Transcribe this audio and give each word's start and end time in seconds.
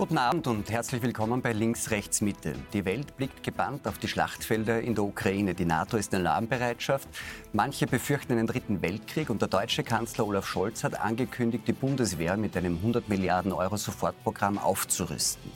Guten 0.00 0.16
Abend 0.16 0.46
und 0.46 0.70
herzlich 0.70 1.02
willkommen 1.02 1.42
bei 1.42 1.52
Links, 1.52 1.90
Rechts, 1.90 2.22
Mitte. 2.22 2.54
Die 2.72 2.86
Welt 2.86 3.18
blickt 3.18 3.42
gebannt 3.42 3.86
auf 3.86 3.98
die 3.98 4.08
Schlachtfelder 4.08 4.80
in 4.80 4.94
der 4.94 5.04
Ukraine. 5.04 5.52
Die 5.52 5.66
NATO 5.66 5.98
ist 5.98 6.14
in 6.14 6.20
Alarmbereitschaft. 6.20 7.06
Manche 7.52 7.86
befürchten 7.86 8.32
einen 8.32 8.46
dritten 8.46 8.80
Weltkrieg 8.80 9.28
und 9.28 9.42
der 9.42 9.48
deutsche 9.48 9.82
Kanzler 9.82 10.26
Olaf 10.26 10.46
Scholz 10.46 10.84
hat 10.84 10.98
angekündigt, 10.98 11.64
die 11.68 11.74
Bundeswehr 11.74 12.38
mit 12.38 12.56
einem 12.56 12.76
100 12.76 13.10
Milliarden 13.10 13.52
Euro 13.52 13.76
Sofortprogramm 13.76 14.56
aufzurüsten. 14.56 15.52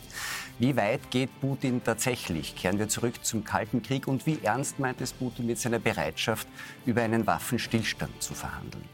Wie 0.59 0.77
weit 0.77 1.11
geht 1.11 1.31
Putin 1.41 1.83
tatsächlich? 1.83 2.55
Kehren 2.55 2.79
wir 2.79 2.91
zurück 2.91 3.25
zum 3.25 3.45
Kalten 3.45 3.83
Krieg 3.83 4.07
und 4.07 4.27
wie 4.27 4.41
ernst 4.43 4.79
meint 4.79 5.01
es 5.01 5.15
Putin 5.15 5.47
mit 5.47 5.59
seiner 5.59 5.79
Bereitschaft, 5.79 6.47
über 6.85 7.01
einen 7.01 7.27
Waffenstillstand 7.27 8.23
zu 8.23 8.35
verhandeln? 8.35 8.85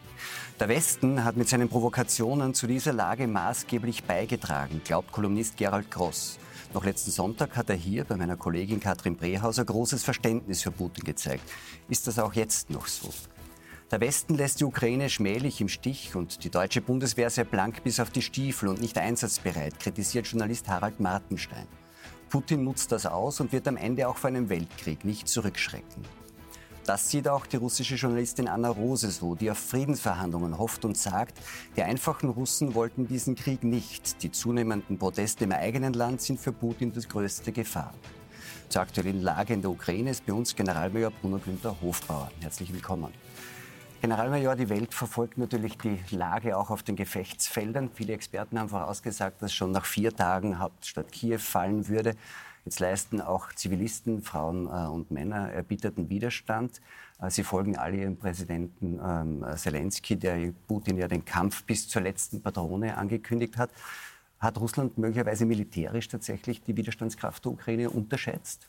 Der 0.61 0.69
Westen 0.69 1.25
hat 1.25 1.39
mit 1.39 1.49
seinen 1.49 1.71
Provokationen 1.71 2.53
zu 2.53 2.67
dieser 2.67 2.93
Lage 2.93 3.27
maßgeblich 3.27 4.05
beigetragen, 4.05 4.83
glaubt 4.85 5.11
Kolumnist 5.11 5.57
Gerald 5.57 5.91
Gross. 5.91 6.39
Noch 6.75 6.85
letzten 6.85 7.11
Sonntag 7.11 7.57
hat 7.57 7.71
er 7.71 7.77
hier 7.77 8.05
bei 8.05 8.15
meiner 8.15 8.37
Kollegin 8.37 8.79
Katrin 8.79 9.17
Brehauser 9.17 9.65
großes 9.65 10.05
Verständnis 10.05 10.61
für 10.61 10.71
Putin 10.71 11.05
gezeigt. 11.05 11.51
Ist 11.89 12.07
das 12.07 12.19
auch 12.19 12.35
jetzt 12.35 12.69
noch 12.69 12.89
so? 12.89 13.09
Der 13.91 14.03
Westen 14.03 14.35
lässt 14.35 14.61
die 14.61 14.67
Ukraine 14.67 15.09
schmählich 15.09 15.63
im 15.63 15.69
Stich 15.71 16.15
und 16.15 16.45
die 16.45 16.51
deutsche 16.51 16.83
Bundeswehr 16.83 17.31
sehr 17.31 17.45
blank 17.45 17.83
bis 17.83 17.99
auf 17.99 18.11
die 18.11 18.21
Stiefel 18.21 18.69
und 18.69 18.83
nicht 18.83 18.99
einsatzbereit, 18.99 19.81
kritisiert 19.81 20.27
Journalist 20.27 20.69
Harald 20.69 21.01
Martenstein. 21.01 21.69
Putin 22.29 22.65
nutzt 22.65 22.93
das 22.93 23.07
aus 23.07 23.41
und 23.41 23.53
wird 23.53 23.67
am 23.67 23.79
Ende 23.79 24.07
auch 24.07 24.19
vor 24.19 24.29
einem 24.29 24.51
Weltkrieg 24.51 25.07
nicht 25.07 25.27
zurückschrecken. 25.27 26.05
Das 26.87 27.11
sieht 27.11 27.29
auch 27.29 27.47
die 27.47 27.57
russische 27.57 27.95
Journalistin 27.95 28.49
Anna 28.49 28.69
Rose 28.69 29.11
so, 29.11 29.35
die 29.35 29.51
auf 29.51 29.59
Friedensverhandlungen 29.59 30.59
hofft 30.59 30.85
und 30.85 30.97
sagt, 30.97 31.39
die 31.77 31.83
einfachen 31.83 32.31
Russen 32.31 32.75
wollten 32.75 33.07
diesen 33.07 33.35
Krieg 33.37 33.63
nicht. 33.63 34.23
Die 34.23 34.33
zunehmenden 34.33 34.99
Proteste 34.99 35.45
im 35.45 35.53
eigenen 35.53 35.93
Land 35.93 36.23
sind 36.23 36.41
für 36.41 36.53
Putin 36.53 36.93
die 36.93 37.07
größte 37.07 37.53
Gefahr. 37.53 37.93
Zur 38.71 38.83
aktuellen 38.83 39.21
Lage 39.21 39.53
in 39.53 39.63
der 39.63 39.71
Ukraine 39.71 40.11
ist 40.11 40.25
bei 40.25 40.33
uns 40.33 40.55
Generalmajor 40.55 41.11
Bruno 41.11 41.39
Günther 41.39 41.77
Hofbauer. 41.81 42.31
Herzlich 42.41 42.73
willkommen. 42.73 43.13
Generalmajor, 44.01 44.57
die 44.57 44.71
Welt 44.71 44.95
verfolgt 44.95 45.37
natürlich 45.37 45.77
die 45.77 45.99
Lage 46.11 46.57
auch 46.57 46.71
auf 46.71 46.83
den 46.83 46.97
Gefechtsfeldern. 46.97 47.91
Viele 47.93 48.15
Experten 48.15 48.59
haben 48.59 48.71
vorausgesagt, 48.71 49.43
dass 49.43 49.53
schon 49.53 49.73
nach 49.73 49.85
vier 49.85 50.15
Tagen 50.15 50.59
Hauptstadt 50.59 51.13
Kiew 51.13 51.39
fallen 51.39 51.87
würde. 51.87 52.17
Jetzt 52.65 52.81
leisten 52.81 53.21
auch 53.21 53.53
Zivilisten, 53.55 54.23
Frauen 54.23 54.67
äh, 54.67 54.89
und 54.89 55.11
Männer 55.11 55.51
erbitterten 55.53 56.09
Widerstand. 56.11 56.81
Äh, 57.21 57.31
sie 57.31 57.43
folgen 57.43 57.77
alle 57.77 57.97
ihrem 57.97 58.17
Präsidenten 58.17 59.01
ähm, 59.03 59.45
Zelensky, 59.57 60.17
der 60.17 60.53
Putin 60.67 60.99
ja 60.99 61.09
den 61.09 61.25
Kampf 61.25 61.65
bis 61.65 61.89
zur 61.89 62.03
letzten 62.03 62.43
Patrone 62.43 62.97
angekündigt 62.97 63.57
hat. 63.57 63.71
Hat 64.39 64.59
Russland 64.59 64.97
möglicherweise 64.99 65.45
militärisch 65.45 66.09
tatsächlich 66.09 66.63
die 66.63 66.77
Widerstandskraft 66.77 67.45
der 67.45 67.53
Ukraine 67.53 67.91
unterschätzt? 67.91 68.69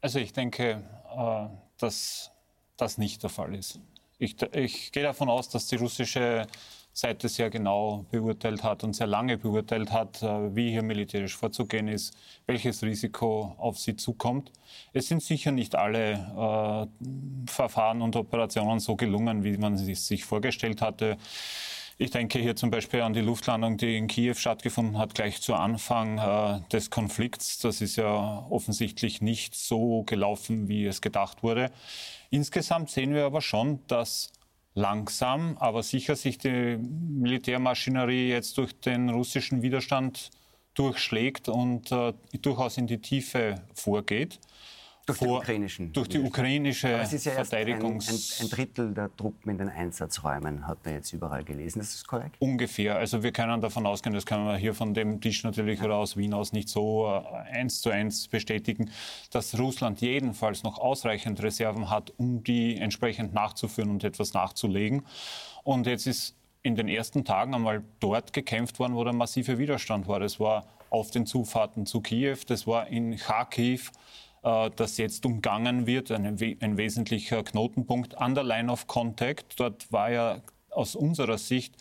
Also 0.00 0.18
ich 0.18 0.32
denke, 0.32 0.82
äh, 1.16 1.46
dass 1.78 2.30
das 2.76 2.98
nicht 2.98 3.22
der 3.22 3.30
Fall 3.30 3.54
ist. 3.54 3.78
Ich, 4.18 4.40
ich 4.52 4.92
gehe 4.92 5.02
davon 5.02 5.28
aus, 5.28 5.48
dass 5.48 5.66
die 5.66 5.76
russische 5.76 6.46
Seite 6.94 7.28
sehr 7.28 7.50
genau 7.50 8.06
beurteilt 8.12 8.62
hat 8.62 8.84
und 8.84 8.94
sehr 8.94 9.08
lange 9.08 9.36
beurteilt 9.36 9.90
hat, 9.90 10.22
äh, 10.22 10.54
wie 10.54 10.70
hier 10.70 10.82
militärisch 10.82 11.36
vorzugehen 11.36 11.88
ist, 11.88 12.16
welches 12.46 12.82
Risiko 12.82 13.54
auf 13.58 13.78
sie 13.78 13.96
zukommt. 13.96 14.52
Es 14.92 15.08
sind 15.08 15.22
sicher 15.22 15.50
nicht 15.50 15.74
alle 15.74 16.12
äh, 16.12 17.50
Verfahren 17.50 18.00
und 18.00 18.14
Operationen 18.14 18.78
so 18.78 18.94
gelungen, 18.94 19.42
wie 19.42 19.56
man 19.58 19.74
es 19.74 20.06
sich 20.06 20.24
vorgestellt 20.24 20.80
hatte. 20.82 21.16
Ich 21.96 22.10
denke 22.10 22.40
hier 22.40 22.56
zum 22.56 22.70
Beispiel 22.70 23.02
an 23.02 23.12
die 23.12 23.20
Luftlandung, 23.20 23.76
die 23.76 23.96
in 23.96 24.08
Kiew 24.08 24.34
stattgefunden 24.34 24.98
hat, 24.98 25.14
gleich 25.14 25.40
zu 25.40 25.54
Anfang 25.54 26.18
äh, 26.18 26.60
des 26.70 26.90
Konflikts. 26.90 27.58
Das 27.58 27.80
ist 27.80 27.96
ja 27.96 28.46
offensichtlich 28.50 29.20
nicht 29.20 29.56
so 29.56 30.04
gelaufen, 30.04 30.68
wie 30.68 30.86
es 30.86 31.00
gedacht 31.00 31.42
wurde. 31.42 31.70
Insgesamt 32.30 32.90
sehen 32.90 33.14
wir 33.14 33.24
aber 33.24 33.40
schon, 33.40 33.80
dass 33.86 34.32
langsam, 34.74 35.56
aber 35.58 35.82
sicher 35.82 36.16
sich 36.16 36.38
die 36.38 36.76
Militärmaschinerie 36.78 38.28
jetzt 38.28 38.58
durch 38.58 38.72
den 38.80 39.08
russischen 39.08 39.62
Widerstand 39.62 40.30
durchschlägt 40.74 41.48
und 41.48 41.92
äh, 41.92 42.12
durchaus 42.42 42.76
in 42.76 42.86
die 42.86 43.00
Tiefe 43.00 43.62
vorgeht. 43.74 44.40
Durch 45.06 45.18
vor, 45.18 45.26
die 45.26 45.34
ukrainischen. 45.34 45.92
Durch 45.92 46.08
die 46.08 46.18
ukrainische 46.18 46.94
Aber 46.94 47.02
es 47.02 47.12
ist 47.12 47.26
ja 47.26 47.32
Verteidigungs... 47.32 48.08
Ein, 48.08 48.14
ein, 48.14 48.46
ein, 48.46 48.50
Drittel 48.50 48.94
der 48.94 49.14
Truppen 49.14 49.50
in 49.50 49.58
den 49.58 49.68
Einsatzräumen, 49.68 50.66
hat 50.66 50.84
man 50.84 50.94
jetzt 50.94 51.12
überall 51.12 51.44
gelesen. 51.44 51.80
Ist 51.80 51.94
das 51.94 52.04
korrekt? 52.04 52.36
Ungefähr. 52.38 52.96
Also 52.96 53.22
wir 53.22 53.32
können 53.32 53.60
davon 53.60 53.86
ausgehen, 53.86 54.14
das 54.14 54.24
können 54.24 54.46
wir 54.46 54.56
hier 54.56 54.74
von 54.74 54.94
dem 54.94 55.20
Tisch 55.20 55.44
natürlich 55.44 55.80
ja. 55.80 55.86
oder 55.86 55.96
aus 55.96 56.16
Wien 56.16 56.32
aus 56.32 56.52
nicht 56.52 56.68
so 56.68 57.06
äh, 57.06 57.56
eins 57.58 57.82
zu 57.82 57.90
eins 57.90 58.28
bestätigen, 58.28 58.90
dass 59.30 59.58
Russland 59.58 60.00
jedenfalls 60.00 60.62
noch 60.62 60.78
ausreichend 60.78 61.42
Reserven 61.42 61.90
hat, 61.90 62.12
um 62.16 62.42
die 62.42 62.76
entsprechend 62.76 63.34
nachzuführen 63.34 63.90
und 63.90 64.04
etwas 64.04 64.32
nachzulegen. 64.32 65.02
Und 65.64 65.86
jetzt 65.86 66.06
ist 66.06 66.34
in 66.62 66.76
den 66.76 66.88
ersten 66.88 67.24
Tagen 67.24 67.54
einmal 67.54 67.84
dort 68.00 68.32
gekämpft 68.32 68.78
worden, 68.78 68.94
wo 68.94 69.04
der 69.04 69.12
massive 69.12 69.58
Widerstand 69.58 70.08
war. 70.08 70.18
Das 70.18 70.40
war 70.40 70.66
auf 70.88 71.10
den 71.10 71.26
Zufahrten 71.26 71.86
zu 71.86 72.00
Kiew, 72.00 72.38
das 72.46 72.66
war 72.66 72.86
in 72.88 73.16
Kharkiv, 73.16 73.92
das 74.44 74.98
jetzt 74.98 75.24
umgangen 75.24 75.86
wird, 75.86 76.10
ein, 76.10 76.26
ein 76.60 76.76
wesentlicher 76.76 77.42
Knotenpunkt 77.42 78.18
an 78.18 78.34
der 78.34 78.44
Line 78.44 78.70
of 78.70 78.86
Contact. 78.86 79.58
Dort 79.58 79.90
war 79.90 80.10
ja 80.10 80.42
aus 80.68 80.94
unserer 80.94 81.38
Sicht 81.38 81.74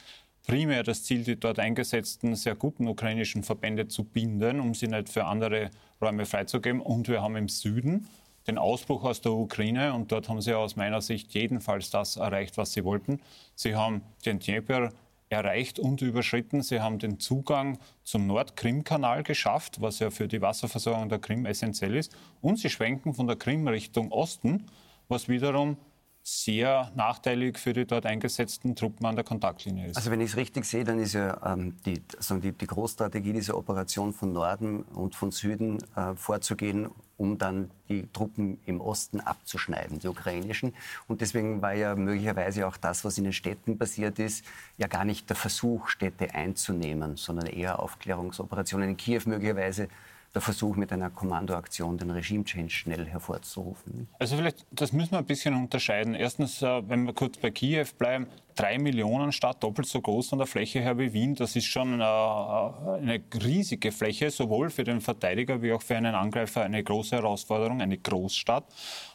primär 0.47 0.83
das 0.83 1.03
Ziel, 1.03 1.23
die 1.25 1.37
dort 1.37 1.59
eingesetzten 1.59 2.35
sehr 2.35 2.55
guten 2.55 2.87
ukrainischen 2.87 3.43
Verbände 3.43 3.89
zu 3.89 4.05
binden, 4.05 4.61
um 4.61 4.73
sie 4.73 4.87
nicht 4.87 5.09
für 5.09 5.25
andere 5.25 5.71
Räume 6.01 6.25
freizugeben. 6.25 6.79
Und 6.79 7.09
wir 7.09 7.21
haben 7.21 7.35
im 7.35 7.49
Süden 7.49 8.07
den 8.47 8.57
Ausbruch 8.57 9.03
aus 9.03 9.19
der 9.19 9.33
Ukraine 9.33 9.93
und 9.93 10.11
dort 10.11 10.29
haben 10.29 10.41
sie 10.41 10.53
aus 10.53 10.77
meiner 10.77 11.01
Sicht 11.01 11.33
jedenfalls 11.33 11.89
das 11.89 12.15
erreicht, 12.15 12.57
was 12.57 12.71
sie 12.71 12.85
wollten. 12.85 13.19
Sie 13.55 13.75
haben 13.75 14.03
den 14.25 14.39
Dnieper 14.39 14.91
erreicht 15.33 15.79
und 15.79 16.01
überschritten. 16.01 16.61
Sie 16.61 16.79
haben 16.79 16.99
den 16.99 17.19
Zugang 17.19 17.77
zum 18.03 18.27
Nordkrim-Kanal 18.27 19.23
geschafft, 19.23 19.81
was 19.81 19.99
ja 19.99 20.09
für 20.09 20.27
die 20.27 20.41
Wasserversorgung 20.41 21.09
der 21.09 21.19
Krim 21.19 21.45
essentiell 21.45 21.95
ist. 21.95 22.15
Und 22.41 22.59
sie 22.59 22.69
schwenken 22.69 23.13
von 23.13 23.27
der 23.27 23.35
Krim 23.35 23.67
Richtung 23.67 24.11
Osten, 24.11 24.67
was 25.07 25.27
wiederum 25.27 25.77
sehr 26.23 26.89
nachteilig 26.95 27.59
für 27.59 27.73
die 27.73 27.85
dort 27.85 28.05
eingesetzten 28.05 28.77
Truppen 28.77 29.05
an 29.05 29.15
der 29.15 29.25
Kontaktlinie 29.25 29.87
ist. 29.87 29.97
Also 29.97 30.09
wenn 30.09 30.21
ich 30.21 30.31
es 30.31 30.37
richtig 30.37 30.63
sehe, 30.63 30.85
dann 30.85 30.99
ist 30.99 31.13
ja 31.13 31.37
ähm, 31.45 31.75
die, 31.85 32.01
also 32.15 32.37
die, 32.37 32.53
die 32.53 32.65
Großstrategie 32.65 33.33
dieser 33.33 33.57
Operation 33.57 34.13
von 34.13 34.31
Norden 34.31 34.83
und 34.83 35.15
von 35.15 35.31
Süden 35.31 35.79
äh, 35.97 36.15
vorzugehen, 36.15 36.89
um 37.23 37.37
dann 37.37 37.71
die 37.87 38.05
Truppen 38.11 38.59
im 38.65 38.81
Osten 38.81 39.21
abzuschneiden, 39.21 39.99
die 39.99 40.09
ukrainischen. 40.09 40.73
Und 41.07 41.21
deswegen 41.21 41.61
war 41.61 41.73
ja 41.73 41.95
möglicherweise 41.95 42.67
auch 42.67 42.75
das, 42.75 43.05
was 43.05 43.17
in 43.17 43.23
den 43.23 43.31
Städten 43.31 43.77
passiert 43.77 44.19
ist, 44.19 44.43
ja 44.77 44.87
gar 44.87 45.05
nicht 45.05 45.29
der 45.29 45.37
Versuch, 45.37 45.87
Städte 45.87 46.35
einzunehmen, 46.35 47.15
sondern 47.15 47.47
eher 47.47 47.79
Aufklärungsoperationen 47.79 48.89
in 48.89 48.97
Kiew 48.97 49.21
möglicherweise 49.25 49.87
der 50.33 50.41
Versuch, 50.41 50.75
mit 50.75 50.91
einer 50.91 51.09
Kommandoaktion 51.09 51.97
den 51.97 52.09
Regime-Change 52.09 52.71
schnell 52.71 53.05
hervorzurufen. 53.05 54.07
Also 54.17 54.35
vielleicht, 54.35 54.65
das 54.71 54.91
müssen 54.91 55.11
wir 55.11 55.19
ein 55.19 55.25
bisschen 55.25 55.53
unterscheiden. 55.53 56.15
Erstens, 56.15 56.61
äh, 56.61 56.89
wenn 56.89 57.05
wir 57.05 57.13
kurz 57.13 57.37
bei 57.37 57.51
Kiew 57.51 57.85
bleiben, 57.97 58.27
drei 58.55 58.79
Millionen 58.79 59.31
Stadt, 59.31 59.63
doppelt 59.63 59.87
so 59.87 60.01
groß 60.01 60.29
von 60.29 60.39
der 60.39 60.47
Fläche 60.47 60.79
her 60.79 60.97
wie 60.97 61.13
Wien. 61.13 61.35
Das 61.35 61.55
ist 61.55 61.65
schon 61.65 61.99
äh, 61.99 62.03
eine 62.03 63.21
riesige 63.43 63.91
Fläche, 63.91 64.31
sowohl 64.31 64.69
für 64.71 64.83
den 64.83 65.01
Verteidiger 65.01 65.61
wie 65.61 65.71
auch 65.71 65.81
für 65.81 65.95
einen 65.95 66.15
Angreifer 66.15 66.63
eine 66.63 66.83
große 66.83 67.15
Herausforderung, 67.15 67.81
eine 67.81 67.97
Großstadt. 67.97 68.65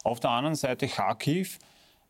Auf 0.04 0.20
der 0.20 0.30
anderen 0.30 0.54
Seite 0.54 0.86
Kharkiv, 0.86 1.58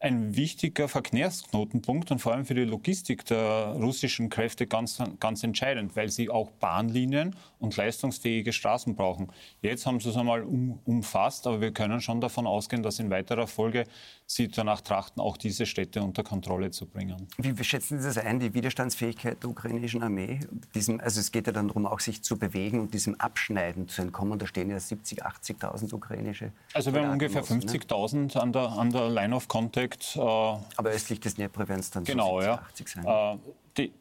ein 0.00 0.36
wichtiger 0.36 0.86
Verkehrsknotenpunkt 0.86 2.12
und 2.12 2.20
vor 2.20 2.32
allem 2.32 2.46
für 2.46 2.54
die 2.54 2.64
Logistik 2.64 3.24
der 3.24 3.74
russischen 3.80 4.28
Kräfte 4.28 4.68
ganz, 4.68 5.02
ganz 5.18 5.42
entscheidend, 5.42 5.96
weil 5.96 6.08
sie 6.08 6.30
auch 6.30 6.50
Bahnlinien 6.52 7.34
und 7.58 7.76
leistungsfähige 7.76 8.52
Straßen 8.52 8.94
brauchen. 8.94 9.32
Jetzt 9.60 9.86
haben 9.86 9.98
sie 9.98 10.10
es 10.10 10.16
einmal 10.16 10.44
um, 10.44 10.78
umfasst, 10.84 11.48
aber 11.48 11.60
wir 11.60 11.72
können 11.72 12.00
schon 12.00 12.20
davon 12.20 12.46
ausgehen, 12.46 12.84
dass 12.84 13.00
in 13.00 13.10
weiterer 13.10 13.48
Folge 13.48 13.84
sie 14.24 14.46
danach 14.46 14.82
trachten, 14.82 15.20
auch 15.20 15.36
diese 15.36 15.66
Städte 15.66 16.02
unter 16.02 16.22
Kontrolle 16.22 16.70
zu 16.70 16.86
bringen. 16.86 17.26
Wie 17.38 17.64
schätzen 17.64 18.00
Sie 18.00 18.06
das 18.06 18.18
ein, 18.18 18.38
die 18.38 18.54
Widerstandsfähigkeit 18.54 19.42
der 19.42 19.50
ukrainischen 19.50 20.02
Armee? 20.02 20.40
Diesem, 20.74 21.00
also 21.00 21.18
es 21.18 21.32
geht 21.32 21.46
ja 21.46 21.52
dann 21.52 21.68
darum, 21.68 21.86
auch 21.86 21.98
sich 21.98 22.22
zu 22.22 22.38
bewegen 22.38 22.78
und 22.78 22.94
diesem 22.94 23.16
Abschneiden 23.16 23.88
zu 23.88 24.02
entkommen. 24.02 24.38
Da 24.38 24.46
stehen 24.46 24.70
ja 24.70 24.76
70.000, 24.76 25.22
80.000 25.22 25.94
ukrainische. 25.94 26.52
Also 26.74 26.92
wir 26.92 27.02
haben 27.02 27.12
ungefähr 27.12 27.42
50.000 27.42 28.34
ne? 28.34 28.42
an, 28.42 28.52
der, 28.52 28.68
an 28.68 28.90
der 28.90 29.08
Line 29.08 29.34
of 29.34 29.48
Contact. 29.48 29.87
Äh, 30.16 30.20
Aber 30.20 30.90
östlich 30.90 31.20
des 31.20 31.34
Dnepr 31.34 31.68
werden 31.68 31.80
es 31.80 31.90
dann 31.90 32.04
genau, 32.04 32.40
so 32.40 32.46
70, 32.46 32.46
ja. 32.46 32.62
80 32.62 32.88
sein. 32.88 33.06
Äh, 33.06 33.38
die, 33.76 33.92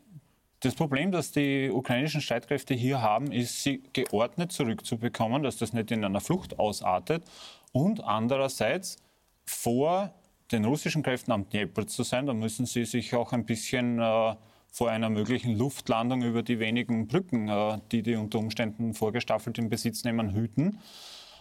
das 0.59 0.73
Problem, 0.73 1.11
das 1.11 1.31
die 1.31 1.69
ukrainischen 1.71 2.21
Streitkräfte 2.21 2.73
hier 2.73 3.01
haben, 3.01 3.31
ist, 3.31 3.63
sie 3.63 3.83
geordnet 3.93 4.51
zurückzubekommen, 4.51 5.43
dass 5.43 5.57
das 5.57 5.73
nicht 5.73 5.91
in 5.91 6.03
einer 6.03 6.21
Flucht 6.21 6.57
ausartet 6.57 7.23
und 7.71 8.03
andererseits 8.03 8.97
vor 9.45 10.13
den 10.51 10.65
russischen 10.65 11.03
Kräften 11.03 11.31
am 11.31 11.47
Dnieper 11.49 11.85
zu 11.87 12.03
sein. 12.03 12.25
Da 12.25 12.33
müssen 12.33 12.65
sie 12.65 12.85
sich 12.85 13.13
auch 13.13 13.33
ein 13.33 13.45
bisschen 13.45 13.99
äh, 13.99 14.35
vor 14.71 14.89
einer 14.89 15.09
möglichen 15.09 15.57
Luftlandung 15.57 16.21
über 16.23 16.43
die 16.43 16.59
wenigen 16.59 17.07
Brücken, 17.07 17.49
äh, 17.49 17.79
die 17.91 18.01
die 18.01 18.15
unter 18.15 18.39
Umständen 18.39 18.93
vorgestaffelt 18.93 19.57
in 19.57 19.69
Besitz 19.69 20.03
nehmen, 20.03 20.33
hüten. 20.33 20.79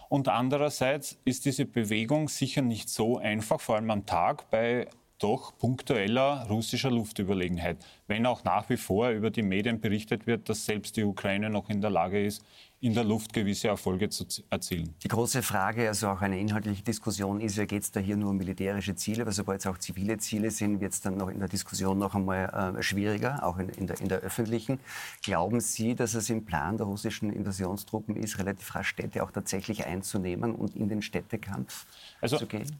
Und 0.09 0.29
andererseits 0.29 1.19
ist 1.25 1.45
diese 1.45 1.65
Bewegung 1.65 2.29
sicher 2.29 2.61
nicht 2.61 2.89
so 2.89 3.17
einfach, 3.17 3.59
vor 3.59 3.75
allem 3.75 3.91
am 3.91 4.05
Tag 4.05 4.49
bei 4.49 4.87
doch 5.19 5.57
punktueller 5.57 6.45
russischer 6.49 6.91
Luftüberlegenheit. 6.91 7.77
Wenn 8.07 8.25
auch 8.25 8.43
nach 8.43 8.69
wie 8.69 8.77
vor 8.77 9.09
über 9.09 9.31
die 9.31 9.41
Medien 9.41 9.81
berichtet 9.81 10.27
wird, 10.27 10.47
dass 10.47 10.65
selbst 10.65 10.95
die 10.95 11.03
Ukraine 11.03 11.49
noch 11.49 11.69
in 11.69 11.81
der 11.81 11.89
Lage 11.89 12.23
ist, 12.23 12.43
in 12.79 12.93
der 12.93 13.03
Luft 13.03 13.33
gewisse 13.33 13.69
Erfolge 13.69 14.09
zu 14.09 14.25
erzielen. 14.49 14.93
Die 15.01 15.07
große 15.07 15.41
Frage, 15.41 15.87
also 15.87 16.09
auch 16.09 16.21
eine 16.21 16.39
inhaltliche 16.39 16.83
Diskussion 16.83 17.41
ist 17.41 17.57
ja, 17.57 17.65
geht 17.65 17.81
es 17.83 17.91
da 17.91 17.99
hier 17.99 18.17
nur 18.17 18.29
um 18.29 18.37
militärische 18.37 18.95
Ziele, 18.95 19.25
weil 19.25 19.33
sobald 19.33 19.61
es 19.61 19.67
auch 19.67 19.79
zivile 19.79 20.17
Ziele 20.19 20.51
sind, 20.51 20.79
wird 20.79 20.93
es 20.93 21.01
dann 21.01 21.17
noch 21.17 21.29
in 21.29 21.39
der 21.39 21.47
Diskussion 21.47 21.97
noch 21.97 22.13
einmal 22.13 22.75
äh, 22.77 22.83
schwieriger, 22.83 23.43
auch 23.43 23.57
in, 23.57 23.69
in, 23.69 23.87
der, 23.87 23.99
in 23.99 24.09
der 24.09 24.19
öffentlichen. 24.19 24.79
Glauben 25.23 25.59
Sie, 25.59 25.95
dass 25.95 26.13
es 26.13 26.29
im 26.29 26.45
Plan 26.45 26.77
der 26.77 26.85
russischen 26.85 27.31
Invasionstruppen 27.31 28.15
ist, 28.15 28.37
relativ 28.37 28.75
rasch 28.75 28.89
Städte 28.89 29.23
auch 29.23 29.31
tatsächlich 29.31 29.85
einzunehmen 29.85 30.53
und 30.55 30.75
in 30.75 30.87
den 30.87 31.01
Städtekampf 31.01 31.85
also, 32.21 32.37
zu 32.37 32.45
gehen? 32.45 32.71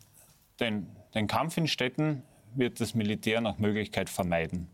Den, 0.60 0.88
den 1.14 1.28
Kampf 1.28 1.58
in 1.58 1.68
Städten 1.68 2.24
wird 2.56 2.80
das 2.80 2.94
Militär 2.94 3.42
nach 3.42 3.58
Möglichkeit 3.58 4.10
vermeiden. 4.10 4.68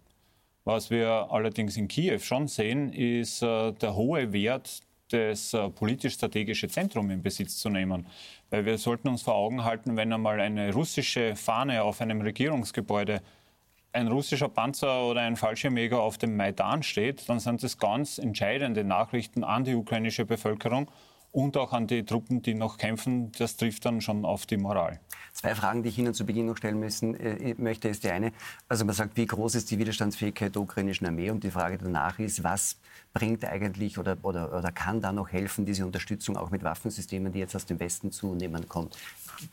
Was 0.65 0.89
wir 0.89 1.27
allerdings 1.31 1.75
in 1.75 1.87
Kiew 1.87 2.19
schon 2.19 2.47
sehen, 2.47 2.93
ist 2.93 3.41
äh, 3.41 3.73
der 3.73 3.95
hohe 3.95 4.31
Wert, 4.31 4.81
das 5.13 5.53
äh, 5.53 5.69
politisch-strategische 5.69 6.67
Zentrum 6.67 7.09
in 7.11 7.21
Besitz 7.21 7.57
zu 7.57 7.69
nehmen. 7.69 8.07
Weil 8.49 8.65
wir 8.65 8.77
sollten 8.77 9.07
uns 9.07 9.21
vor 9.21 9.35
Augen 9.35 9.63
halten, 9.63 9.95
wenn 9.95 10.11
einmal 10.11 10.39
eine 10.39 10.73
russische 10.73 11.35
Fahne 11.35 11.83
auf 11.83 12.01
einem 12.01 12.21
Regierungsgebäude, 12.21 13.21
ein 13.93 14.07
russischer 14.07 14.49
Panzer 14.49 15.05
oder 15.05 15.21
ein 15.21 15.35
Fallschirmjäger 15.35 16.01
auf 16.01 16.17
dem 16.17 16.35
Maidan 16.35 16.81
steht, 16.81 17.29
dann 17.29 17.39
sind 17.39 17.61
das 17.61 17.77
ganz 17.77 18.17
entscheidende 18.17 18.83
Nachrichten 18.83 19.43
an 19.43 19.63
die 19.63 19.75
ukrainische 19.75 20.25
Bevölkerung 20.25 20.89
und 21.33 21.57
auch 21.57 21.73
an 21.73 21.87
die 21.87 22.05
Truppen, 22.05 22.43
die 22.43 22.53
noch 22.53 22.77
kämpfen. 22.77 23.31
Das 23.37 23.57
trifft 23.57 23.85
dann 23.85 24.01
schon 24.01 24.23
auf 24.23 24.45
die 24.45 24.55
Moral. 24.55 24.99
Zwei 25.33 25.55
Fragen, 25.55 25.81
die 25.81 25.89
ich 25.89 25.97
Ihnen 25.97 26.13
zu 26.13 26.27
Beginn 26.27 26.45
noch 26.45 26.57
stellen 26.57 26.79
müssen, 26.79 27.15
äh, 27.15 27.55
möchte, 27.57 27.89
ist 27.89 28.03
die 28.03 28.11
eine. 28.11 28.31
Also 28.69 28.85
man 28.85 28.93
sagt, 28.93 29.17
wie 29.17 29.25
groß 29.25 29.55
ist 29.55 29.71
die 29.71 29.79
Widerstandsfähigkeit 29.79 30.53
der 30.53 30.61
ukrainischen 30.61 31.07
Armee? 31.07 31.31
Und 31.31 31.43
die 31.43 31.49
Frage 31.49 31.79
danach 31.79 32.19
ist, 32.19 32.43
was 32.43 32.77
bringt 33.13 33.43
eigentlich 33.45 33.97
oder, 33.97 34.15
oder, 34.21 34.55
oder 34.55 34.71
kann 34.71 35.01
da 35.01 35.11
noch 35.11 35.31
helfen, 35.31 35.65
diese 35.65 35.87
Unterstützung 35.87 36.37
auch 36.37 36.51
mit 36.51 36.63
Waffensystemen, 36.63 37.33
die 37.33 37.39
jetzt 37.39 37.55
aus 37.55 37.65
dem 37.65 37.79
Westen 37.79 38.11
zunehmen 38.11 38.69
kommt? 38.69 38.95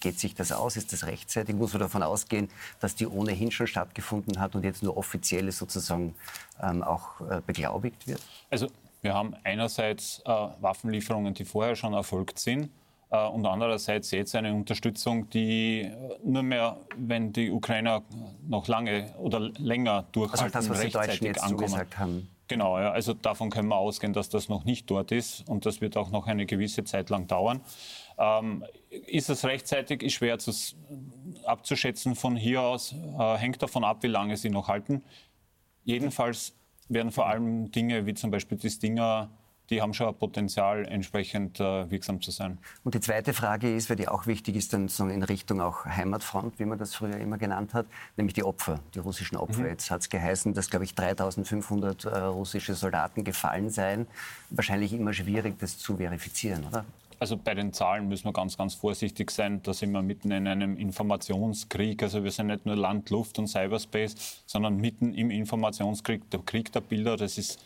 Geht 0.00 0.20
sich 0.20 0.34
das 0.34 0.52
aus? 0.52 0.76
Ist 0.76 0.92
das 0.92 1.06
rechtzeitig? 1.06 1.56
Muss 1.56 1.72
man 1.72 1.80
davon 1.80 2.02
ausgehen, 2.02 2.50
dass 2.80 2.94
die 2.94 3.06
ohnehin 3.06 3.50
schon 3.50 3.66
stattgefunden 3.66 4.38
hat 4.38 4.54
und 4.54 4.64
jetzt 4.64 4.82
nur 4.82 4.98
offiziell 4.98 5.50
sozusagen 5.50 6.14
ähm, 6.62 6.82
auch 6.82 7.22
äh, 7.22 7.40
beglaubigt 7.46 8.06
wird? 8.06 8.20
Also 8.50 8.68
wir 9.02 9.14
haben 9.14 9.34
einerseits 9.44 10.20
äh, 10.24 10.28
Waffenlieferungen, 10.28 11.34
die 11.34 11.44
vorher 11.44 11.76
schon 11.76 11.94
erfolgt 11.94 12.38
sind, 12.38 12.70
äh, 13.10 13.26
und 13.26 13.44
andererseits 13.46 14.10
jetzt 14.12 14.34
eine 14.34 14.54
Unterstützung, 14.54 15.28
die 15.30 15.82
äh, 15.82 16.18
nur 16.24 16.42
mehr, 16.42 16.76
wenn 16.96 17.32
die 17.32 17.50
Ukrainer 17.50 18.02
noch 18.46 18.68
lange 18.68 19.12
oder 19.18 19.40
länger 19.40 20.06
durchhalten, 20.12 20.56
also 20.56 20.68
das, 20.68 20.78
was 20.78 20.86
die 20.86 20.92
Deutschen 20.92 21.26
jetzt 21.26 21.42
ankommen. 21.42 21.58
zugesagt 21.58 21.98
haben. 21.98 22.28
Genau, 22.48 22.80
ja, 22.80 22.90
also 22.90 23.14
davon 23.14 23.50
können 23.50 23.68
wir 23.68 23.76
ausgehen, 23.76 24.12
dass 24.12 24.28
das 24.28 24.48
noch 24.48 24.64
nicht 24.64 24.90
dort 24.90 25.12
ist 25.12 25.48
und 25.48 25.66
das 25.66 25.80
wird 25.80 25.96
auch 25.96 26.10
noch 26.10 26.26
eine 26.26 26.46
gewisse 26.46 26.82
Zeit 26.82 27.08
lang 27.08 27.28
dauern. 27.28 27.60
Ähm, 28.18 28.64
ist 29.06 29.30
es 29.30 29.44
rechtzeitig, 29.44 30.02
ist 30.02 30.14
schwer 30.14 30.38
zu, 30.40 30.50
abzuschätzen 31.44 32.16
von 32.16 32.34
hier 32.34 32.62
aus, 32.62 32.92
äh, 32.92 33.36
hängt 33.36 33.62
davon 33.62 33.84
ab, 33.84 33.98
wie 34.02 34.08
lange 34.08 34.36
sie 34.36 34.50
noch 34.50 34.66
halten. 34.66 35.04
Jedenfalls 35.84 36.54
werden 36.90 37.12
vor 37.12 37.26
allem 37.28 37.70
Dinge 37.70 38.06
wie 38.06 38.14
zum 38.14 38.30
Beispiel 38.30 38.58
die 38.58 38.70
Stinger 38.70 39.30
die 39.70 39.80
haben 39.80 39.94
schon 39.94 40.08
ein 40.08 40.14
Potenzial, 40.16 40.84
entsprechend 40.86 41.60
äh, 41.60 41.88
wirksam 41.90 42.20
zu 42.20 42.32
sein. 42.32 42.58
Und 42.82 42.94
die 42.94 43.00
zweite 43.00 43.32
Frage 43.32 43.74
ist, 43.74 43.88
weil 43.88 43.96
die 43.96 44.08
auch 44.08 44.26
wichtig 44.26 44.56
ist, 44.56 44.72
dann 44.72 44.88
so 44.88 45.06
in 45.06 45.22
Richtung 45.22 45.60
auch 45.60 45.86
Heimatfront, 45.86 46.58
wie 46.58 46.64
man 46.64 46.76
das 46.76 46.94
früher 46.94 47.16
immer 47.16 47.38
genannt 47.38 47.72
hat, 47.72 47.86
nämlich 48.16 48.34
die 48.34 48.42
Opfer, 48.42 48.80
die 48.94 48.98
russischen 48.98 49.36
Opfer. 49.36 49.60
Mhm. 49.60 49.68
Jetzt 49.68 49.90
hat 49.90 50.00
es 50.00 50.08
geheißen, 50.08 50.54
dass, 50.54 50.70
glaube 50.70 50.84
ich, 50.84 50.94
3500 50.96 52.04
äh, 52.04 52.18
russische 52.18 52.74
Soldaten 52.74 53.22
gefallen 53.22 53.70
seien. 53.70 54.08
Wahrscheinlich 54.50 54.92
immer 54.92 55.12
schwierig, 55.12 55.54
das 55.60 55.78
zu 55.78 55.98
verifizieren, 55.98 56.66
oder? 56.66 56.84
Also 57.20 57.36
bei 57.36 57.54
den 57.54 57.74
Zahlen 57.74 58.08
müssen 58.08 58.24
wir 58.24 58.32
ganz, 58.32 58.56
ganz 58.56 58.74
vorsichtig 58.74 59.30
sein. 59.30 59.62
Da 59.62 59.74
sind 59.74 59.92
wir 59.92 60.00
mitten 60.00 60.30
in 60.30 60.48
einem 60.48 60.78
Informationskrieg. 60.78 62.02
Also 62.02 62.24
wir 62.24 62.30
sind 62.30 62.46
nicht 62.46 62.64
nur 62.64 62.76
Land, 62.76 63.10
Luft 63.10 63.38
und 63.38 63.46
Cyberspace, 63.46 64.42
sondern 64.46 64.78
mitten 64.78 65.12
im 65.12 65.30
Informationskrieg. 65.30 66.30
Der 66.30 66.40
Krieg 66.40 66.72
der 66.72 66.80
Bilder, 66.80 67.18
das 67.18 67.36
ist, 67.36 67.62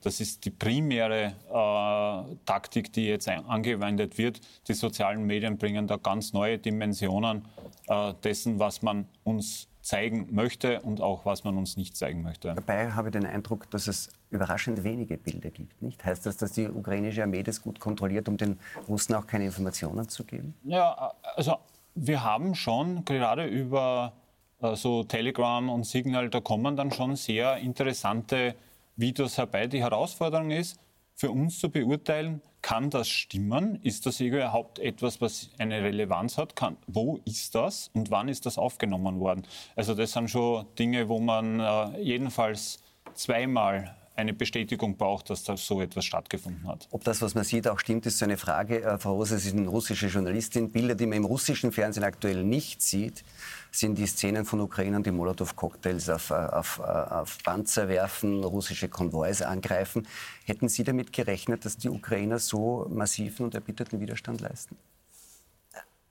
das 0.00 0.20
ist 0.20 0.46
die 0.46 0.50
primäre 0.50 1.34
äh, 1.50 2.36
Taktik, 2.46 2.94
die 2.94 3.04
jetzt 3.04 3.28
angewendet 3.28 4.16
wird. 4.16 4.40
Die 4.68 4.74
sozialen 4.74 5.24
Medien 5.26 5.58
bringen 5.58 5.86
da 5.86 5.98
ganz 5.98 6.32
neue 6.32 6.56
Dimensionen 6.56 7.44
äh, 7.88 8.14
dessen, 8.22 8.58
was 8.58 8.80
man 8.80 9.06
uns 9.22 9.68
zeigen 9.84 10.28
möchte 10.30 10.80
und 10.80 11.02
auch 11.02 11.26
was 11.26 11.44
man 11.44 11.58
uns 11.58 11.76
nicht 11.76 11.94
zeigen 11.94 12.22
möchte. 12.22 12.54
Dabei 12.54 12.92
habe 12.92 13.08
ich 13.08 13.12
den 13.12 13.26
Eindruck, 13.26 13.70
dass 13.70 13.86
es 13.86 14.08
überraschend 14.30 14.82
wenige 14.82 15.18
Bilder 15.18 15.50
gibt. 15.50 15.82
Nicht? 15.82 16.02
Heißt 16.02 16.24
das, 16.24 16.38
dass 16.38 16.52
die 16.52 16.66
ukrainische 16.66 17.22
Armee 17.22 17.42
das 17.42 17.60
gut 17.60 17.78
kontrolliert, 17.80 18.26
um 18.26 18.38
den 18.38 18.58
Russen 18.88 19.14
auch 19.14 19.26
keine 19.26 19.44
Informationen 19.44 20.08
zu 20.08 20.24
geben? 20.24 20.54
Ja, 20.64 21.12
also 21.36 21.58
wir 21.94 22.24
haben 22.24 22.54
schon 22.54 23.04
gerade 23.04 23.44
über 23.44 24.14
äh, 24.62 24.74
so 24.74 25.04
Telegram 25.04 25.68
und 25.68 25.84
Signal, 25.84 26.30
da 26.30 26.40
kommen 26.40 26.76
dann 26.76 26.90
schon 26.90 27.14
sehr 27.16 27.58
interessante 27.58 28.54
Videos 28.96 29.36
herbei. 29.36 29.66
Die 29.66 29.82
Herausforderung 29.82 30.50
ist, 30.50 30.78
für 31.14 31.30
uns 31.30 31.58
zu 31.58 31.68
beurteilen, 31.68 32.40
kann 32.64 32.88
das 32.88 33.10
stimmen? 33.10 33.78
Ist 33.82 34.06
das 34.06 34.20
überhaupt 34.20 34.78
etwas, 34.78 35.20
was 35.20 35.50
eine 35.58 35.82
Relevanz 35.82 36.38
hat? 36.38 36.56
Kann, 36.56 36.78
wo 36.86 37.20
ist 37.26 37.54
das 37.54 37.90
und 37.92 38.10
wann 38.10 38.26
ist 38.26 38.46
das 38.46 38.56
aufgenommen 38.56 39.20
worden? 39.20 39.42
Also 39.76 39.94
das 39.94 40.12
sind 40.12 40.30
schon 40.30 40.64
Dinge, 40.78 41.10
wo 41.10 41.20
man 41.20 41.60
äh, 41.60 42.00
jedenfalls 42.00 42.82
zweimal 43.12 43.94
eine 44.16 44.32
Bestätigung 44.32 44.96
braucht, 44.96 45.30
dass 45.30 45.42
da 45.42 45.56
so 45.56 45.80
etwas 45.80 46.04
stattgefunden 46.04 46.66
hat. 46.68 46.86
Ob 46.92 47.02
das, 47.02 47.20
was 47.20 47.34
man 47.34 47.42
sieht, 47.42 47.66
auch 47.66 47.80
stimmt, 47.80 48.06
ist 48.06 48.18
so 48.18 48.24
eine 48.24 48.36
Frage. 48.36 48.82
Äh, 48.82 48.98
Frau 48.98 49.14
Rose, 49.14 49.38
Sie 49.38 49.50
sind 49.50 49.60
eine 49.60 49.68
russische 49.68 50.06
Journalistin. 50.06 50.70
Bilder, 50.70 50.94
die 50.94 51.06
man 51.06 51.18
im 51.18 51.24
russischen 51.24 51.72
Fernsehen 51.72 52.04
aktuell 52.04 52.44
nicht 52.44 52.80
sieht, 52.80 53.24
sind 53.72 53.98
die 53.98 54.06
Szenen 54.06 54.44
von 54.44 54.60
Ukrainern, 54.60 55.02
die 55.02 55.10
Molotow-Cocktails 55.10 56.08
auf, 56.10 56.30
äh, 56.30 56.34
auf, 56.34 56.78
äh, 56.78 56.82
auf 56.82 57.38
Panzer 57.42 57.88
werfen, 57.88 58.44
russische 58.44 58.88
Konvois 58.88 59.42
angreifen. 59.44 60.06
Hätten 60.44 60.68
Sie 60.68 60.84
damit 60.84 61.12
gerechnet, 61.12 61.64
dass 61.64 61.76
die 61.76 61.88
Ukrainer 61.88 62.38
so 62.38 62.86
massiven 62.90 63.46
und 63.46 63.54
erbitterten 63.54 64.00
Widerstand 64.00 64.40
leisten? 64.40 64.76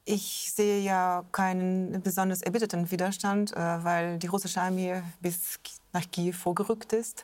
Ich 0.06 0.52
sehe 0.54 0.82
ja 0.82 1.24
keinen 1.32 2.02
besonders 2.02 2.42
erbitterten 2.42 2.92
Widerstand, 2.92 3.54
weil 3.56 4.20
die 4.20 4.28
russische 4.28 4.60
Armee 4.60 5.02
bis 5.22 5.62
nach 5.94 6.04
Kiew 6.12 6.34
vorgerückt 6.34 6.92
ist. 6.92 7.24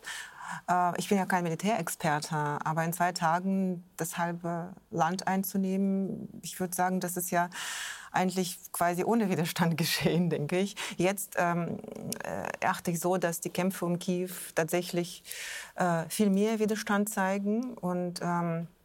Äh, 0.70 0.98
ich 1.00 1.10
bin 1.10 1.18
ja 1.18 1.26
kein 1.26 1.44
Militärexperte, 1.44 2.36
aber 2.36 2.84
in 2.84 2.94
zwei 2.94 3.12
Tagen 3.12 3.84
das 3.98 4.18
halbe 4.18 4.74
Land 4.92 5.28
einzunehmen, 5.28 6.30
ich 6.42 6.60
würde 6.60 6.76
sagen, 6.76 7.00
das 7.00 7.18
ist 7.18 7.32
ja 7.32 7.50
eigentlich 8.12 8.58
quasi 8.72 9.04
ohne 9.04 9.30
Widerstand 9.30 9.78
geschehen, 9.78 10.30
denke 10.30 10.60
ich. 10.60 10.76
Jetzt 10.98 11.36
ähm, 11.38 11.80
äh, 12.24 12.66
achte 12.66 12.92
ich 12.92 13.00
so, 13.00 13.18
dass 13.18 13.40
die 13.40 13.50
Kämpfe 13.50 13.86
um 13.86 14.00
Kiew 14.00 14.30
tatsächlich 14.56 15.24
äh, 15.76 16.04
viel 16.10 16.30
mehr 16.30 16.60
Widerstand 16.60 17.10
zeigen 17.10 17.74
und 17.76 18.22
ähm, 18.22 18.62
äh, 18.62 18.79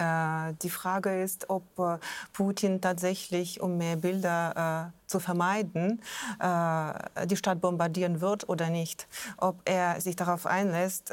die 0.00 0.70
Frage 0.70 1.22
ist, 1.22 1.50
ob 1.50 1.64
äh, 1.78 1.98
Putin 2.32 2.80
tatsächlich, 2.80 3.60
um 3.60 3.78
mehr 3.78 3.96
Bilder 3.96 4.92
äh, 4.92 5.08
zu 5.08 5.20
vermeiden, 5.20 6.02
die 7.24 7.36
Stadt 7.36 7.62
bombardieren 7.62 8.20
wird 8.20 8.46
oder 8.46 8.68
nicht. 8.68 9.08
Ob 9.38 9.62
er 9.64 10.02
sich 10.02 10.16
darauf 10.16 10.44
einlässt, 10.44 11.10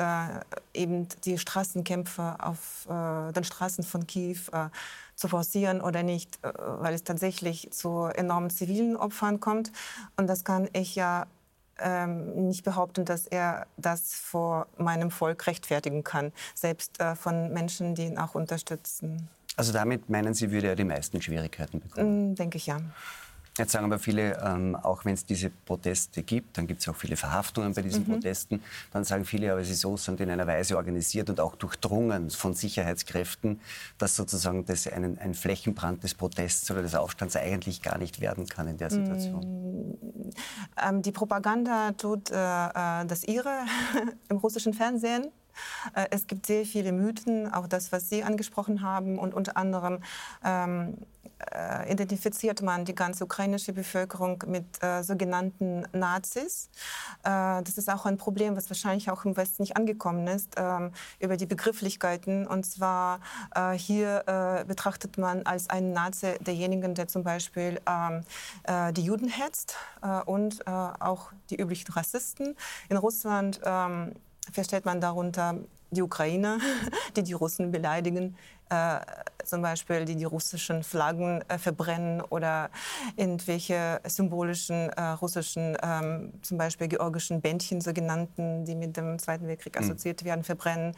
eben 0.73 1.07
die 1.23 1.37
Straßenkämpfe 1.37 2.35
auf 2.39 2.89
den 2.89 3.43
Straßen 3.45 3.85
von 3.85 4.05
Kiew 4.05 4.39
zu 5.15 5.29
forcieren 5.29 5.79
oder 5.79 6.03
nicht, 6.03 6.39
weil 6.41 6.93
es 6.93 7.05
tatsächlich 7.05 7.71
zu 7.71 8.07
enormen 8.13 8.49
zivilen 8.49 8.97
Opfern 8.97 9.39
kommt. 9.39 9.71
Und 10.17 10.27
das 10.27 10.43
kann 10.43 10.67
ich 10.73 10.95
ja 10.95 11.25
ähm, 11.79 12.47
nicht 12.47 12.63
behaupten, 12.63 13.05
dass 13.05 13.27
er 13.27 13.67
das 13.77 14.13
vor 14.13 14.67
meinem 14.77 15.11
Volk 15.11 15.47
rechtfertigen 15.47 16.03
kann, 16.03 16.31
selbst 16.53 16.99
äh, 16.99 17.15
von 17.15 17.51
Menschen, 17.51 17.95
die 17.95 18.05
ihn 18.05 18.17
auch 18.17 18.35
unterstützen. 18.35 19.29
Also 19.57 19.71
damit 19.71 20.09
meinen 20.09 20.33
Sie, 20.33 20.51
würde 20.51 20.67
er 20.67 20.75
die 20.75 20.83
meisten 20.83 21.21
Schwierigkeiten 21.21 21.79
bekommen? 21.79 22.31
Mm, 22.31 22.35
denke 22.35 22.57
ich 22.57 22.65
ja. 22.65 22.77
Jetzt 23.57 23.71
sagen 23.71 23.85
aber 23.85 23.99
viele, 23.99 24.37
ähm, 24.43 24.75
auch 24.75 25.05
wenn 25.05 25.13
es 25.13 25.25
diese 25.25 25.49
Proteste 25.49 26.23
gibt, 26.23 26.57
dann 26.57 26.67
gibt 26.67 26.81
es 26.81 26.89
auch 26.89 26.95
viele 26.95 27.15
Verhaftungen 27.15 27.73
bei 27.73 27.81
diesen 27.81 28.03
mhm. 28.03 28.13
Protesten, 28.13 28.61
dann 28.91 29.05
sagen 29.05 29.23
viele, 29.23 29.51
aber 29.53 29.63
sie 29.63 29.75
so 29.75 29.95
sind 29.95 30.19
in 30.19 30.29
einer 30.29 30.45
Weise 30.45 30.75
organisiert 30.75 31.29
und 31.29 31.39
auch 31.39 31.55
durchdrungen 31.55 32.29
von 32.31 32.53
Sicherheitskräften, 32.53 33.61
dass 33.97 34.17
sozusagen 34.17 34.65
das 34.65 34.87
ein, 34.87 35.17
ein 35.19 35.33
Flächenbrand 35.33 36.03
des 36.03 36.15
Protests 36.15 36.69
oder 36.69 36.81
des 36.81 36.95
Aufstands 36.95 37.37
eigentlich 37.37 37.81
gar 37.81 37.97
nicht 37.97 38.19
werden 38.19 38.45
kann 38.47 38.67
in 38.67 38.77
der 38.77 38.89
Situation. 38.89 39.95
Mhm. 39.95 40.29
Ähm, 40.85 41.01
die 41.01 41.13
Propaganda 41.13 41.93
tut 41.93 42.31
äh, 42.31 42.35
äh 42.35 43.05
das 43.05 43.23
ihre 43.23 43.65
im 44.29 44.37
russischen 44.37 44.73
Fernsehen. 44.73 45.31
Äh, 45.95 46.07
es 46.11 46.27
gibt 46.27 46.45
sehr 46.45 46.65
viele 46.65 46.91
Mythen, 46.91 47.51
auch 47.53 47.67
das, 47.67 47.91
was 47.91 48.09
Sie 48.09 48.23
angesprochen 48.23 48.81
haben. 48.81 49.19
Und 49.19 49.33
unter 49.33 49.57
anderem 49.57 49.99
ähm, 50.43 50.97
äh, 51.51 51.91
identifiziert 51.91 52.61
man 52.61 52.85
die 52.85 52.95
ganze 52.95 53.23
ukrainische 53.23 53.73
Bevölkerung 53.73 54.41
mit 54.47 54.81
äh, 54.81 55.03
sogenannten 55.03 55.85
Nazis. 55.91 56.69
Äh, 57.23 57.61
das 57.63 57.77
ist 57.77 57.89
auch 57.89 58.05
ein 58.05 58.17
Problem, 58.17 58.55
was 58.55 58.69
wahrscheinlich 58.69 59.09
auch 59.11 59.25
im 59.25 59.35
Westen 59.35 59.63
nicht 59.63 59.75
angekommen 59.75 60.27
ist, 60.27 60.53
ähm, 60.57 60.91
über 61.19 61.37
die 61.37 61.45
Begrifflichkeiten. 61.45 62.47
Und 62.47 62.65
zwar 62.65 63.19
äh, 63.53 63.73
hier 63.73 64.23
äh, 64.27 64.65
betrachtet 64.65 65.17
man 65.17 65.45
als 65.45 65.69
einen 65.69 65.91
Nazi 65.91 66.35
derjenigen, 66.39 66.95
der 66.95 67.07
zum 67.07 67.23
Beispiel 67.23 67.81
ähm, 67.87 68.21
äh, 68.63 68.93
die 68.93 69.03
Juden 69.03 69.27
hetzt 69.27 69.75
und 70.25 70.67
auch 70.67 71.31
die 71.49 71.59
üblichen 71.59 71.91
Rassisten. 71.91 72.55
In 72.89 72.97
Russland 72.97 73.59
ähm, 73.65 74.13
versteht 74.51 74.85
man 74.85 75.01
darunter 75.01 75.55
die 75.91 76.01
Ukrainer, 76.01 76.59
die 77.15 77.23
die 77.23 77.33
Russen 77.33 77.71
beleidigen, 77.71 78.35
äh, 78.69 78.99
zum 79.43 79.61
Beispiel 79.61 80.05
die 80.05 80.15
die 80.15 80.23
russischen 80.23 80.83
Flaggen 80.83 81.43
äh, 81.49 81.59
verbrennen 81.59 82.21
oder 82.21 82.71
irgendwelche 83.15 84.01
symbolischen 84.05 84.89
äh, 84.89 85.01
russischen, 85.01 85.77
ähm, 85.83 86.33
zum 86.41 86.57
Beispiel 86.57 86.87
georgischen 86.87 87.41
Bändchen, 87.41 87.79
sogenannten, 87.79 88.65
die 88.65 88.73
mit 88.73 88.97
dem 88.97 89.19
Zweiten 89.19 89.47
Weltkrieg 89.47 89.75
mhm. 89.75 89.85
assoziiert 89.85 90.23
werden, 90.25 90.43
verbrennen 90.43 90.95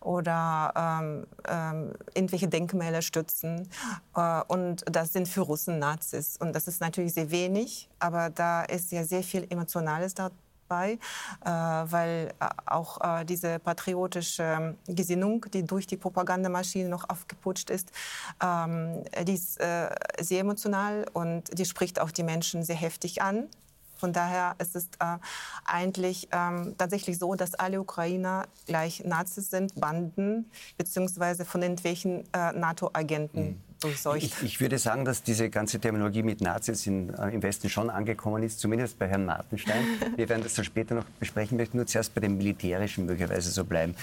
oder 0.00 0.72
ähm, 0.74 1.26
ähm, 1.46 1.92
irgendwelche 2.14 2.48
Denkmäler 2.48 3.02
stützen. 3.02 3.68
Äh, 4.16 4.40
und 4.48 4.84
das 4.90 5.12
sind 5.12 5.28
für 5.28 5.42
Russen 5.42 5.78
Nazis. 5.78 6.38
Und 6.38 6.54
das 6.56 6.66
ist 6.66 6.80
natürlich 6.80 7.12
sehr 7.12 7.30
wenig, 7.30 7.90
aber 7.98 8.30
da 8.30 8.62
ist 8.62 8.90
ja 8.90 9.04
sehr 9.04 9.22
viel 9.22 9.46
Emotionales 9.50 10.14
da 10.14 10.30
bei, 10.72 10.92
äh, 11.44 11.50
weil 11.50 12.32
äh, 12.40 12.46
auch 12.64 12.98
äh, 13.00 13.24
diese 13.26 13.58
patriotische 13.58 14.74
Gesinnung, 14.86 15.44
die 15.52 15.64
durch 15.64 15.86
die 15.86 15.98
Propagandamaschine 15.98 16.88
noch 16.88 17.10
aufgeputscht 17.10 17.68
ist, 17.68 17.92
ähm, 18.42 19.04
die 19.28 19.34
ist 19.34 19.60
sehr 20.20 20.40
emotional 20.40 21.06
und 21.12 21.58
die 21.58 21.64
spricht 21.64 22.00
auch 22.00 22.10
die 22.10 22.22
Menschen 22.22 22.62
sehr 22.62 22.76
heftig 22.76 23.20
an. 23.20 23.48
Von 23.96 24.12
daher 24.12 24.56
ist 24.58 24.74
es 24.74 24.86
äh, 24.98 25.18
eigentlich 25.64 26.28
ähm, 26.32 26.74
tatsächlich 26.78 27.18
so, 27.18 27.34
dass 27.34 27.54
alle 27.54 27.80
Ukrainer 27.80 28.46
gleich 28.66 29.04
Nazis 29.04 29.50
sind, 29.50 29.80
Banden, 29.80 30.50
beziehungsweise 30.76 31.44
von 31.44 31.62
irgendwelchen 31.62 32.24
äh, 32.32 32.52
NATO-Agenten. 32.52 33.42
Mhm 33.42 33.71
durchseucht. 33.82 34.22
Ich, 34.22 34.42
ich, 34.42 34.60
würde 34.60 34.78
sagen, 34.78 35.04
dass 35.04 35.22
diese 35.22 35.50
ganze 35.50 35.80
Terminologie 35.80 36.22
mit 36.22 36.40
Nazis 36.40 36.86
in, 36.86 37.12
äh, 37.14 37.30
im 37.30 37.42
Westen 37.42 37.68
schon 37.68 37.90
angekommen 37.90 38.42
ist, 38.42 38.60
zumindest 38.60 38.98
bei 38.98 39.08
Herrn 39.08 39.24
Martenstein. 39.24 39.84
Wir 40.16 40.28
werden 40.28 40.42
das 40.42 40.54
dann 40.54 40.64
später 40.64 40.94
noch 40.94 41.04
besprechen, 41.20 41.56
möchten 41.56 41.76
nur 41.76 41.86
zuerst 41.86 42.14
bei 42.14 42.20
dem 42.20 42.36
Militärischen 42.36 43.06
möglicherweise 43.06 43.50
so 43.50 43.64
bleiben. 43.64 43.94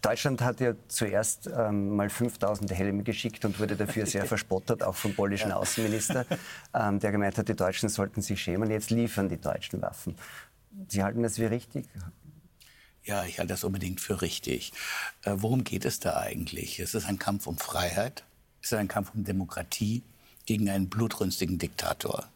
Deutschland 0.00 0.40
hat 0.42 0.60
ja 0.60 0.74
zuerst 0.88 1.48
ähm, 1.56 1.96
mal 1.96 2.10
5000 2.10 2.72
Helme 2.72 3.02
geschickt 3.02 3.44
und 3.44 3.58
wurde 3.58 3.76
dafür 3.76 4.06
sehr 4.06 4.24
verspottet, 4.26 4.82
auch 4.82 4.94
vom 4.94 5.14
polnischen 5.14 5.50
ja. 5.50 5.56
Außenminister, 5.56 6.26
ähm, 6.74 7.00
der 7.00 7.12
gemeint 7.12 7.38
hat, 7.38 7.48
die 7.48 7.56
Deutschen 7.56 7.88
sollten 7.88 8.22
sich 8.22 8.42
schämen. 8.42 8.70
Jetzt 8.70 8.90
liefern 8.90 9.28
die 9.28 9.40
Deutschen 9.40 9.80
Waffen. 9.82 10.16
Sie 10.88 11.02
halten 11.02 11.22
das 11.22 11.38
wie 11.38 11.44
richtig? 11.44 11.86
Ja, 13.04 13.24
ich 13.24 13.38
halte 13.38 13.52
das 13.52 13.64
unbedingt 13.64 14.00
für 14.00 14.22
richtig. 14.22 14.72
Äh, 15.22 15.32
worum 15.36 15.64
geht 15.64 15.84
es 15.84 15.98
da 15.98 16.16
eigentlich? 16.18 16.78
Es 16.78 16.94
ist 16.94 17.06
ein 17.06 17.18
Kampf 17.18 17.46
um 17.46 17.58
Freiheit 17.58 18.24
ist 18.62 18.72
ein 18.72 18.88
Kampf 18.88 19.12
um 19.14 19.24
Demokratie 19.24 20.02
gegen 20.46 20.68
einen 20.70 20.88
blutrünstigen 20.88 21.58
Diktator. 21.58 22.28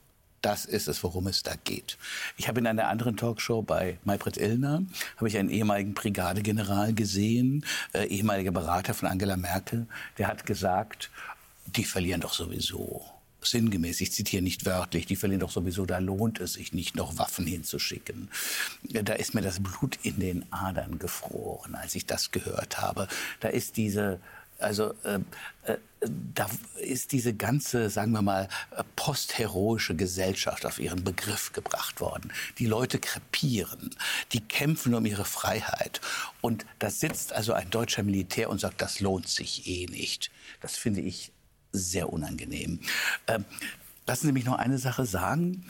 Das 0.43 0.65
ist 0.65 0.87
es, 0.87 1.03
worum 1.03 1.27
es 1.27 1.43
da 1.43 1.55
geht. 1.65 1.99
Ich 2.37 2.47
habe 2.47 2.61
in 2.61 2.67
einer 2.67 2.89
anderen 2.89 3.17
Talkshow 3.17 3.63
bei 3.63 3.99
Maybrit 4.05 4.37
Illner 4.37 4.83
habe 5.17 5.29
ich 5.29 5.37
einen 5.39 5.51
ehemaligen 5.51 5.95
Brigadegeneral 5.95 6.93
gesehen, 6.95 7.65
äh, 7.93 8.07
ehemaliger 8.07 8.53
Berater 8.53 8.95
von 8.95 9.09
Angela 9.09 9.37
Merkel, 9.37 9.87
der 10.19 10.29
hat 10.29 10.47
gesagt, 10.47 11.11
die 11.65 11.85
verlieren 11.85 12.21
doch 12.21 12.35
sowieso. 12.35 13.05
Sinngemäß, 13.43 14.01
ich 14.01 14.13
zitiere 14.13 14.43
nicht 14.43 14.67
wörtlich, 14.67 15.07
die 15.07 15.17
verlieren 15.17 15.41
doch 15.41 15.51
sowieso, 15.51 15.87
da 15.87 15.99
lohnt 15.99 16.41
es 16.41 16.55
sich 16.55 16.73
nicht, 16.73 16.97
noch 16.97 17.19
Waffen 17.19 17.47
hinzuschicken. 17.47 18.29
Da 18.83 19.15
ist 19.15 19.35
mir 19.35 19.43
das 19.43 19.61
Blut 19.61 19.99
in 20.03 20.19
den 20.19 20.53
Adern 20.53 20.99
gefroren, 20.99 21.75
als 21.77 21.95
ich 21.95 22.07
das 22.07 22.31
gehört 22.31 22.81
habe. 22.81 23.09
Da 23.41 23.49
ist 23.49 23.77
diese 23.77 24.21
also 24.59 24.95
äh, 25.05 25.21
äh, 25.65 25.79
da 26.35 26.49
ist 26.81 27.13
diese 27.13 27.35
ganze, 27.35 27.91
sagen 27.91 28.13
wir 28.13 28.23
mal, 28.23 28.49
postheroische 28.95 29.97
Gesellschaft 29.97 30.67
auf 30.67 30.79
ihren 30.79 31.05
Begriff 31.05 31.53
gebracht 31.53 32.01
worden. 32.01 32.33
Die 32.59 32.67
Leute 32.67 32.99
krepieren, 32.99 33.91
die 34.33 34.41
kämpfen 34.41 34.95
um 34.95 35.07
ihre 35.07 35.25
Freiheit. 35.25 36.01
Und 36.41 36.67
da 36.79 36.91
sitzt 36.91 37.33
also 37.33 37.55
ein 37.55 37.71
deutscher 37.71 38.03
Militär 38.03 38.51
und 38.51 38.61
sagt, 38.61 38.83
das 38.83 39.01
lohnt 39.01 39.29
sich 39.29 39.67
eh 39.67 39.87
nicht. 39.87 40.31
Das 40.61 40.77
finde 40.77 41.01
ich 41.01 41.33
sehr 41.73 42.13
unangenehm. 42.13 42.81
Ähm, 43.27 43.45
lassen 44.07 44.27
Sie 44.27 44.33
mich 44.33 44.45
noch 44.45 44.59
eine 44.59 44.79
Sache 44.79 45.07
sagen. 45.07 45.65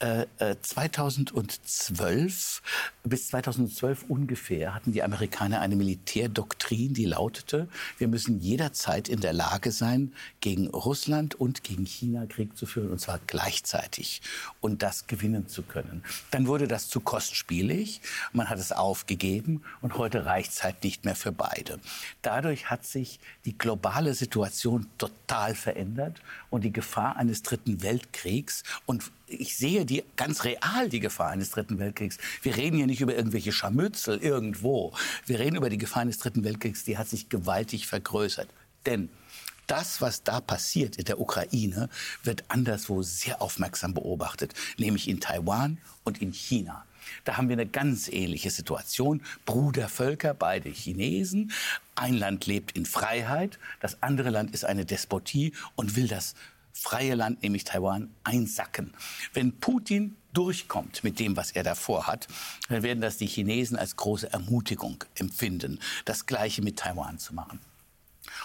2012 0.00 2.00
äh, 2.00 3.04
äh, 3.04 3.08
bis 3.08 3.28
2012 3.28 4.06
ungefähr 4.08 4.74
hatten 4.74 4.92
die 4.92 5.02
Amerikaner 5.02 5.60
eine 5.60 5.76
Militärdoktrin, 5.76 6.94
die 6.94 7.04
lautete, 7.04 7.68
wir 7.98 8.08
müssen 8.08 8.40
jederzeit 8.40 9.10
in 9.10 9.20
der 9.20 9.34
Lage 9.34 9.72
sein, 9.72 10.14
gegen 10.40 10.68
Russland 10.68 11.34
und 11.34 11.64
gegen 11.64 11.84
China 11.84 12.24
Krieg 12.26 12.56
zu 12.56 12.64
führen, 12.64 12.90
und 12.90 12.98
zwar 12.98 13.20
gleichzeitig 13.26 14.22
und 14.60 14.82
das 14.82 15.06
gewinnen 15.06 15.48
zu 15.48 15.62
können. 15.62 16.02
Dann 16.30 16.46
wurde 16.46 16.66
das 16.66 16.88
zu 16.88 17.00
kostspielig, 17.00 18.00
man 18.32 18.48
hat 18.48 18.58
es 18.58 18.72
aufgegeben 18.72 19.62
und 19.82 19.98
heute 19.98 20.24
reicht 20.24 20.52
es 20.52 20.62
halt 20.62 20.82
nicht 20.82 21.04
mehr 21.04 21.16
für 21.16 21.32
beide. 21.32 21.78
Dadurch 22.22 22.70
hat 22.70 22.86
sich 22.86 23.20
die 23.44 23.56
globale 23.56 24.14
Situation 24.14 24.86
total 24.96 25.54
verändert 25.54 26.22
und 26.50 26.64
die 26.64 26.72
Gefahr 26.72 27.16
eines 27.16 27.42
dritten 27.42 27.82
Weltkriegs 27.82 28.64
und 28.86 29.10
ich 29.26 29.56
sehe 29.56 29.86
die 29.86 30.04
ganz 30.16 30.44
real 30.44 30.88
die 30.88 31.00
Gefahr 31.00 31.30
eines 31.30 31.50
Dritten 31.50 31.78
Weltkriegs. 31.78 32.18
Wir 32.42 32.56
reden 32.56 32.76
hier 32.76 32.86
nicht 32.86 33.00
über 33.00 33.14
irgendwelche 33.14 33.52
Scharmützel 33.52 34.18
irgendwo. 34.18 34.92
Wir 35.24 35.38
reden 35.38 35.56
über 35.56 35.70
die 35.70 35.78
Gefahr 35.78 36.02
eines 36.02 36.18
Dritten 36.18 36.44
Weltkriegs, 36.44 36.84
die 36.84 36.98
hat 36.98 37.08
sich 37.08 37.28
gewaltig 37.28 37.86
vergrößert. 37.86 38.48
Denn 38.86 39.08
das, 39.66 40.00
was 40.00 40.24
da 40.24 40.40
passiert 40.40 40.96
in 40.96 41.04
der 41.04 41.20
Ukraine, 41.20 41.88
wird 42.24 42.42
anderswo 42.48 43.02
sehr 43.02 43.40
aufmerksam 43.40 43.94
beobachtet, 43.94 44.52
nämlich 44.78 45.08
in 45.08 45.20
Taiwan 45.20 45.78
und 46.02 46.20
in 46.20 46.32
China. 46.32 46.84
Da 47.24 47.36
haben 47.36 47.48
wir 47.48 47.54
eine 47.54 47.66
ganz 47.66 48.08
ähnliche 48.08 48.50
Situation. 48.50 49.22
Brudervölker, 49.46 50.34
beide 50.34 50.70
Chinesen. 50.70 51.52
Ein 51.94 52.14
Land 52.14 52.46
lebt 52.46 52.76
in 52.76 52.86
Freiheit, 52.86 53.58
das 53.80 54.02
andere 54.02 54.30
Land 54.30 54.54
ist 54.54 54.64
eine 54.64 54.84
Despotie 54.84 55.52
und 55.76 55.96
will 55.96 56.08
das 56.08 56.34
freie 56.72 57.14
Land, 57.14 57.42
nämlich 57.42 57.64
Taiwan, 57.64 58.10
einsacken. 58.24 58.94
Wenn 59.34 59.58
Putin 59.58 60.16
durchkommt 60.32 61.04
mit 61.04 61.18
dem, 61.18 61.36
was 61.36 61.50
er 61.50 61.62
davor 61.62 62.06
hat, 62.06 62.28
dann 62.68 62.82
werden 62.82 63.00
das 63.00 63.18
die 63.18 63.26
Chinesen 63.26 63.76
als 63.76 63.96
große 63.96 64.32
Ermutigung 64.32 65.04
empfinden, 65.14 65.80
das 66.04 66.26
Gleiche 66.26 66.62
mit 66.62 66.78
Taiwan 66.78 67.18
zu 67.18 67.34
machen. 67.34 67.60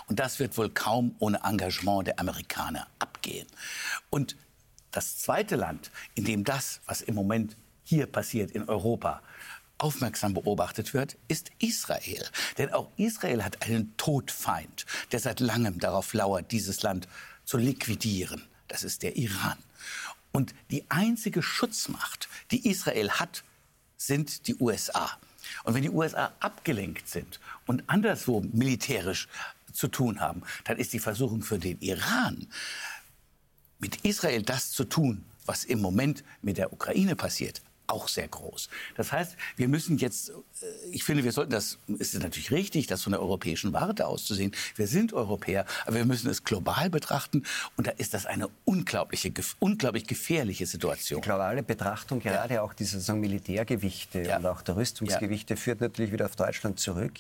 Und 0.08 0.20
das 0.20 0.40
wird 0.40 0.58
wohl 0.58 0.70
kaum 0.70 1.16
ohne 1.20 1.42
Engagement 1.44 2.08
der 2.08 2.20
Amerikaner 2.20 2.88
abgehen. 3.00 3.48
Und 4.10 4.36
das 4.92 5.18
zweite 5.18 5.56
Land, 5.56 5.92
in 6.16 6.26
dem 6.26 6.44
das, 6.44 6.82
was 6.86 7.02
im 7.02 7.16
Moment 7.16 7.56
hier 7.86 8.08
passiert 8.08 8.52
in 8.52 8.68
Europa, 8.68 9.22
aufmerksam 9.78 10.34
beobachtet 10.34 10.94
wird, 10.94 11.18
ist 11.28 11.52
Israel. 11.60 12.26
Denn 12.58 12.74
auch 12.74 12.90
Israel 12.98 13.44
hat 13.44 13.62
einen 13.62 13.96
Todfeind, 13.98 14.86
der 15.12 15.20
seit 15.20 15.40
langem 15.40 15.80
darauf 15.80 16.14
lauert, 16.14 16.52
dieses 16.52 16.82
Land 16.82 17.08
zu 17.46 17.58
liquidieren. 17.58 18.44
Das 18.68 18.84
ist 18.84 19.04
der 19.04 19.16
Iran. 19.16 19.58
Und 20.32 20.54
die 20.72 20.84
einzige 20.90 21.42
Schutzmacht, 21.42 22.28
die 22.52 22.68
Israel 22.70 23.12
hat, 23.12 23.44
sind 23.98 24.48
die 24.48 24.56
USA. 24.56 25.18
Und 25.64 25.76
wenn 25.76 25.84
die 25.84 25.90
USA 25.90 26.34
abgelenkt 26.40 27.08
sind 27.08 27.40
und 27.68 27.84
anderswo 27.88 28.42
militärisch 28.42 29.28
zu 29.72 29.88
tun 29.88 30.20
haben, 30.20 30.44
dann 30.64 30.78
ist 30.78 30.94
die 30.94 31.00
Versuchung 31.00 31.42
für 31.42 31.60
den 31.60 31.80
Iran, 31.80 32.48
mit 33.80 34.04
Israel 34.04 34.42
das 34.42 34.72
zu 34.72 34.86
tun, 34.86 35.24
was 35.46 35.64
im 35.64 35.80
Moment 35.80 36.24
mit 36.42 36.58
der 36.58 36.74
Ukraine 36.74 37.16
passiert, 37.16 37.62
auch 37.88 38.08
sehr 38.08 38.28
groß. 38.28 38.70
Das 38.96 39.12
heißt, 39.12 39.36
wir 39.56 39.68
müssen 39.68 39.98
jetzt, 39.98 40.30
äh, 40.30 40.34
ich 40.92 41.04
finde, 41.04 41.24
wir 41.24 41.32
sollten 41.32 41.52
das, 41.52 41.78
es 42.00 42.14
ist 42.14 42.22
natürlich 42.22 42.52
richtig, 42.52 42.88
das 42.88 43.04
von 43.04 43.12
der 43.12 43.22
europäischen 43.22 43.74
Warte 43.74 44.08
auszusehen. 44.08 44.54
Wir 44.76 44.88
sind 44.88 45.14
Europäer, 45.14 45.66
aber 45.86 45.98
wir 45.98 46.06
müssen 46.06 46.30
es 46.30 46.44
global 46.44 46.90
betrachten. 46.90 47.44
Und 47.78 47.88
da 47.88 47.92
ist 47.92 48.14
das 48.14 48.26
eine 48.26 48.50
unglaubliche, 48.66 49.32
unglaublich 49.60 50.08
gefährliche 50.08 50.66
Situation. 50.66 51.22
Die 51.22 51.28
globale 51.28 51.64
Betrachtung, 51.64 52.20
gerade 52.20 52.56
ja. 52.56 52.62
auch 52.62 52.74
dieser 52.74 53.00
sagen, 53.00 53.20
Militärgewichte 53.20 54.22
ja. 54.22 54.38
und 54.38 54.46
auch 54.46 54.62
der 54.62 54.76
Rüstungsgewichte, 54.76 55.54
ja. 55.54 55.60
führt 55.60 55.82
natürlich 55.82 56.12
wieder 56.12 56.26
auf 56.26 56.36
Deutschland 56.36 56.80
zurück. 56.80 57.14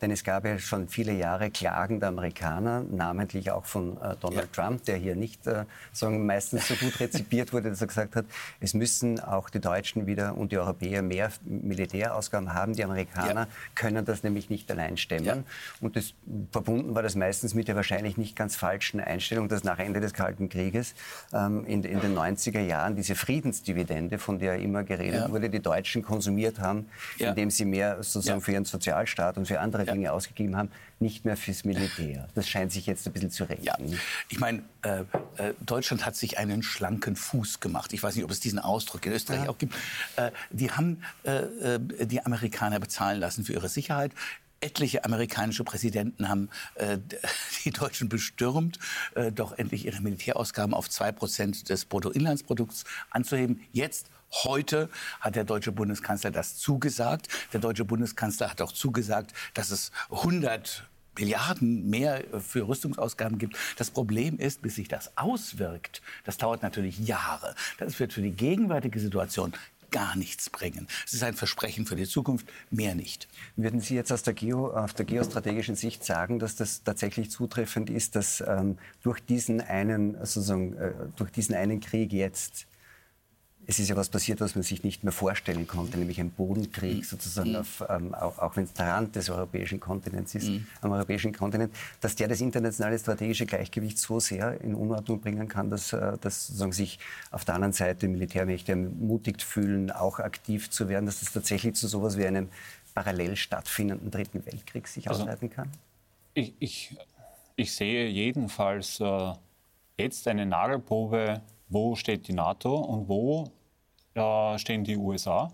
Denn 0.00 0.10
es 0.10 0.24
gab 0.24 0.44
ja 0.44 0.58
schon 0.58 0.88
viele 0.88 1.12
Jahre 1.12 1.50
Klagen 1.50 2.00
der 2.00 2.08
Amerikaner, 2.08 2.84
namentlich 2.90 3.50
auch 3.50 3.64
von 3.64 3.96
äh, 4.00 4.16
Donald 4.20 4.52
Trump, 4.52 4.84
der 4.84 4.96
hier 4.96 5.16
nicht 5.16 5.46
äh, 5.46 5.64
sagen, 5.92 6.26
meistens 6.26 6.68
so 6.68 6.74
gut 6.74 6.98
rezipiert 7.00 7.52
wurde, 7.52 7.70
dass 7.70 7.80
er 7.80 7.86
gesagt 7.86 8.16
hat, 8.16 8.26
es 8.60 8.74
müssen 8.74 9.20
auch 9.20 9.50
die 9.50 9.60
Deutschen 9.60 10.06
wieder 10.08 10.36
und 10.36 10.50
die 10.50 10.58
Europäer 10.58 11.02
mehr 11.02 11.30
Militärausgaben 11.44 12.52
haben. 12.54 12.72
Die 12.74 12.82
Amerikaner 12.82 13.42
ja. 13.42 13.48
können 13.76 14.04
das 14.04 14.24
nämlich 14.24 14.50
nicht 14.50 14.68
allein 14.72 14.96
stemmen. 14.96 15.24
Ja. 15.24 15.36
Und 15.80 15.94
das, 15.94 16.14
verbunden 16.50 16.96
war 16.96 17.04
das 17.04 17.14
meistens 17.14 17.54
mit 17.54 17.68
der 17.68 17.76
wahrscheinlich 17.76 18.16
nicht 18.16 18.34
ganz 18.34 18.56
falschen 18.56 18.98
Einstellung, 18.98 19.48
dass 19.48 19.62
nach 19.62 19.78
Ende 19.78 20.00
des 20.00 20.12
Kalten 20.12 20.48
Krieges 20.48 20.94
ähm, 21.32 21.64
in, 21.64 21.84
in, 21.84 22.00
den 22.00 22.16
90er 22.16 22.60
Jahren 22.60 22.96
diese 22.96 23.14
Friedensdividende, 23.14 24.18
von 24.18 24.40
der 24.40 24.56
immer 24.56 24.82
geredet 24.82 25.20
ja. 25.20 25.30
wurde, 25.30 25.48
die 25.48 25.60
Deutschen 25.60 26.02
konsumiert 26.02 26.58
haben, 26.58 26.86
indem 27.18 27.50
sie 27.50 27.64
mehr 27.64 28.02
sozusagen 28.02 28.40
für 28.40 28.52
ihren 28.52 28.64
Sozialstaat 28.64 29.38
und 29.38 29.46
für 29.46 29.60
andere 29.60 29.84
Dinge 29.84 30.12
ausgegeben 30.12 30.56
haben, 30.56 30.70
nicht 31.00 31.24
mehr 31.24 31.36
fürs 31.36 31.64
Militär. 31.64 32.28
Das 32.34 32.48
scheint 32.48 32.72
sich 32.72 32.86
jetzt 32.86 33.06
ein 33.06 33.12
bisschen 33.12 33.30
zu 33.30 33.44
rächen. 33.44 33.64
Ja. 33.64 33.76
Ich 34.28 34.40
meine, 34.40 34.62
äh, 34.82 35.00
äh, 35.36 35.54
Deutschland 35.60 36.04
hat 36.04 36.16
sich 36.16 36.38
einen 36.38 36.62
schlanken 36.62 37.16
Fuß 37.16 37.60
gemacht. 37.60 37.92
Ich 37.92 38.02
weiß 38.02 38.16
nicht, 38.16 38.24
ob 38.24 38.30
es 38.30 38.40
diesen 38.40 38.58
Ausdruck 38.58 39.06
in 39.06 39.12
Österreich 39.12 39.44
ja. 39.44 39.50
auch 39.50 39.58
gibt. 39.58 39.74
Äh, 40.16 40.30
die 40.50 40.70
haben 40.70 41.02
äh, 41.24 41.76
äh, 41.76 42.06
die 42.06 42.24
Amerikaner 42.24 42.80
bezahlen 42.80 43.20
lassen 43.20 43.44
für 43.44 43.52
ihre 43.52 43.68
Sicherheit. 43.68 44.12
Etliche 44.60 45.04
amerikanische 45.04 45.62
Präsidenten 45.62 46.28
haben 46.28 46.48
äh, 46.74 46.98
die 47.64 47.70
Deutschen 47.70 48.08
bestürmt, 48.08 48.78
äh, 49.14 49.30
doch 49.30 49.56
endlich 49.56 49.86
ihre 49.86 50.00
Militärausgaben 50.00 50.74
auf 50.74 50.88
2% 50.88 51.66
des 51.66 51.84
Bruttoinlandsprodukts 51.84 52.84
anzuheben. 53.10 53.60
Jetzt 53.72 54.10
Heute 54.44 54.88
hat 55.20 55.36
der 55.36 55.44
deutsche 55.44 55.72
Bundeskanzler 55.72 56.30
das 56.30 56.56
zugesagt. 56.56 57.28
Der 57.52 57.60
deutsche 57.60 57.84
Bundeskanzler 57.84 58.50
hat 58.50 58.60
auch 58.60 58.72
zugesagt, 58.72 59.32
dass 59.54 59.70
es 59.70 59.90
100 60.10 60.84
Milliarden 61.18 61.88
mehr 61.88 62.22
für 62.38 62.68
Rüstungsausgaben 62.68 63.38
gibt. 63.38 63.56
Das 63.76 63.90
Problem 63.90 64.38
ist, 64.38 64.62
bis 64.62 64.76
sich 64.76 64.88
das 64.88 65.16
auswirkt, 65.16 66.00
das 66.24 66.36
dauert 66.36 66.62
natürlich 66.62 66.98
Jahre. 67.00 67.54
Das 67.78 67.98
wird 67.98 68.12
für 68.12 68.22
die 68.22 68.30
gegenwärtige 68.30 69.00
Situation 69.00 69.52
gar 69.90 70.16
nichts 70.16 70.50
bringen. 70.50 70.86
Es 71.06 71.14
ist 71.14 71.22
ein 71.22 71.34
Versprechen 71.34 71.86
für 71.86 71.96
die 71.96 72.06
Zukunft, 72.06 72.46
mehr 72.70 72.94
nicht. 72.94 73.26
Würden 73.56 73.80
Sie 73.80 73.94
jetzt 73.94 74.12
aus 74.12 74.22
der 74.22 74.34
Geo, 74.34 74.70
auf 74.70 74.92
der 74.92 75.06
geostrategischen 75.06 75.76
Sicht 75.76 76.04
sagen, 76.04 76.38
dass 76.38 76.56
das 76.56 76.82
tatsächlich 76.84 77.30
zutreffend 77.30 77.90
ist, 77.90 78.14
dass 78.14 78.42
ähm, 78.46 78.78
durch 79.02 79.20
diesen 79.20 79.60
einen, 79.60 80.14
sozusagen, 80.18 80.76
äh, 80.76 80.92
durch 81.16 81.32
diesen 81.32 81.54
einen 81.54 81.80
Krieg 81.80 82.12
jetzt 82.12 82.67
es 83.70 83.78
ist 83.78 83.90
ja 83.90 83.96
was 83.96 84.08
passiert, 84.08 84.40
was 84.40 84.54
man 84.54 84.62
sich 84.62 84.82
nicht 84.82 85.04
mehr 85.04 85.12
vorstellen 85.12 85.66
konnte, 85.66 85.98
nämlich 85.98 86.18
ein 86.18 86.30
Bodenkrieg 86.30 87.04
sozusagen, 87.04 87.50
mhm. 87.50 87.56
auf, 87.56 87.84
ähm, 87.86 88.14
auch, 88.14 88.38
auch 88.38 88.56
wenn 88.56 88.64
es 88.64 88.72
der 88.72 88.86
Rand 88.86 89.14
des 89.14 89.28
europäischen 89.28 89.78
Kontinents 89.78 90.34
ist, 90.34 90.48
mhm. 90.48 90.66
am 90.80 90.92
europäischen 90.92 91.34
Kontinent, 91.34 91.74
dass 92.00 92.16
der 92.16 92.28
das 92.28 92.40
internationale 92.40 92.98
strategische 92.98 93.44
Gleichgewicht 93.44 93.98
so 93.98 94.20
sehr 94.20 94.58
in 94.62 94.74
Unordnung 94.74 95.20
bringen 95.20 95.48
kann, 95.48 95.68
dass, 95.68 95.92
äh, 95.92 96.16
dass 96.18 96.46
sozusagen 96.46 96.72
sich 96.72 96.98
auf 97.30 97.44
der 97.44 97.56
anderen 97.56 97.74
Seite 97.74 98.08
Militärmächte 98.08 98.72
ermutigt 98.72 99.42
fühlen, 99.42 99.90
auch 99.90 100.18
aktiv 100.18 100.70
zu 100.70 100.88
werden, 100.88 101.04
dass 101.04 101.20
das 101.20 101.32
tatsächlich 101.32 101.74
zu 101.74 101.88
sowas 101.88 102.16
wie 102.16 102.26
einem 102.26 102.48
parallel 102.94 103.36
stattfindenden 103.36 104.10
Dritten 104.10 104.46
Weltkrieg 104.46 104.88
sich 104.88 105.10
also, 105.10 105.20
ausleiten 105.20 105.50
kann? 105.50 105.70
Ich, 106.32 106.54
ich, 106.58 106.96
ich 107.56 107.74
sehe 107.74 108.08
jedenfalls 108.08 108.98
äh, 109.00 109.32
jetzt 109.98 110.26
eine 110.26 110.46
Nagelprobe 110.46 111.42
wo 111.68 111.94
steht 111.94 112.28
die 112.28 112.32
NATO 112.32 112.76
und 112.76 113.08
wo 113.08 113.50
äh, 114.18 114.58
stehen 114.58 114.84
die 114.84 114.96
USA. 114.96 115.52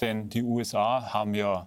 Denn 0.00 0.28
die 0.28 0.42
USA 0.42 1.12
haben 1.12 1.34
ja 1.34 1.66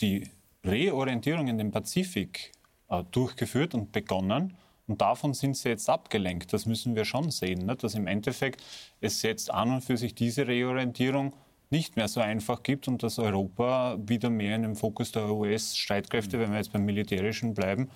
die 0.00 0.30
Reorientierung 0.64 1.48
in 1.48 1.58
den 1.58 1.70
Pazifik 1.70 2.52
äh, 2.88 3.04
durchgeführt 3.10 3.74
und 3.74 3.92
begonnen. 3.92 4.56
Und 4.86 5.00
davon 5.00 5.34
sind 5.34 5.56
sie 5.56 5.68
jetzt 5.68 5.88
abgelenkt. 5.88 6.52
Das 6.52 6.66
müssen 6.66 6.94
wir 6.94 7.04
schon 7.04 7.30
sehen, 7.30 7.66
ne? 7.66 7.76
dass 7.76 7.94
im 7.94 8.06
Endeffekt 8.06 8.62
es 9.00 9.22
jetzt 9.22 9.50
an 9.50 9.72
und 9.74 9.80
für 9.82 9.96
sich 9.96 10.14
diese 10.14 10.46
Reorientierung 10.46 11.34
nicht 11.70 11.96
mehr 11.96 12.08
so 12.08 12.20
einfach 12.20 12.62
gibt 12.62 12.86
und 12.86 13.02
dass 13.02 13.18
Europa 13.18 13.96
wieder 14.06 14.28
mehr 14.28 14.56
in 14.56 14.62
dem 14.62 14.76
Fokus 14.76 15.10
der 15.10 15.30
US-Streitkräfte, 15.30 16.38
wenn 16.38 16.50
wir 16.50 16.58
jetzt 16.58 16.72
beim 16.72 16.84
Militärischen 16.84 17.54
bleiben, 17.54 17.90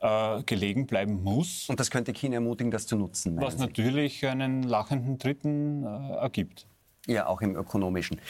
äh, 0.00 0.42
gelegen 0.44 0.86
bleiben 0.86 1.22
muss. 1.22 1.68
Und 1.68 1.80
das 1.80 1.90
könnte 1.90 2.12
China 2.12 2.36
ermutigen, 2.36 2.70
das 2.70 2.86
zu 2.86 2.96
nutzen. 2.96 3.36
Was 3.40 3.54
Sie? 3.54 3.60
natürlich 3.60 4.26
einen 4.26 4.62
lachenden 4.62 5.18
Dritten 5.18 5.84
äh, 5.84 6.14
ergibt. 6.16 6.66
Ja, 7.06 7.26
auch 7.26 7.40
im 7.40 7.56
ökonomischen. 7.56 8.20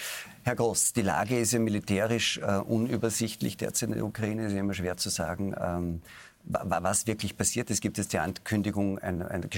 Herr 0.45 0.55
Groß, 0.55 0.93
die 0.93 1.03
Lage 1.03 1.39
ist 1.39 1.53
ja 1.53 1.59
militärisch 1.59 2.39
äh, 2.39 2.59
unübersichtlich 2.59 3.57
derzeit 3.57 3.91
in 3.91 3.95
der 3.97 4.05
Ukraine. 4.05 4.47
Es 4.47 4.53
ist 4.53 4.59
immer 4.59 4.75
schwer 4.75 4.97
zu 4.97 5.11
sagen, 5.11 5.55
ähm, 5.61 6.03
was 6.45 7.07
wirklich 7.07 7.37
passiert. 7.37 7.71
Es 7.71 7.81
gibt 7.81 7.99
jetzt 7.99 8.13
die 8.13 8.19
Ankündigung 8.19 8.99
ein, 8.99 9.23
ein, 9.23 9.49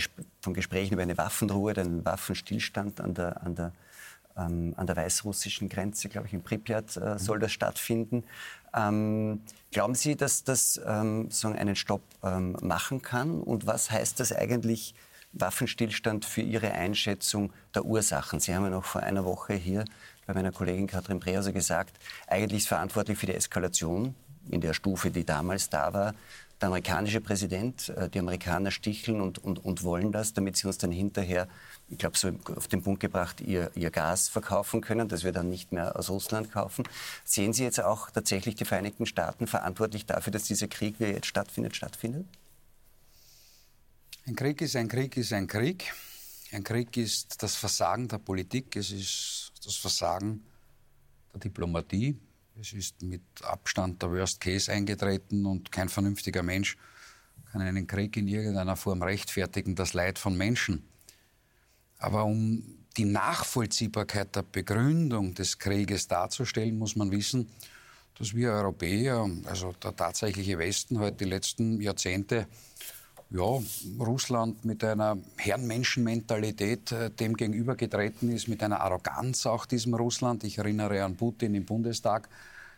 von 0.40 0.54
Gesprächen 0.54 0.94
über 0.94 1.02
eine 1.02 1.16
Waffenruhe, 1.16 1.76
einen 1.76 2.04
Waffenstillstand 2.04 3.00
an 3.00 3.14
der, 3.14 3.42
an 3.42 3.54
der, 3.54 3.72
ähm, 4.36 4.74
an 4.76 4.86
der 4.86 4.96
weißrussischen 4.96 5.68
Grenze, 5.68 6.08
glaube 6.08 6.26
ich, 6.26 6.32
in 6.32 6.42
Pripyat 6.42 6.96
äh, 6.96 7.18
soll 7.18 7.38
das 7.38 7.52
stattfinden. 7.52 8.24
Ähm, 8.74 9.40
glauben 9.70 9.94
Sie, 9.94 10.16
dass 10.16 10.44
das 10.44 10.80
ähm, 10.86 11.30
so 11.30 11.48
einen 11.48 11.76
Stopp 11.76 12.02
ähm, 12.22 12.56
machen 12.62 13.02
kann? 13.02 13.40
Und 13.40 13.66
was 13.66 13.90
heißt 13.90 14.20
das 14.20 14.32
eigentlich 14.32 14.94
Waffenstillstand 15.32 16.24
für 16.24 16.42
Ihre 16.42 16.72
Einschätzung 16.72 17.52
der 17.74 17.84
Ursachen? 17.84 18.40
Sie 18.40 18.54
haben 18.54 18.64
ja 18.64 18.70
noch 18.70 18.84
vor 18.84 19.02
einer 19.02 19.24
Woche 19.24 19.54
hier 19.54 19.84
bei 20.26 20.34
meiner 20.34 20.52
Kollegin 20.52 20.86
Katrin 20.86 21.20
Brehauser 21.20 21.52
gesagt, 21.52 21.98
eigentlich 22.26 22.62
ist 22.62 22.68
verantwortlich 22.68 23.18
für 23.18 23.26
die 23.26 23.34
Eskalation 23.34 24.14
in 24.50 24.60
der 24.60 24.72
Stufe, 24.72 25.10
die 25.10 25.24
damals 25.24 25.68
da 25.68 25.92
war, 25.92 26.14
der 26.60 26.68
amerikanische 26.68 27.20
Präsident. 27.20 27.90
Äh, 27.90 28.08
die 28.08 28.18
Amerikaner 28.18 28.70
sticheln 28.70 29.20
und, 29.20 29.38
und, 29.38 29.64
und 29.64 29.82
wollen 29.82 30.12
das, 30.12 30.32
damit 30.32 30.56
sie 30.56 30.66
uns 30.66 30.78
dann 30.78 30.92
hinterher 30.92 31.48
ich 31.92 31.98
glaube, 31.98 32.16
so 32.16 32.32
auf 32.56 32.68
den 32.68 32.82
Punkt 32.82 33.00
gebracht, 33.00 33.40
ihr, 33.42 33.70
ihr 33.74 33.90
Gas 33.90 34.28
verkaufen 34.28 34.80
können, 34.80 35.08
das 35.08 35.24
wir 35.24 35.32
dann 35.32 35.50
nicht 35.50 35.72
mehr 35.72 35.94
aus 35.96 36.08
Russland 36.08 36.50
kaufen. 36.50 36.84
Sehen 37.24 37.52
Sie 37.52 37.64
jetzt 37.64 37.80
auch 37.80 38.10
tatsächlich 38.10 38.54
die 38.54 38.64
Vereinigten 38.64 39.04
Staaten 39.04 39.46
verantwortlich 39.46 40.06
dafür, 40.06 40.32
dass 40.32 40.44
dieser 40.44 40.68
Krieg, 40.68 40.98
wie 40.98 41.04
er 41.04 41.12
jetzt 41.12 41.26
stattfindet, 41.26 41.76
stattfindet? 41.76 42.26
Ein 44.26 44.36
Krieg 44.36 44.62
ist 44.62 44.74
ein 44.74 44.88
Krieg 44.88 45.16
ist 45.18 45.32
ein 45.32 45.46
Krieg. 45.46 45.92
Ein 46.50 46.64
Krieg 46.64 46.96
ist 46.96 47.42
das 47.42 47.56
Versagen 47.56 48.08
der 48.08 48.18
Politik, 48.18 48.74
es 48.76 48.90
ist 48.90 49.52
das 49.64 49.76
Versagen 49.76 50.42
der 51.32 51.40
Diplomatie. 51.40 52.18
Es 52.58 52.72
ist 52.72 53.02
mit 53.02 53.22
Abstand 53.42 54.02
der 54.02 54.10
Worst 54.10 54.40
Case 54.40 54.70
eingetreten 54.72 55.46
und 55.46 55.72
kein 55.72 55.88
vernünftiger 55.88 56.42
Mensch 56.42 56.76
kann 57.50 57.60
einen 57.60 57.86
Krieg 57.86 58.16
in 58.16 58.28
irgendeiner 58.28 58.76
Form 58.76 59.02
rechtfertigen, 59.02 59.74
das 59.74 59.92
Leid 59.92 60.18
von 60.18 60.36
Menschen. 60.36 60.88
Aber 62.02 62.24
um 62.24 62.62
die 62.96 63.04
Nachvollziehbarkeit 63.04 64.34
der 64.34 64.42
Begründung 64.42 65.34
des 65.34 65.58
Krieges 65.58 66.08
darzustellen, 66.08 66.76
muss 66.76 66.96
man 66.96 67.12
wissen, 67.12 67.48
dass 68.18 68.34
wir 68.34 68.50
Europäer, 68.50 69.30
also 69.44 69.72
der 69.82 69.94
tatsächliche 69.94 70.58
Westen, 70.58 70.98
halt 70.98 71.20
die 71.20 71.24
letzten 71.24 71.80
Jahrzehnte 71.80 72.48
ja, 73.30 73.62
Russland 74.00 74.64
mit 74.64 74.82
einer 74.84 75.16
Herrenmenschenmentalität 75.36 76.92
äh, 76.92 77.10
dem 77.10 77.34
gegenübergetreten 77.34 78.30
ist, 78.30 78.48
mit 78.48 78.62
einer 78.62 78.80
Arroganz 78.80 79.46
auch 79.46 79.64
diesem 79.64 79.94
Russland. 79.94 80.44
Ich 80.44 80.58
erinnere 80.58 81.04
an 81.04 81.16
Putin 81.16 81.54
im 81.54 81.64
Bundestag, 81.64 82.28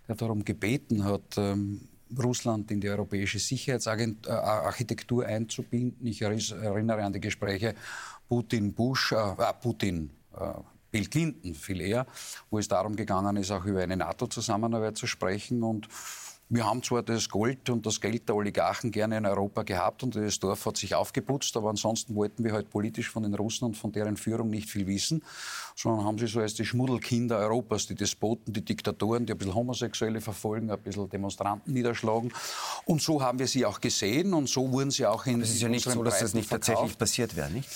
der 0.06 0.16
darum 0.16 0.44
gebeten 0.44 1.02
hat, 1.02 1.38
ähm, 1.38 1.88
Russland 2.22 2.70
in 2.70 2.80
die 2.80 2.88
europäische 2.88 3.38
Sicherheitsarchitektur 3.38 5.24
äh, 5.24 5.34
einzubinden. 5.34 6.06
Ich 6.06 6.22
erinnere 6.22 7.02
an 7.02 7.12
die 7.12 7.20
Gespräche 7.20 7.74
Putin-Bush, 8.28 9.12
äh, 9.12 9.16
äh, 9.16 9.52
Putin, 9.60 10.10
äh, 10.36 10.52
Bill 10.90 11.06
Clinton 11.06 11.54
viel 11.54 11.80
eher, 11.80 12.06
wo 12.50 12.58
es 12.58 12.68
darum 12.68 12.94
gegangen 12.94 13.36
ist, 13.36 13.50
auch 13.50 13.64
über 13.64 13.82
eine 13.82 13.96
NATO-Zusammenarbeit 13.96 14.96
zu 14.96 15.06
sprechen. 15.06 15.62
Und 15.62 15.88
wir 16.54 16.66
haben 16.66 16.82
zwar 16.84 17.02
das 17.02 17.28
Gold 17.28 17.68
und 17.68 17.84
das 17.84 18.00
Geld 18.00 18.28
der 18.28 18.36
Oligarchen 18.36 18.92
gerne 18.92 19.16
in 19.16 19.26
Europa 19.26 19.64
gehabt 19.64 20.04
und 20.04 20.14
das 20.14 20.38
Dorf 20.38 20.66
hat 20.66 20.76
sich 20.76 20.94
aufgeputzt, 20.94 21.56
aber 21.56 21.70
ansonsten 21.70 22.14
wollten 22.14 22.44
wir 22.44 22.52
halt 22.52 22.70
politisch 22.70 23.10
von 23.10 23.24
den 23.24 23.34
Russen 23.34 23.64
und 23.64 23.76
von 23.76 23.90
deren 23.90 24.16
Führung 24.16 24.50
nicht 24.50 24.70
viel 24.70 24.86
wissen, 24.86 25.22
sondern 25.74 26.06
haben 26.06 26.16
sie 26.16 26.28
so 26.28 26.38
als 26.38 26.54
die 26.54 26.64
Schmuddelkinder 26.64 27.38
Europas, 27.38 27.88
die 27.88 27.96
Despoten, 27.96 28.52
die 28.52 28.64
Diktatoren, 28.64 29.26
die 29.26 29.32
ein 29.32 29.38
bisschen 29.38 29.54
Homosexuelle 29.54 30.20
verfolgen, 30.20 30.70
ein 30.70 30.78
bisschen 30.78 31.10
Demonstranten 31.10 31.72
niederschlagen. 31.72 32.32
Und 32.84 33.02
so 33.02 33.20
haben 33.20 33.40
wir 33.40 33.48
sie 33.48 33.66
auch 33.66 33.80
gesehen 33.80 34.32
und 34.32 34.48
so 34.48 34.70
wurden 34.70 34.92
sie 34.92 35.06
auch 35.06 35.26
in. 35.26 35.40
Es 35.42 35.50
ist 35.50 35.60
ja 35.60 35.68
nicht 35.68 35.90
so, 35.90 36.04
dass 36.04 36.20
das 36.20 36.34
nicht 36.34 36.48
verkauft. 36.48 36.68
tatsächlich 36.68 36.98
passiert 36.98 37.34
wäre, 37.34 37.50
nicht? 37.50 37.68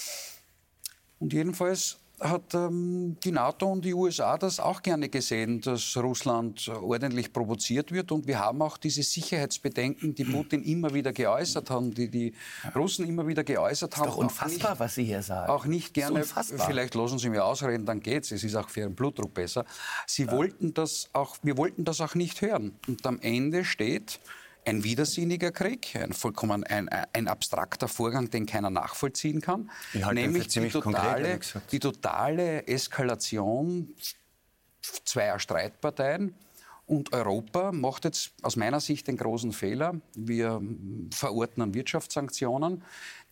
Und 1.18 1.32
jedenfalls 1.32 1.98
hat 2.20 2.54
ähm, 2.54 3.16
die 3.22 3.30
NATO 3.30 3.70
und 3.70 3.84
die 3.84 3.94
USA 3.94 4.36
das 4.38 4.60
auch 4.60 4.82
gerne 4.82 5.08
gesehen, 5.08 5.60
dass 5.60 5.96
Russland 5.96 6.68
ordentlich 6.68 7.32
provoziert 7.32 7.92
wird. 7.92 8.12
Und 8.12 8.26
wir 8.26 8.38
haben 8.38 8.60
auch 8.62 8.76
diese 8.76 9.02
Sicherheitsbedenken, 9.02 10.14
die 10.14 10.24
Putin 10.24 10.62
immer 10.62 10.92
wieder 10.92 11.12
geäußert 11.12 11.70
haben, 11.70 11.92
die 11.94 12.08
die 12.08 12.34
Russen 12.74 13.06
immer 13.06 13.26
wieder 13.26 13.44
geäußert 13.44 13.96
haben. 13.96 14.08
Ist 14.08 14.14
doch 14.14 14.18
unfassbar, 14.18 14.70
nicht, 14.72 14.80
was 14.80 14.94
Sie 14.94 15.04
hier 15.04 15.22
sagen. 15.22 15.50
Auch 15.50 15.66
nicht 15.66 15.94
gerne. 15.94 16.24
Vielleicht 16.24 16.94
lassen 16.94 17.18
Sie 17.18 17.30
mir 17.30 17.44
ausreden, 17.44 17.86
dann 17.86 18.00
geht's. 18.00 18.30
Es 18.32 18.42
ist 18.42 18.54
auch 18.56 18.68
für 18.68 18.80
Ihren 18.80 18.94
Blutdruck 18.94 19.34
besser. 19.34 19.64
Sie 20.06 20.24
ja. 20.24 20.32
wollten 20.32 20.74
das 20.74 21.10
auch, 21.12 21.36
wir 21.42 21.56
wollten 21.56 21.84
das 21.84 22.00
auch 22.00 22.14
nicht 22.14 22.42
hören. 22.42 22.78
Und 22.86 23.06
am 23.06 23.20
Ende 23.20 23.64
steht, 23.64 24.20
ein 24.68 24.84
widersinniger 24.84 25.50
Krieg, 25.50 25.96
ein 25.96 26.12
vollkommen 26.12 26.62
ein, 26.64 26.88
ein 26.88 27.28
abstrakter 27.28 27.88
Vorgang, 27.88 28.30
den 28.30 28.46
keiner 28.46 28.70
nachvollziehen 28.70 29.40
kann, 29.40 29.70
nämlich 30.12 30.48
die 30.48 30.68
totale, 30.68 31.40
die 31.72 31.78
totale 31.78 32.66
Eskalation 32.66 33.94
zweier 35.04 35.38
Streitparteien. 35.38 36.34
Und 36.86 37.12
Europa 37.12 37.70
macht 37.70 38.06
jetzt 38.06 38.32
aus 38.40 38.56
meiner 38.56 38.80
Sicht 38.80 39.08
den 39.08 39.18
großen 39.18 39.52
Fehler. 39.52 40.00
Wir 40.14 40.62
verordnen 41.12 41.74
Wirtschaftssanktionen, 41.74 42.82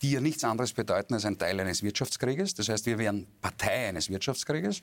die 0.03 0.13
ja 0.13 0.21
nichts 0.21 0.45
anderes 0.45 0.75
bedeuten 0.75 1.15
als 1.15 1.25
ein 1.25 1.39
Teil 1.39 1.59
eines 1.61 1.83
Wirtschaftskrieges. 1.83 2.53
Das 2.53 2.69
heißt, 2.69 2.85
wir 2.85 2.99
wären 2.99 3.27
Partei 3.41 3.89
eines 3.89 4.11
Wirtschaftskrieges 4.11 4.83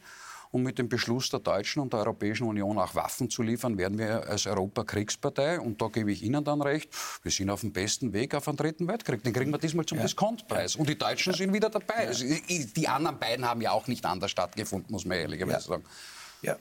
um 0.53 0.61
mit 0.61 0.77
dem 0.77 0.87
Beschluss 0.87 1.31
der 1.31 1.39
Deutschen 1.39 1.81
und 1.81 1.93
der 1.93 2.01
Europäischen 2.01 2.47
Union 2.47 2.77
auch 2.77 2.93
Waffen 2.93 3.27
zu 3.27 3.41
liefern, 3.41 3.75
werden 3.79 3.97
wir 3.97 4.29
als 4.29 4.45
Europa 4.45 4.83
Kriegspartei, 4.83 5.59
und 5.59 5.81
da 5.81 5.87
gebe 5.87 6.11
ich 6.11 6.21
Ihnen 6.21 6.43
dann 6.43 6.61
recht, 6.61 6.91
wir 7.23 7.31
sind 7.31 7.49
auf 7.49 7.61
dem 7.61 7.73
besten 7.73 8.13
Weg 8.13 8.35
auf 8.35 8.47
einen 8.47 8.57
dritten 8.57 8.87
Weltkrieg. 8.87 9.23
Den 9.23 9.33
kriegen 9.33 9.49
wir 9.49 9.57
diesmal 9.57 9.85
zum 9.85 9.97
ja. 9.97 10.03
Diskontpreis. 10.03 10.75
Und 10.75 10.87
die 10.87 10.97
Deutschen 10.97 11.33
sind 11.33 11.53
wieder 11.53 11.71
dabei. 11.71 12.07
Also, 12.07 12.23
die 12.23 12.87
anderen 12.87 13.17
beiden 13.17 13.45
haben 13.45 13.61
ja 13.61 13.71
auch 13.71 13.87
nicht 13.87 14.05
anders 14.05 14.29
stattgefunden, 14.29 14.91
muss 14.91 15.05
man 15.05 15.17
ehrlicherweise 15.17 15.67
sagen. 15.67 15.83
Ja, 16.43 16.55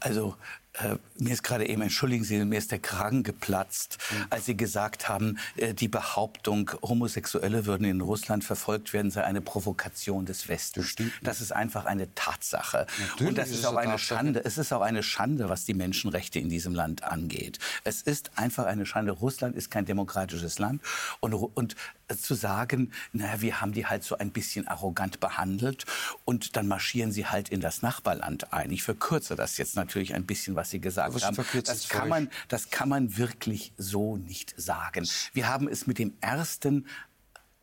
also 0.00 0.34
äh, 0.74 0.96
mir 1.18 1.32
ist 1.32 1.42
gerade 1.42 1.68
eben, 1.68 1.82
entschuldigen 1.82 2.24
Sie, 2.24 2.44
mir 2.44 2.58
ist 2.58 2.70
der 2.70 2.78
Kragen 2.78 3.22
geplatzt, 3.22 3.98
mhm. 4.10 4.26
als 4.30 4.46
Sie 4.46 4.56
gesagt 4.56 5.08
haben, 5.08 5.38
äh, 5.56 5.74
die 5.74 5.88
Behauptung, 5.88 6.70
Homosexuelle 6.82 7.66
würden 7.66 7.84
in 7.84 8.00
Russland 8.00 8.44
verfolgt 8.44 8.92
werden, 8.92 9.10
sei 9.10 9.24
eine 9.24 9.40
Provokation 9.40 10.26
des 10.26 10.48
Westens. 10.48 10.94
Das, 10.94 11.06
das 11.22 11.40
ist 11.40 11.52
einfach 11.52 11.84
eine 11.84 12.14
Tatsache. 12.14 12.86
Natürlich 12.98 13.28
Und 13.28 13.38
das 13.38 13.48
ist, 13.50 13.60
ist 13.60 13.66
auch 13.66 13.76
eine 13.76 13.92
Tatsache. 13.92 13.98
Schande. 13.98 14.44
Es 14.44 14.58
ist 14.58 14.72
auch 14.72 14.82
eine 14.82 15.02
Schande, 15.02 15.48
was 15.48 15.64
die 15.64 15.74
Menschenrechte 15.74 16.38
in 16.38 16.48
diesem 16.48 16.74
Land 16.74 17.02
angeht. 17.02 17.58
Es 17.84 18.02
ist 18.02 18.30
einfach 18.36 18.66
eine 18.66 18.86
Schande. 18.86 19.12
Russland 19.12 19.56
ist 19.56 19.70
kein 19.70 19.84
demokratisches 19.84 20.58
Land. 20.58 20.82
Und, 21.20 21.34
und 21.34 21.76
zu 22.16 22.34
sagen, 22.34 22.92
naja, 23.12 23.40
wir 23.40 23.60
haben 23.60 23.72
die 23.72 23.86
halt 23.86 24.02
so 24.02 24.16
ein 24.16 24.30
bisschen 24.30 24.66
arrogant 24.66 25.20
behandelt 25.20 25.84
und 26.24 26.56
dann 26.56 26.66
marschieren 26.66 27.12
sie 27.12 27.26
halt 27.26 27.50
in 27.50 27.60
das 27.60 27.82
Nachbarland 27.82 28.52
ein. 28.52 28.70
Ich 28.70 28.82
verkürze 28.82 29.36
das 29.36 29.58
jetzt 29.58 29.76
natürlich 29.76 30.14
ein 30.14 30.24
bisschen, 30.24 30.56
was 30.56 30.67
Sie 30.70 30.80
gesagt 30.80 31.22
haben. 31.22 31.36
Das 31.64 31.88
kann, 31.88 32.08
man, 32.08 32.30
das 32.48 32.70
kann 32.70 32.88
man 32.88 33.16
wirklich 33.16 33.72
so 33.76 34.16
nicht 34.16 34.54
sagen. 34.56 35.08
Wir 35.32 35.48
haben 35.48 35.68
es 35.68 35.86
mit 35.86 35.98
dem 35.98 36.14
ersten 36.20 36.86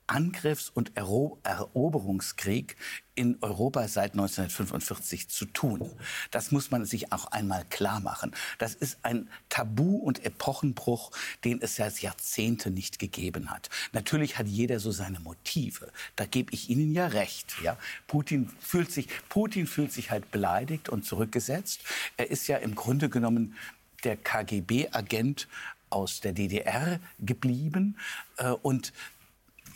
Angriffs- 0.07 0.69
und 0.69 0.91
Eroberungskrieg 0.95 2.75
in 3.15 3.37
Europa 3.41 3.87
seit 3.87 4.11
1945 4.11 5.29
zu 5.29 5.45
tun. 5.45 5.89
Das 6.31 6.51
muss 6.51 6.69
man 6.69 6.85
sich 6.85 7.11
auch 7.11 7.25
einmal 7.27 7.65
klar 7.65 8.01
machen. 8.01 8.35
Das 8.57 8.75
ist 8.75 8.97
ein 9.03 9.29
Tabu- 9.49 9.97
und 9.97 10.25
Epochenbruch, 10.25 11.11
den 11.43 11.61
es 11.61 11.77
seit 11.77 12.01
Jahrzehnten 12.01 12.73
nicht 12.73 12.99
gegeben 12.99 13.49
hat. 13.49 13.69
Natürlich 13.93 14.37
hat 14.37 14.47
jeder 14.47 14.79
so 14.79 14.91
seine 14.91 15.19
Motive. 15.21 15.91
Da 16.15 16.25
gebe 16.25 16.53
ich 16.53 16.69
Ihnen 16.69 16.93
ja 16.93 17.07
recht. 17.07 17.55
Ja? 17.63 17.77
Putin, 18.07 18.49
fühlt 18.59 18.91
sich, 18.91 19.07
Putin 19.29 19.65
fühlt 19.65 19.93
sich 19.93 20.11
halt 20.11 20.31
beleidigt 20.31 20.89
und 20.89 21.05
zurückgesetzt. 21.05 21.81
Er 22.17 22.29
ist 22.29 22.47
ja 22.47 22.57
im 22.57 22.75
Grunde 22.75 23.09
genommen 23.09 23.55
der 24.03 24.17
KGB-Agent 24.17 25.47
aus 25.89 26.19
der 26.19 26.33
DDR 26.33 26.99
geblieben. 27.19 27.97
Äh, 28.37 28.49
und 28.49 28.91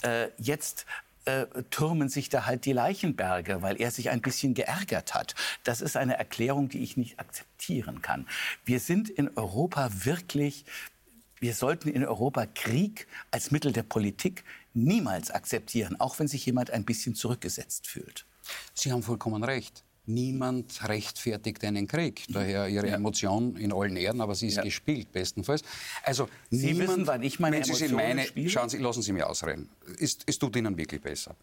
äh, 0.02 0.30
jetzt 0.38 0.86
äh, 1.30 1.64
türmen 1.70 2.10
sich 2.10 2.30
da 2.30 2.46
halt 2.46 2.66
die 2.66 2.74
Leichenberge, 2.74 3.62
weil 3.62 3.80
er 3.82 3.92
sich 3.92 4.10
ein 4.10 4.22
bisschen 4.22 4.54
geärgert 4.54 5.14
hat. 5.14 5.36
Das 5.64 5.82
ist 5.82 5.98
eine 5.98 6.18
Erklärung, 6.18 6.70
die 6.70 6.84
ich 6.84 6.98
nicht 6.98 7.20
akzeptieren 7.20 8.02
kann. 8.02 8.28
Wir 8.66 8.80
sind 8.80 9.10
in 9.10 9.30
Europa 9.38 9.90
wirklich 10.06 10.66
wir 11.42 11.54
sollten 11.54 11.88
in 11.88 12.06
Europa 12.06 12.46
Krieg 12.48 13.08
als 13.32 13.50
Mittel 13.50 13.72
der 13.72 13.84
Politik 13.84 14.44
niemals 14.74 15.32
akzeptieren, 15.32 15.98
auch 15.98 16.20
wenn 16.20 16.28
sich 16.28 16.46
jemand 16.46 16.72
ein 16.72 16.84
bisschen 16.84 17.16
zurückgesetzt 17.16 17.88
fühlt. 17.88 18.26
Sie 18.74 18.92
haben 18.92 19.04
vollkommen 19.04 19.46
recht 19.46 19.86
niemand 20.10 20.88
rechtfertigt 20.88 21.64
einen 21.64 21.88
Krieg. 21.88 22.26
Daher 22.30 22.68
Ihre 22.68 22.88
ja. 22.88 22.96
Emotion 22.96 23.56
in 23.56 23.72
allen 23.72 23.96
Ehren, 23.96 24.22
aber 24.22 24.36
sie 24.36 24.48
ist 24.48 24.58
ja. 24.58 24.64
gespielt, 24.64 25.12
bestenfalls. 25.12 25.62
Also 26.04 26.28
Sie 26.50 26.74
niemand, 26.74 26.90
wissen, 26.90 27.08
wann 27.08 27.24
ich 27.24 27.40
meine 27.40 27.58
wenn 27.58 27.64
Emotionen 27.64 27.96
meine, 27.96 28.24
spiele? 28.24 28.50
Schauen 28.50 28.70
Sie, 28.70 28.78
lassen 28.78 29.02
Sie 29.02 29.14
mich 29.14 29.24
ausreden. 29.24 29.70
Es, 30.00 30.18
es 30.26 30.38
tut 30.38 30.56
Ihnen 30.56 30.78
wirklich 30.78 31.02
besser. 31.02 31.36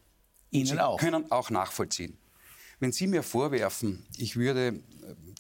Ihnen 0.50 0.66
Sie 0.66 0.78
auch. 0.78 0.98
können 0.98 1.30
auch 1.30 1.50
nachvollziehen. 1.50 2.18
Wenn 2.78 2.92
Sie 2.92 3.06
mir 3.06 3.22
vorwerfen, 3.22 4.04
ich 4.18 4.36
würde 4.36 4.82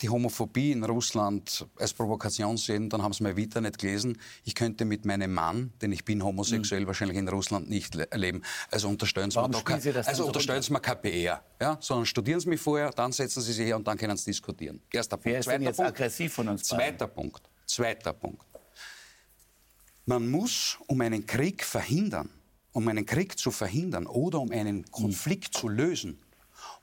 die 0.00 0.08
Homophobie 0.08 0.72
in 0.72 0.84
Russland 0.84 1.66
als 1.76 1.92
Provokation 1.92 2.56
sehen, 2.56 2.88
dann 2.88 3.02
haben 3.02 3.12
Sie 3.12 3.22
mein 3.22 3.36
Vita 3.36 3.60
nicht 3.60 3.78
gelesen. 3.78 4.18
Ich 4.44 4.54
könnte 4.54 4.84
mit 4.84 5.04
meinem 5.04 5.34
Mann, 5.34 5.72
denn 5.82 5.92
ich 5.92 6.04
bin 6.04 6.24
homosexuell, 6.24 6.82
mhm. 6.82 6.86
wahrscheinlich 6.86 7.18
in 7.18 7.28
Russland 7.28 7.68
nicht 7.68 7.94
leben. 8.14 8.42
Also 8.70 8.88
unterstellen 8.88 9.30
Sie 9.30 9.36
Warum 9.36 9.50
mir, 9.50 9.58
doch, 9.58 9.92
das 9.92 10.08
also 10.08 10.26
unterstellen 10.26 10.62
Sie 10.62 10.72
mir 10.72 10.80
KPR, 10.80 11.42
ja? 11.60 11.78
sondern 11.80 12.06
studieren 12.06 12.40
Sie 12.40 12.48
mich 12.48 12.60
vorher, 12.60 12.90
dann 12.90 13.12
setzen 13.12 13.42
Sie 13.42 13.52
sich 13.52 13.66
her 13.66 13.76
und 13.76 13.86
dann 13.86 13.98
können 13.98 14.16
Sie 14.16 14.30
diskutieren. 14.30 14.80
Erster 14.90 15.16
Punkt. 15.16 15.26
Wer 15.26 15.38
ist 15.38 15.44
Zweiter 15.44 15.58
denn 15.58 15.66
jetzt 15.66 15.76
Punkt. 15.76 15.90
aggressiv 15.90 16.32
von 16.32 16.48
uns 16.48 16.62
Zweiter 16.64 17.06
beiden? 17.06 17.14
Punkt. 17.14 17.50
Zweiter 17.66 18.12
Punkt. 18.14 18.46
Man 20.06 20.28
muss, 20.30 20.78
um 20.86 21.00
einen 21.00 21.26
Krieg 21.26 21.64
verhindern, 21.64 22.30
um 22.72 22.86
einen 22.88 23.04
Krieg 23.04 23.38
zu 23.38 23.50
verhindern 23.50 24.06
oder 24.06 24.40
um 24.40 24.50
einen 24.50 24.90
Konflikt 24.90 25.54
mhm. 25.54 25.58
zu 25.58 25.68
lösen, 25.68 26.18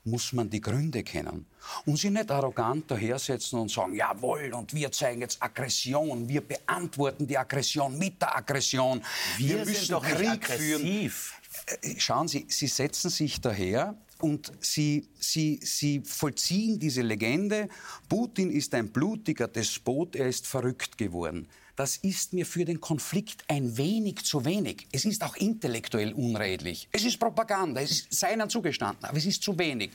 muss 0.05 0.33
man 0.33 0.49
die 0.49 0.61
Gründe 0.61 1.03
kennen. 1.03 1.45
Und 1.85 1.97
sie 1.97 2.09
nicht 2.09 2.29
arrogant 2.29 2.89
dahersetzen 2.91 3.59
und 3.59 3.71
sagen, 3.71 3.95
jawohl, 3.95 4.53
und 4.53 4.73
wir 4.73 4.91
zeigen 4.91 5.21
jetzt 5.21 5.41
Aggression, 5.41 6.27
wir 6.27 6.41
beantworten 6.41 7.25
die 7.25 7.37
Aggression 7.37 7.97
mit 7.97 8.21
der 8.21 8.35
Aggression. 8.35 9.01
Wir, 9.37 9.57
wir 9.57 9.65
müssen 9.65 9.91
doch 9.91 10.03
Krieg 10.03 10.29
aggressiv. 10.29 11.39
führen. 11.67 11.95
Äh, 11.95 11.99
schauen 11.99 12.27
Sie, 12.27 12.45
Sie 12.49 12.67
setzen 12.67 13.09
sich 13.09 13.39
daher 13.39 13.95
und 14.19 14.51
sie, 14.61 15.07
sie, 15.19 15.59
sie 15.61 16.01
vollziehen 16.01 16.79
diese 16.79 17.01
Legende, 17.01 17.67
Putin 18.07 18.51
ist 18.51 18.73
ein 18.73 18.89
blutiger 18.89 19.47
Despot, 19.47 20.15
er 20.15 20.27
ist 20.27 20.47
verrückt 20.47 20.97
geworden 20.97 21.47
das 21.75 21.97
ist 21.97 22.33
mir 22.33 22.45
für 22.45 22.65
den 22.65 22.79
Konflikt 22.79 23.43
ein 23.47 23.77
wenig 23.77 24.23
zu 24.23 24.45
wenig. 24.45 24.87
Es 24.91 25.05
ist 25.05 25.23
auch 25.23 25.35
intellektuell 25.35 26.13
unredlich. 26.13 26.87
Es 26.91 27.03
ist 27.03 27.19
Propaganda, 27.19 27.81
es 27.81 27.91
ist 27.91 28.13
seinen 28.13 28.49
zugestanden, 28.49 29.03
aber 29.05 29.17
es 29.17 29.25
ist 29.25 29.41
zu 29.41 29.57
wenig. 29.57 29.91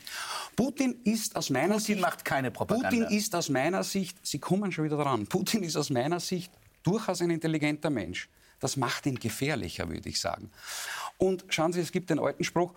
Putin 0.56 1.00
ist 1.04 1.36
aus 1.36 1.50
meiner 1.50 1.74
Putin 1.74 1.86
Sicht... 1.86 2.00
macht 2.00 2.24
keine 2.24 2.50
Propaganda. 2.50 2.88
Putin 2.88 3.16
ist 3.16 3.34
aus 3.34 3.48
meiner 3.48 3.84
Sicht, 3.84 4.16
Sie 4.26 4.38
kommen 4.38 4.72
schon 4.72 4.84
wieder 4.84 4.96
dran, 4.96 5.26
Putin 5.26 5.62
ist 5.62 5.76
aus 5.76 5.90
meiner 5.90 6.18
Sicht 6.20 6.52
durchaus 6.82 7.22
ein 7.22 7.30
intelligenter 7.30 7.90
Mensch. 7.90 8.28
Das 8.60 8.76
macht 8.76 9.06
ihn 9.06 9.20
gefährlicher, 9.20 9.88
würde 9.88 10.08
ich 10.08 10.20
sagen. 10.20 10.50
Und 11.16 11.44
schauen 11.48 11.72
Sie, 11.72 11.80
es 11.80 11.92
gibt 11.92 12.10
den 12.10 12.18
alten 12.18 12.42
Spruch, 12.42 12.74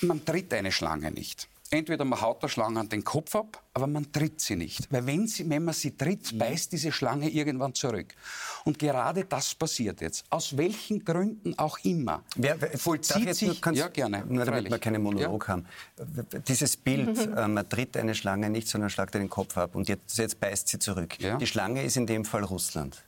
man 0.00 0.24
tritt 0.24 0.54
eine 0.54 0.70
Schlange 0.70 1.10
nicht 1.10 1.48
entweder 1.70 2.04
man 2.04 2.20
haut 2.20 2.42
der 2.42 2.48
Schlange 2.48 2.80
an 2.80 2.88
den 2.88 3.04
Kopf 3.04 3.34
ab, 3.34 3.62
aber 3.74 3.86
man 3.86 4.10
tritt 4.12 4.40
sie 4.40 4.56
nicht. 4.56 4.90
Weil 4.92 5.06
wenn, 5.06 5.26
sie, 5.26 5.48
wenn 5.48 5.64
man 5.64 5.74
sie 5.74 5.96
tritt, 5.96 6.32
mhm. 6.32 6.38
beißt 6.38 6.72
diese 6.72 6.92
Schlange 6.92 7.28
irgendwann 7.28 7.74
zurück. 7.74 8.14
Und 8.64 8.78
gerade 8.78 9.24
das 9.24 9.54
passiert 9.54 10.00
jetzt. 10.00 10.24
Aus 10.30 10.56
welchen 10.56 11.04
Gründen 11.04 11.58
auch 11.58 11.78
immer. 11.84 12.22
Wer, 12.36 12.58
vollzieht 12.78 13.34
sich... 13.34 13.64
Nur, 13.64 13.74
ja, 13.74 13.88
gerne. 13.88 14.24
Nur 14.26 14.44
damit 14.44 14.70
wir 14.70 14.78
keinen 14.78 15.02
Monolog 15.02 15.44
ja. 15.46 15.54
haben. 15.54 15.66
Dieses 16.46 16.76
Bild, 16.76 17.18
äh, 17.18 17.48
man 17.48 17.68
tritt 17.68 17.96
eine 17.96 18.14
Schlange 18.14 18.50
nicht, 18.50 18.68
sondern 18.68 18.90
schlagt 18.90 19.14
den 19.14 19.28
Kopf 19.28 19.56
ab. 19.56 19.74
Und 19.74 19.88
jetzt, 19.88 20.18
jetzt 20.18 20.40
beißt 20.40 20.68
sie 20.68 20.78
zurück. 20.78 21.20
Ja. 21.20 21.36
Die 21.36 21.46
Schlange 21.46 21.82
ist 21.82 21.96
in 21.96 22.06
dem 22.06 22.24
Fall 22.24 22.44
Russland 22.44 23.04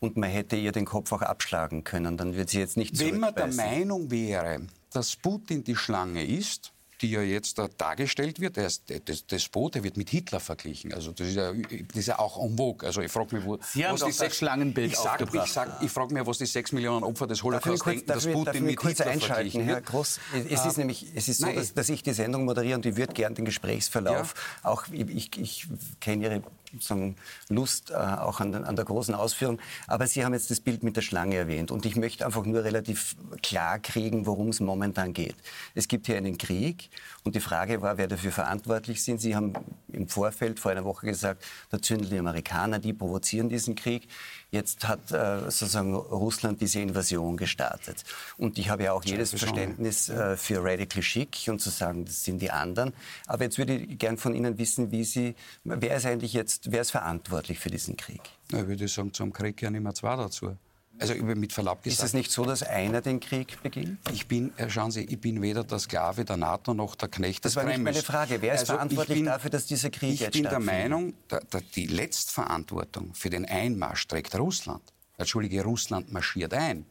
und 0.00 0.16
man 0.16 0.30
hätte 0.30 0.56
ihr 0.56 0.72
den 0.72 0.86
Kopf 0.86 1.12
auch 1.12 1.22
abschlagen 1.22 1.84
können, 1.84 2.16
dann 2.16 2.34
wird 2.34 2.50
sie 2.50 2.58
jetzt 2.58 2.76
nicht 2.76 2.98
Wenn 2.98 3.20
man 3.20 3.34
der 3.34 3.52
Meinung 3.52 4.10
wäre, 4.10 4.62
dass 4.92 5.14
Putin 5.14 5.62
die 5.62 5.76
Schlange 5.76 6.24
ist, 6.24 6.72
die 7.02 7.10
ja 7.10 7.22
jetzt 7.22 7.58
da 7.58 7.68
dargestellt 7.68 8.40
wird, 8.40 8.56
der 8.56 8.66
ist, 8.66 8.84
das, 9.04 9.26
Despot, 9.26 9.74
der 9.74 9.84
wird 9.84 9.96
mit 9.96 10.10
Hitler 10.10 10.40
verglichen. 10.40 10.92
Also 10.92 11.12
das 11.12 11.28
ist 11.28 11.36
ja, 11.36 11.52
das 11.52 11.96
ist 11.96 12.06
ja 12.06 12.18
auch 12.18 12.42
en 12.42 12.56
vogue. 12.56 12.86
Also 12.86 13.00
ich 13.00 13.10
frage 13.10 13.36
mich, 13.36 13.44
wo, 13.44 13.58
Sie 13.62 13.84
was 13.84 14.04
die 14.04 14.12
sechs 14.12 14.36
Schlangenbild 14.36 14.92
ich 14.92 14.98
sag, 14.98 15.22
ich, 15.32 15.52
sag, 15.52 15.82
ich 15.82 15.90
frage 15.90 16.14
mich, 16.14 16.26
was 16.26 16.38
die 16.38 16.46
sechs 16.46 16.72
Millionen 16.72 17.04
Opfer 17.04 17.26
des 17.26 17.42
Holocaust 17.42 17.86
denken, 17.86 18.06
dass 18.06 18.26
Putin 18.26 18.64
mit 18.64 18.80
Hitler 18.80 19.18
verglichen 19.18 19.64
Herr 19.64 19.80
Groß, 19.80 20.20
es 20.48 20.66
ist 20.66 20.78
nämlich, 20.78 21.06
es 21.14 21.28
ist 21.28 21.40
so, 21.40 21.52
dass, 21.52 21.74
dass, 21.74 21.88
ich 21.88 22.02
die 22.02 22.12
Sendung 22.12 22.44
moderiere 22.44 22.76
und 22.76 22.86
ich 22.86 22.96
würde 22.96 23.12
gern 23.12 23.34
den 23.34 23.44
Gesprächsverlauf, 23.44 24.34
ja. 24.62 24.70
auch 24.70 24.84
ich, 24.90 25.08
ich, 25.08 25.38
ich 25.38 25.66
kenne 26.00 26.24
Ihre 26.24 26.42
sozusagen 26.72 27.16
Lust 27.48 27.90
äh, 27.90 27.94
auch 27.94 28.40
an, 28.40 28.54
an, 28.54 28.76
der 28.76 28.84
großen 28.84 29.14
Ausführung. 29.14 29.60
Aber 29.86 30.06
Sie 30.06 30.24
haben 30.24 30.34
jetzt 30.34 30.50
das 30.50 30.60
Bild 30.60 30.82
mit 30.82 30.96
der 30.96 31.02
Schlange 31.02 31.36
erwähnt. 31.36 31.70
Und 31.70 31.86
ich 31.86 31.96
möchte 31.96 32.24
einfach 32.26 32.44
nur 32.44 32.64
relativ 32.64 33.16
klar 33.42 33.78
kriegen, 33.78 34.26
worum 34.26 34.48
es 34.48 34.60
momentan 34.60 35.12
geht. 35.12 35.36
Es 35.74 35.88
gibt 35.88 36.06
hier 36.06 36.16
einen 36.16 36.38
Krieg. 36.38 36.90
Und 37.24 37.34
die 37.34 37.40
Frage 37.40 37.82
war, 37.82 37.98
wer 37.98 38.08
dafür 38.08 38.32
verantwortlich 38.32 39.02
sind. 39.02 39.20
Sie 39.20 39.36
haben 39.36 39.54
im 39.88 40.08
Vorfeld 40.08 40.60
vor 40.60 40.70
einer 40.70 40.84
Woche 40.84 41.06
gesagt, 41.06 41.44
da 41.70 41.80
zündeln 41.80 42.10
die 42.10 42.18
Amerikaner, 42.18 42.78
die 42.78 42.92
provozieren 42.92 43.48
diesen 43.48 43.74
Krieg. 43.74 44.08
Jetzt 44.50 44.88
hat 44.88 45.12
äh, 45.12 45.42
sozusagen 45.42 45.94
Russland 45.94 46.60
diese 46.60 46.80
Invasion 46.80 47.36
gestartet. 47.36 48.04
Und 48.36 48.58
ich 48.58 48.68
habe 48.68 48.84
ja 48.84 48.92
auch 48.92 49.04
jedes 49.04 49.30
Verständnis 49.30 50.08
äh, 50.08 50.36
für 50.36 50.62
radical 50.62 51.02
chic 51.02 51.46
und 51.48 51.60
zu 51.60 51.70
sagen, 51.70 52.04
das 52.04 52.24
sind 52.24 52.40
die 52.42 52.50
anderen. 52.50 52.92
Aber 53.26 53.44
jetzt 53.44 53.58
würde 53.58 53.76
ich 53.76 53.98
gern 53.98 54.16
von 54.16 54.34
Ihnen 54.34 54.58
wissen, 54.58 54.90
wie 54.90 55.04
Sie, 55.04 55.34
wer 55.64 55.96
ist 55.96 56.06
eigentlich 56.06 56.32
jetzt, 56.32 56.72
wer 56.72 56.80
ist 56.80 56.90
verantwortlich 56.90 57.58
für 57.58 57.70
diesen 57.70 57.96
Krieg? 57.96 58.22
Ja, 58.50 58.60
ich 58.60 58.66
würde 58.66 58.88
sagen, 58.88 59.12
zum 59.12 59.32
Krieg 59.32 59.62
ja 59.62 59.70
nicht 59.70 59.82
mehr 59.82 59.94
zwei 59.94 60.16
dazu. 60.16 60.56
Also 61.00 61.14
mit 61.14 61.52
Verlaub 61.52 61.82
gesagt. 61.82 62.02
Ist 62.02 62.06
es 62.06 62.12
nicht 62.12 62.30
so, 62.30 62.44
dass 62.44 62.62
einer 62.62 63.00
den 63.00 63.20
Krieg 63.20 63.62
beginnt? 63.62 63.98
Ich 64.12 64.26
bin, 64.26 64.56
äh, 64.58 64.68
schauen 64.68 64.90
Sie, 64.90 65.04
ich 65.04 65.20
bin 65.20 65.40
weder 65.40 65.64
der 65.64 65.78
Sklave 65.78 66.24
der 66.24 66.36
NATO 66.36 66.74
noch 66.74 66.94
der 66.94 67.08
Knecht 67.08 67.44
des 67.44 67.54
Das 67.54 67.64
war 67.64 67.70
nicht 67.70 67.82
meine 67.82 68.02
Frage. 68.02 68.42
Wer 68.42 68.54
ist 68.54 68.60
also 68.60 68.74
verantwortlich 68.74 69.18
bin, 69.18 69.24
dafür, 69.24 69.50
dass 69.50 69.66
dieser 69.66 69.90
Krieg 69.90 70.14
ich 70.14 70.20
jetzt 70.20 70.36
Ich 70.36 70.42
bin 70.42 70.50
der 70.50 70.60
Meinung, 70.60 71.14
da, 71.28 71.40
da, 71.48 71.60
die 71.74 71.86
Letztverantwortung 71.86 73.14
für 73.14 73.30
den 73.30 73.46
Einmarsch 73.46 74.06
trägt 74.06 74.38
Russland. 74.38 74.82
Entschuldige, 75.16 75.62
Russland 75.62 76.12
marschiert 76.12 76.54
ein. 76.54 76.86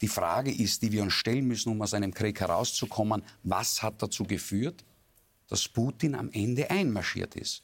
Die 0.00 0.08
Frage 0.08 0.52
ist, 0.52 0.82
die 0.82 0.92
wir 0.92 1.02
uns 1.02 1.14
stellen 1.14 1.46
müssen, 1.46 1.70
um 1.70 1.80
aus 1.82 1.94
einem 1.94 2.12
Krieg 2.12 2.40
herauszukommen, 2.40 3.22
was 3.42 3.82
hat 3.82 4.02
dazu 4.02 4.24
geführt, 4.24 4.84
dass 5.48 5.68
Putin 5.68 6.14
am 6.14 6.30
Ende 6.32 6.70
einmarschiert 6.70 7.36
ist? 7.36 7.63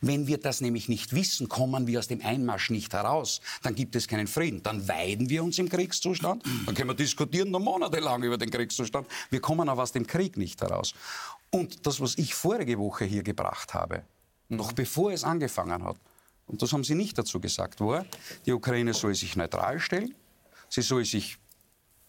Wenn 0.00 0.26
wir 0.26 0.38
das 0.38 0.60
nämlich 0.60 0.88
nicht 0.88 1.14
wissen, 1.14 1.48
kommen 1.48 1.86
wir 1.86 1.98
aus 1.98 2.08
dem 2.08 2.24
Einmarsch 2.24 2.70
nicht 2.70 2.92
heraus. 2.92 3.40
Dann 3.62 3.74
gibt 3.74 3.96
es 3.96 4.08
keinen 4.08 4.26
Frieden. 4.26 4.62
Dann 4.62 4.88
weiden 4.88 5.28
wir 5.28 5.42
uns 5.44 5.58
im 5.58 5.68
Kriegszustand. 5.68 6.44
Dann 6.66 6.74
können 6.74 6.90
wir 6.90 6.94
diskutieren 6.94 7.50
noch 7.50 7.60
monatelang 7.60 8.22
über 8.22 8.38
den 8.38 8.50
Kriegszustand. 8.50 9.06
Wir 9.30 9.40
kommen 9.40 9.68
aber 9.68 9.82
aus 9.82 9.92
dem 9.92 10.06
Krieg 10.06 10.36
nicht 10.36 10.60
heraus. 10.60 10.94
Und 11.50 11.86
das, 11.86 12.00
was 12.00 12.16
ich 12.18 12.34
vorige 12.34 12.78
Woche 12.78 13.04
hier 13.04 13.22
gebracht 13.22 13.74
habe, 13.74 14.02
noch 14.48 14.72
bevor 14.72 15.12
es 15.12 15.24
angefangen 15.24 15.84
hat, 15.84 15.96
und 16.46 16.62
das 16.62 16.72
haben 16.72 16.84
Sie 16.84 16.94
nicht 16.94 17.18
dazu 17.18 17.40
gesagt, 17.40 17.80
war, 17.80 18.06
die 18.46 18.52
Ukraine 18.52 18.94
soll 18.94 19.14
sich 19.14 19.34
neutral 19.36 19.80
stellen, 19.80 20.14
sie 20.68 20.82
soll 20.82 21.04
sich 21.04 21.38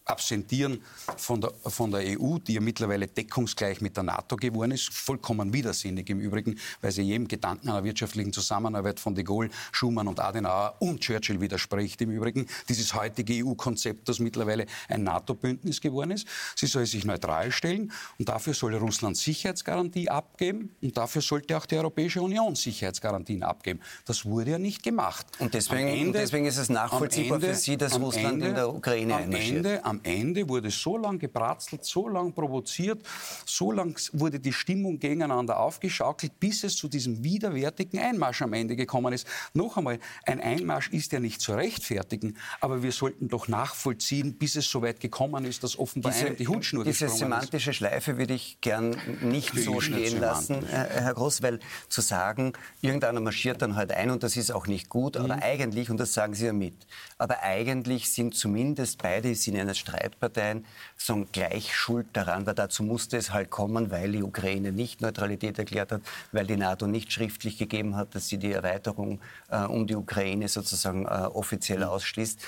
absentieren 0.08 0.82
von 1.16 1.40
der, 1.40 1.52
von 1.66 1.90
der 1.90 2.00
EU, 2.00 2.38
die 2.38 2.54
ja 2.54 2.60
mittlerweile 2.60 3.06
deckungsgleich 3.06 3.80
mit 3.80 3.96
der 3.96 4.04
NATO 4.04 4.36
geworden 4.36 4.72
ist. 4.72 4.92
Vollkommen 4.92 5.52
widersinnig 5.52 6.08
im 6.10 6.20
Übrigen, 6.20 6.58
weil 6.80 6.92
sie 6.92 7.02
jedem 7.02 7.28
Gedanken 7.28 7.68
einer 7.68 7.84
wirtschaftlichen 7.84 8.32
Zusammenarbeit 8.32 8.98
von 8.98 9.14
de 9.14 9.24
Gaulle, 9.24 9.50
Schumann 9.72 10.08
und 10.08 10.20
Adenauer 10.20 10.76
und 10.78 11.00
Churchill 11.00 11.40
widerspricht 11.40 12.00
im 12.00 12.10
Übrigen. 12.10 12.46
Dieses 12.68 12.94
heutige 12.94 13.44
EU-Konzept, 13.44 14.08
das 14.08 14.18
mittlerweile 14.18 14.66
ein 14.88 15.02
NATO-Bündnis 15.02 15.80
geworden 15.80 16.12
ist. 16.12 16.26
Sie 16.56 16.66
soll 16.66 16.86
sich 16.86 17.04
neutral 17.04 17.52
stellen 17.52 17.92
und 18.18 18.28
dafür 18.28 18.54
soll 18.54 18.74
Russland 18.76 19.16
Sicherheitsgarantie 19.16 20.08
abgeben 20.08 20.74
und 20.80 20.96
dafür 20.96 21.22
sollte 21.22 21.56
auch 21.56 21.66
die 21.66 21.76
Europäische 21.76 22.22
Union 22.22 22.54
Sicherheitsgarantien 22.54 23.42
abgeben. 23.42 23.80
Das 24.06 24.24
wurde 24.24 24.52
ja 24.52 24.58
nicht 24.58 24.82
gemacht. 24.82 25.26
Und 25.38 25.52
deswegen, 25.52 25.88
Ende, 25.88 26.18
deswegen 26.18 26.46
ist 26.46 26.56
es 26.56 26.68
nachvollziehbar 26.70 27.36
Ende, 27.36 27.48
für 27.48 27.54
Sie, 27.54 27.76
dass 27.76 27.98
Russland 27.98 28.34
Ende, 28.34 28.48
in 28.48 28.54
der 28.54 28.74
Ukraine 28.74 29.16
am 29.16 29.32
Ende, 29.32 29.84
am 29.84 29.97
Ende 30.02 30.48
wurde 30.48 30.70
so 30.70 30.96
lange 30.96 31.18
gebratzelt, 31.18 31.84
so 31.84 32.08
lange 32.08 32.32
provoziert, 32.32 33.02
so 33.44 33.72
lange 33.72 33.94
wurde 34.12 34.40
die 34.40 34.52
Stimmung 34.52 34.98
gegeneinander 34.98 35.58
aufgeschaukelt, 35.58 36.38
bis 36.40 36.64
es 36.64 36.76
zu 36.76 36.88
diesem 36.88 37.22
widerwärtigen 37.22 37.98
Einmarsch 37.98 38.42
am 38.42 38.52
Ende 38.52 38.76
gekommen 38.76 39.12
ist. 39.12 39.26
Noch 39.54 39.76
einmal, 39.76 39.98
ein 40.24 40.40
Einmarsch 40.40 40.90
ist 40.90 41.12
ja 41.12 41.20
nicht 41.20 41.40
zu 41.40 41.52
rechtfertigen, 41.52 42.36
aber 42.60 42.82
wir 42.82 42.92
sollten 42.92 43.28
doch 43.28 43.48
nachvollziehen, 43.48 44.34
bis 44.34 44.56
es 44.56 44.70
so 44.70 44.82
weit 44.82 45.00
gekommen 45.00 45.44
ist, 45.44 45.62
dass 45.64 45.78
offenbar 45.78 46.12
diese, 46.12 46.26
einem 46.26 46.36
die 46.36 46.48
Hutschnur 46.48 46.84
Diese 46.84 47.08
semantische 47.08 47.72
Schleife 47.72 48.18
würde 48.18 48.34
ich 48.34 48.60
gern 48.60 48.96
nicht 49.22 49.50
Für 49.50 49.60
so 49.60 49.80
stehen 49.80 50.20
lassen, 50.20 50.66
Herr 50.66 51.14
Groß, 51.14 51.42
weil 51.42 51.60
zu 51.88 52.00
sagen, 52.00 52.52
irgendeiner 52.80 53.20
marschiert 53.20 53.62
dann 53.62 53.76
halt 53.76 53.92
ein 53.92 54.10
und 54.10 54.22
das 54.22 54.36
ist 54.36 54.50
auch 54.50 54.66
nicht 54.66 54.88
gut, 54.88 55.16
aber 55.16 55.36
mhm. 55.36 55.42
eigentlich, 55.42 55.90
und 55.90 55.98
das 55.98 56.12
sagen 56.12 56.34
Sie 56.34 56.46
ja 56.46 56.52
mit, 56.52 56.86
aber 57.18 57.42
eigentlich 57.42 58.10
sind 58.10 58.34
zumindest 58.34 59.02
beide, 59.02 59.34
Sie 59.34 59.50
nennen 59.50 59.70
es 59.70 59.78
Streitparteien, 59.88 60.28
Parteien 60.38 60.64
sagen 60.96 61.28
gleich 61.32 61.74
schuld 61.74 62.06
daran, 62.12 62.46
weil 62.46 62.54
dazu 62.54 62.82
musste 62.82 63.16
es 63.16 63.32
halt 63.32 63.50
kommen, 63.50 63.90
weil 63.90 64.12
die 64.12 64.22
Ukraine 64.22 64.72
nicht 64.72 65.00
Neutralität 65.00 65.58
erklärt 65.58 65.92
hat, 65.92 66.02
weil 66.32 66.46
die 66.46 66.56
NATO 66.56 66.86
nicht 66.86 67.12
schriftlich 67.12 67.58
gegeben 67.58 67.96
hat, 67.96 68.14
dass 68.14 68.28
sie 68.28 68.38
die 68.38 68.52
Erweiterung 68.52 69.20
äh, 69.50 69.64
um 69.64 69.86
die 69.86 69.96
Ukraine 69.96 70.48
sozusagen 70.48 71.06
äh, 71.06 71.08
offiziell 71.08 71.82
ausschließt. 71.84 72.40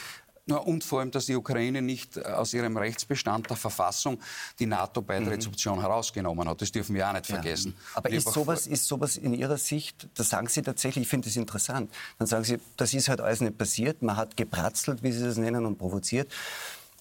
Ja, 0.47 0.57
und 0.57 0.83
vor 0.83 1.01
allem, 1.01 1.13
dass 1.13 1.27
die 1.27 1.37
Ukraine 1.37 1.81
nicht 1.81 2.17
äh, 2.17 2.23
aus 2.23 2.53
ihrem 2.55 2.77
Rechtsbestand 2.77 3.49
der 3.49 3.57
Verfassung 3.57 4.19
die 4.59 4.67
NATO-Beitrittsoption 4.67 5.79
mhm. 5.79 5.83
herausgenommen 5.83 6.49
hat. 6.49 6.61
Das 6.61 6.73
dürfen 6.73 6.95
wir 6.97 7.09
auch 7.09 7.13
nicht 7.13 7.27
vergessen. 7.27 7.75
Ja. 7.77 7.99
Aber 7.99 8.11
ist 8.11 8.33
sowas, 8.33 8.67
ist 8.67 8.87
sowas 8.87 9.17
in 9.17 9.35
Ihrer 9.35 9.59
Sicht, 9.59 10.09
da 10.15 10.25
sagen 10.25 10.49
Sie 10.49 10.63
tatsächlich, 10.63 11.03
ich 11.03 11.09
finde 11.09 11.29
das 11.29 11.37
interessant, 11.37 11.91
dann 12.19 12.27
sagen 12.27 12.45
Sie, 12.45 12.59
das 12.77 12.95
ist 12.95 13.09
halt 13.09 13.21
alles 13.21 13.41
nicht 13.41 13.59
passiert, 13.59 14.03
man 14.03 14.17
hat 14.17 14.37
gepratzelt, 14.37 15.03
wie 15.03 15.13
Sie 15.13 15.23
das 15.23 15.37
nennen, 15.37 15.67
und 15.67 15.79
provoziert. 15.79 16.33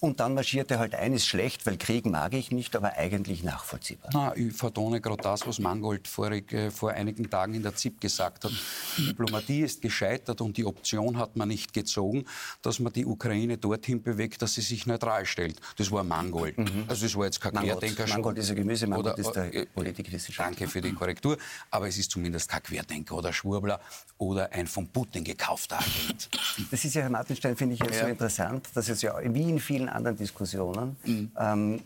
Und 0.00 0.18
dann 0.18 0.32
marschiert 0.32 0.70
er 0.70 0.78
halt 0.78 0.94
ein, 0.94 1.12
ist 1.12 1.26
schlecht, 1.26 1.66
weil 1.66 1.76
Krieg 1.76 2.06
mag 2.06 2.32
ich 2.32 2.50
nicht, 2.50 2.74
aber 2.74 2.96
eigentlich 2.96 3.42
nachvollziehbar. 3.42 4.10
Na, 4.14 4.34
ich 4.34 4.54
vertone 4.54 4.98
gerade 5.02 5.22
das, 5.22 5.46
was 5.46 5.58
Mangold 5.58 6.08
vorig, 6.08 6.50
äh, 6.54 6.70
vor 6.70 6.92
einigen 6.92 7.28
Tagen 7.28 7.52
in 7.52 7.62
der 7.62 7.74
ZIP 7.74 8.00
gesagt 8.00 8.44
hat. 8.44 8.52
Die 8.96 9.08
Diplomatie 9.08 9.60
ist 9.60 9.82
gescheitert 9.82 10.40
und 10.40 10.56
die 10.56 10.64
Option 10.64 11.18
hat 11.18 11.36
man 11.36 11.48
nicht 11.48 11.74
gezogen, 11.74 12.24
dass 12.62 12.80
man 12.80 12.94
die 12.94 13.04
Ukraine 13.04 13.58
dorthin 13.58 14.02
bewegt, 14.02 14.40
dass 14.40 14.54
sie 14.54 14.62
sich 14.62 14.86
neutral 14.86 15.26
stellt. 15.26 15.60
Das 15.76 15.90
war 15.90 16.02
Mangold. 16.02 16.56
Mhm. 16.56 16.84
Also 16.88 17.04
das 17.04 17.14
war 17.14 17.26
jetzt 17.26 17.40
kein 17.42 17.52
Mangold. 17.52 17.80
Querdenker. 17.80 18.06
Mangold 18.08 18.38
ist 18.38 18.48
ein 18.48 18.56
Gemüse, 18.56 18.86
Mangold 18.86 19.18
oder, 19.18 19.18
ist 19.18 19.32
der 19.32 19.54
äh, 19.54 19.66
Politikwissenschaftler. 19.66 20.56
Danke 20.56 20.66
für 20.66 20.80
die 20.80 20.94
Korrektur. 20.94 21.36
Aber 21.70 21.88
es 21.88 21.98
ist 21.98 22.10
zumindest 22.10 22.48
kein 22.48 22.62
Querdenker 22.62 23.16
oder 23.16 23.34
Schwurbler 23.34 23.78
oder 24.16 24.50
ein 24.52 24.66
von 24.66 24.88
Putin 24.88 25.24
gekaufter 25.24 25.78
Agent. 25.78 26.30
Das 26.70 26.82
ist 26.86 26.94
ja, 26.94 27.02
Herr 27.02 27.10
Martenstein, 27.10 27.54
finde 27.54 27.74
ich 27.74 27.80
ja, 27.80 27.92
so 27.92 28.06
interessant, 28.06 28.68
dass 28.72 28.88
es 28.88 29.02
ja 29.02 29.14
wie 29.22 29.42
in 29.42 29.58
vielen 29.58 29.89
anderen 29.90 30.16
Diskussionen 30.16 30.96
mhm. 31.04 31.30
ähm, 31.38 31.80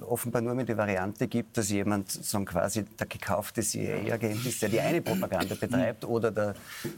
offenbar 0.00 0.42
nur 0.42 0.54
mit 0.54 0.68
der 0.68 0.76
Variante 0.76 1.28
gibt, 1.28 1.56
dass 1.56 1.70
jemand 1.70 2.10
so 2.10 2.40
quasi 2.44 2.84
der 2.84 3.06
gekaufte 3.06 3.62
CIA-Agent 3.62 4.44
ist, 4.46 4.62
der 4.62 4.68
die 4.68 4.80
eine 4.80 5.00
Propaganda 5.00 5.54
betreibt, 5.54 6.04
oder 6.04 6.30
der 6.30 6.54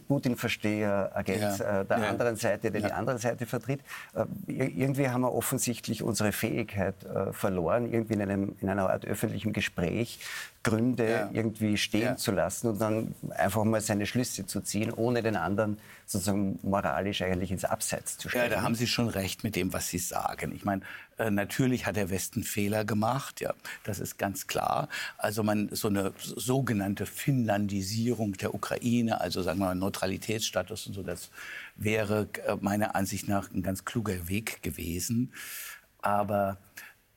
Putin-Versteher-Agent 0.08 1.58
ja. 1.58 1.80
äh, 1.80 1.84
der 1.84 1.98
ja. 1.98 2.08
anderen 2.08 2.36
Seite, 2.36 2.70
der 2.70 2.80
ja. 2.80 2.88
die 2.88 2.92
andere 2.92 3.18
Seite 3.18 3.46
vertritt. 3.46 3.80
Äh, 4.14 4.24
irgendwie 4.46 5.08
haben 5.08 5.22
wir 5.22 5.32
offensichtlich 5.32 6.02
unsere 6.02 6.32
Fähigkeit 6.32 7.04
äh, 7.04 7.32
verloren, 7.32 7.92
irgendwie 7.92 8.14
in, 8.14 8.22
einem, 8.22 8.56
in 8.60 8.68
einer 8.68 8.90
Art 8.90 9.04
öffentlichen 9.04 9.52
Gespräch 9.52 10.18
Gründe 10.64 11.08
ja. 11.08 11.30
irgendwie 11.32 11.76
stehen 11.76 12.02
ja. 12.02 12.16
zu 12.16 12.32
lassen 12.32 12.68
und 12.68 12.80
dann 12.80 13.14
einfach 13.30 13.62
mal 13.64 13.80
seine 13.80 14.06
Schlüsse 14.06 14.46
zu 14.46 14.60
ziehen, 14.62 14.92
ohne 14.92 15.22
den 15.22 15.36
anderen 15.36 15.78
sozusagen 16.06 16.58
moralisch 16.62 17.22
eigentlich 17.22 17.52
ins 17.52 17.64
Abseits 17.64 18.18
zu 18.18 18.28
stellen. 18.28 18.50
Ja, 18.50 18.56
da 18.56 18.62
haben 18.62 18.74
Sie 18.74 18.86
schon 18.86 19.08
recht 19.08 19.44
mit 19.44 19.56
dem, 19.56 19.72
was 19.72 19.88
Sie 19.88 19.98
sagen. 19.98 20.43
Ich 20.52 20.64
meine, 20.64 20.82
äh, 21.18 21.30
natürlich 21.30 21.86
hat 21.86 21.96
der 21.96 22.10
Westen 22.10 22.42
Fehler 22.42 22.84
gemacht, 22.84 23.40
ja, 23.40 23.54
das 23.84 24.00
ist 24.00 24.18
ganz 24.18 24.46
klar. 24.46 24.88
Also 25.16 25.42
man 25.42 25.68
so 25.72 25.88
eine 25.88 26.12
sogenannte 26.18 27.06
Finnlandisierung 27.06 28.32
der 28.34 28.54
Ukraine, 28.54 29.20
also 29.20 29.42
sagen 29.42 29.60
wir 29.60 29.66
mal 29.66 29.74
Neutralitätsstatus 29.74 30.86
und 30.86 30.94
so, 30.94 31.02
das 31.02 31.30
wäre 31.76 32.28
äh, 32.46 32.56
meiner 32.60 32.94
Ansicht 32.94 33.28
nach 33.28 33.50
ein 33.52 33.62
ganz 33.62 33.84
kluger 33.84 34.28
Weg 34.28 34.62
gewesen. 34.62 35.32
Aber 36.02 36.58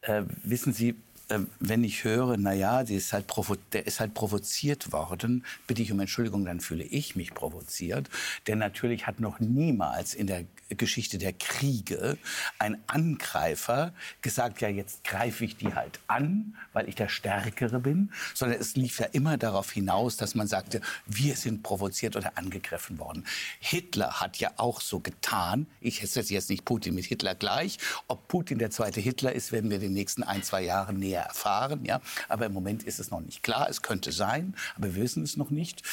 äh, 0.01 0.23
wissen 0.43 0.73
Sie, 0.73 0.95
äh, 1.29 1.39
wenn 1.59 1.83
ich 1.83 2.03
höre, 2.03 2.37
na 2.37 2.53
ja, 2.53 2.81
ist 2.81 3.13
halt 3.13 3.25
der 3.73 3.85
ist 3.85 3.99
halt 3.99 4.13
provoziert 4.13 4.91
worden, 4.91 5.45
bitte 5.67 5.81
ich 5.81 5.91
um 5.91 5.99
Entschuldigung, 5.99 6.45
dann 6.45 6.61
fühle 6.61 6.83
ich 6.83 7.15
mich 7.15 7.33
provoziert. 7.33 8.09
Denn 8.47 8.59
natürlich 8.59 9.07
hat 9.07 9.19
noch 9.19 9.39
niemals 9.39 10.13
in 10.13 10.27
der 10.27 10.45
Geschichte 10.75 11.17
der 11.17 11.33
Kriege 11.33 12.17
ein 12.59 12.77
Angreifer 12.87 13.93
gesagt, 14.21 14.61
ja, 14.61 14.67
jetzt 14.67 15.03
greife 15.03 15.45
ich 15.45 15.57
die 15.57 15.73
halt 15.73 15.99
an, 16.07 16.55
weil 16.73 16.89
ich 16.89 16.95
der 16.95 17.09
Stärkere 17.09 17.79
bin, 17.79 18.11
sondern 18.33 18.59
es 18.59 18.75
lief 18.75 18.99
ja 18.99 19.05
immer 19.07 19.37
darauf 19.37 19.71
hinaus, 19.71 20.17
dass 20.17 20.35
man 20.35 20.47
sagte, 20.47 20.81
wir 21.05 21.35
sind 21.35 21.63
provoziert 21.63 22.15
oder 22.15 22.37
angegriffen 22.37 22.99
worden. 22.99 23.25
Hitler 23.59 24.19
hat 24.19 24.37
ja 24.37 24.51
auch 24.57 24.81
so 24.81 24.99
getan, 24.99 25.67
ich 25.79 25.99
setze 25.99 26.33
jetzt 26.33 26.49
nicht 26.49 26.65
Putin 26.65 26.95
mit 26.95 27.05
Hitler 27.05 27.35
gleich, 27.35 27.77
ob 28.07 28.27
Putin 28.27 28.59
der 28.59 28.71
zweite 28.71 28.99
Hitler 28.99 29.33
ist, 29.33 29.51
werden 29.51 29.69
wir 29.69 29.77
in 29.77 29.83
den 29.83 29.93
nächsten 29.93 30.23
ein, 30.23 30.43
zwei 30.43 30.63
Jahren 30.63 30.99
näher 30.99 31.23
erfahren, 31.23 31.85
ja, 31.85 32.01
aber 32.27 32.45
im 32.47 32.53
Moment 32.53 32.83
ist 32.83 32.99
es 32.99 33.11
noch 33.11 33.21
nicht 33.21 33.43
klar, 33.43 33.67
es 33.69 33.81
könnte 33.81 34.11
sein, 34.11 34.55
aber 34.75 34.95
wir 34.95 35.03
wissen 35.03 35.23
es 35.23 35.37
noch 35.37 35.49
nicht. 35.49 35.83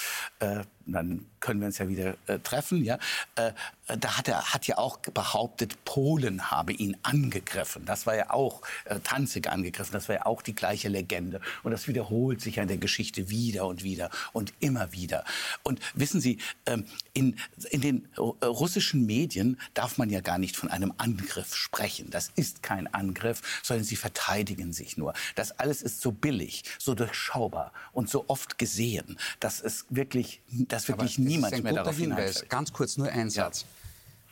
Äh, 0.40 0.64
dann 0.86 1.26
können 1.40 1.60
wir 1.60 1.66
uns 1.66 1.78
ja 1.78 1.88
wieder 1.88 2.16
äh, 2.26 2.38
treffen. 2.38 2.84
Ja, 2.84 2.98
äh, 3.36 3.52
da 3.86 4.16
hat 4.16 4.28
er 4.28 4.54
hat 4.54 4.66
ja 4.66 4.78
auch 4.78 4.98
behauptet, 4.98 5.84
Polen 5.84 6.50
habe 6.50 6.72
ihn 6.72 6.96
angegriffen. 7.02 7.84
Das 7.84 8.06
war 8.06 8.16
ja 8.16 8.30
auch 8.30 8.62
äh, 8.86 8.98
Tanzig 9.00 9.48
angegriffen. 9.48 9.92
Das 9.92 10.08
war 10.08 10.16
ja 10.16 10.26
auch 10.26 10.40
die 10.40 10.54
gleiche 10.54 10.88
Legende. 10.88 11.40
Und 11.62 11.72
das 11.72 11.86
wiederholt 11.86 12.40
sich 12.40 12.56
ja 12.56 12.62
in 12.62 12.68
der 12.68 12.78
Geschichte 12.78 13.28
wieder 13.28 13.66
und 13.66 13.82
wieder 13.82 14.10
und 14.32 14.54
immer 14.60 14.92
wieder. 14.92 15.24
Und 15.62 15.80
wissen 15.94 16.20
Sie, 16.20 16.38
ähm, 16.66 16.86
in, 17.12 17.36
in 17.70 17.80
den 17.80 18.08
äh, 18.16 18.46
russischen 18.46 19.04
Medien 19.04 19.60
darf 19.74 19.98
man 19.98 20.08
ja 20.08 20.20
gar 20.20 20.38
nicht 20.38 20.56
von 20.56 20.70
einem 20.70 20.94
Angriff 20.96 21.54
sprechen. 21.54 22.10
Das 22.10 22.30
ist 22.36 22.62
kein 22.62 22.92
Angriff, 22.92 23.60
sondern 23.62 23.84
sie 23.84 23.96
verteidigen 23.96 24.72
sich 24.72 24.96
nur. 24.96 25.14
Das 25.34 25.52
alles 25.58 25.82
ist 25.82 26.00
so 26.00 26.12
billig, 26.12 26.64
so 26.78 26.94
durchschaubar 26.94 27.72
und 27.92 28.08
so 28.08 28.24
oft 28.28 28.58
gesehen, 28.58 29.18
dass 29.40 29.60
es 29.60 29.86
wirklich, 29.90 30.40
dass 30.74 30.88
wirklich 30.88 31.18
niemand 31.18 31.62
mehr 31.62 31.72
darauf 31.72 31.96
Hinweis. 31.96 32.44
Ganz 32.48 32.72
kurz 32.72 32.96
nur 32.96 33.08
ein 33.08 33.30
Satz. 33.30 33.62
Ja 33.62 33.68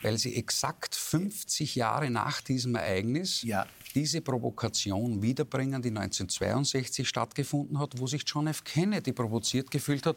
weil 0.02 0.18
sie 0.18 0.36
exakt 0.36 0.94
50 0.94 1.76
Jahre 1.76 2.10
nach 2.10 2.40
diesem 2.40 2.74
Ereignis 2.74 3.42
ja. 3.42 3.66
diese 3.94 4.20
Provokation 4.20 5.22
wiederbringen, 5.22 5.80
die 5.80 5.88
1962 5.88 7.08
stattgefunden 7.08 7.78
hat, 7.78 7.98
wo 7.98 8.06
sich 8.06 8.24
John 8.26 8.48
F. 8.48 8.64
Kennedy 8.64 9.12
provoziert 9.12 9.70
gefühlt 9.70 10.04
hat, 10.06 10.16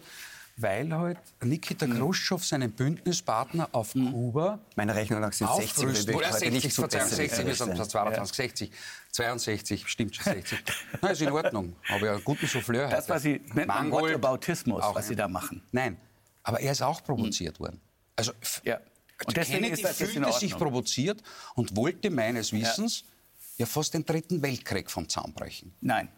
weil 0.58 0.92
halt 0.94 1.18
Nikita 1.44 1.86
hm. 1.86 1.98
Khrushchev 1.98 2.44
seinen 2.44 2.72
Bündnispartner 2.72 3.70
auf 3.74 3.94
hm. 3.94 4.12
Kuba 4.12 4.60
Meine 4.76 4.96
Rechnung 4.96 5.20
nach 5.20 5.34
sind 5.34 5.50
60, 5.54 5.84
oder 6.16 6.32
60, 6.32 6.52
nicht 6.52 6.74
60, 6.74 7.46
wir 7.46 7.56
sind 7.56 7.76
22, 7.76 8.36
60, 8.36 8.72
62, 9.12 9.88
stimmt 9.88 10.16
schon 10.16 10.34
60. 10.34 10.60
Na, 11.02 11.10
ist 11.10 11.22
in 11.22 11.32
Ordnung, 11.32 11.76
aber 11.90 12.06
ja, 12.06 12.18
guten 12.20 12.48
Souffleur 12.48 12.88
Das, 12.90 13.08
was 13.10 13.24
Sie 13.24 13.42
nennt 13.54 13.68
man 13.68 13.92
Whataboutismus, 13.92 14.84
was 14.94 15.08
Sie 15.08 15.16
da 15.16 15.28
machen. 15.28 15.62
Nein, 15.74 15.98
aber 16.46 16.62
er 16.62 16.72
ist 16.72 16.82
auch 16.82 17.04
provoziert 17.04 17.58
hm. 17.58 17.66
worden. 17.66 17.82
Also, 18.16 18.32
ja. 18.64 18.80
Und 19.26 19.36
deswegen 19.36 19.64
Kennedy 19.64 19.82
ist 19.82 19.84
das 19.84 19.98
fühlte 19.98 20.32
sich 20.34 20.56
provoziert 20.56 21.22
und 21.56 21.76
wollte 21.76 22.10
meines 22.10 22.54
Wissens 22.54 23.02
ja 23.02 23.16
ja 23.58 23.66
fast 23.66 23.94
den 23.94 24.06
Dritten 24.06 24.42
Weltkrieg 24.42 24.92
vom 24.92 25.08
Zaun 25.08 25.34
brechen. 25.34 25.74
Nein. 25.80 26.10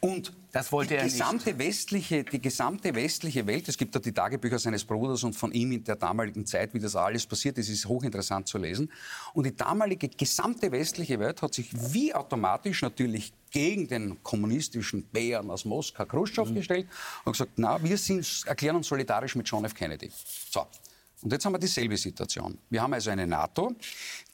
Und 0.00 0.32
das 0.52 0.72
wollte 0.72 0.94
die 0.94 1.00
er 1.00 1.04
gesamte 1.04 1.50
nicht. 1.50 1.58
Westliche, 1.58 2.24
die 2.24 2.40
gesamte 2.40 2.94
westliche 2.94 3.46
Welt, 3.46 3.68
es 3.68 3.76
gibt 3.76 3.94
da 3.94 3.98
die 3.98 4.12
Tagebücher 4.12 4.58
seines 4.58 4.84
Bruders 4.84 5.22
und 5.22 5.34
von 5.34 5.52
ihm 5.52 5.72
in 5.72 5.84
der 5.84 5.96
damaligen 5.96 6.46
Zeit, 6.46 6.72
wie 6.72 6.78
das 6.78 6.96
alles 6.96 7.26
passiert 7.26 7.58
ist, 7.58 7.68
ist 7.68 7.86
hochinteressant 7.86 8.48
zu 8.48 8.56
lesen. 8.56 8.90
Und 9.34 9.44
die 9.44 9.54
damalige 9.54 10.08
gesamte 10.08 10.72
westliche 10.72 11.18
Welt 11.18 11.42
hat 11.42 11.54
sich 11.54 11.68
wie 11.92 12.14
automatisch 12.14 12.80
natürlich 12.80 13.32
gegen 13.56 13.88
den 13.88 14.22
kommunistischen 14.22 15.02
Bären 15.02 15.50
aus 15.50 15.64
Moskau, 15.64 16.04
Khrushchev, 16.04 16.50
mhm. 16.50 16.56
gestellt 16.56 16.86
und 17.24 17.32
gesagt, 17.32 17.52
na, 17.56 17.82
wir 17.82 17.96
sind, 17.96 18.42
erklären 18.44 18.76
uns 18.76 18.86
solidarisch 18.86 19.34
mit 19.34 19.48
John 19.48 19.64
F. 19.64 19.72
Kennedy. 19.72 20.10
So, 20.50 20.66
und 21.22 21.32
jetzt 21.32 21.46
haben 21.46 21.54
wir 21.54 21.58
dieselbe 21.58 21.96
Situation. 21.96 22.58
Wir 22.68 22.82
haben 22.82 22.92
also 22.92 23.08
eine 23.08 23.26
NATO, 23.26 23.74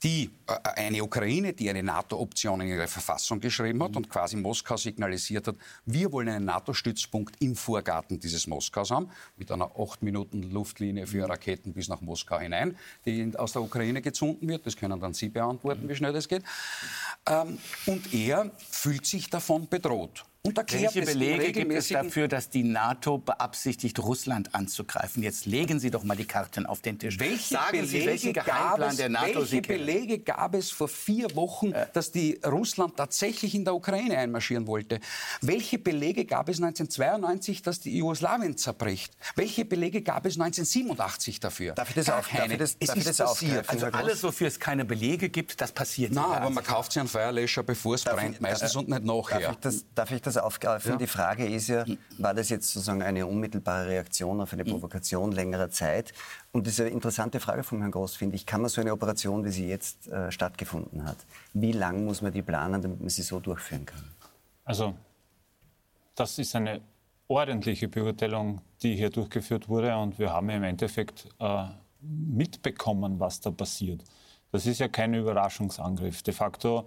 die 0.02 0.30
äh, 0.46 0.54
eine 0.76 1.02
Ukraine, 1.02 1.52
die 1.52 1.70
eine 1.70 1.82
NATO-Option 1.82 2.60
in 2.62 2.68
ihre 2.68 2.88
Verfassung 2.88 3.40
geschrieben 3.40 3.82
hat 3.82 3.96
und 3.96 4.08
quasi 4.08 4.36
Moskau 4.36 4.76
signalisiert 4.76 5.46
hat, 5.46 5.56
wir 5.86 6.10
wollen 6.12 6.28
einen 6.28 6.44
NATO-Stützpunkt 6.44 7.36
im 7.40 7.54
Vorgarten 7.54 8.18
dieses 8.18 8.46
Moskaus 8.46 8.90
haben, 8.90 9.10
mit 9.36 9.50
einer 9.50 9.70
acht 9.78 10.02
Minuten 10.02 10.42
Luftlinie 10.50 11.06
für 11.06 11.28
Raketen 11.28 11.72
bis 11.72 11.88
nach 11.88 12.00
Moskau 12.00 12.38
hinein, 12.38 12.76
die 13.06 13.32
aus 13.36 13.52
der 13.52 13.62
Ukraine 13.62 14.02
gezunden 14.02 14.48
wird. 14.48 14.66
Das 14.66 14.76
können 14.76 15.00
dann 15.00 15.14
Sie 15.14 15.28
beantworten, 15.28 15.88
wie 15.88 15.94
schnell 15.94 16.12
das 16.12 16.28
geht. 16.28 16.42
Ähm, 17.28 17.58
und 17.86 18.12
er 18.12 18.50
fühlt 18.56 19.06
sich 19.06 19.30
davon 19.30 19.68
bedroht. 19.68 20.24
Und 20.44 20.58
Welche 20.72 21.02
Belege 21.02 21.52
gibt 21.52 21.72
es 21.72 21.88
dafür, 21.88 22.26
dass 22.26 22.50
die 22.50 22.64
NATO 22.64 23.18
beabsichtigt, 23.18 24.00
Russland 24.00 24.52
anzugreifen? 24.56 25.22
Jetzt 25.22 25.46
legen 25.46 25.78
Sie 25.78 25.88
doch 25.88 26.02
mal 26.02 26.16
die 26.16 26.24
Karten 26.24 26.66
auf 26.66 26.80
den 26.80 26.98
Tisch. 26.98 27.20
Welche 27.20 27.54
Sagen 27.54 27.70
Belege 27.70 27.86
Sie, 27.86 28.06
welchen 28.06 28.32
Geheimplan 28.32 28.96
der 28.96 29.08
NATO 29.08 29.44
Sie 29.44 29.60
Belege 29.92 30.18
gab 30.18 30.55
es 30.55 30.70
vor 30.70 30.88
vier 30.88 31.35
Wochen, 31.37 31.72
dass 31.92 32.11
die 32.11 32.40
Russland 32.44 32.96
tatsächlich 32.96 33.55
in 33.55 33.64
der 33.64 33.74
Ukraine 33.74 34.18
einmarschieren 34.18 34.66
wollte? 34.66 35.00
Welche 35.40 35.78
Belege 35.78 36.24
gab 36.24 36.48
es 36.48 36.57
1992, 36.57 37.62
dass 37.62 37.81
die 37.81 37.96
Jugoslawien 37.96 38.57
zerbricht? 38.57 39.14
Welche 39.37 39.64
Belege 39.64 40.02
gab 40.02 40.26
es 40.26 40.35
1987 40.35 41.40
dafür? 41.40 41.74
Darf 41.74 41.90
ich 41.90 41.94
das, 41.94 42.11
auf, 42.11 42.28
darf 42.28 42.50
ich 42.50 42.59
das, 42.59 42.78
darf 42.78 42.96
ich 42.96 43.05
das 43.05 43.16
passiert. 43.18 43.68
Also 43.68 43.87
alles, 43.87 44.22
wofür 44.24 44.48
es 44.48 44.59
keine 44.59 44.85
Belege 44.85 45.28
gibt, 45.28 45.61
das 45.61 45.72
passiert. 45.72 46.12
Nein, 46.12 46.24
aber 46.24 46.50
man 46.50 46.64
kauft 46.64 46.92
sich 46.92 47.00
einen 47.00 47.09
Feuerlöscher, 47.09 47.62
bevor 47.62 47.94
es 47.94 48.05
brennt, 48.05 48.40
meistens 48.40 48.74
äh, 48.74 48.78
und 48.78 48.88
nicht 48.88 49.05
nachher. 49.05 49.40
Darf 49.40 49.52
ich 49.52 49.59
das, 49.59 49.85
darf 49.94 50.11
ich 50.11 50.20
das 50.20 50.33
das 50.35 50.42
aufgreifen. 50.42 50.92
Ja. 50.92 50.96
Die 50.96 51.07
Frage 51.07 51.46
ist 51.46 51.68
ja, 51.68 51.85
war 52.18 52.35
das 52.35 52.48
jetzt 52.48 52.68
sozusagen 52.68 53.02
eine 53.02 53.26
unmittelbare 53.26 53.88
Reaktion 53.88 54.40
auf 54.40 54.52
eine 54.52 54.64
Provokation 54.64 55.33
längerer 55.33 55.70
Zeit? 55.70 56.12
Und 56.52 56.68
eine 56.80 56.88
interessante 56.90 57.40
Frage 57.40 57.62
von 57.62 57.78
Herrn 57.78 57.90
Groß, 57.90 58.14
finde 58.16 58.36
ich. 58.36 58.44
Kann 58.44 58.60
man 58.60 58.68
so 58.68 58.80
eine 58.80 58.92
Operation, 58.92 59.44
wie 59.44 59.50
sie 59.50 59.66
jetzt 59.66 60.08
äh, 60.08 60.30
stattgefunden 60.30 61.04
hat, 61.04 61.16
wie 61.54 61.72
lang 61.72 62.04
muss 62.04 62.20
man 62.20 62.32
die 62.32 62.42
planen, 62.42 62.82
damit 62.82 63.00
man 63.00 63.08
sie 63.08 63.22
so 63.22 63.40
durchführen 63.40 63.86
kann? 63.86 64.04
Also, 64.64 64.94
das 66.14 66.38
ist 66.38 66.54
eine 66.54 66.82
ordentliche 67.26 67.88
Beurteilung, 67.88 68.60
die 68.82 68.94
hier 68.94 69.08
durchgeführt 69.08 69.68
wurde. 69.68 69.96
Und 69.96 70.18
wir 70.18 70.30
haben 70.30 70.50
im 70.50 70.62
Endeffekt 70.62 71.26
äh, 71.40 71.64
mitbekommen, 72.00 73.18
was 73.18 73.40
da 73.40 73.50
passiert. 73.50 74.04
Das 74.50 74.66
ist 74.66 74.80
ja 74.80 74.88
kein 74.88 75.14
Überraschungsangriff. 75.14 76.22
De 76.22 76.34
facto 76.34 76.86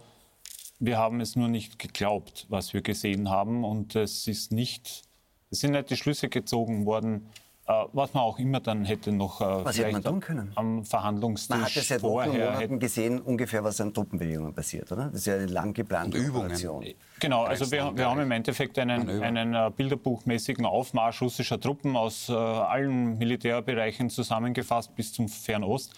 wir 0.80 0.98
haben 0.98 1.22
es 1.22 1.36
nur 1.36 1.48
nicht 1.48 1.80
geglaubt, 1.80 2.46
was 2.50 2.74
wir 2.74 2.82
gesehen 2.82 3.30
haben. 3.30 3.64
Und 3.64 3.96
es 3.96 4.28
ist 4.28 4.52
nicht, 4.52 5.04
es 5.50 5.60
sind 5.60 5.72
nicht 5.72 5.90
die 5.90 5.98
Schlüsse 5.98 6.30
gezogen 6.30 6.86
worden, 6.86 7.30
was 7.66 8.14
man 8.14 8.24
auch 8.24 8.38
immer 8.38 8.60
dann 8.60 8.86
hätte 8.86 9.12
noch 9.12 9.42
äh, 9.42 9.66
was 9.66 9.78
hätte 9.78 9.92
man 9.92 10.04
tun 10.04 10.20
können? 10.20 10.52
am 10.56 10.86
Verhandlungstisch 10.86 11.50
Man 11.50 11.66
hat 11.66 11.74
ja 11.74 11.82
seit 11.82 12.04
Wochen 12.04 12.30
und 12.30 12.38
Monaten 12.38 12.80
gesehen, 12.80 13.20
ungefähr, 13.20 13.64
was 13.64 13.82
an 13.82 13.94
Truppenbewegungen 13.94 14.54
passiert, 14.54 14.92
oder? 14.92 15.06
Das 15.06 15.22
ist 15.22 15.26
ja 15.26 15.36
eine 15.36 15.48
lang 15.48 15.74
geplante 15.74 16.18
Übungen. 16.18 16.46
Operation. 16.46 16.86
Genau, 17.20 17.44
also 17.44 17.72
wir, 17.72 17.92
wir 17.96 18.10
haben 18.10 18.20
im 18.20 18.32
Endeffekt 18.32 18.78
einen, 18.78 19.10
einen 19.24 19.74
bilderbuchmäßigen 19.74 20.66
Aufmarsch 20.66 21.22
russischer 21.22 21.60
Truppen 21.60 21.96
aus 21.96 22.30
uh, 22.30 22.36
allen 22.36 23.18
Militärbereichen 23.18 24.10
zusammengefasst 24.10 24.96
bis 24.96 25.14
zum 25.14 25.28
Fernost, 25.28 25.94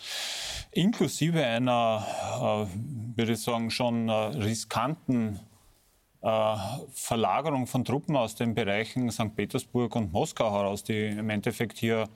inklusive 0.71 1.43
einer, 1.43 2.05
uh, 2.39 2.67
würde 3.15 3.33
ich 3.33 3.41
sagen, 3.41 3.71
schon 3.71 4.09
riskanten 4.09 5.35
äh, 5.35 5.56
Verlagerung 6.19 7.67
von 7.67 7.85
Truppen 7.85 8.15
aus 8.15 8.35
den 8.35 8.55
Bereichen 8.55 9.11
St. 9.11 9.35
Petersburg 9.35 9.95
und 9.95 10.11
Moskau 10.11 10.51
heraus, 10.51 10.83
die 10.83 11.07
im 11.07 11.29
Endeffekt 11.29 11.77
hier 11.77 12.07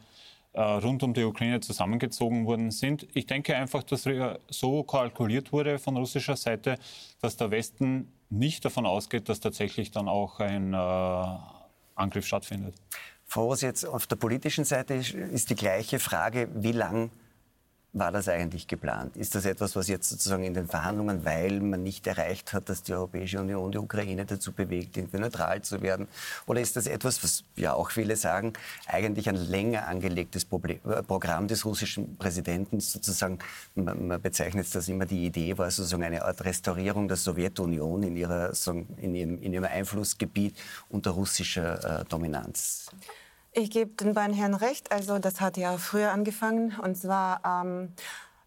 äh, 0.53 0.61
rund 0.61 1.03
um 1.03 1.13
die 1.13 1.23
Ukraine 1.23 1.61
zusammengezogen 1.61 2.45
worden 2.45 2.71
sind. 2.71 3.07
Ich 3.13 3.25
denke 3.25 3.55
einfach, 3.55 3.83
dass 3.83 4.07
so 4.49 4.83
kalkuliert 4.83 5.53
wurde 5.53 5.79
von 5.79 5.95
russischer 5.95 6.35
Seite, 6.35 6.77
dass 7.21 7.37
der 7.37 7.51
Westen 7.51 8.11
nicht 8.29 8.65
davon 8.65 8.85
ausgeht, 8.85 9.29
dass 9.29 9.39
tatsächlich 9.39 9.91
dann 9.91 10.09
auch 10.09 10.39
ein 10.39 10.73
äh, 10.73 10.77
Angriff 11.95 12.25
stattfindet. 12.25 12.75
Frau 13.25 13.45
Ross, 13.45 13.61
jetzt 13.61 13.85
auf 13.85 14.07
der 14.07 14.17
politischen 14.17 14.65
Seite 14.65 14.95
ist 14.95 15.49
die 15.49 15.55
gleiche 15.55 15.99
Frage, 15.99 16.49
wie 16.53 16.73
lang 16.73 17.11
war 17.93 18.11
das 18.11 18.29
eigentlich 18.29 18.67
geplant? 18.67 19.17
Ist 19.17 19.35
das 19.35 19.45
etwas, 19.45 19.75
was 19.75 19.89
jetzt 19.89 20.09
sozusagen 20.09 20.43
in 20.43 20.53
den 20.53 20.67
Verhandlungen, 20.67 21.25
weil 21.25 21.59
man 21.59 21.83
nicht 21.83 22.07
erreicht 22.07 22.53
hat, 22.53 22.69
dass 22.69 22.83
die 22.83 22.93
Europäische 22.93 23.39
Union 23.39 23.71
die 23.71 23.79
Ukraine 23.79 24.25
dazu 24.25 24.53
bewegt, 24.53 24.95
irgendwie 24.95 25.17
neutral 25.17 25.61
zu 25.61 25.81
werden? 25.81 26.07
Oder 26.45 26.61
ist 26.61 26.77
das 26.77 26.87
etwas, 26.87 27.21
was 27.21 27.43
ja 27.57 27.73
auch 27.73 27.91
viele 27.91 28.15
sagen, 28.15 28.53
eigentlich 28.87 29.27
ein 29.27 29.35
länger 29.35 29.87
angelegtes 29.87 30.45
Problem, 30.45 30.79
äh, 30.85 31.03
Programm 31.03 31.49
des 31.49 31.65
russischen 31.65 32.15
Präsidenten, 32.15 32.79
sozusagen, 32.79 33.39
man, 33.75 34.07
man, 34.07 34.21
bezeichnet 34.21 34.73
das 34.73 34.87
immer, 34.87 35.05
die 35.05 35.25
Idee 35.25 35.57
war 35.57 35.69
sozusagen 35.69 36.03
eine 36.03 36.23
Art 36.23 36.45
Restaurierung 36.45 37.09
der 37.09 37.17
Sowjetunion 37.17 38.03
in, 38.03 38.15
ihrer, 38.15 38.53
in, 38.97 39.15
ihrem, 39.15 39.41
in 39.41 39.53
ihrem 39.53 39.65
Einflussgebiet 39.65 40.57
unter 40.87 41.11
russischer 41.11 42.01
äh, 42.01 42.05
Dominanz? 42.05 42.89
Ich 43.53 43.69
gebe 43.69 43.91
den 43.91 44.13
beiden 44.13 44.33
Herren 44.33 44.53
recht. 44.53 44.91
Also 44.93 45.19
das 45.19 45.41
hat 45.41 45.57
ja 45.57 45.77
früher 45.77 46.11
angefangen 46.11 46.79
und 46.81 46.95
zwar 46.95 47.41
ähm, 47.45 47.93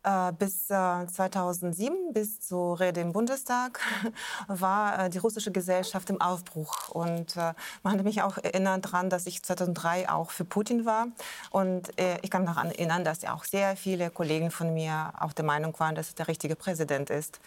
äh, 0.03 0.33
bis 0.33 0.71
äh, 0.71 1.07
2007, 1.07 2.15
bis 2.15 2.41
zur 2.41 2.81
Rede 2.81 3.03
im 3.03 3.13
Bundestag, 3.13 3.81
war 4.49 5.05
äh, 5.05 5.11
die 5.11 5.19
russische 5.19 5.53
Gesellschaft 5.53 6.09
im 6.09 6.23
Aufbruch. 6.23 6.89
Und 6.89 7.37
äh, 7.37 7.53
man 7.83 7.99
hat 7.99 8.05
mich 8.05 8.23
auch 8.23 8.39
erinnert 8.39 8.87
daran, 8.87 9.11
dass 9.11 9.27
ich 9.27 9.43
2003 9.43 10.09
auch 10.09 10.31
für 10.31 10.47
Putin 10.47 10.87
war. 10.87 11.09
Und 11.51 11.99
äh, 12.01 12.17
ich 12.23 12.31
kann 12.31 12.43
mich 12.43 12.51
daran 12.53 12.71
erinnern, 12.71 13.05
dass 13.05 13.25
auch 13.25 13.45
sehr 13.45 13.77
viele 13.77 14.09
Kollegen 14.09 14.51
von 14.51 14.73
mir 14.73 15.13
auch 15.21 15.35
der 15.35 15.45
Meinung 15.45 15.79
waren, 15.81 15.95
dass 15.95 16.09
es 16.09 16.15
der 16.15 16.29
richtige 16.29 16.57
Präsident 16.57 17.11
ist. 17.11 17.41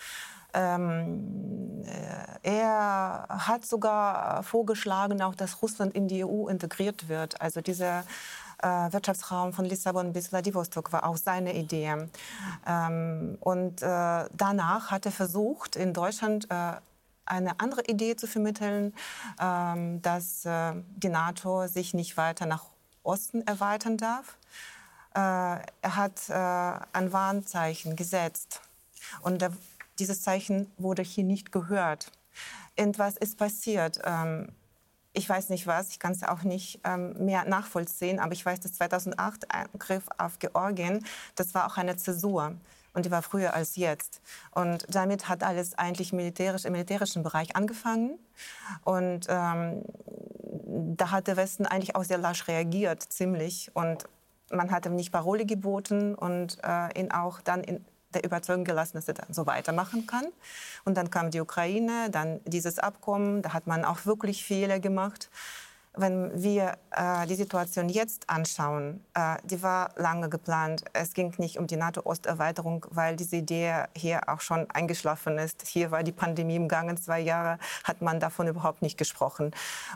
Ähm, 0.53 1.83
äh, 1.85 2.49
er 2.49 3.27
hat 3.29 3.65
sogar 3.65 4.43
vorgeschlagen, 4.43 5.21
auch, 5.21 5.35
dass 5.35 5.61
Russland 5.61 5.95
in 5.95 6.07
die 6.07 6.23
EU 6.23 6.47
integriert 6.47 7.09
wird. 7.09 7.41
Also 7.41 7.61
dieser 7.61 8.03
äh, 8.61 8.91
Wirtschaftsraum 8.91 9.53
von 9.53 9.65
Lissabon 9.65 10.13
bis 10.13 10.29
Vladivostok 10.29 10.91
war 10.91 11.07
auch 11.07 11.17
seine 11.17 11.55
Idee. 11.55 12.07
Ähm, 12.65 13.37
und 13.39 13.81
äh, 13.81 14.25
danach 14.31 14.91
hat 14.91 15.05
er 15.05 15.11
versucht, 15.11 15.75
in 15.75 15.93
Deutschland 15.93 16.49
äh, 16.49 16.73
eine 17.25 17.59
andere 17.59 17.83
Idee 17.85 18.15
zu 18.15 18.25
vermitteln, 18.25 18.93
ähm, 19.39 20.01
dass 20.01 20.45
äh, 20.45 20.73
die 20.95 21.09
NATO 21.09 21.67
sich 21.67 21.93
nicht 21.93 22.17
weiter 22.17 22.45
nach 22.45 22.65
Osten 23.03 23.45
erweitern 23.45 23.97
darf. 23.97 24.37
Äh, 25.13 25.19
er 25.19 25.95
hat 25.95 26.29
ein 26.29 27.13
Warnzeichen 27.13 27.95
gesetzt. 27.95 28.61
Und 29.21 29.41
der, 29.41 29.51
dieses 29.99 30.21
Zeichen 30.21 30.71
wurde 30.77 31.01
hier 31.01 31.23
nicht 31.23 31.51
gehört. 31.51 32.11
Irgendwas 32.75 33.17
ist 33.17 33.37
passiert. 33.37 33.99
Ähm, 34.03 34.49
ich 35.13 35.27
weiß 35.27 35.49
nicht 35.49 35.65
was, 35.65 35.89
ich 35.89 35.99
kann 35.99 36.11
es 36.11 36.23
auch 36.23 36.43
nicht 36.43 36.79
ähm, 36.83 37.25
mehr 37.25 37.45
nachvollziehen, 37.45 38.19
aber 38.19 38.33
ich 38.33 38.45
weiß, 38.45 38.59
dass 38.59 38.73
2008 38.73 39.51
Angriff 39.51 40.03
auf 40.17 40.37
Georgien, 40.37 41.03
das 41.33 41.55
war 41.55 41.65
auch 41.65 41.77
eine 41.77 41.97
Zäsur 41.97 42.55
und 42.93 43.05
die 43.05 43.11
war 43.11 43.23
früher 43.23 43.53
als 43.53 43.75
jetzt. 43.77 44.21
Und 44.51 44.85
damit 44.93 45.27
hat 45.27 45.43
alles 45.43 45.75
eigentlich 45.75 46.13
militärisch 46.13 46.65
im 46.65 46.73
militärischen 46.73 47.23
Bereich 47.23 47.55
angefangen. 47.55 48.19
Und 48.83 49.25
ähm, 49.27 49.83
da 50.95 51.11
hat 51.11 51.27
der 51.27 51.37
Westen 51.37 51.65
eigentlich 51.65 51.95
auch 51.95 52.03
sehr 52.03 52.17
lasch 52.17 52.47
reagiert, 52.47 53.01
ziemlich. 53.01 53.71
Und 53.73 54.05
man 54.51 54.71
hat 54.71 54.85
ihm 54.85 54.95
nicht 54.95 55.11
Parole 55.11 55.45
geboten 55.45 56.15
und 56.15 56.57
äh, 56.63 56.99
ihn 56.99 57.11
auch 57.11 57.41
dann 57.41 57.63
in 57.63 57.85
der 58.23 58.63
gelassen, 58.63 58.97
dass 58.97 59.07
er 59.07 59.13
dann 59.13 59.33
so 59.33 59.45
weitermachen 59.45 60.07
kann. 60.07 60.25
Und 60.85 60.95
dann 60.95 61.09
kam 61.09 61.31
die 61.31 61.41
Ukraine, 61.41 62.09
dann 62.11 62.39
dieses 62.45 62.79
Abkommen, 62.79 63.41
da 63.41 63.53
hat 63.53 63.67
man 63.67 63.85
auch 63.85 64.05
wirklich 64.05 64.43
Fehler 64.43 64.79
gemacht 64.79 65.29
wenn 65.97 66.41
wir 66.41 66.77
äh, 66.91 67.25
die 67.27 67.35
Situation 67.35 67.89
jetzt 67.89 68.29
anschauen, 68.29 69.03
äh, 69.13 69.35
die 69.43 69.61
war 69.61 69.89
lange 69.95 70.29
geplant. 70.29 70.85
Es 70.93 71.13
ging 71.13 71.33
nicht 71.37 71.57
um 71.57 71.67
die 71.67 71.75
NATO-Osterweiterung, 71.75 72.85
weil 72.89 73.15
diese 73.15 73.37
Idee 73.37 73.83
hier 73.95 74.29
auch 74.29 74.41
schon 74.41 74.69
eingeschlafen 74.71 75.37
ist. 75.37 75.67
Hier 75.67 75.91
war 75.91 76.03
die 76.03 76.11
Pandemie 76.11 76.55
im 76.55 76.67
Gange, 76.67 76.95
zwei 76.95 77.19
Jahre 77.19 77.59
hat 77.83 78.01
man 78.01 78.19
davon 78.19 78.47
überhaupt 78.47 78.81
nicht 78.81 78.97
gesprochen. 78.97 79.51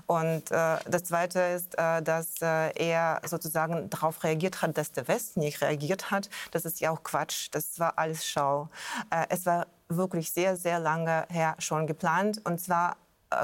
Und 0.08 0.52
äh, 0.52 0.78
das 0.90 1.04
Zweite 1.06 1.40
ist, 1.40 1.78
äh, 1.78 2.02
dass 2.02 2.42
äh, 2.42 2.72
er 2.76 3.22
sozusagen 3.26 3.90
darauf 3.90 4.24
reagiert 4.24 4.62
hat, 4.62 4.78
dass 4.78 4.92
der 4.92 5.08
Westen 5.08 5.42
nicht 5.42 5.62
reagiert 5.62 6.12
hat. 6.12 6.30
Das 6.52 6.66
ist 6.66 6.80
ja 6.80 6.92
auch 6.92 7.04
Quatsch. 7.04 7.50
Das 7.52 7.80
war 7.80 7.98
alles 7.98 8.26
Schau. 8.26 8.70
Äh, 9.10 9.26
es 9.30 9.46
war 9.46 9.68
wirklich 9.90 10.32
sehr, 10.32 10.56
sehr 10.56 10.80
lange 10.80 11.26
her 11.30 11.56
schon 11.60 11.88
geplant. 11.88 12.42
Und 12.46 12.60
zwar 12.62 12.96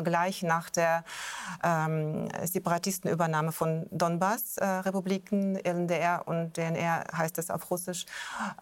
gleich 0.04 0.44
nach 0.44 0.70
der 0.70 1.04
ähm, 1.64 2.30
Separatistenübernahme 2.44 3.52
von 3.52 3.88
Donbass-Republiken, 3.92 5.58
äh, 5.58 5.72
LNDR 5.72 6.28
und 6.28 6.58
DNR 6.58 7.04
heißt 7.16 7.38
es 7.38 7.50
auf 7.50 7.70
Russisch. 7.72 8.06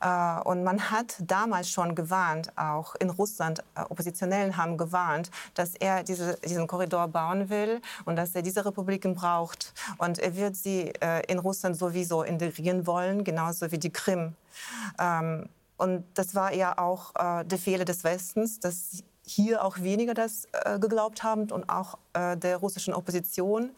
Äh, 0.02 0.40
und 0.42 0.64
man 0.64 0.92
hat 0.92 1.16
damals 1.20 1.70
schon 1.70 1.96
gewarnt, 1.96 2.56
auch 2.58 2.96
in 2.96 3.10
Russland, 3.10 3.64
äh, 3.76 3.82
Oppositionellen 3.82 4.58
haben 4.58 4.78
gewarnt, 4.78 5.32
dass 5.54 5.76
er 5.76 6.04
diese, 6.04 6.38
diesen 6.46 6.68
Korridor 6.68 7.08
bauen 7.08 7.50
will 7.50 7.82
und 8.06 8.16
dass 8.16 8.36
er 8.36 8.42
diese 8.42 8.66
Republiken 8.66 9.16
braucht. 9.16 9.74
Und 9.98 10.20
er 10.20 10.36
wird 10.36 10.56
sie 10.56 10.94
äh, 11.02 11.22
in 11.28 11.40
Russland 11.40 11.78
sowieso 11.78 12.24
integrieren 12.24 12.88
wollen, 12.88 13.24
genauso 13.24 13.72
wie 13.72 13.80
die 13.80 13.92
Krim. 13.92 14.36
Ähm, 15.00 15.50
und 15.78 16.06
das 16.14 16.36
war 16.36 16.54
ja 16.54 16.78
auch 16.78 17.14
äh, 17.16 17.44
der 17.44 17.58
Fehler 17.58 17.86
des 17.86 18.04
Westens, 18.04 18.60
dass 18.60 19.04
hier 19.26 19.64
auch 19.64 19.80
weniger 19.80 20.14
das 20.14 20.48
äh, 20.52 20.80
geglaubt 20.80 21.24
haben 21.24 21.52
und 21.52 21.70
auch 21.70 21.98
äh, 22.14 22.38
der 22.38 22.58
russischen 22.58 22.94
Opposition. 22.94 23.72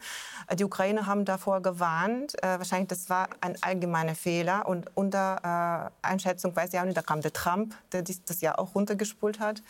Äh, 0.46 0.56
die 0.56 0.64
Ukraine 0.64 1.06
haben 1.06 1.24
davor 1.24 1.62
gewarnt. 1.62 2.34
Äh, 2.42 2.58
wahrscheinlich 2.58 2.88
das 2.88 3.08
war 3.08 3.28
ein 3.40 3.56
allgemeiner 3.62 4.14
Fehler 4.14 4.68
und 4.68 4.90
unter 4.94 5.90
äh, 6.02 6.06
Einschätzung 6.06 6.54
weiß 6.54 6.72
ich 6.72 6.80
auch 6.80 6.84
nicht, 6.84 6.96
da 6.96 7.02
kam 7.02 7.22
der 7.22 7.32
Trump, 7.32 7.74
der 7.92 8.02
das 8.02 8.40
ja 8.40 8.58
auch 8.58 8.74
runtergespult 8.74 9.40
hat. 9.40 9.62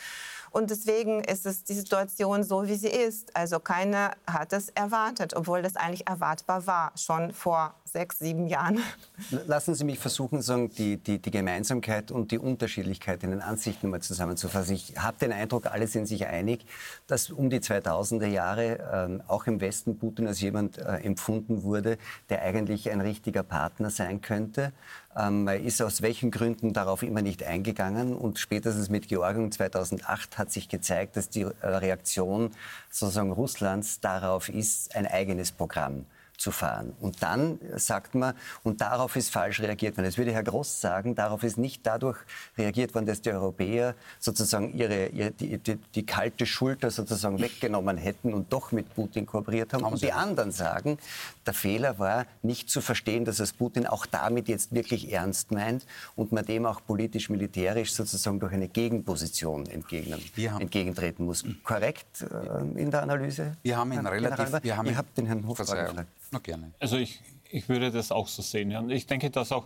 Und 0.51 0.69
deswegen 0.69 1.23
ist 1.23 1.45
es 1.45 1.63
die 1.63 1.73
Situation 1.73 2.43
so, 2.43 2.67
wie 2.67 2.75
sie 2.75 2.89
ist. 2.89 3.35
Also 3.35 3.59
keiner 3.59 4.11
hat 4.27 4.51
es 4.51 4.69
erwartet, 4.69 5.35
obwohl 5.35 5.61
das 5.61 5.75
eigentlich 5.75 6.07
erwartbar 6.07 6.65
war, 6.65 6.91
schon 6.95 7.33
vor 7.33 7.73
sechs, 7.91 8.19
sieben 8.19 8.47
Jahren. 8.47 8.79
Lassen 9.47 9.75
Sie 9.75 9.83
mich 9.83 9.99
versuchen, 9.99 10.41
sagen, 10.41 10.69
die, 10.69 10.97
die, 10.97 11.19
die 11.19 11.31
Gemeinsamkeit 11.31 12.11
und 12.11 12.31
die 12.31 12.37
Unterschiedlichkeit 12.37 13.23
in 13.23 13.31
den 13.31 13.41
Ansichten 13.41 13.89
mal 13.89 14.01
zusammenzufassen. 14.01 14.75
Ich 14.75 14.93
habe 14.97 15.17
den 15.19 15.31
Eindruck, 15.31 15.65
alle 15.67 15.87
sind 15.87 16.05
sich 16.05 16.27
einig, 16.27 16.65
dass 17.07 17.29
um 17.29 17.49
die 17.49 17.59
2000er 17.59 18.27
Jahre 18.27 19.19
äh, 19.27 19.29
auch 19.29 19.47
im 19.47 19.61
Westen 19.61 19.97
Putin 19.97 20.27
als 20.27 20.41
jemand 20.41 20.77
äh, 20.77 20.97
empfunden 20.97 21.63
wurde, 21.63 21.97
der 22.29 22.41
eigentlich 22.41 22.89
ein 22.91 23.01
richtiger 23.01 23.43
Partner 23.43 23.89
sein 23.89 24.21
könnte. 24.21 24.71
Ähm, 25.17 25.47
ist 25.47 25.81
aus 25.81 26.01
welchen 26.01 26.31
Gründen 26.31 26.73
darauf 26.73 27.03
immer 27.03 27.21
nicht 27.21 27.43
eingegangen. 27.43 28.15
Und 28.15 28.39
spätestens 28.39 28.89
mit 28.89 29.07
Georgien 29.07 29.51
2008 29.51 30.37
hat 30.37 30.51
sich 30.51 30.69
gezeigt, 30.69 31.17
dass 31.17 31.29
die 31.29 31.41
äh, 31.41 31.51
Reaktion 31.63 32.51
sozusagen 32.89 33.31
Russlands 33.31 33.99
darauf 33.99 34.49
ist, 34.49 34.95
ein 34.95 35.07
eigenes 35.07 35.51
Programm 35.51 36.05
zu 36.39 36.51
fahren. 36.51 36.93
Und 36.99 37.21
dann 37.21 37.59
sagt 37.75 38.15
man, 38.15 38.33
und 38.63 38.81
darauf 38.81 39.15
ist 39.15 39.29
falsch 39.29 39.59
reagiert 39.59 39.97
worden. 39.97 40.05
Das 40.05 40.17
würde 40.17 40.31
Herr 40.31 40.43
Gross 40.43 40.79
sagen, 40.79 41.13
darauf 41.13 41.43
ist 41.43 41.57
nicht 41.57 41.85
dadurch 41.85 42.17
reagiert 42.57 42.95
worden, 42.95 43.05
dass 43.05 43.21
die 43.21 43.31
Europäer 43.31 43.93
sozusagen 44.19 44.73
ihre, 44.73 45.07
ihre 45.07 45.31
die, 45.31 45.57
die, 45.57 45.75
die, 45.75 46.05
kalte 46.05 46.45
Schulter 46.45 46.91
sozusagen 46.91 47.39
weggenommen 47.41 47.97
hätten 47.97 48.33
und 48.33 48.53
doch 48.53 48.71
mit 48.71 48.93
Putin 48.95 49.25
kooperiert 49.25 49.73
haben. 49.73 49.83
haben 49.83 49.93
und 49.93 50.01
die 50.01 50.13
anderen 50.13 50.51
sagen, 50.51 50.97
der 51.45 51.53
Fehler 51.53 51.99
war, 51.99 52.25
nicht 52.41 52.69
zu 52.69 52.81
verstehen, 52.81 53.25
dass 53.25 53.39
es 53.39 53.53
Putin 53.53 53.87
auch 53.87 54.05
damit 54.05 54.47
jetzt 54.47 54.73
wirklich 54.73 55.11
ernst 55.11 55.51
meint 55.51 55.85
und 56.15 56.31
man 56.31 56.45
dem 56.45 56.65
auch 56.65 56.81
politisch-militärisch 56.85 57.93
sozusagen 57.93 58.39
durch 58.39 58.53
eine 58.53 58.67
Gegenposition 58.67 59.65
entgegnen, 59.67 60.21
entgegentreten 60.59 61.25
muss. 61.25 61.45
Korrekt 61.63 62.21
äh, 62.21 62.79
in 62.79 62.91
der 62.91 63.03
Analyse? 63.03 63.57
Wir 63.63 63.77
haben 63.77 63.91
ihn 63.93 64.05
relativ... 64.05 64.63
Wir 64.63 64.77
haben 64.77 64.87
Ihr 64.87 64.97
habt 64.97 65.17
den 65.17 65.25
Herrn 65.25 65.47
Hofbauer 65.47 65.65
gefragt. 65.65 66.07
Gerne. 66.43 66.71
Also 66.79 66.97
ich, 66.97 67.21
ich 67.49 67.69
würde 67.69 67.91
das 67.91 68.11
auch 68.11 68.27
so 68.27 68.41
sehen. 68.41 68.75
Und 68.75 68.89
ich 68.89 69.07
denke, 69.07 69.29
dass 69.29 69.51
auch 69.51 69.65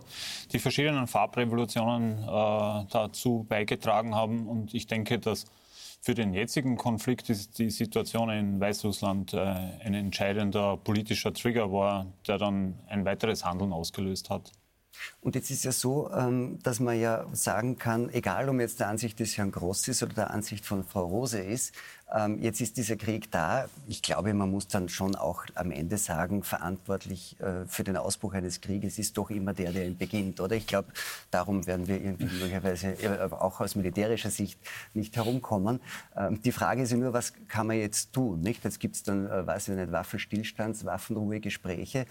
die 0.52 0.58
verschiedenen 0.58 1.06
Farbrevolutionen 1.06 2.22
äh, 2.22 2.86
dazu 2.90 3.44
beigetragen 3.48 4.14
haben. 4.14 4.46
Und 4.48 4.74
ich 4.74 4.86
denke, 4.86 5.18
dass 5.18 5.44
für 6.04 6.14
den 6.14 6.34
jetzigen 6.34 6.76
Konflikt 6.76 7.30
ist 7.30 7.58
die 7.58 7.70
Situation 7.70 8.28
in 8.28 8.60
Weißrussland 8.60 9.32
äh, 9.32 9.38
ein 9.38 9.94
entscheidender 9.94 10.76
politischer 10.76 11.32
Trigger 11.32 11.72
war, 11.72 12.12
der 12.26 12.36
dann 12.36 12.78
ein 12.88 13.06
weiteres 13.06 13.42
Handeln 13.42 13.72
ausgelöst 13.72 14.28
hat. 14.28 14.52
Und 15.20 15.34
jetzt 15.34 15.50
ist 15.50 15.64
ja 15.64 15.72
so, 15.72 16.10
ähm, 16.12 16.58
dass 16.62 16.80
man 16.80 16.98
ja 16.98 17.26
sagen 17.32 17.78
kann, 17.78 18.08
egal 18.10 18.48
ob 18.48 18.60
jetzt 18.60 18.80
der 18.80 18.88
Ansicht 18.88 19.20
des 19.20 19.36
Herrn 19.36 19.52
Gross 19.52 19.86
ist 19.88 20.02
oder 20.02 20.14
der 20.14 20.30
Ansicht 20.30 20.64
von 20.66 20.84
Frau 20.84 21.06
Rose 21.06 21.38
ist, 21.38 21.74
ähm, 22.14 22.40
jetzt 22.40 22.60
ist 22.60 22.76
dieser 22.76 22.96
Krieg 22.96 23.30
da. 23.30 23.66
Ich 23.88 24.02
glaube, 24.02 24.34
man 24.34 24.50
muss 24.50 24.68
dann 24.68 24.88
schon 24.88 25.16
auch 25.16 25.44
am 25.54 25.70
Ende 25.70 25.98
sagen, 25.98 26.42
verantwortlich 26.42 27.40
äh, 27.40 27.66
für 27.66 27.82
den 27.82 27.96
Ausbruch 27.96 28.34
eines 28.34 28.60
Krieges 28.60 28.98
ist 28.98 29.16
doch 29.16 29.30
immer 29.30 29.52
der, 29.52 29.72
der 29.72 29.86
ihn 29.86 29.96
beginnt, 29.96 30.40
oder? 30.40 30.54
Ich 30.54 30.66
glaube, 30.66 30.88
darum 31.30 31.66
werden 31.66 31.88
wir 31.88 32.00
irgendwie 32.00 32.26
möglicherweise 32.26 32.88
äh, 33.02 33.32
auch 33.32 33.60
aus 33.60 33.74
militärischer 33.74 34.30
Sicht 34.30 34.60
nicht 34.92 35.16
herumkommen. 35.16 35.80
Ähm, 36.16 36.40
die 36.42 36.52
Frage 36.52 36.82
ist 36.82 36.92
nur, 36.92 37.12
was 37.12 37.32
kann 37.48 37.66
man 37.66 37.78
jetzt 37.78 38.12
tun, 38.12 38.40
nicht? 38.42 38.62
Jetzt 38.64 38.78
gibt 38.80 38.96
es 38.96 39.02
dann, 39.02 39.26
äh, 39.26 39.46
weiß 39.46 39.68
ich 39.68 39.74
nicht, 39.74 39.90
Waffenstillstands, 39.90 40.84
Waffenruhe, 40.84 41.40
Gespräche 41.40 42.06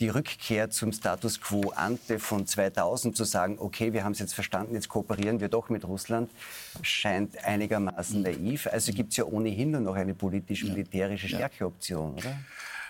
die 0.00 0.08
Rückkehr 0.08 0.70
zum 0.70 0.92
Status 0.92 1.40
quo 1.40 1.70
ante 1.70 2.18
von 2.18 2.46
2000 2.46 3.16
zu 3.16 3.24
sagen, 3.24 3.56
okay, 3.58 3.92
wir 3.92 4.04
haben 4.04 4.12
es 4.12 4.18
jetzt 4.18 4.34
verstanden, 4.34 4.74
jetzt 4.74 4.88
kooperieren 4.88 5.40
wir 5.40 5.48
doch 5.48 5.70
mit 5.70 5.84
Russland, 5.84 6.30
scheint 6.82 7.42
einigermaßen 7.44 8.22
naiv. 8.22 8.66
Also 8.70 8.92
gibt 8.92 9.12
es 9.12 9.16
ja 9.16 9.24
ohnehin 9.24 9.70
nur 9.70 9.80
noch 9.80 9.94
eine 9.94 10.14
politisch-militärische 10.14 11.28
Stärkeoption, 11.28 12.14
oder? 12.14 12.38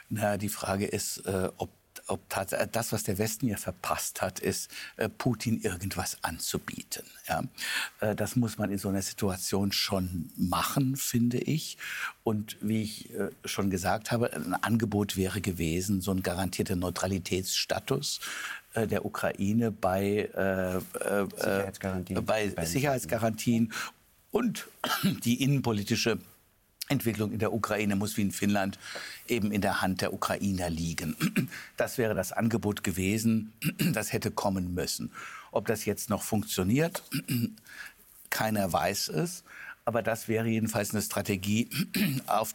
Na, 0.09 0.37
die 0.37 0.49
Frage 0.49 0.87
ist, 0.87 1.19
äh, 1.27 1.49
ob 1.57 1.71
ob 2.09 2.21
das, 2.73 2.93
was 2.93 3.03
der 3.03 3.19
Westen 3.19 3.49
ja 3.49 3.57
verpasst 3.57 4.23
hat, 4.23 4.39
ist, 4.39 4.71
äh, 4.97 5.09
Putin 5.09 5.61
irgendwas 5.61 6.19
anzubieten. 6.23 7.05
Ja? 7.29 7.43
Äh, 8.01 8.15
das 8.15 8.37
muss 8.37 8.59
man 8.59 8.71
in 8.71 8.79
so 8.79 8.89
einer 8.89 9.03
Situation 9.03 9.73
schon 9.73 10.31
machen, 10.37 10.97
finde 10.97 11.39
ich. 11.39 11.79
Und 12.23 12.57
wie 12.61 12.83
ich 12.83 13.15
äh, 13.15 13.31
schon 13.45 13.71
gesagt 13.71 14.13
habe, 14.13 14.33
ein 14.33 14.55
Angebot 14.55 15.17
wäre 15.17 15.41
gewesen, 15.41 16.01
so 16.01 16.13
ein 16.13 16.23
garantierter 16.23 16.77
Neutralitätsstatus 16.77 18.21
der 18.75 19.07
Ukraine 19.07 19.71
bei, 19.71 20.29
äh, 20.35 20.81
Sicherheitsgarantien, 21.39 22.25
bei 22.27 22.67
Sicherheitsgarantien 22.67 23.73
und 24.31 24.69
die 25.25 25.43
innenpolitische 25.43 26.19
Entwicklung 26.89 27.33
in 27.33 27.39
der 27.39 27.53
Ukraine 27.53 27.97
muss 27.97 28.17
wie 28.17 28.23
in 28.23 28.33
Finnland 28.33 28.79
eben 29.27 29.51
in 29.51 29.61
der 29.61 29.83
Hand 29.83 30.01
der 30.01 30.13
Ukrainer 30.13 30.71
liegen. 30.71 31.17
Das 31.77 31.99
wäre 31.99 32.15
das 32.15 32.33
Angebot 32.33 32.83
gewesen, 32.85 33.53
das 33.93 34.13
hätte 34.13 34.31
kommen 34.31 34.75
müssen. 34.75 35.13
Ob 35.53 35.67
das 35.67 35.85
jetzt 35.85 36.11
noch 36.11 36.23
funktioniert, 36.23 37.03
keiner 38.31 38.73
weiß 38.73 39.09
es. 39.09 39.45
Aber 39.85 40.03
das 40.03 40.27
wäre 40.27 40.49
jedenfalls 40.49 40.93
eine 40.93 41.01
Strategie, 41.01 41.71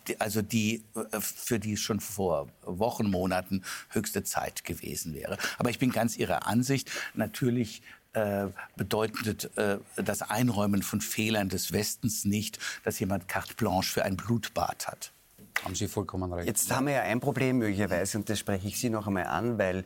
die, 0.07 0.19
also 0.19 0.41
die, 0.41 0.83
für 1.21 1.59
die 1.59 1.73
es 1.73 1.79
schon 1.79 2.01
vor 2.01 2.49
Wochen, 2.63 3.09
Monaten 3.09 3.63
höchste 3.89 4.25
Zeit 4.25 4.65
gewesen 4.65 5.13
wäre. 5.13 5.37
Aber 5.57 5.69
ich 5.69 5.79
bin 5.79 5.93
ganz 5.93 6.17
Ihrer 6.17 6.45
Ansicht. 6.45 6.91
Natürlich 7.13 7.83
äh, 8.13 8.47
bedeutet 8.75 9.55
äh, 9.57 9.77
das 9.95 10.21
Einräumen 10.21 10.83
von 10.83 11.01
Fehlern 11.01 11.49
des 11.49 11.71
Westens 11.71 12.25
nicht, 12.25 12.59
dass 12.83 12.99
jemand 12.99 13.27
carte 13.27 13.53
blanche 13.55 13.91
für 13.91 14.03
ein 14.03 14.17
Blutbad 14.17 14.87
hat. 14.87 15.11
haben 15.63 15.75
Sie 15.75 15.87
vollkommen 15.87 16.31
recht. 16.33 16.47
Jetzt 16.47 16.71
haben 16.71 16.87
wir 16.87 16.93
ja 16.93 17.01
ein 17.03 17.19
Problem 17.19 17.59
möglicherweise, 17.59 18.17
und 18.17 18.29
das 18.29 18.39
spreche 18.39 18.67
ich 18.67 18.79
Sie 18.79 18.89
noch 18.89 19.07
einmal 19.07 19.25
an, 19.25 19.57
weil 19.57 19.85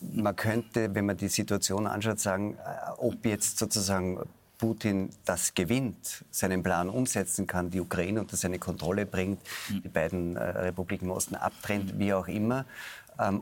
man 0.00 0.36
könnte, 0.36 0.94
wenn 0.94 1.06
man 1.06 1.16
die 1.16 1.28
Situation 1.28 1.86
anschaut, 1.86 2.20
sagen, 2.20 2.54
äh, 2.54 2.90
ob 2.98 3.24
jetzt 3.24 3.58
sozusagen 3.58 4.20
Putin 4.58 5.10
das 5.24 5.54
gewinnt, 5.54 6.24
seinen 6.30 6.62
Plan 6.62 6.88
umsetzen 6.88 7.46
kann, 7.46 7.70
die 7.70 7.80
Ukraine 7.80 8.20
unter 8.20 8.36
seine 8.36 8.58
Kontrolle 8.58 9.04
bringt, 9.04 9.40
die 9.68 9.88
beiden 9.88 10.36
äh, 10.36 10.42
Republiken 10.42 11.06
im 11.06 11.10
Osten 11.10 11.34
abtrennt, 11.34 11.98
wie 11.98 12.12
auch 12.12 12.28
immer, 12.28 12.64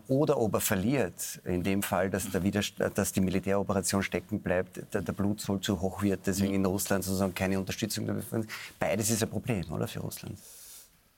oder 0.09 0.39
ob 0.39 0.55
er 0.55 0.61
verliert, 0.61 1.41
in 1.45 1.62
dem 1.62 1.83
Fall, 1.83 2.11
dass, 2.11 2.31
der 2.31 2.41
dass 2.91 3.12
die 3.12 3.20
Militäroperation 3.20 4.03
stecken 4.03 4.41
bleibt, 4.41 4.83
der, 4.93 5.01
der 5.01 5.12
Blutzoll 5.12 5.61
zu 5.61 5.81
hoch 5.81 6.03
wird, 6.03 6.27
deswegen 6.27 6.55
in 6.55 6.66
Russland 6.66 7.05
sozusagen 7.05 7.35
keine 7.35 7.59
Unterstützung 7.59 8.07
dafür. 8.07 8.45
Beides 8.79 9.11
ist 9.11 9.23
ein 9.23 9.31
Problem, 9.31 9.70
oder, 9.73 9.89
für 9.89 10.01
Russland? 10.01 10.39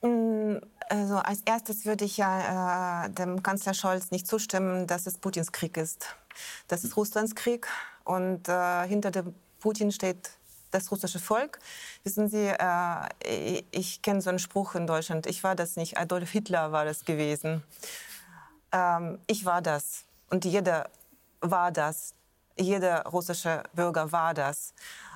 Mm, 0.03 0.57
also 0.89 1.17
als 1.17 1.41
erstes 1.45 1.85
würde 1.85 2.05
ich 2.05 2.17
ja 2.17 3.07
äh, 3.07 3.11
dem 3.11 3.43
Kanzler 3.43 3.75
Scholz 3.75 4.11
nicht 4.11 4.27
zustimmen, 4.27 4.87
dass 4.87 5.07
es 5.07 5.19
Putins 5.19 5.51
Krieg 5.51 5.77
ist. 5.77 6.15
Das 6.69 6.85
ist 6.85 6.97
Russlands 6.97 7.35
Krieg 7.35 7.67
und 8.05 8.49
äh, 8.49 8.87
hinter 8.87 9.11
dem 9.11 9.35
Putin 9.61 9.91
steht 9.91 10.31
das 10.71 10.91
russische 10.91 11.21
Volk. 11.21 11.59
Wissen 12.03 12.29
Sie, 12.29 12.49
äh, 12.49 13.09
ich, 13.25 13.65
ich 13.71 14.03
kenne 14.03 14.21
so 14.21 14.29
einen 14.29 14.39
Spruch 14.39 14.75
in 14.75 14.87
Deutschland, 14.87 15.27
ich 15.27 15.43
war 15.43 15.55
das 15.55 15.77
nicht, 15.77 15.97
Adolf 15.99 16.31
Hitler 16.31 16.73
war 16.73 16.85
das 16.85 17.05
gewesen. 17.05 17.63
Ähm, 18.75 19.18
ich 19.27 19.47
war 19.47 19.62
das 19.62 20.05
und 20.29 20.45
jeder 20.45 20.91
war 21.41 21.70
das. 21.70 22.12
Jeder 22.57 23.05
russische 23.07 23.62
Bürger 23.72 24.12
war 24.12 24.35
das. 24.35 24.75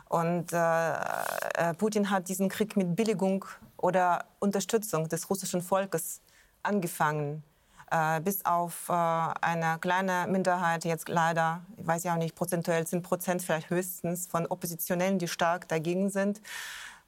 Und 0.08 0.52
äh, 0.52 0.92
äh, 0.92 1.74
Putin 1.76 2.10
hat 2.10 2.28
diesen 2.28 2.48
Krieg 2.48 2.76
mit 2.76 2.96
Billigung 2.96 3.44
oder 3.76 4.24
Unterstützung 4.38 5.08
des 5.08 5.28
russischen 5.28 5.60
Volkes 5.60 6.20
angefangen. 6.62 7.42
Äh, 7.90 8.20
bis 8.20 8.44
auf 8.44 8.88
äh, 8.88 8.92
eine 8.92 9.78
kleine 9.80 10.26
Minderheit, 10.28 10.84
jetzt 10.84 11.08
leider, 11.08 11.62
ich 11.76 11.86
weiß 11.86 12.04
ja 12.04 12.14
auch 12.14 12.18
nicht, 12.18 12.34
prozentuell 12.34 12.86
10 12.86 13.02
Prozent 13.02 13.42
vielleicht 13.42 13.70
höchstens 13.70 14.26
von 14.26 14.46
Oppositionellen, 14.46 15.18
die 15.18 15.28
stark 15.28 15.68
dagegen 15.68 16.10
sind, 16.10 16.40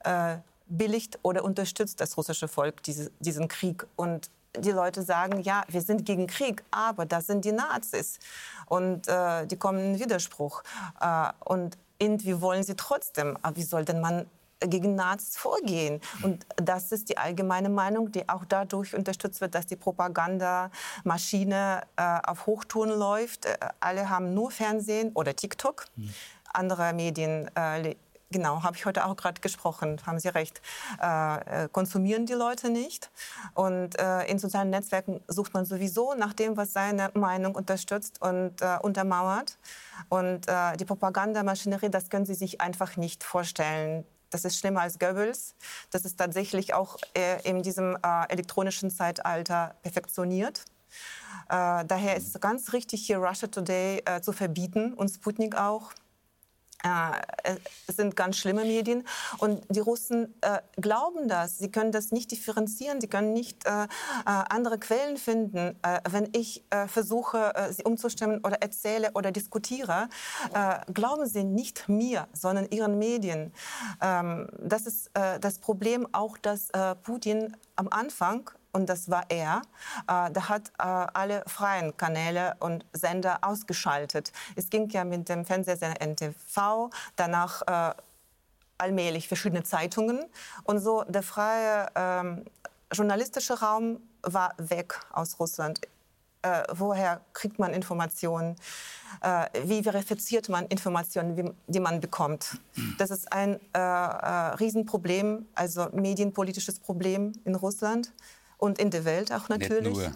äh, 0.05 0.37
billigt 0.69 1.19
oder 1.23 1.45
unterstützt 1.45 2.01
das 2.01 2.17
russische 2.17 2.49
Volk 2.49 2.83
diese, 2.83 3.11
diesen 3.21 3.49
Krieg. 3.49 3.87
Und 3.97 4.31
die 4.59 4.71
Leute 4.71 5.03
sagen, 5.03 5.41
ja, 5.41 5.65
wir 5.69 5.81
sind 5.81 6.05
gegen 6.05 6.27
Krieg, 6.27 6.63
aber 6.71 7.07
das 7.07 7.27
sind 7.27 7.45
die 7.45 7.53
Nazis. 7.53 8.19
Und 8.67 9.09
äh, 9.09 9.47
die 9.47 9.57
kommen 9.57 9.95
in 9.95 10.01
Widerspruch. 10.01 10.63
Äh, 11.01 11.31
und 11.45 11.79
irgendwie 11.99 12.41
wollen 12.41 12.63
sie 12.63 12.77
trotzdem. 12.77 13.37
Aber 13.43 13.57
wie 13.57 13.63
soll 13.63 13.85
denn 13.85 14.01
man 14.01 14.27
gegen 14.61 14.95
Nazis 14.95 15.37
vorgehen. 15.37 16.01
Und 16.23 16.47
das 16.57 16.93
ist 16.93 17.09
die 17.09 17.19
allgemeine 17.19 17.71
Meinung, 17.71 18.13
die 18.13 18.29
auch 18.29 18.45
dadurch 18.45 18.95
unterstützt 18.95 19.41
wird, 19.41 19.55
dass 19.55 19.65
die 19.67 19.77
Propagandamaschine 19.77 21.83
äh, 21.97 22.19
auf 22.25 22.47
Hochtouren 22.47 22.91
läuft. 22.91 23.47
Äh, 23.47 23.57
alle 23.81 24.11
haben 24.11 24.35
nur 24.35 24.51
Fernsehen 24.51 25.13
oder 25.15 25.35
TikTok. 25.35 25.87
Mhm. 25.97 26.13
Andere 26.53 26.93
Medien 26.93 27.51
äh, 27.57 27.95
Genau, 28.33 28.63
habe 28.63 28.77
ich 28.77 28.87
heute 28.87 29.07
auch 29.07 29.17
gerade 29.17 29.41
gesprochen, 29.41 30.01
haben 30.07 30.21
Sie 30.21 30.29
recht. 30.29 30.63
Äh, 31.03 31.65
äh, 31.65 31.69
konsumieren 31.69 32.27
die 32.27 32.35
Leute 32.35 32.71
nicht. 32.71 33.11
Und 33.55 33.99
äh, 33.99 34.23
in 34.27 34.39
sozialen 34.39 34.71
Netzwerken 34.71 35.21
sucht 35.27 35.53
man 35.53 35.65
sowieso 35.65 36.15
nach 36.15 36.33
dem, 36.33 36.57
was 36.57 36.73
seine 36.73 37.11
Meinung 37.15 37.57
unterstützt 37.57 38.23
und 38.23 38.63
äh, 38.63 38.79
untermauert. 38.83 39.59
Und 40.11 40.47
äh, 40.47 40.77
die 40.77 40.85
Propagandamaschinerie, 40.85 41.91
das 41.91 42.09
können 42.09 42.25
Sie 42.25 42.35
sich 42.35 42.61
einfach 42.61 42.97
nicht 42.97 43.25
vorstellen. 43.25 44.07
Das 44.31 44.45
ist 44.45 44.61
schlimmer 44.61 44.83
als 44.83 45.01
Goebbels. 45.01 45.57
Das 45.91 46.05
ist 46.05 46.17
tatsächlich 46.17 46.73
auch 46.73 46.99
äh, 47.15 47.43
in 47.43 47.65
diesem 47.65 47.99
elektronischen 48.29 48.93
Zeitalter 48.93 49.75
perfektioniert. 49.83 50.63
daher 51.49 52.17
ist 52.17 52.29
es 52.29 52.41
ganz 52.41 52.73
richtig, 52.73 53.05
hier 53.07 53.19
Russia 53.19 53.49
Today 53.49 54.05
zu 54.23 54.33
verbieten 54.33 54.95
und 54.95 55.09
Sputnik 55.09 55.57
auch. 55.57 55.93
Äh, 56.83 57.57
sind 57.89 58.17
ganz 58.17 58.39
schlimme 58.39 58.65
Medien. 58.65 59.05
Und 59.39 59.63
die 59.69 59.81
Russen 59.81 60.35
äh, 60.41 60.61
glauben 60.81 61.29
das. 61.29 61.59
Sie 61.59 61.71
können 61.71 61.93
das 61.93 62.11
nicht 62.11 62.31
differenzieren. 62.31 63.01
Sie 63.01 63.09
können 63.09 63.33
nicht 63.33 63.67
äh, 63.67 63.85
äh 63.85 63.87
andere 64.25 64.79
Quellen 64.79 65.17
finden. 65.19 65.77
Äh, 65.83 66.01
wenn 66.09 66.31
ich 66.33 66.65
äh, 66.71 66.89
versuche, 66.89 67.53
sie 67.71 67.85
umzustimmen 67.85 68.41
oder 68.45 68.63
erzähle 68.63 69.11
oder 69.15 69.33
diskutiere, 69.33 70.09
glauben 70.93 71.27
sie 71.27 71.45
nicht 71.45 71.89
mir, 71.89 72.27
sondern 72.33 72.69
ihren 72.71 72.99
Medien. 72.99 73.53
Ähm, 74.01 74.49
das 74.59 74.87
ist 74.87 75.11
das 75.15 75.59
Problem 75.59 76.07
auch, 76.13 76.39
dass 76.39 76.69
Putin 77.03 77.57
am 77.77 77.89
Anfang 77.89 78.51
und 78.73 78.89
das 78.89 79.11
war 79.11 79.25
er, 79.29 79.63
äh, 80.09 80.31
der 80.31 80.49
hat 80.49 80.69
äh, 80.79 80.83
alle 80.83 81.43
freien 81.47 81.97
Kanäle 81.97 82.57
und 82.61 82.85
Sender 82.93 83.39
ausgeschaltet. 83.43 84.33
Es 84.57 84.71
ging 84.71 84.89
ja 84.91 85.05
mit 85.05 85.29
dem 85.29 85.45
Fernsehsender 85.45 86.01
NTV, 86.01 86.91
danach 87.17 87.63
äh, 87.67 87.95
allmählich 88.79 89.29
verschiedene 89.29 89.63
Zeitungen 89.63 90.25
und 90.65 90.79
so 90.79 91.05
der 91.05 91.23
freie 91.23 91.89
ähm, 91.95 92.45
journalistische 92.93 93.61
Raum 93.61 94.01
war 94.23 94.55
weg 94.59 94.99
aus 95.13 95.39
Russland. 95.39 95.81
Äh, 96.43 96.63
woher 96.73 97.21
kriegt 97.35 97.59
man 97.59 97.75
Informationen? 97.75 98.57
Äh, 99.21 99.47
wie 99.65 99.83
verifiziert 99.83 100.49
man 100.49 100.67
Informationen, 100.67 101.37
wie, 101.37 101.51
die 101.67 101.81
man 101.81 102.01
bekommt? 102.01 102.59
Das 102.97 103.11
ist 103.11 103.31
ein 103.31 103.61
äh, 103.75 103.79
äh 103.79 104.55
Riesenproblem, 104.55 105.47
also 105.55 105.89
medienpolitisches 105.93 106.81
Problem 106.81 107.33
in 107.45 107.55
Russland 107.55 108.13
und 108.61 108.79
in 108.79 108.91
der 108.91 109.05
Welt 109.05 109.33
auch 109.33 109.49
natürlich. 109.49 109.97
Nicht 109.97 110.11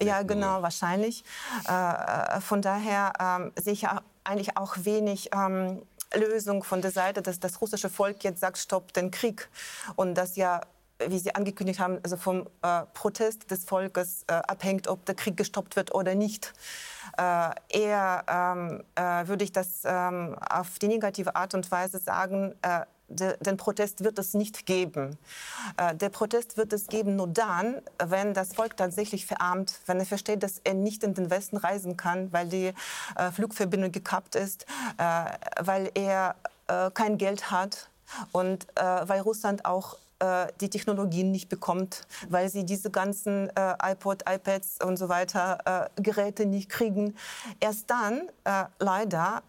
nur. 0.00 0.06
Ja, 0.06 0.22
genau, 0.22 0.62
wahrscheinlich. 0.62 1.24
Äh, 1.68 1.72
äh, 1.72 2.40
von 2.40 2.62
daher 2.62 3.12
ähm, 3.20 3.52
sehe 3.56 3.74
ich 3.74 3.86
eigentlich 4.24 4.56
auch 4.56 4.76
wenig 4.84 5.30
ähm, 5.34 5.82
Lösung 6.14 6.62
von 6.64 6.80
der 6.80 6.90
Seite, 6.90 7.22
dass 7.22 7.38
das 7.38 7.60
russische 7.60 7.90
Volk 7.90 8.24
jetzt 8.24 8.40
sagt, 8.40 8.58
stopp 8.58 8.92
den 8.92 9.10
Krieg. 9.10 9.48
Und 9.96 10.14
das 10.14 10.36
ja 10.36 10.62
wie 11.06 11.18
Sie 11.18 11.34
angekündigt 11.34 11.80
haben, 11.80 11.98
also 12.02 12.16
vom 12.16 12.46
äh, 12.62 12.82
Protest 12.94 13.50
des 13.50 13.64
Volkes 13.64 14.24
äh, 14.26 14.34
abhängt, 14.34 14.88
ob 14.88 15.04
der 15.06 15.14
Krieg 15.14 15.36
gestoppt 15.36 15.76
wird 15.76 15.94
oder 15.94 16.14
nicht. 16.14 16.52
Äh, 17.16 17.50
eher 17.68 18.24
ähm, 18.28 18.84
äh, 18.94 19.26
würde 19.26 19.44
ich 19.44 19.52
das 19.52 19.82
ähm, 19.84 20.36
auf 20.38 20.78
die 20.78 20.88
negative 20.88 21.36
Art 21.36 21.54
und 21.54 21.70
Weise 21.70 21.98
sagen, 21.98 22.54
äh, 23.18 23.36
den 23.40 23.56
Protest 23.56 24.04
wird 24.04 24.18
es 24.18 24.34
nicht 24.34 24.66
geben. 24.66 25.18
Äh, 25.76 25.94
der 25.94 26.08
Protest 26.08 26.56
wird 26.56 26.72
es 26.72 26.86
geben 26.86 27.16
nur 27.16 27.28
dann, 27.28 27.80
wenn 28.04 28.34
das 28.34 28.54
Volk 28.54 28.76
tatsächlich 28.76 29.26
verarmt, 29.26 29.80
wenn 29.86 29.98
er 29.98 30.06
versteht, 30.06 30.42
dass 30.42 30.60
er 30.64 30.74
nicht 30.74 31.02
in 31.04 31.14
den 31.14 31.30
Westen 31.30 31.56
reisen 31.56 31.96
kann, 31.96 32.32
weil 32.32 32.48
die 32.48 32.72
äh, 33.16 33.30
Flugverbindung 33.32 33.92
gekappt 33.92 34.34
ist, 34.34 34.66
äh, 34.98 35.24
weil 35.60 35.90
er 35.94 36.36
kein 36.94 37.18
Geld 37.18 37.50
hat 37.50 37.88
und 38.30 38.68
weil 38.76 39.20
Russland 39.20 39.64
auch 39.64 39.98
die 40.60 40.70
Technologien 40.70 41.32
nicht 41.32 41.48
bekommt, 41.48 42.06
weil 42.28 42.48
sie 42.48 42.64
diese 42.64 42.90
ganzen 42.90 43.48
äh, 43.56 43.74
iPod, 43.82 44.22
iPads 44.28 44.78
und 44.84 44.96
so 44.96 45.08
weiter 45.08 45.90
äh, 45.96 46.02
Geräte 46.02 46.46
nicht 46.46 46.68
kriegen. 46.68 47.16
Erst 47.58 47.90
dann, 47.90 48.28
äh, 48.44 48.66
leider, 48.78 49.42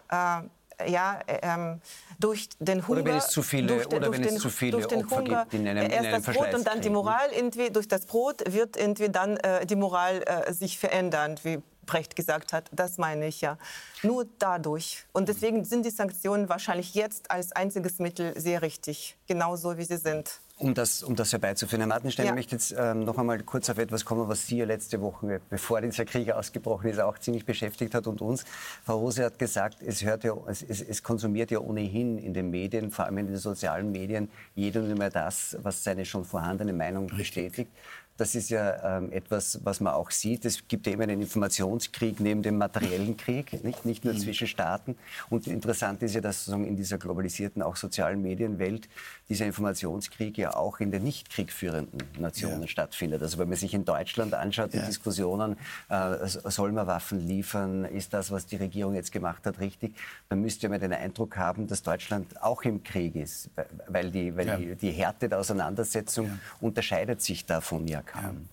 ja, 0.87 1.19
ähm, 1.27 1.81
durch 2.19 2.49
den 2.59 2.87
Hunger. 2.87 3.01
Oder 3.01 3.11
wenn 3.11 3.17
es 3.17 3.27
zu 3.27 3.41
viele, 3.41 3.67
durch, 3.67 3.87
oder 3.87 3.99
durch 3.99 4.17
wenn 4.17 4.23
den, 4.23 4.35
es 4.35 4.41
zu 4.41 4.49
viele 4.49 4.71
durch 4.71 4.87
den 4.87 5.03
Opfer 5.03 5.17
Hunger, 5.17 5.41
gibt 5.41 5.53
in 5.53 5.67
einem, 5.67 5.83
erst 5.83 5.93
in 5.93 6.13
einem 6.13 6.23
das 6.23 6.35
Brot 6.35 6.53
und 6.53 6.67
dann 6.67 6.81
die 6.81 6.89
Moral 6.89 7.29
irgendwie 7.35 7.69
durch 7.69 7.87
das 7.87 8.05
Brot 8.05 8.43
wird 8.45 8.77
irgendwie 8.77 9.09
dann 9.09 9.37
äh, 9.37 9.65
die 9.65 9.75
Moral 9.75 10.23
äh, 10.25 10.53
sich 10.53 10.77
verändern, 10.77 11.35
wie 11.43 11.61
Brecht 11.85 12.15
gesagt 12.15 12.53
hat. 12.53 12.69
Das 12.71 12.97
meine 12.97 13.27
ich 13.27 13.41
ja. 13.41 13.57
Nur 14.03 14.25
dadurch. 14.39 15.05
Und 15.11 15.29
deswegen 15.29 15.65
sind 15.65 15.85
die 15.85 15.89
Sanktionen 15.89 16.49
wahrscheinlich 16.49 16.93
jetzt 16.93 17.31
als 17.31 17.51
einziges 17.51 17.99
Mittel 17.99 18.39
sehr 18.39 18.61
richtig, 18.61 19.17
genauso 19.27 19.77
wie 19.77 19.83
sie 19.83 19.97
sind. 19.97 20.39
Um 20.61 20.75
das, 20.75 21.01
um 21.01 21.15
das 21.15 21.31
herbeizuführen. 21.31 21.81
Herr 21.81 21.87
Martenstein, 21.87 22.27
ja. 22.27 22.31
ich 22.33 22.35
möchte 22.35 22.55
jetzt 22.55 22.75
ähm, 22.77 23.03
noch 23.03 23.17
einmal 23.17 23.41
kurz 23.41 23.67
auf 23.71 23.79
etwas 23.79 24.05
kommen, 24.05 24.29
was 24.29 24.45
Sie 24.45 24.57
ja 24.57 24.65
letzte 24.65 25.01
Woche, 25.01 25.41
bevor 25.49 25.81
dieser 25.81 26.05
Krieg 26.05 26.31
ausgebrochen 26.31 26.87
ist, 26.91 26.99
auch 26.99 27.17
ziemlich 27.17 27.45
beschäftigt 27.45 27.95
hat 27.95 28.05
und 28.05 28.21
uns. 28.21 28.45
Frau 28.85 28.99
Rose 28.99 29.25
hat 29.25 29.39
gesagt, 29.39 29.77
es, 29.81 30.03
hört 30.03 30.23
ja, 30.23 30.35
es, 30.47 30.61
es, 30.61 30.81
es 30.81 31.01
konsumiert 31.01 31.49
ja 31.49 31.57
ohnehin 31.57 32.19
in 32.19 32.35
den 32.35 32.51
Medien, 32.51 32.91
vor 32.91 33.05
allem 33.05 33.17
in 33.17 33.27
den 33.27 33.37
sozialen 33.37 33.91
Medien, 33.91 34.29
jeder 34.53 34.81
nur 34.81 34.95
mehr 34.95 35.09
das, 35.09 35.57
was 35.63 35.83
seine 35.83 36.05
schon 36.05 36.25
vorhandene 36.25 36.73
Meinung 36.73 37.07
bestätigt. 37.07 37.71
Das 38.17 38.35
ist 38.35 38.49
ja 38.49 38.97
ähm, 38.97 39.11
etwas, 39.11 39.59
was 39.63 39.79
man 39.79 39.93
auch 39.93 40.11
sieht. 40.11 40.45
Es 40.45 40.67
gibt 40.67 40.85
ja 40.85 40.93
immer 40.93 41.03
einen 41.03 41.21
Informationskrieg 41.21 42.19
neben 42.19 42.43
dem 42.43 42.57
materiellen 42.57 43.17
Krieg, 43.17 43.63
nicht, 43.63 43.85
nicht 43.85 44.05
nur 44.05 44.13
mhm. 44.13 44.19
zwischen 44.19 44.47
Staaten. 44.47 44.95
Und 45.29 45.47
interessant 45.47 46.03
ist 46.03 46.13
ja, 46.13 46.21
dass 46.21 46.45
sozusagen 46.45 46.65
in 46.65 46.75
dieser 46.75 46.97
globalisierten, 46.97 47.61
auch 47.61 47.75
sozialen 47.75 48.21
Medienwelt 48.21 48.89
dieser 49.29 49.45
Informationskrieg 49.45 50.37
ja 50.37 50.55
auch 50.55 50.79
in 50.79 50.91
den 50.91 51.03
nicht 51.03 51.29
kriegführenden 51.29 51.99
Nationen 52.19 52.61
ja. 52.61 52.67
stattfindet. 52.67 53.21
Also 53.21 53.37
wenn 53.37 53.49
man 53.49 53.57
sich 53.57 53.73
in 53.73 53.85
Deutschland 53.85 54.33
anschaut, 54.33 54.73
die 54.73 54.77
ja. 54.77 54.85
Diskussionen, 54.85 55.57
äh, 55.89 56.27
soll 56.27 56.71
man 56.73 56.87
Waffen 56.87 57.25
liefern, 57.25 57.85
ist 57.85 58.13
das, 58.13 58.29
was 58.29 58.45
die 58.45 58.57
Regierung 58.57 58.93
jetzt 58.93 59.11
gemacht 59.11 59.45
hat, 59.45 59.59
richtig, 59.59 59.95
dann 60.29 60.41
müsste 60.41 60.69
man 60.69 60.79
den 60.79 60.93
Eindruck 60.93 61.37
haben, 61.37 61.67
dass 61.67 61.81
Deutschland 61.81 62.41
auch 62.41 62.63
im 62.63 62.83
Krieg 62.83 63.15
ist, 63.15 63.49
weil 63.87 64.11
die, 64.11 64.35
weil 64.35 64.47
ja. 64.47 64.57
die, 64.57 64.75
die 64.75 64.91
Härte 64.91 65.29
der 65.29 65.39
Auseinandersetzung 65.39 66.39
unterscheidet 66.59 67.21
sich 67.21 67.45
davon 67.45 67.87
ja 67.87 68.01
kam. 68.11 68.49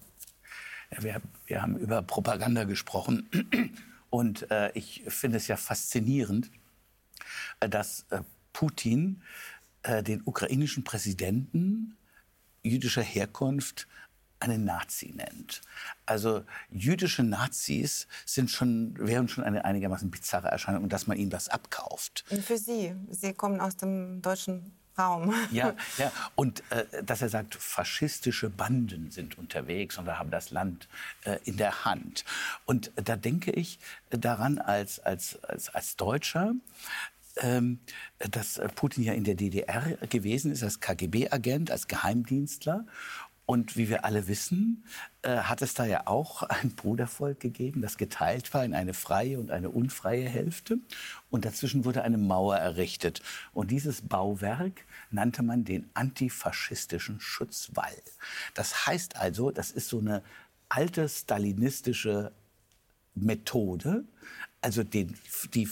Ja, 0.90 1.02
wir, 1.02 1.22
wir, 1.46 1.62
haben 1.62 1.76
über 1.76 2.02
Propaganda 2.02 2.64
gesprochen 2.64 3.28
und 4.10 4.50
äh, 4.50 4.70
ich 4.74 5.02
finde 5.08 5.36
es 5.36 5.48
ja 5.48 5.56
faszinierend, 5.56 6.50
äh, 7.60 7.68
dass 7.68 8.06
äh, 8.10 8.22
Putin 8.52 9.22
äh, 9.82 10.02
den 10.02 10.22
ukrainischen 10.24 10.84
Präsidenten 10.84 11.96
jüdischer 12.62 13.02
Herkunft 13.02 13.86
einen 14.40 14.64
Nazi 14.64 15.12
nennt. 15.16 15.62
Also 16.06 16.44
jüdische 16.70 17.24
Nazis 17.24 18.06
sind 18.24 18.50
schon, 18.50 18.96
wären 18.98 19.28
schon 19.28 19.42
eine 19.42 19.64
einigermaßen 19.64 20.10
bizarre 20.10 20.48
Erscheinung, 20.48 20.88
dass 20.88 21.08
man 21.08 21.18
ihnen 21.18 21.30
das 21.30 21.48
abkauft. 21.48 22.24
Für 22.42 22.56
Sie, 22.56 22.94
Sie 23.10 23.32
kommen 23.34 23.60
aus 23.60 23.76
dem 23.76 24.22
deutschen 24.22 24.78
Raum. 24.98 25.34
Ja, 25.50 25.74
ja. 25.98 26.12
und 26.34 26.62
äh, 26.70 27.02
dass 27.02 27.22
er 27.22 27.28
sagt, 27.28 27.54
faschistische 27.54 28.50
Banden 28.50 29.10
sind 29.10 29.38
unterwegs 29.38 29.98
und 29.98 30.06
haben 30.08 30.30
das 30.30 30.50
Land 30.50 30.88
äh, 31.24 31.38
in 31.44 31.56
der 31.56 31.84
Hand. 31.84 32.24
Und 32.66 32.90
da 32.96 33.16
denke 33.16 33.50
ich 33.50 33.78
daran 34.10 34.58
als, 34.58 34.98
als, 35.00 35.42
als, 35.44 35.68
als 35.74 35.96
Deutscher, 35.96 36.54
ähm, 37.40 37.78
dass 38.18 38.60
Putin 38.74 39.04
ja 39.04 39.12
in 39.12 39.24
der 39.24 39.34
DDR 39.34 39.96
gewesen 40.08 40.50
ist 40.50 40.62
als 40.62 40.80
KGB-Agent, 40.80 41.70
als 41.70 41.86
Geheimdienstler 41.86 42.84
und 43.48 43.78
wie 43.78 43.88
wir 43.88 44.04
alle 44.04 44.28
wissen, 44.28 44.84
äh, 45.22 45.38
hat 45.38 45.62
es 45.62 45.72
da 45.72 45.86
ja 45.86 46.06
auch 46.06 46.42
ein 46.50 46.72
Brudervolk 46.72 47.40
gegeben, 47.40 47.80
das 47.80 47.96
geteilt 47.96 48.52
war 48.52 48.62
in 48.62 48.74
eine 48.74 48.92
freie 48.92 49.40
und 49.40 49.50
eine 49.50 49.70
unfreie 49.70 50.28
Hälfte. 50.28 50.80
Und 51.30 51.46
dazwischen 51.46 51.86
wurde 51.86 52.02
eine 52.02 52.18
Mauer 52.18 52.58
errichtet. 52.58 53.22
Und 53.54 53.70
dieses 53.70 54.02
Bauwerk 54.02 54.84
nannte 55.10 55.42
man 55.42 55.64
den 55.64 55.88
antifaschistischen 55.94 57.20
Schutzwall. 57.20 57.96
Das 58.52 58.86
heißt 58.86 59.16
also, 59.16 59.50
das 59.50 59.70
ist 59.70 59.88
so 59.88 59.98
eine 59.98 60.22
alte 60.68 61.08
stalinistische 61.08 62.32
Methode, 63.14 64.04
also 64.60 64.84
den, 64.84 65.14
die 65.54 65.66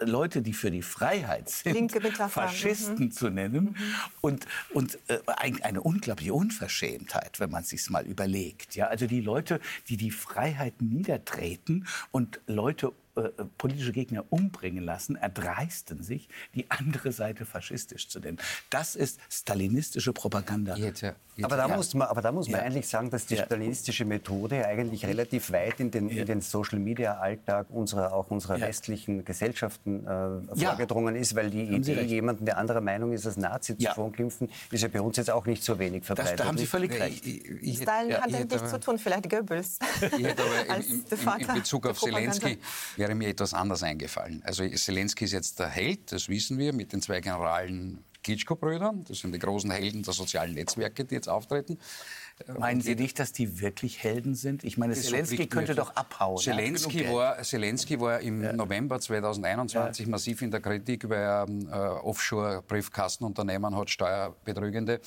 Leute, 0.00 0.42
die 0.42 0.52
für 0.52 0.70
die 0.70 0.82
Freiheit 0.82 1.48
sind, 1.48 1.92
Faschisten 2.28 3.06
mhm. 3.06 3.10
zu 3.12 3.30
nennen. 3.30 3.64
Mhm. 3.64 3.76
Und, 4.20 4.46
und 4.70 4.98
äh, 5.08 5.18
eine 5.62 5.80
unglaubliche 5.80 6.34
Unverschämtheit, 6.34 7.40
wenn 7.40 7.50
man 7.50 7.62
es 7.62 7.70
sich 7.70 7.88
mal 7.90 8.06
überlegt. 8.06 8.74
Ja? 8.74 8.88
Also 8.88 9.06
die 9.06 9.20
Leute, 9.20 9.60
die 9.88 9.96
die 9.96 10.10
Freiheit 10.10 10.80
niedertreten 10.80 11.86
und 12.10 12.40
Leute 12.46 12.92
äh, 13.16 13.30
politische 13.56 13.92
Gegner 13.92 14.24
umbringen 14.28 14.84
lassen, 14.84 15.16
erdreisten 15.16 16.02
sich, 16.02 16.28
die 16.54 16.70
andere 16.70 17.12
Seite 17.12 17.46
faschistisch 17.46 18.08
zu 18.08 18.20
nennen. 18.20 18.38
Das 18.68 18.94
ist 18.94 19.18
stalinistische 19.30 20.12
Propaganda. 20.12 20.76
Jetzt, 20.76 21.00
ja, 21.00 21.14
jetzt, 21.34 21.46
aber, 21.46 21.56
da 21.56 21.66
ja. 21.66 21.76
muss 21.76 21.94
man, 21.94 22.08
aber 22.08 22.20
da 22.20 22.30
muss 22.30 22.48
man 22.48 22.60
ja. 22.60 22.66
eigentlich 22.66 22.88
sagen, 22.88 23.08
dass 23.08 23.24
die 23.24 23.36
stalinistische 23.36 24.04
Methode 24.04 24.66
eigentlich 24.66 25.06
relativ 25.06 25.50
weit 25.50 25.80
in 25.80 25.90
den, 25.90 26.10
in 26.10 26.26
den 26.26 26.42
Social-Media-Alltag 26.42 27.68
unserer, 27.70 28.12
auch 28.12 28.30
unserer 28.30 28.60
westlichen 28.60 29.24
Gesellschaften 29.24 30.06
äh, 30.06 30.54
vorgedrungen 30.54 31.16
ist, 31.16 31.34
weil 31.34 31.48
die 31.48 31.62
Idee, 31.62 32.02
jemanden, 32.02 32.44
der 32.44 32.58
anderer 32.58 32.82
Meinung 32.82 33.12
ist, 33.12 33.24
als 33.26 33.38
Nazi 33.38 33.78
zu 33.78 33.86
verunglimpfen, 33.92 34.50
ist 34.70 34.82
ja 34.82 34.88
bei 34.88 35.00
uns 35.00 35.16
jetzt 35.16 35.30
auch 35.30 35.46
nicht 35.46 35.64
so 35.64 35.78
wenig 35.78 36.04
verbreitet. 36.04 36.32
Das, 36.32 36.44
da 36.44 36.48
haben 36.48 36.58
Sie 36.58 36.66
völlig 36.66 36.92
recht. 37.00 37.24
Ich, 37.26 37.44
ich, 37.62 37.78
Stalin 37.78 38.14
hat 38.14 38.30
damit 38.30 38.50
nichts 38.50 38.70
zu 38.70 38.78
tun, 38.78 38.98
vielleicht 38.98 39.30
Goebbels. 39.30 39.78
Ich 40.02 40.24
hätte 40.24 40.42
aber 40.42 40.76
in, 40.76 40.82
in, 40.82 41.40
in 41.48 41.54
Bezug 41.54 41.86
auf 41.86 41.98
Zelensky 41.98 42.58
wäre 43.06 43.14
mir 43.14 43.28
etwas 43.28 43.54
anders 43.54 43.84
eingefallen. 43.84 44.42
Also 44.44 44.68
Zelensky 44.68 45.26
ist 45.26 45.32
jetzt 45.32 45.60
der 45.60 45.68
Held, 45.68 46.10
das 46.10 46.28
wissen 46.28 46.58
wir, 46.58 46.72
mit 46.72 46.92
den 46.92 47.00
zwei 47.00 47.20
Generalen 47.20 48.04
Klitschko-Brüdern. 48.24 49.04
Das 49.06 49.20
sind 49.20 49.32
die 49.32 49.38
großen 49.38 49.70
Helden 49.70 50.02
der 50.02 50.12
sozialen 50.12 50.54
Netzwerke, 50.54 51.04
die 51.04 51.14
jetzt 51.14 51.28
auftreten. 51.28 51.78
Meinen 52.58 52.82
Sie 52.82 52.94
nicht, 52.94 53.18
dass 53.18 53.32
die 53.32 53.60
wirklich 53.60 54.02
Helden 54.02 54.34
sind? 54.34 54.62
Ich 54.62 54.76
meine, 54.76 54.92
Zelensky 54.92 55.46
könnte 55.46 55.74
doch 55.74 55.96
abhauen. 55.96 56.36
Zelensky 56.36 57.10
war, 57.10 57.42
Zelensky 57.42 57.98
war 57.98 58.20
im 58.20 58.42
ja. 58.42 58.52
November 58.52 59.00
2021 59.00 60.04
ja. 60.04 60.10
massiv 60.10 60.42
in 60.42 60.50
der 60.50 60.60
Kritik, 60.60 61.08
weil 61.08 61.18
er 61.18 61.46
äh, 61.48 62.04
Offshore-Briefkastenunternehmen 62.04 63.74
hat, 63.74 63.88
Steuerbetrügende. 63.88 65.00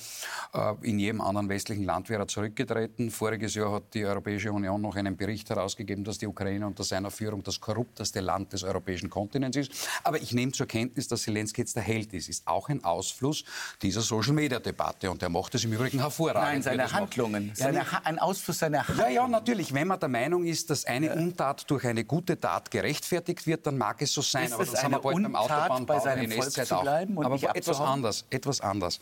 Äh, 0.52 0.74
in 0.82 0.98
jedem 0.98 1.20
anderen 1.20 1.48
westlichen 1.48 1.84
Land 1.84 2.08
wäre 2.08 2.22
er 2.22 2.28
zurückgetreten. 2.28 3.12
Voriges 3.12 3.54
Jahr 3.54 3.72
hat 3.74 3.94
die 3.94 4.04
Europäische 4.04 4.52
Union 4.52 4.80
noch 4.82 4.96
einen 4.96 5.16
Bericht 5.16 5.50
herausgegeben, 5.50 6.02
dass 6.02 6.18
die 6.18 6.26
Ukraine 6.26 6.66
unter 6.66 6.82
seiner 6.82 7.12
Führung 7.12 7.44
das 7.44 7.60
korrupteste 7.60 8.18
Land 8.18 8.52
des 8.54 8.64
europäischen 8.64 9.08
Kontinents 9.08 9.56
ist. 9.56 9.70
Aber 10.02 10.20
ich 10.20 10.32
nehme 10.32 10.50
zur 10.50 10.66
Kenntnis, 10.66 11.06
dass 11.06 11.22
Zelensky 11.22 11.60
jetzt 11.60 11.76
der 11.76 11.84
Held 11.84 12.12
ist. 12.12 12.28
Ist 12.28 12.48
auch 12.48 12.68
ein 12.68 12.82
Ausfluss 12.82 13.44
dieser 13.82 14.00
Social-Media-Debatte. 14.00 15.08
Und 15.08 15.22
er 15.22 15.28
macht 15.28 15.54
es 15.54 15.62
im 15.62 15.72
Übrigen 15.72 16.00
hervorragend. 16.00 16.42
Nein, 16.42 16.62
seine 16.62 16.90
Handlung 16.90 17.19
Handlungen, 17.22 17.52
seine, 17.54 18.04
ein 18.04 18.18
Ausfluss 18.18 18.58
seiner 18.58 18.86
Handlungen. 18.86 19.12
Ja, 19.12 19.22
ja, 19.22 19.28
natürlich. 19.28 19.72
Wenn 19.72 19.88
man 19.88 20.00
der 20.00 20.08
Meinung 20.08 20.44
ist, 20.44 20.70
dass 20.70 20.84
eine 20.84 21.14
Untat 21.14 21.70
durch 21.70 21.84
eine 21.86 22.04
gute 22.04 22.38
Tat 22.38 22.70
gerechtfertigt 22.70 23.46
wird, 23.46 23.66
dann 23.66 23.78
mag 23.78 24.00
es 24.02 24.12
so 24.12 24.22
sein. 24.22 24.46
Ist 24.46 24.52
aber 24.52 24.64
das 24.64 24.82
haben 24.82 24.92
wir 24.92 25.00
bald 25.00 25.22
beim 25.22 25.36
Autobahnbau 25.36 25.94
bei 25.94 26.00
seinem 26.00 26.30
Volk 26.30 26.50
zu 26.50 26.80
bleiben 26.80 27.18
auch. 27.18 27.24
aber 27.24 27.56
etwas 27.56 27.80
anders, 27.80 28.24
etwas 28.30 28.60
anders. 28.60 29.00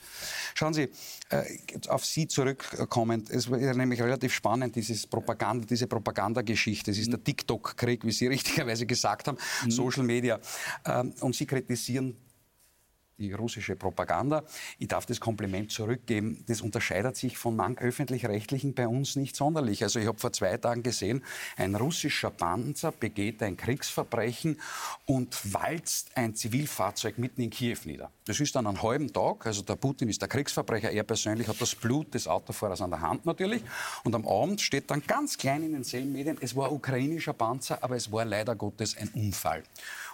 Schauen 0.55 0.75
Sie, 0.75 0.91
äh, 1.31 1.45
auf 1.89 2.05
Sie 2.05 2.27
zurückkommend, 2.27 3.31
es 3.31 3.51
war 3.51 3.59
nämlich 3.59 4.01
relativ 4.01 4.33
spannend, 4.33 4.77
dieses 4.77 5.07
Propaganda, 5.07 5.67
diese 5.67 5.87
Propagandageschichte. 5.87 6.91
Es 6.91 6.99
ist 6.99 7.11
der 7.11 7.23
TikTok-Krieg, 7.23 8.05
wie 8.05 8.13
Sie 8.13 8.27
richtigerweise 8.29 8.87
gesagt 8.87 9.29
haben, 9.29 9.39
mhm. 9.65 9.71
Social 9.71 10.03
Media. 10.03 10.39
Ähm, 10.85 11.13
und 11.21 11.35
Sie 11.35 11.47
kritisieren 11.47 12.17
die 13.19 13.33
russische 13.33 13.75
Propaganda. 13.75 14.45
Ich 14.79 14.89
darf 14.89 15.07
das 15.07 15.21
Kompliment 15.21 15.73
zurückgeben. 15.73 16.45
Das 16.47 16.61
unterscheidet 16.61 17.17
sich 17.17 17.37
von 17.37 17.57
manch 17.57 17.81
öffentlich-rechtlichen 17.81 18.75
bei 18.75 18.87
uns 18.87 19.17
nicht 19.17 19.35
sonderlich. 19.35 19.83
Also 19.83 19.99
ich 19.99 20.07
habe 20.07 20.19
vor 20.19 20.33
zwei 20.33 20.57
Tagen 20.57 20.83
gesehen, 20.83 21.25
ein 21.57 21.75
russischer 21.75 22.31
Panzer 22.31 22.93
begeht 22.93 23.43
ein 23.43 23.57
Kriegsverbrechen 23.57 24.61
und 25.07 25.53
walzt 25.53 26.17
ein 26.17 26.35
Zivilfahrzeug 26.35 27.19
mitten 27.19 27.43
in 27.43 27.51
Kiew 27.51 27.79
nieder. 27.85 28.11
Das 28.25 28.39
ist 28.41 28.55
dann 28.55 28.67
einen 28.67 28.83
halben 28.83 29.13
Tag. 29.13 29.47
Also 29.47 29.63
der 29.63 29.77
Putin 29.77 30.09
ist 30.09 30.21
der 30.21 30.29
Kriegsverbrecher. 30.29 30.91
Er 30.91 31.03
persönlich 31.03 31.49
hat 31.49 31.61
das 31.61 31.75
Blut 31.75 32.15
des 32.15 32.29
Autofahrers 32.29 32.81
an 32.81 32.91
der 32.91 33.01
Hand 33.01 33.27
natürlich. 33.27 33.63
Und 34.05 34.15
am 34.15 34.27
Abend 34.29 34.61
steht 34.61 34.91
dann 34.91 35.03
ganz 35.07 35.37
klein 35.39 35.63
in 35.63 35.83
den 35.83 36.13
Medien, 36.13 36.39
es 36.41 36.55
war 36.55 36.71
ukrainischer 36.71 37.33
Panzer, 37.33 37.83
aber 37.83 37.97
es 37.97 38.13
war 38.13 38.25
leider 38.25 38.55
Gottes 38.55 38.97
ein 38.97 39.09
Unfall. 39.09 39.65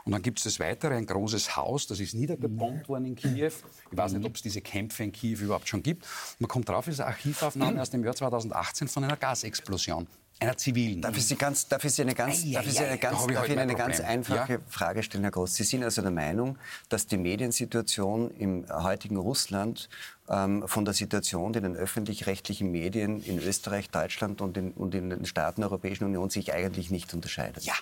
Und 0.04 0.12
dann 0.12 0.22
gibt 0.22 0.38
es 0.38 0.44
das 0.44 0.60
weitere, 0.60 0.94
ein 0.94 1.06
großes 1.06 1.56
Haus, 1.56 1.86
das 1.86 1.98
ist 1.98 2.14
niedergebombt 2.14 2.88
worden 2.88 3.06
in 3.06 3.14
Kiew. 3.14 3.52
Ich 3.90 3.96
weiß 3.96 4.12
nicht, 4.12 4.26
ob 4.26 4.36
es 4.36 4.42
diese 4.42 4.60
Kämpfe 4.60 5.02
in 5.02 5.12
Kiew 5.12 5.38
überhaupt 5.40 5.68
schon 5.68 5.82
gibt. 5.82 6.06
Man 6.38 6.48
kommt 6.48 6.68
drauf, 6.68 6.86
es 6.88 6.94
ist 6.94 7.00
eine 7.00 7.10
Archivaufnahme 7.10 7.80
aus 7.80 7.90
dem 7.90 8.04
Jahr 8.04 8.14
2018 8.14 8.88
von 8.88 9.04
einer 9.04 9.16
Gasexplosion 9.16 10.06
einer 10.40 10.56
zivilen. 10.56 11.00
Darf 11.00 11.16
ich 11.16 11.26
Sie, 11.26 11.36
ganz, 11.36 11.68
darf 11.68 11.84
ich 11.84 11.92
Sie 11.92 12.02
eine 12.02 12.14
ganz, 12.14 12.42
darf 12.50 12.66
ich 12.66 12.72
Sie 12.72 12.78
eine 12.80 12.98
ganz, 12.98 13.26
darf 13.26 13.48
ich 13.48 13.58
eine 13.58 13.74
ganz 13.74 14.00
einfache 14.00 14.54
ja? 14.54 14.58
Frage 14.68 15.02
stellen, 15.02 15.24
Herr 15.24 15.30
Groß? 15.30 15.54
Sie 15.54 15.62
sind 15.62 15.84
also 15.84 16.02
der 16.02 16.10
Meinung, 16.10 16.58
dass 16.88 17.06
die 17.06 17.16
Mediensituation 17.16 18.30
im 18.32 18.66
heutigen 18.68 19.16
Russland 19.16 19.88
ähm, 20.28 20.66
von 20.66 20.84
der 20.84 20.94
Situation 20.94 21.54
in 21.54 21.62
den 21.62 21.76
öffentlich-rechtlichen 21.76 22.70
Medien 22.70 23.22
in 23.22 23.38
Österreich, 23.38 23.90
Deutschland 23.90 24.40
und 24.40 24.56
in, 24.56 24.72
und 24.72 24.94
in 24.94 25.10
den 25.10 25.24
Staaten 25.24 25.60
der 25.60 25.70
Europäischen 25.70 26.04
Union 26.04 26.30
sich 26.30 26.52
eigentlich 26.52 26.90
nicht 26.90 27.14
unterscheidet? 27.14 27.64
Ja, 27.64 27.74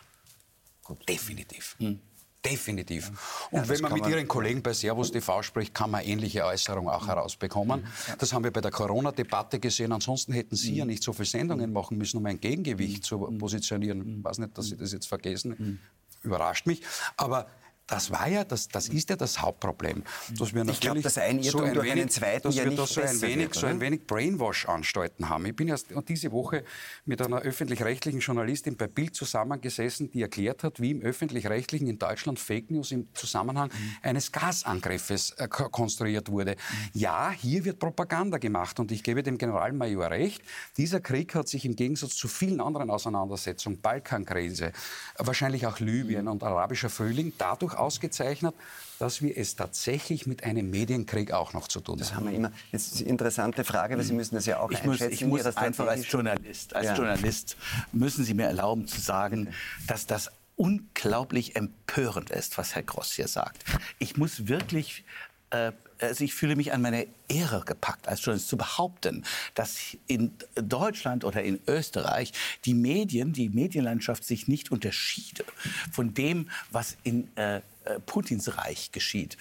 Gut. 0.85 1.09
definitiv. 1.09 1.77
Hm. 1.79 2.01
Definitiv. 2.45 3.49
Und 3.53 3.61
ja, 3.61 3.69
wenn 3.69 3.81
man 3.83 3.93
mit 3.93 4.03
man 4.03 4.11
Ihren 4.11 4.27
Kollegen 4.27 4.63
bei 4.63 4.73
Servus 4.73 5.13
TV 5.13 5.43
spricht, 5.43 5.75
kann 5.75 5.93
man 5.93 6.03
ähnliche 6.03 6.45
Äußerungen 6.45 6.91
auch 6.91 7.07
herausbekommen. 7.07 7.85
Ja. 8.09 8.17
Das 8.17 8.33
haben 8.33 8.43
wir 8.43 8.51
bei 8.51 8.61
der 8.61 8.73
Corona-Debatte 8.73 9.61
gesehen. 9.61 9.93
Ansonsten 9.93 10.33
hätten 10.33 10.57
Sie 10.57 10.75
ja 10.75 10.85
nicht 10.85 11.05
so 11.05 11.13
viele 11.13 11.27
Sendungen 11.27 11.73
machen 11.73 11.99
müssen, 11.99 12.17
um 12.17 12.27
ein 12.27 12.41
Gegengewicht 12.41 13.05
zu 13.05 13.19
positionieren. 13.19 14.19
Ich 14.19 14.25
weiß 14.25 14.39
nicht, 14.39 14.59
dass 14.59 14.67
Sie 14.67 14.77
das 14.77 14.93
jetzt 14.93 15.07
vergessen. 15.07 15.79
Überrascht 16.23 16.67
mich. 16.67 16.83
Aber 17.17 17.47
das 17.93 18.11
war 18.11 18.27
ja, 18.27 18.43
das, 18.43 18.69
das 18.69 18.89
ist 18.89 19.11
ja 19.11 19.17
das 19.17 19.43
Hauptproblem. 19.43 20.03
Dass 20.39 20.55
wir 20.55 20.67
ich 20.67 20.81
glaube, 20.81 21.03
dass 21.03 21.19
ein 21.19 21.41
Irrtum 21.41 21.61
so 21.61 21.67
ein 21.67 21.75
durch 21.75 21.87
wenig, 21.87 22.01
einen 22.01 22.09
zweiten 22.09 22.43
dass 22.45 22.57
ja 22.57 22.65
wir 22.65 22.75
da 22.75 22.87
so 22.87 23.03
ein 23.03 23.21
wenig, 23.21 23.39
wird, 23.39 23.55
so 23.55 23.67
ein 23.67 23.81
wenig 23.81 24.07
Brainwash-Anstalten 24.07 25.29
haben. 25.29 25.45
Ich 25.45 25.55
bin 25.55 25.69
erst 25.69 25.89
diese 26.09 26.33
Woche 26.33 26.65
mit 27.05 27.21
einer 27.21 27.41
öffentlich-rechtlichen 27.41 28.21
Journalistin 28.21 28.79
bei 28.79 28.87
Bild 28.87 29.15
zusammengesessen, 29.15 30.11
die 30.11 30.23
erklärt 30.23 30.65
hat, 30.65 30.81
wie 30.81 30.91
im 30.91 31.03
öffentlich-rechtlichen 31.03 31.87
in 31.87 31.99
Deutschland 31.99 32.39
Fake 32.39 32.71
News 32.71 32.93
im 32.93 33.13
Zusammenhang 33.13 33.69
mhm. 33.69 33.97
eines 34.01 34.33
Gasangriffes 34.33 35.33
äh, 35.33 35.47
konstruiert 35.49 36.31
wurde. 36.31 36.53
Mhm. 36.53 36.91
Ja, 36.95 37.31
hier 37.31 37.67
wird 37.67 37.79
Propaganda 37.79 38.39
gemacht 38.39 38.81
und 38.81 38.91
ich 38.91 39.03
gebe 39.03 39.23
dem 39.23 39.37
Generalmajor 39.37 40.11
recht. 40.11 40.41
Dieser 40.79 41.01
Krieg 41.01 41.35
hat 41.35 41.47
sich 41.47 41.67
im 41.67 41.77
Gegensatz 41.77 42.17
zu 42.17 42.29
vielen 42.29 42.63
anderen 42.63 42.89
Auseinandersetzungen, 42.89 43.83
Balkankrise, 43.83 44.73
wahrscheinlich 45.19 45.67
auch 45.67 45.79
Libyen 45.79 46.25
mhm. 46.25 46.31
und 46.31 46.43
arabischer 46.43 46.89
Frühling, 46.89 47.35
dadurch 47.37 47.82
ausgezeichnet, 47.83 48.55
dass 48.99 49.21
wir 49.21 49.37
es 49.37 49.57
tatsächlich 49.57 50.27
mit 50.27 50.45
einem 50.45 50.71
Medienkrieg 50.71 51.33
auch 51.33 51.53
noch 51.53 51.69
zu 51.69 51.81
tun 51.81 51.95
haben. 51.95 51.99
Das 51.99 52.15
haben 52.15 52.27
wir 52.27 52.33
immer. 52.33 52.53
Jetzt 52.71 52.95
ist 52.95 53.01
eine 53.01 53.11
interessante 53.11 53.65
Frage, 53.65 53.97
weil 53.97 54.05
Sie 54.05 54.15
müssen 54.15 54.37
das 54.37 54.47
ja 54.47 54.61
auch 54.61 54.71
ich 54.71 54.83
einschätzen. 54.83 55.29
Muss, 55.29 55.41
ich 55.41 55.47
muss 55.47 55.57
einfach 55.57 55.87
als 55.89 56.11
Journalist, 56.11 56.75
als 56.77 56.87
ja. 56.87 56.95
Journalist 56.95 57.57
müssen 57.93 58.25
Sie 58.25 58.35
mir 58.35 58.47
erlauben 58.47 58.87
zu 58.87 59.01
sagen, 59.01 59.49
dass 59.87 60.07
das 60.07 60.31
unglaublich 60.57 61.57
empörend 61.57 62.31
ist, 62.31 62.57
was 62.59 62.75
Herr 62.75 62.85
Gross 62.85 63.13
hier 63.13 63.29
sagt. 63.29 63.65
Ich 63.99 64.17
muss 64.17 64.47
wirklich 64.47 65.05
äh, 65.51 65.73
also 66.03 66.25
ich 66.25 66.35
fühle 66.35 66.57
mich 66.57 66.73
an 66.73 66.83
meine 66.83 67.07
Ehre 67.29 67.63
gepackt, 67.65 68.09
als 68.09 68.25
Journalist 68.25 68.49
zu 68.49 68.57
behaupten, 68.57 69.25
dass 69.55 69.97
in 70.07 70.33
Deutschland 70.57 71.25
oder 71.25 71.43
in 71.43 71.61
Österreich 71.69 72.33
die 72.65 72.75
Medien, 72.75 73.33
die 73.33 73.49
Medienlandschaft 73.49 74.25
sich 74.25 74.49
nicht 74.49 74.73
unterschiede 74.73 75.45
von 75.93 76.13
dem, 76.15 76.51
was 76.71 76.97
in 77.05 77.35
äh, 77.37 77.59
äh, 77.59 77.61
Putins 78.07 78.57
Reich 78.57 78.93
geschieht, 78.93 79.37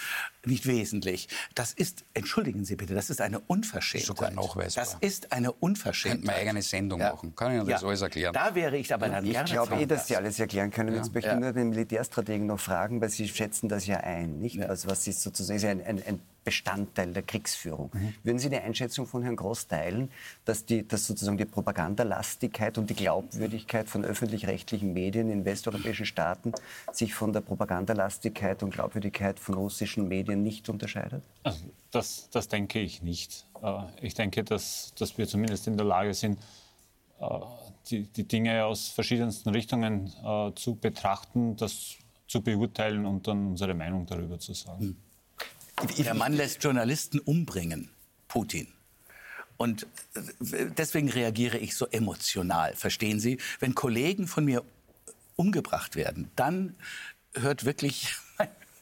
nicht 0.45 0.65
wesentlich. 0.65 1.27
Das 1.55 1.73
ist, 1.73 2.03
entschuldigen 2.13 2.65
Sie 2.65 2.75
bitte, 2.75 2.93
das 2.93 3.09
ist 3.09 3.21
eine 3.21 3.39
Unverschämtheit. 3.39 4.07
Sogar 4.07 4.31
nachweisbar. 4.31 4.85
Das 4.85 4.97
ist 4.99 5.31
eine 5.31 5.51
Unverschämtheit. 5.51 6.19
Könnte 6.21 6.27
man 6.27 6.35
eigene 6.35 6.61
Sendung 6.61 6.99
ja. 6.99 7.11
machen. 7.11 7.35
Kann 7.35 7.51
ich 7.51 7.57
Ihnen 7.59 7.69
das 7.69 7.81
ja. 7.81 7.87
alles 7.87 8.01
erklären? 8.01 8.33
Da 8.33 8.55
wäre 8.55 8.77
ich 8.77 8.93
aber 8.93 9.09
dann 9.09 9.25
Ich 9.25 9.31
gerne 9.31 9.49
glaube 9.49 9.75
eh, 9.75 9.85
dass 9.85 10.07
Sie 10.07 10.15
alles 10.15 10.39
erklären 10.39 10.71
können. 10.71 10.95
Jetzt 10.95 11.13
möchte 11.13 11.29
ich 11.29 11.33
Ja. 11.33 11.39
nur 11.39 11.53
den 11.53 11.69
Militärstrategen 11.69 12.47
noch 12.47 12.59
fragen, 12.59 13.01
weil 13.01 13.09
Sie 13.09 13.27
schätzen 13.27 13.69
das 13.69 13.85
ja 13.87 13.97
ein, 13.97 14.39
nicht? 14.39 14.61
Also 14.61 14.89
was 14.89 15.07
ist 15.07 15.21
sozusagen 15.21 15.57
ist 15.57 15.63
ja 15.63 15.69
ein, 15.69 15.83
ein, 15.85 16.03
ein 16.05 16.19
Bestandteil 16.43 17.13
der 17.13 17.21
Kriegsführung. 17.21 17.91
Würden 18.23 18.39
Sie 18.39 18.49
die 18.49 18.57
Einschätzung 18.57 19.05
von 19.05 19.21
Herrn 19.21 19.35
Groß 19.35 19.67
teilen, 19.67 20.09
dass, 20.43 20.65
die, 20.65 20.87
dass 20.87 21.05
sozusagen 21.05 21.37
die 21.37 21.45
Propagandalastigkeit 21.45 22.79
und 22.79 22.89
die 22.89 22.95
Glaubwürdigkeit 22.95 23.87
von 23.87 24.03
öffentlich-rechtlichen 24.03 24.91
Medien 24.91 25.29
in 25.29 25.45
westeuropäischen 25.45 26.07
Staaten 26.07 26.53
sich 26.91 27.13
von 27.13 27.31
der 27.31 27.41
Propagandalastigkeit 27.41 28.63
und 28.63 28.73
Glaubwürdigkeit 28.73 29.39
von 29.39 29.53
russischen 29.53 30.07
Medien 30.07 30.30
nicht 30.35 30.69
unterscheidet? 30.69 31.23
Also 31.43 31.65
das, 31.91 32.29
das 32.29 32.47
denke 32.47 32.79
ich 32.79 33.01
nicht. 33.01 33.45
Äh, 33.61 33.83
Ich 34.01 34.13
denke, 34.13 34.43
dass, 34.43 34.93
dass 34.97 35.17
wir 35.17 35.27
zumindest 35.27 35.67
in 35.67 35.77
der 35.77 35.85
Lage 35.85 36.13
sind, 36.13 36.39
äh, 37.19 37.25
die, 37.89 38.03
die 38.03 38.27
Dinge 38.27 38.65
aus 38.65 38.89
verschiedensten 38.89 39.49
Richtungen 39.49 40.13
äh, 40.23 40.51
zu 40.55 40.75
betrachten, 40.75 41.55
das 41.55 41.95
zu 42.27 42.41
beurteilen 42.41 43.05
und 43.05 43.27
dann 43.27 43.47
unsere 43.47 43.73
Meinung 43.73 44.05
darüber 44.05 44.39
zu 44.39 44.53
sagen. 44.53 44.97
Der 45.97 46.13
Mann 46.13 46.33
lässt 46.33 46.63
Journalisten 46.63 47.19
umbringen, 47.19 47.89
Putin. 48.27 48.67
Und 49.57 49.85
deswegen 50.77 51.09
reagiere 51.09 51.57
ich 51.57 51.75
so 51.75 51.85
emotional, 51.87 52.75
verstehen 52.75 53.19
Sie? 53.19 53.37
Wenn 53.59 53.75
Kollegen 53.75 54.27
von 54.27 54.45
mir 54.45 54.63
umgebracht 55.35 55.95
werden, 55.95 56.31
dann 56.35 56.75
hört 57.33 57.63
wirklich 57.65 58.15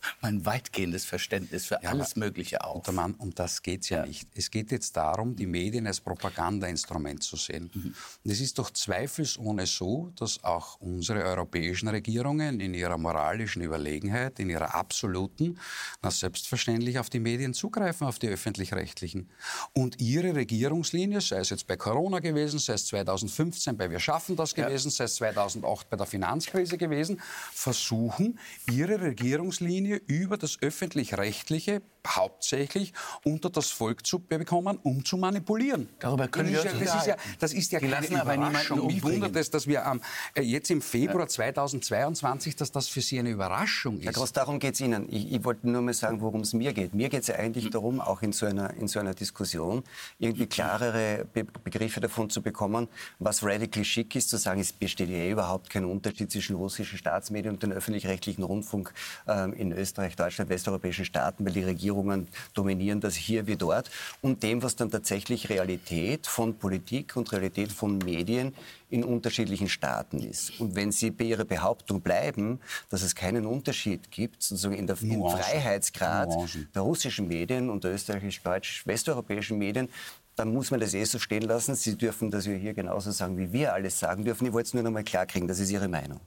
mein, 0.21 0.45
weitgehendes 0.45 1.05
Verständnis 1.05 1.65
für 1.65 1.83
alles 1.83 2.15
Mögliche 2.15 2.63
auf. 2.63 2.89
Mann, 2.91 3.13
um 3.15 3.33
das 3.33 3.61
geht 3.61 3.83
es 3.83 3.89
ja, 3.89 4.05
nicht. 4.05 4.27
Es 4.35 4.49
geht 4.51 4.71
jetzt 4.71 4.95
darum, 4.97 5.35
die 5.35 5.45
Medien 5.45 5.87
als 5.87 6.01
Propagandainstrument 6.01 7.23
zu 7.23 7.35
sehen. 7.35 7.69
Und 7.73 8.31
es 8.31 8.39
ist 8.39 8.59
doch 8.59 8.71
zweifelsohne 8.71 9.65
so, 9.65 10.11
dass 10.15 10.43
auch 10.43 10.79
unsere 10.79 11.23
europäischen 11.23 11.87
Regierungen 11.87 12.59
in 12.59 12.73
ihrer 12.73 12.97
moralischen 12.97 13.61
Überlegenheit, 13.61 14.39
in 14.39 14.49
ihrer 14.49 14.73
absoluten, 14.75 15.59
na 16.01 16.11
selbstverständlich 16.11 16.99
auf 16.99 17.09
die 17.09 17.19
Medien 17.19 17.53
zugreifen, 17.53 18.07
auf 18.07 18.19
die 18.19 18.27
öffentlich-rechtlichen. 18.27 19.29
Und 19.73 19.99
ihre 20.01 20.35
Regierungslinie, 20.35 21.21
sei 21.21 21.37
es 21.37 21.49
jetzt 21.49 21.67
bei 21.67 21.77
Corona 21.77 22.19
gewesen, 22.19 22.59
sei 22.59 22.73
es 22.73 22.85
2015 22.87 23.77
bei 23.77 23.89
Wir 23.89 23.99
schaffen 23.99 24.35
das 24.35 24.55
gewesen, 24.55 24.91
sei 24.91 25.05
es 25.05 25.15
2008 25.15 25.89
bei 25.89 25.97
der 25.97 26.05
Finanzkrise 26.05 26.77
gewesen, 26.77 27.21
versuchen, 27.51 28.39
ihre 28.69 29.01
Regierungslinie 29.01 29.88
über 29.97 30.37
das 30.37 30.61
öffentlich-rechtliche 30.61 31.81
hauptsächlich 32.07 32.93
unter 33.23 33.49
das 33.49 33.69
Volk 33.69 34.05
zu 34.05 34.19
bekommen, 34.19 34.79
um 34.83 35.03
zu 35.03 35.17
manipulieren. 35.17 35.89
Darüber 35.99 36.27
können 36.27 36.53
das 36.53 36.63
wir 36.63 36.71
ist 36.71 36.79
ja, 36.79 36.85
das 36.85 36.95
ist 36.95 37.07
ja, 37.07 37.15
das 37.39 37.53
ist 37.53 37.71
ja 37.71 37.79
Die 37.79 37.87
keine 37.87 38.07
Überraschung. 38.07 38.87
Mich 38.87 39.03
wundert 39.03 39.35
es, 39.35 39.49
dass 39.49 39.67
wir 39.67 39.85
am, 39.85 40.01
äh, 40.35 40.41
jetzt 40.41 40.69
im 40.71 40.81
Februar 40.81 41.27
2022, 41.27 42.55
dass 42.55 42.71
das 42.71 42.87
für 42.87 43.01
Sie 43.01 43.19
eine 43.19 43.29
Überraschung 43.29 43.99
Herr 43.99 44.11
ist. 44.11 44.15
Groß, 44.15 44.33
darum 44.33 44.59
geht 44.59 44.75
es 44.75 44.81
Ihnen. 44.81 45.07
Ich, 45.09 45.31
ich 45.31 45.43
wollte 45.43 45.69
nur 45.69 45.81
mal 45.81 45.93
sagen, 45.93 46.21
worum 46.21 46.41
es 46.41 46.53
mir 46.53 46.73
geht. 46.73 46.93
Mir 46.93 47.09
geht 47.09 47.21
es 47.21 47.27
ja 47.27 47.35
eigentlich 47.35 47.69
darum, 47.69 48.01
auch 48.01 48.21
in 48.21 48.31
so 48.31 48.45
einer, 48.45 48.73
in 48.75 48.87
so 48.87 48.99
einer 48.99 49.13
Diskussion 49.13 49.83
irgendwie 50.17 50.47
klarere 50.47 51.25
Be 51.33 51.45
Begriffe 51.63 51.99
davon 51.99 52.29
zu 52.29 52.41
bekommen, 52.41 52.87
was 53.19 53.43
radically 53.43 53.83
chic 53.83 54.15
ist, 54.15 54.29
zu 54.29 54.37
sagen, 54.37 54.61
es 54.61 54.71
besteht 54.71 55.09
ja 55.09 55.17
eh 55.17 55.31
überhaupt 55.31 55.69
kein 55.69 55.85
Unterschied 55.85 56.31
zwischen 56.31 56.55
russischen 56.55 56.97
Staatsmedien 56.97 57.53
und 57.53 57.63
dem 57.63 57.71
öffentlich-rechtlichen 57.71 58.43
Rundfunk 58.43 58.93
ähm, 59.27 59.53
in 59.53 59.71
Österreich, 59.71 60.15
Deutschland, 60.15 60.49
westeuropäischen 60.49 61.05
Staaten, 61.05 61.45
weil 61.45 61.53
die 61.53 61.63
Regierungen 61.89 62.27
dominieren 62.53 62.99
das 63.01 63.15
hier 63.15 63.47
wie 63.47 63.55
dort, 63.55 63.89
und 64.21 64.43
dem, 64.43 64.61
was 64.61 64.75
dann 64.75 64.91
tatsächlich 64.91 65.49
Realität 65.49 66.27
von 66.27 66.57
Politik 66.57 67.15
und 67.15 67.31
Realität 67.31 67.71
von 67.71 67.97
Medien 67.97 68.53
in 68.89 69.03
unterschiedlichen 69.03 69.69
Staaten 69.69 70.19
ist. 70.19 70.59
Und 70.59 70.75
wenn 70.75 70.91
Sie 70.91 71.11
bei 71.11 71.25
Ihrer 71.25 71.45
Behauptung 71.45 72.01
bleiben, 72.01 72.59
dass 72.89 73.01
es 73.01 73.15
keinen 73.15 73.45
Unterschied 73.45 74.11
gibt, 74.11 74.43
sozusagen 74.43 74.75
in 74.75 74.87
der 74.87 75.01
im 75.01 75.19
Nuancen. 75.19 75.39
Freiheitsgrad 75.39 76.29
Nuancen. 76.29 76.69
der 76.73 76.81
russischen 76.81 77.27
Medien 77.27 77.69
und 77.69 77.83
der 77.83 77.93
österreichisch-deutsch-westeuropäischen 77.93 79.57
Medien, 79.57 79.89
dann 80.35 80.53
muss 80.53 80.71
man 80.71 80.79
das 80.79 80.93
eh 80.93 81.03
so 81.03 81.19
stehen 81.19 81.43
lassen. 81.43 81.75
Sie 81.75 81.97
dürfen 81.97 82.31
das 82.31 82.45
ja 82.45 82.53
hier 82.53 82.73
genauso 82.73 83.11
sagen, 83.11 83.37
wie 83.37 83.51
wir 83.51 83.73
alles 83.73 83.99
sagen 83.99 84.23
dürfen. 84.23 84.47
Ich 84.47 84.53
wollte 84.53 84.67
es 84.67 84.73
nur 84.73 84.83
noch 84.83 84.91
mal 84.91 85.03
klarkriegen, 85.03 85.47
das 85.47 85.59
ist 85.59 85.71
Ihre 85.71 85.87
Meinung. 85.87 86.19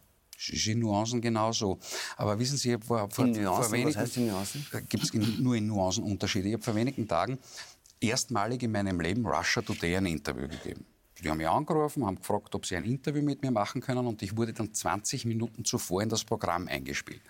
Ist 0.50 0.66
in 0.66 0.80
Nuancen 0.80 1.20
genauso. 1.20 1.78
Aber 2.16 2.38
wissen 2.38 2.56
Sie, 2.56 2.72
ich 2.72 2.84
vor, 2.84 3.08
vor, 3.10 3.24
In 3.26 3.32
Nuancen? 3.32 3.64
vor 3.64 3.72
wenigen, 3.72 3.94
Was 3.94 4.02
heißt 4.02 4.16
in 4.16 4.26
Nuancen? 4.28 4.66
Gibt 4.88 5.04
es 5.04 5.12
nur 5.14 5.56
in 5.56 5.66
Nuancen 5.66 6.04
Unterschiede. 6.04 6.48
Ich 6.48 6.54
habe 6.54 6.62
vor 6.62 6.74
wenigen 6.74 7.06
Tagen 7.06 7.38
erstmalig 8.00 8.62
in 8.62 8.72
meinem 8.72 9.00
Leben 9.00 9.26
Russia 9.26 9.62
Today 9.62 9.96
ein 9.96 10.06
Interview 10.06 10.48
gegeben. 10.48 10.84
Die 11.22 11.30
haben 11.30 11.38
mich 11.38 11.48
angerufen, 11.48 12.04
haben 12.04 12.16
gefragt, 12.16 12.54
ob 12.54 12.66
sie 12.66 12.74
ein 12.76 12.84
Interview 12.84 13.22
mit 13.22 13.42
mir 13.42 13.52
machen 13.52 13.80
können 13.80 14.06
und 14.06 14.22
ich 14.22 14.36
wurde 14.36 14.52
dann 14.52 14.74
20 14.74 15.24
Minuten 15.24 15.64
zuvor 15.64 16.02
in 16.02 16.08
das 16.08 16.24
Programm 16.24 16.66
eingespielt. 16.66 17.22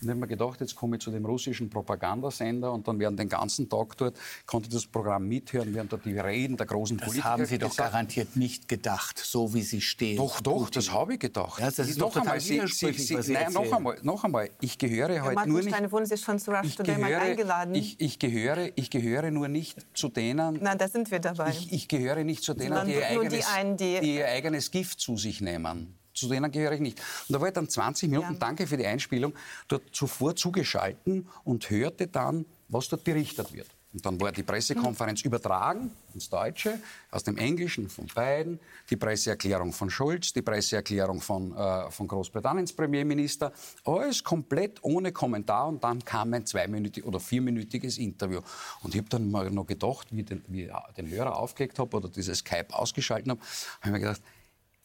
Und 0.00 0.02
ich 0.04 0.08
habe 0.10 0.20
mir 0.20 0.26
gedacht, 0.26 0.60
jetzt 0.60 0.74
komme 0.76 0.96
ich 0.96 1.02
zu 1.02 1.10
dem 1.10 1.24
russischen 1.24 1.70
Propagandasender 1.70 2.70
und 2.72 2.86
dann 2.86 2.98
werden 2.98 3.16
den 3.16 3.28
ganzen 3.28 3.68
Tag 3.68 3.96
dort, 3.96 4.16
konnte 4.44 4.68
das 4.68 4.86
Programm 4.86 5.26
mithören, 5.26 5.72
während 5.74 5.92
dort 5.92 6.04
die 6.04 6.18
Reden 6.18 6.56
der 6.56 6.66
großen 6.66 6.98
Das 6.98 7.06
Politiker 7.06 7.28
haben 7.30 7.46
Sie 7.46 7.58
doch 7.58 7.70
gesagt 7.70 7.92
garantiert 7.92 8.36
nicht 8.36 8.68
gedacht, 8.68 9.18
so 9.18 9.54
wie 9.54 9.62
Sie 9.62 9.80
stehen. 9.80 10.16
Doch, 10.18 10.40
doch, 10.40 10.58
Putin. 10.64 10.72
das 10.74 10.92
habe 10.92 11.14
ich 11.14 11.20
gedacht. 11.20 11.60
Ja, 11.60 11.66
das 11.70 11.78
ist 11.88 11.98
noch 11.98 12.12
doch 12.12 12.20
einmal, 12.20 12.40
Sie, 12.40 12.60
Sie, 12.66 12.92
Sie, 12.92 13.32
nein, 13.32 13.52
noch 13.52 13.72
einmal, 13.72 13.98
noch 14.02 14.22
einmal, 14.24 14.50
ich 14.60 14.78
gehöre 14.78 15.22
heute 15.24 15.48
nur 15.48 15.62
nicht... 15.62 15.92
Wurden 15.92 16.06
Sie 16.06 16.16
schon 16.16 16.38
zu 16.38 16.50
Rush 16.50 16.66
Ich 16.66 16.76
Today 16.76 16.98
mal 16.98 17.08
gehöre, 17.08 17.22
eingeladen? 17.22 17.74
ich, 17.74 18.00
ich, 18.00 18.18
gehöre, 18.18 18.70
ich 18.74 18.90
gehöre 18.90 19.30
nur 19.30 19.48
nicht 19.48 19.86
zu 19.94 20.08
denen, 20.08 20.58
Nein, 20.60 20.78
da 20.78 20.88
sind 20.88 21.10
wir 21.10 21.20
dabei. 21.20 21.50
ich, 21.50 21.72
ich 21.72 21.88
gehöre 21.88 22.22
nicht 22.24 22.42
zu 22.42 22.54
denen, 22.54 22.86
die 22.86 22.92
die 22.94 23.04
eigenes, 23.04 23.46
einen, 23.54 23.76
die- 23.76 24.00
die 24.00 24.14
ihr 24.16 24.26
eigenes 24.28 24.70
Gift 24.70 25.00
zu 25.00 25.16
sich 25.16 25.40
nehmen. 25.40 25.94
Zu 26.16 26.28
denen 26.28 26.50
gehöre 26.50 26.72
ich 26.72 26.80
nicht. 26.80 26.98
Und 27.28 27.34
da 27.34 27.40
war 27.40 27.48
ich 27.48 27.54
dann 27.54 27.68
20 27.68 28.08
Minuten, 28.10 28.32
Ja. 28.32 28.38
danke 28.38 28.66
für 28.66 28.76
die 28.76 28.86
Einspielung, 28.86 29.34
dort 29.68 29.82
zuvor 29.92 30.34
zugeschalten 30.34 31.28
und 31.44 31.68
hörte 31.70 32.06
dann, 32.06 32.46
was 32.68 32.88
dort 32.88 33.04
berichtet 33.04 33.52
wird. 33.52 33.68
Und 33.92 34.04
dann 34.04 34.20
war 34.20 34.30
die 34.30 34.42
Pressekonferenz 34.42 35.22
übertragen 35.22 35.90
ins 36.12 36.28
Deutsche, 36.28 36.78
aus 37.10 37.24
dem 37.24 37.38
Englischen 37.38 37.88
von 37.88 38.06
beiden, 38.14 38.60
die 38.90 38.96
Presseerklärung 38.96 39.72
von 39.72 39.88
Scholz, 39.88 40.34
die 40.34 40.42
Presseerklärung 40.42 41.22
von, 41.22 41.56
äh, 41.56 41.90
von 41.90 42.06
Großbritanniens 42.06 42.74
Premierminister, 42.74 43.52
alles 43.86 44.22
komplett 44.22 44.80
ohne 44.82 45.12
Kommentar 45.12 45.68
und 45.68 45.82
dann 45.82 46.04
kam 46.04 46.34
ein 46.34 46.44
zweiminütiges 46.44 47.08
oder 47.08 47.20
vierminütiges 47.20 47.96
Interview. 47.96 48.40
Und 48.82 48.94
ich 48.94 48.98
habe 49.00 49.08
dann 49.08 49.30
mal 49.30 49.50
noch 49.50 49.66
gedacht, 49.66 50.08
wie 50.10 50.20
ich 50.20 50.26
den, 50.26 50.44
wie 50.48 50.64
ich 50.64 50.72
den 50.98 51.08
Hörer 51.08 51.34
aufgelegt 51.36 51.78
habe 51.78 51.96
oder 51.96 52.10
dieses 52.10 52.38
Skype 52.40 52.66
ausgeschaltet 52.72 53.30
habe, 53.30 53.40
habe 53.40 53.86
ich 53.86 53.92
mir 53.92 54.00
gedacht, 54.00 54.20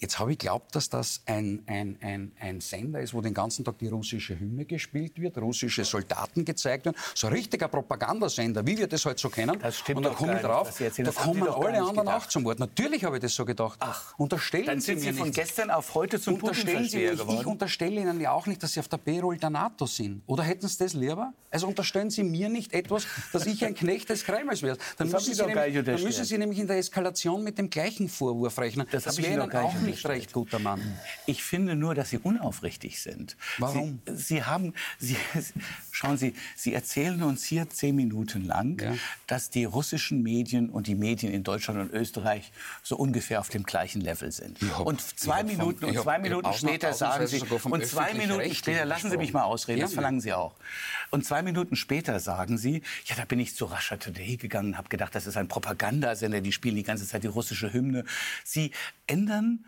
Jetzt 0.02 0.18
habe 0.18 0.32
ich 0.32 0.40
geglaubt, 0.40 0.76
dass 0.76 0.90
das 0.90 1.22
ein, 1.28 1.62
ein, 1.68 1.96
ein, 2.02 2.32
ein 2.40 2.60
Sender 2.60 3.02
ist, 3.02 3.14
wo 3.14 3.22
den 3.22 3.36
ganzen 3.36 3.64
Tag 3.64 3.78
die 3.78 3.88
russische 3.88 4.40
Hymne 4.40 4.66
gespielt 4.66 5.22
wird, 5.22 5.38
russische 5.38 5.86
Soldaten 5.86 6.44
gezeigt 6.44 6.86
werden. 6.86 6.98
So 7.14 7.28
ein 7.28 7.34
richtiger 7.34 7.68
Propagandasender, 7.68 8.66
wie 8.66 8.80
wir 8.80 8.88
das 8.88 9.06
halt 9.06 9.20
so 9.20 9.30
kennen. 9.30 9.60
Das 9.62 9.78
stimmt 9.78 9.98
Und 9.98 10.04
doch 10.08 10.16
komme 10.16 10.38
ich 10.38 10.42
drauf, 10.42 10.76
da 10.80 11.04
Das 11.04 11.16
kommen 11.16 11.44
alle 11.48 11.54
anderen 11.84 12.00
auch 12.00 12.14
gedacht. 12.16 12.32
zum 12.32 12.44
Wort. 12.46 12.58
Natürlich 12.58 13.04
habe 13.04 13.18
ich 13.18 13.22
das 13.22 13.36
so 13.36 13.46
gedacht. 13.46 13.78
Ach, 13.80 14.18
unterstellen 14.18 14.66
Dann 14.66 14.80
Sie 14.82 14.88
sind 14.88 15.04
mir 15.06 15.12
Sie 15.14 15.20
von 15.20 15.28
nicht. 15.28 15.36
gestern 15.36 15.70
auf 15.70 15.94
heute 15.94 16.20
zum 16.20 16.34
Unterstellen 16.34 16.90
Sie 16.90 16.98
mir, 16.98 17.12
ich 17.14 17.20
geworden. 17.20 17.46
unterstelle 17.46 18.02
Ihnen 18.02 18.20
ja 18.20 18.32
auch 18.32 18.48
nicht, 18.48 18.64
dass 18.64 18.74
Sie 18.74 18.80
auf 18.80 18.88
der 18.88 18.98
Payroll 18.98 19.38
der 19.38 19.52
NATO 19.52 19.86
sind. 19.86 20.24
Oder 20.26 20.42
hätten 20.42 20.68
Sie 20.68 20.80
das 20.80 20.94
lieber? 20.96 21.32
Also 21.52 21.68
unterstellen 21.68 22.10
Sie 22.10 22.24
mir 22.24 22.50
nicht 22.50 22.74
etwas, 22.74 23.06
dass 23.34 23.46
ich 23.46 23.64
ein 23.64 23.76
Knecht 23.76 24.10
des 24.10 24.24
Kremls 24.24 24.64
wäre. 24.64 24.78
Dann, 24.98 25.12
Das 25.12 25.28
müssen 25.28 25.36
Sie 25.36 25.46
nämlich, 25.54 25.86
dann 25.86 26.02
müssen 26.02 26.26
Sie 26.26 26.38
nämlich 26.40 26.58
in 26.58 26.66
der 26.66 26.78
Eskalation 26.78 27.44
mit 27.44 27.60
dem 27.60 27.70
gleichen 27.70 28.10
Vorwurf 28.10 28.58
rechnen. 28.58 28.88
Das 28.90 29.06
habe 29.06 29.20
ich 29.20 29.28
Ihnen 29.28 29.34
Ihnen 29.34 29.42
doch 29.44 29.50
gar 29.50 29.66
auch 29.66 29.74
nicht 29.76 29.91
nicht 29.92 30.06
recht, 30.06 30.34
guter 30.34 30.60
Mann. 30.60 30.82
Ich 31.26 31.44
finde 31.44 31.76
nur, 31.76 31.96
dass 31.96 32.10
Sie 32.10 32.18
unaufrichtig 32.18 33.02
sind. 33.02 33.38
Warum? 33.58 34.02
Sie, 34.06 34.16
Sie 34.16 34.44
haben, 34.44 34.74
Sie, 35.00 35.16
schauen 35.92 36.18
Sie, 36.18 36.34
Sie 36.56 36.74
erzählen 36.74 37.22
uns 37.24 37.44
hier 37.46 37.70
zehn 37.70 37.96
Minuten 37.96 38.46
lang, 38.46 38.80
Ja. 38.82 38.94
dass 39.28 39.50
die 39.50 39.66
russischen 39.66 40.24
Medien 40.24 40.70
und 40.70 40.88
die 40.88 40.96
Medien 40.96 41.34
in 41.34 41.44
Deutschland 41.44 41.80
und 41.80 41.92
Österreich 41.94 42.52
so 42.84 42.96
ungefähr 42.98 43.40
auf 43.40 43.50
dem 43.50 43.64
gleichen 43.64 44.02
Level 44.02 44.32
sind. 44.32 44.60
Hab- 44.62 44.86
und 44.86 45.02
zwei 45.02 45.40
hab 45.40 45.50
vom- 45.50 45.58
Minuten 45.58 45.86
und 45.86 45.98
zwei 45.98 46.14
hab 46.16 46.22
Minuten 46.22 46.54
später 46.54 46.94
sagen 46.94 47.28
Sie 47.28 47.40
und 47.42 47.48
zwei 47.86 48.14
Minuten 48.14 48.40
öffentlich-rechtlichen 48.42 48.56
später 48.56 48.86
lassen 48.86 49.10
Sie 49.12 49.18
mich 49.18 49.34
mal 49.34 49.44
ausreden, 49.44 49.82
das 49.82 49.92
Gerne. 49.92 49.96
verlangen 49.96 50.22
Sie 50.22 50.34
auch. 50.34 50.56
Und 51.10 51.26
zwei 51.26 51.42
Minuten 51.42 51.76
später 51.76 52.20
sagen 52.20 52.58
Sie, 52.58 52.82
ja, 53.06 53.16
da 53.16 53.26
bin 53.26 53.40
ich 53.40 53.56
zu 53.56 53.66
Russia 53.66 53.98
Today 53.98 54.38
gegangen, 54.38 54.70
und 54.70 54.78
habe 54.78 54.90
gedacht, 54.90 55.14
das 55.16 55.28
ist 55.28 55.38
ein 55.38 55.48
Propagandasender, 55.48 56.42
die 56.42 56.52
spielen 56.52 56.76
die 56.76 56.84
ganze 56.84 57.06
Zeit 57.08 57.24
die 57.24 57.28
russische 57.28 57.74
Hymne. 57.74 58.06
Sie 58.44 58.72
ändern 59.08 59.66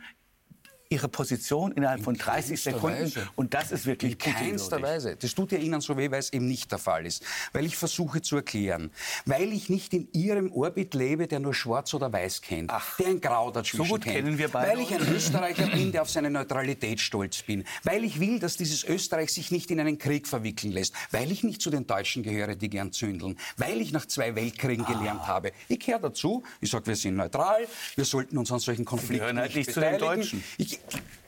ihre 0.94 1.08
Position 1.08 1.72
innerhalb 1.72 2.00
In 2.00 2.04
von 2.06 2.16
30 2.16 2.62
Sekunden. 2.62 3.02
Weise. 3.02 3.28
Und 3.36 3.54
das 3.54 3.72
ist 3.72 3.86
wirklich 3.86 4.14
In 4.14 4.18
keinster 4.18 4.82
Weise. 4.82 5.16
Das 5.16 5.34
tut 5.34 5.52
ja 5.52 5.58
Ihnen 5.58 5.82
so 5.82 5.98
weh, 5.98 6.12
weil 6.12 6.20
es 6.20 6.32
eben 6.32 6.48
nicht 6.48 6.72
der 6.72 6.80
Fall 6.80 7.06
ist. 7.06 7.24
Weil 7.52 7.66
ich 7.66 7.76
versuche 7.76 8.22
zu 8.22 8.38
erklären. 8.38 8.92
Weil 9.26 9.52
ich 9.52 9.70
nicht 9.70 9.94
in 9.94 10.08
Ihrem 10.14 10.52
Orbit 10.52 10.94
lebe, 10.94 11.28
der 11.28 11.40
nur 11.40 11.54
schwarz 11.54 11.94
oder 11.94 12.14
weiß 12.14 12.42
kennt. 12.42 12.72
der 13.00 13.08
ein 13.08 13.20
Grau 13.20 13.52
dazwischen 13.52 13.90
gut 13.90 14.04
kennt. 14.04 14.16
kennen 14.18 14.38
wir 14.38 14.50
beide 14.50 14.72
Weil 14.72 14.82
ich 14.82 14.94
ein 14.94 15.16
Österreicher 15.16 15.68
bin, 15.68 15.92
der 15.92 16.02
auf 16.04 16.10
seine 16.10 16.30
Neutralität 16.30 17.00
stolz 17.00 17.42
bin. 17.42 17.64
Weil 17.84 18.04
ich 18.04 18.20
will, 18.20 18.40
dass 18.40 18.58
dieses 18.58 18.84
Österreich 18.84 19.34
sich 19.34 19.50
nicht 19.52 19.72
in 19.72 19.80
einen 19.80 19.98
Krieg 19.98 20.28
verwickeln 20.28 20.72
lässt. 20.72 20.94
Weil 21.12 21.32
ich 21.32 21.44
nicht 21.44 21.62
zu 21.62 21.72
den 21.72 21.88
Deutschen 21.88 22.22
gehöre, 22.24 22.56
die 22.56 22.70
gern 22.70 22.92
zündeln. 22.92 23.38
Weil 23.58 23.82
ich 23.82 23.92
nach 23.92 24.06
zwei 24.06 24.36
Weltkriegen 24.36 24.86
gelernt 24.86 25.28
habe. 25.28 25.52
Ich 25.68 25.80
gehöre 25.80 26.00
dazu. 26.00 26.44
Ich 26.62 26.70
sage, 26.70 26.86
wir 26.86 26.96
sind 26.96 27.16
neutral. 27.16 27.68
Wir 27.96 28.06
sollten 28.06 28.38
uns 28.38 28.52
an 28.52 28.60
solchen 28.60 28.86
Konflikten 28.86 29.40
halt 29.40 29.56
nicht 29.56 29.64
nicht 29.66 29.74
zu 29.74 29.80
den. 29.80 30.00
Deutschen. 30.00 30.44
Ich 30.58 30.80
Thank 30.90 31.06
you. 31.06 31.23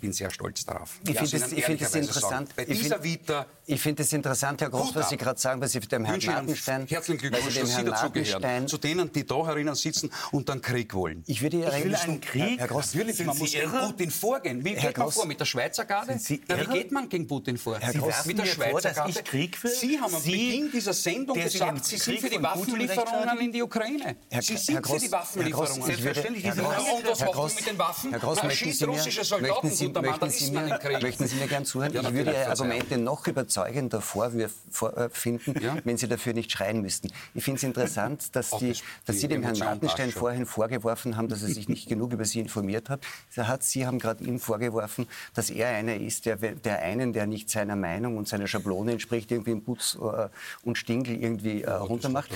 Bin 0.00 0.12
sehr 0.12 0.30
stolz 0.30 0.64
darauf. 0.64 0.98
Ich 1.08 1.16
finde 1.18 1.36
es 1.36 1.52
ich 1.52 1.64
find 1.64 1.80
es 1.82 1.92
ehrlicherweise 1.92 1.92
sagen. 1.92 2.04
interessant. 2.04 2.56
Bei 2.56 2.62
ich 2.62 2.78
dieser 2.80 3.00
find- 3.00 3.04
Vita 3.20 3.46
Ich 3.66 3.80
finde 3.80 4.02
es 4.02 4.12
interessant, 4.12 4.60
Herr 4.60 4.68
Groß, 4.70 4.94
was. 4.94 5.08
Sie 5.08 5.16
gerade 5.16 5.40
sagen, 5.40 5.60
weil 5.60 5.68
Sie 5.68 5.80
dem 5.80 6.04
Herrn 6.04 6.20
Martenstein, 6.24 6.86
herzlichen 6.86 7.18
Glückwunsch, 7.18 7.54
dass 7.58 7.76
Sie 7.76 7.84
dazugehören. 7.84 8.68
Zu 8.68 8.78
denen, 8.78 9.10
die 9.12 9.26
da 9.26 9.46
herinnen 9.46 9.74
sitzen 9.74 10.10
und 10.32 10.48
dann 10.48 10.60
Krieg 10.60 10.92
wollen. 10.94 11.22
ich 11.26 11.40
würde 11.40 11.58
Ihre 11.58 11.78
Ich 11.78 11.84
will 11.84 11.94
einen 11.96 12.20
Krieg. 12.20 12.58
Herr 12.60 12.68
Groß, 12.68 12.94
Natürlich, 12.94 13.24
man 13.24 13.38
muss 13.38 13.52
gegen? 13.52 13.70
Putin 13.70 14.10
vorgehen. 14.10 14.64
Wie 14.64 14.74
Herr 14.76 14.88
geht 14.88 14.98
man 14.98 15.04
Groß, 15.06 15.14
vor? 15.14 15.26
Mit 15.26 15.40
der 15.40 15.44
Schweizer 15.46 15.84
Garde? 15.84 16.18
wie 16.28 16.38
geht 16.72 16.92
man 16.92 17.08
gegen 17.08 17.26
Putin 17.26 17.56
vor? 17.56 17.78
Herr 17.78 17.92
Groß, 17.94 18.26
mit 18.26 18.38
der 18.38 18.46
Schweizer 18.46 18.70
vor, 18.70 18.80
dass 18.82 18.96
Garde? 18.96 19.10
ich 19.12 19.24
Krieg 19.24 19.64
will? 19.64 19.70
Sie 19.70 19.98
haben 19.98 20.14
am 20.14 20.22
Beginn 20.22 20.70
dieser 20.70 20.92
Sendung 20.92 21.40
gesagt, 21.40 21.84
Sie 21.86 21.96
sind 21.96 22.20
für 22.20 22.28
die 22.30 22.42
Waffenlieferungen 22.42 23.38
in 23.40 23.52
die 23.52 23.62
Ukraine. 23.62 24.16
Sie 24.40 24.56
sind 24.56 24.86
für 24.86 24.98
die 24.98 25.10
Waffenlieferungen. 25.10 25.84
Herr 25.84 25.86
Groß, 25.86 25.86
Selbstverständlich, 25.86 26.44
und 26.44 26.58
was 26.58 27.20
machen 27.20 27.52
mit 27.56 27.66
den 27.66 27.78
Waffen? 27.78 28.10
Herr 28.10 28.18
Groß, 28.20 28.38
Na, 28.42 28.48
möchten 28.48 28.64
schießt 28.66 28.86
russische 28.86 29.24
Soldaten, 29.24 29.63
möchten 29.64 29.76
Sie, 29.76 29.88
möchten, 29.88 30.30
Sie 30.30 30.50
mir, 30.52 30.78
möchten 31.02 31.26
Sie 31.26 31.36
mir 31.36 31.46
gern 31.48 31.64
zuhören? 31.64 31.92
Ja, 31.92 32.02
ich 32.02 32.12
würde 32.12 32.30
Ihre. 32.32 32.46
Argumente 32.48 32.98
noch 32.98 33.26
überzeugender 33.26 34.00
vorfinden, 34.00 35.54
Ja. 35.60 35.76
wenn 35.84 35.96
Sie 35.96 36.08
dafür 36.08 36.32
nicht 36.34 36.50
schreien 36.52 36.80
müssten. 36.82 37.08
Ich 37.34 37.44
finde 37.44 37.58
es 37.58 37.62
interessant, 37.64 38.34
dass, 38.36 38.50
die, 38.58 38.68
das- 38.70 38.82
dass 39.06 39.20
Sie 39.20 39.28
dem 39.28 39.42
Herrn 39.42 39.58
Martenstein 39.58 40.10
vorhin 40.10 40.46
vorgeworfen 40.46 41.16
haben, 41.16 41.28
dass 41.28 41.42
er 41.42 41.48
sich 41.48 41.68
nicht 41.68 41.88
genug 41.88 42.12
über 42.12 42.24
Sie 42.24 42.40
informiert 42.40 42.88
hat. 42.90 43.00
Er 43.34 43.48
hat 43.48 43.62
Sie 43.62 43.86
haben 43.86 43.98
gerade 43.98 44.24
ihm 44.24 44.38
vorgeworfen, 44.40 45.06
dass 45.34 45.50
er 45.50 45.68
einer 45.68 45.96
ist, 45.96 46.26
der, 46.26 46.36
der 46.36 46.80
einen, 46.82 47.12
der 47.12 47.26
nicht 47.26 47.50
seiner 47.50 47.76
Meinung 47.76 48.16
und 48.16 48.28
seiner 48.28 48.46
Schablone 48.46 48.92
entspricht, 48.92 49.30
irgendwie 49.32 49.52
im 49.52 49.62
Putz 49.64 49.96
äh, 50.00 50.28
und 50.62 50.78
Stinkel 50.78 51.16
irgendwie 51.22 51.62
äh, 51.62 51.70
runtermacht. 51.70 52.30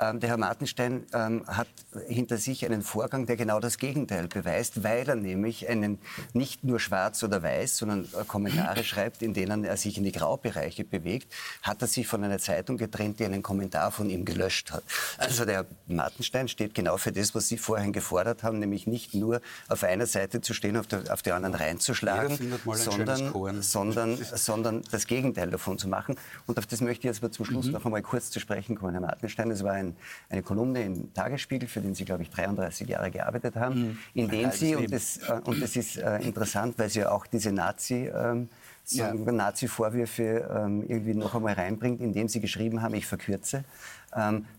Ähm, 0.00 0.18
der 0.18 0.30
Herr 0.30 0.36
Martenstein 0.36 1.06
ähm, 1.12 1.46
hat 1.46 1.68
hinter 2.08 2.36
sich 2.36 2.66
einen 2.66 2.82
Vorgang, 2.82 3.26
der 3.26 3.36
genau 3.36 3.60
das 3.60 3.78
Gegenteil 3.78 4.26
beweist, 4.26 4.82
weil 4.82 5.08
er 5.08 5.14
nämlich 5.14 5.68
einen 5.68 6.00
nicht 6.32 6.64
nur 6.64 6.80
schwarz 6.80 7.22
oder 7.22 7.42
weiß, 7.42 7.76
sondern 7.76 8.04
äh, 8.04 8.24
Kommentare 8.26 8.82
schreibt, 8.84 9.22
in 9.22 9.34
denen 9.34 9.64
er 9.64 9.76
sich 9.76 9.96
in 9.96 10.02
die 10.04 10.10
Graubereiche 10.10 10.84
bewegt, 10.84 11.32
hat 11.62 11.80
er 11.80 11.86
sich 11.86 12.08
von 12.08 12.24
einer 12.24 12.38
Zeitung 12.38 12.76
getrennt, 12.76 13.20
die 13.20 13.24
einen 13.24 13.42
Kommentar 13.42 13.92
von 13.92 14.10
ihm 14.10 14.24
gelöscht 14.24 14.72
hat. 14.72 14.82
Also 15.18 15.44
der 15.44 15.54
Herr 15.54 15.66
Martenstein 15.86 16.48
steht 16.48 16.74
genau 16.74 16.96
für 16.96 17.12
das, 17.12 17.32
was 17.36 17.46
Sie 17.46 17.58
vorhin 17.58 17.92
gefordert 17.92 18.42
haben, 18.42 18.58
nämlich 18.58 18.88
nicht 18.88 19.14
nur 19.14 19.40
auf 19.68 19.84
einer 19.84 20.06
Seite 20.06 20.40
zu 20.40 20.54
stehen, 20.54 20.76
auf 20.76 20.88
der, 20.88 21.04
auf 21.12 21.22
die 21.22 21.30
anderen 21.30 21.54
reinzuschlagen, 21.54 22.36
mal 22.64 22.76
sondern, 22.76 23.62
sondern, 23.62 24.16
sondern 24.34 24.82
das 24.90 25.06
Gegenteil 25.06 25.50
davon 25.50 25.78
zu 25.78 25.86
machen. 25.86 26.16
Und 26.48 26.58
auf 26.58 26.66
das 26.66 26.80
möchte 26.80 27.06
ich 27.06 27.14
jetzt 27.14 27.22
aber 27.22 27.30
zum 27.30 27.44
Mhm. 27.44 27.50
Schluss 27.50 27.66
noch 27.66 27.84
einmal 27.84 28.02
kurz 28.02 28.30
zu 28.30 28.40
sprechen 28.40 28.76
kommen, 28.76 28.92
Herr 28.92 29.00
Martenstein. 29.00 29.50
Es 29.50 29.62
war 29.62 29.72
ein, 29.72 29.93
eine 30.28 30.42
Kolumne 30.42 30.82
im 30.82 31.12
Tagesspiegel, 31.14 31.68
für 31.68 31.80
den 31.80 31.94
Sie, 31.94 32.04
glaube 32.04 32.22
ich, 32.22 32.30
33 32.30 32.88
Jahre 32.88 33.10
gearbeitet 33.10 33.56
haben, 33.56 33.74
Mhm. 33.74 33.98
in 34.14 34.28
dem 34.28 34.50
Sie, 34.50 34.74
und 34.76 34.92
das, 34.92 35.18
äh, 35.18 35.40
und 35.44 35.60
das 35.62 35.76
ist 35.76 35.96
äh, 35.96 36.18
interessant, 36.18 36.78
weil 36.78 36.88
Sie 36.88 37.00
ja 37.00 37.10
auch 37.10 37.26
diese 37.26 37.52
Nazi... 37.52 38.10
Ähm, 38.14 38.48
sagen, 38.86 39.24
Nazi-Vorwürfe 39.24 40.46
ähm, 40.54 40.84
irgendwie 40.86 41.14
noch 41.14 41.34
einmal 41.34 41.54
reinbringt, 41.54 42.02
indem 42.02 42.28
Sie 42.28 42.40
geschrieben 42.40 42.82
haben, 42.82 42.94
ich 42.94 43.06
verkürze, 43.06 43.64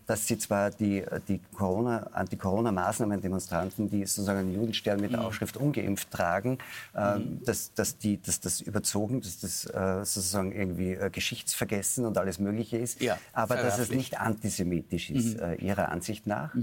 dass 0.06 0.26
Sie 0.26 0.36
zwar 0.36 0.70
die, 0.70 1.02
die 1.28 1.40
Corona, 1.54 2.08
Anti-Corona-Maßnahmen-Demonstranten, 2.12 3.88
die 3.88 4.04
sozusagen 4.04 4.40
einen 4.40 4.54
Judenstern 4.54 5.00
mit 5.00 5.12
der 5.12 5.24
Aufschrift 5.24 5.56
ungeimpft 5.56 6.10
tragen, 6.10 6.58
ähm, 6.94 7.40
dass, 7.44 7.72
dass, 7.72 7.96
die, 7.96 8.20
dass 8.20 8.38
das 8.40 8.60
überzogen, 8.60 9.22
dass 9.22 9.38
das 9.40 9.64
äh, 9.64 10.04
sozusagen 10.04 10.52
irgendwie 10.52 10.92
äh, 10.92 11.08
geschichtsvergessen 11.10 12.04
und 12.04 12.18
alles 12.18 12.38
Mögliche 12.38 12.76
ist, 12.76 13.00
Ja, 13.00 13.18
aber 13.32 13.56
dass 13.56 13.78
es 13.78 13.90
nicht 13.90 14.20
antisemitisch 14.20 15.10
ist, 15.10 15.38
äh, 15.40 15.54
Ihrer 15.54 15.88
Ansicht 15.90 16.26
nach. 16.26 16.54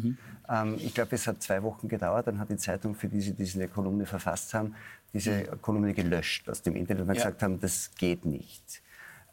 Ähm, 0.48 0.78
ich 0.84 0.94
glaube, 0.94 1.16
es 1.16 1.26
hat 1.26 1.42
zwei 1.42 1.64
Wochen 1.64 1.88
gedauert, 1.88 2.28
dann 2.28 2.38
hat 2.38 2.50
die 2.50 2.58
Zeitung, 2.58 2.94
für 2.94 3.08
die 3.08 3.22
Sie 3.22 3.34
diese 3.34 3.68
Kolumne 3.68 4.06
verfasst 4.06 4.54
haben, 4.54 4.76
diese 5.14 5.44
Kolumne 5.62 5.94
gelöscht 5.94 6.48
aus 6.48 6.62
dem 6.62 6.76
Internet, 6.76 7.02
weil 7.02 7.08
wir 7.08 7.16
Ja. 7.16 7.24
gesagt 7.26 7.42
haben, 7.42 7.60
das 7.60 7.90
geht 7.96 8.24
nicht. 8.26 8.83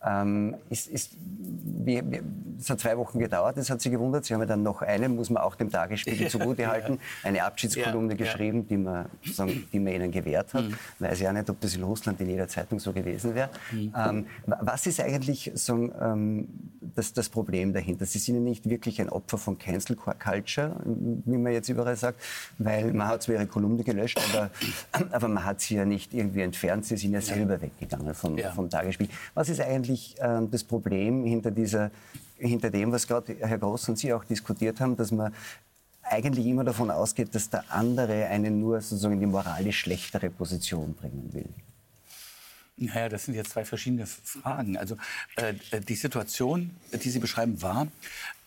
Ähm, 0.02 0.54
ist, 0.70 0.86
ist, 0.88 1.12
wie, 1.18 2.02
wie, 2.10 2.20
es 2.58 2.70
hat 2.70 2.80
zwei 2.80 2.96
Wochen 2.96 3.18
gedauert, 3.18 3.58
das 3.58 3.68
hat 3.68 3.82
Sie 3.82 3.90
gewundert. 3.90 4.24
Sie 4.24 4.32
haben 4.32 4.40
ja 4.40 4.46
dann 4.46 4.62
noch 4.62 4.80
eine, 4.80 5.08
muss 5.10 5.28
man 5.28 5.42
auch 5.42 5.54
dem 5.56 5.70
Tagesspiegel 5.70 6.28
zugutehalten, 6.30 6.98
eine 7.22 7.44
Abschiedskolumne 7.44 8.14
Ja, 8.14 8.18
ja. 8.18 8.24
geschrieben, 8.24 8.66
die 8.66 8.78
man, 8.78 9.06
die 9.72 9.78
man 9.78 9.92
Ihnen 9.92 10.10
gewährt 10.10 10.54
hat. 10.54 10.64
Weiß 11.00 11.20
ja 11.20 11.32
nicht, 11.34 11.50
ob 11.50 11.60
das 11.60 11.74
in 11.74 11.82
Russland 11.82 12.18
in 12.20 12.30
jeder 12.30 12.48
Zeitung 12.48 12.78
so 12.78 12.92
gewesen 12.94 13.34
wäre. 13.34 13.50
Ähm, 13.72 14.24
wa- 14.46 14.58
was 14.62 14.86
ist 14.86 15.00
eigentlich 15.00 15.50
so, 15.54 15.74
ähm, 16.00 16.48
das, 16.94 17.12
das 17.12 17.28
Problem 17.28 17.74
dahinter? 17.74 18.06
Sie 18.06 18.18
sind 18.18 18.36
ja 18.36 18.40
nicht 18.40 18.68
wirklich 18.70 19.02
ein 19.02 19.10
Opfer 19.10 19.36
von 19.36 19.58
Cancel 19.58 19.96
Culture, 19.96 20.76
wie 21.26 21.36
man 21.36 21.52
jetzt 21.52 21.68
überall 21.68 21.96
sagt, 21.96 22.20
weil 22.56 22.92
man 22.94 23.06
hat 23.08 23.22
zwar 23.22 23.34
Ihre 23.34 23.46
Kolumne 23.46 23.84
gelöscht, 23.84 24.18
aber, 24.32 24.50
aber 25.12 25.28
man 25.28 25.44
hat 25.44 25.60
sie 25.60 25.74
ja 25.76 25.84
nicht 25.84 26.14
irgendwie 26.14 26.40
entfernt. 26.40 26.86
Sie 26.86 26.96
sind 26.96 27.12
ja 27.12 27.20
selber 27.20 27.60
weggegangen 27.60 28.14
vom, 28.14 28.38
Ja. 28.38 28.50
vom 28.52 28.70
Tagesspiegel. 28.70 29.14
Was 29.34 29.48
ist 29.50 29.60
eigentlich 29.60 29.89
ähm, 30.20 30.50
das 30.50 30.64
Problem 30.64 31.24
hinter, 31.24 31.50
dieser, 31.50 31.90
hinter 32.38 32.70
dem, 32.70 32.92
was 32.92 33.06
gerade 33.06 33.36
Herr 33.40 33.58
Groß 33.58 33.88
und 33.90 33.98
Sie 33.98 34.12
auch 34.12 34.24
diskutiert 34.24 34.80
haben, 34.80 34.96
dass 34.96 35.10
man 35.10 35.32
eigentlich 36.02 36.46
immer 36.46 36.64
davon 36.64 36.90
ausgeht, 36.90 37.34
dass 37.34 37.50
der 37.50 37.64
andere 37.70 38.26
einen 38.26 38.60
nur 38.60 38.80
sozusagen 38.80 39.14
in 39.14 39.20
die 39.20 39.26
moralisch 39.26 39.80
schlechtere 39.80 40.30
Position 40.30 40.94
bringen 40.94 41.30
will? 41.32 41.48
Naja, 42.76 43.10
das 43.10 43.26
sind 43.26 43.34
jetzt 43.34 43.50
zwei 43.50 43.64
verschiedene 43.64 44.06
Fragen. 44.06 44.78
Also 44.78 44.96
äh, 45.36 45.54
äh, 45.70 45.80
die 45.80 45.94
Situation, 45.94 46.70
die 46.92 47.10
Sie 47.10 47.18
beschreiben, 47.18 47.60
war, 47.60 47.88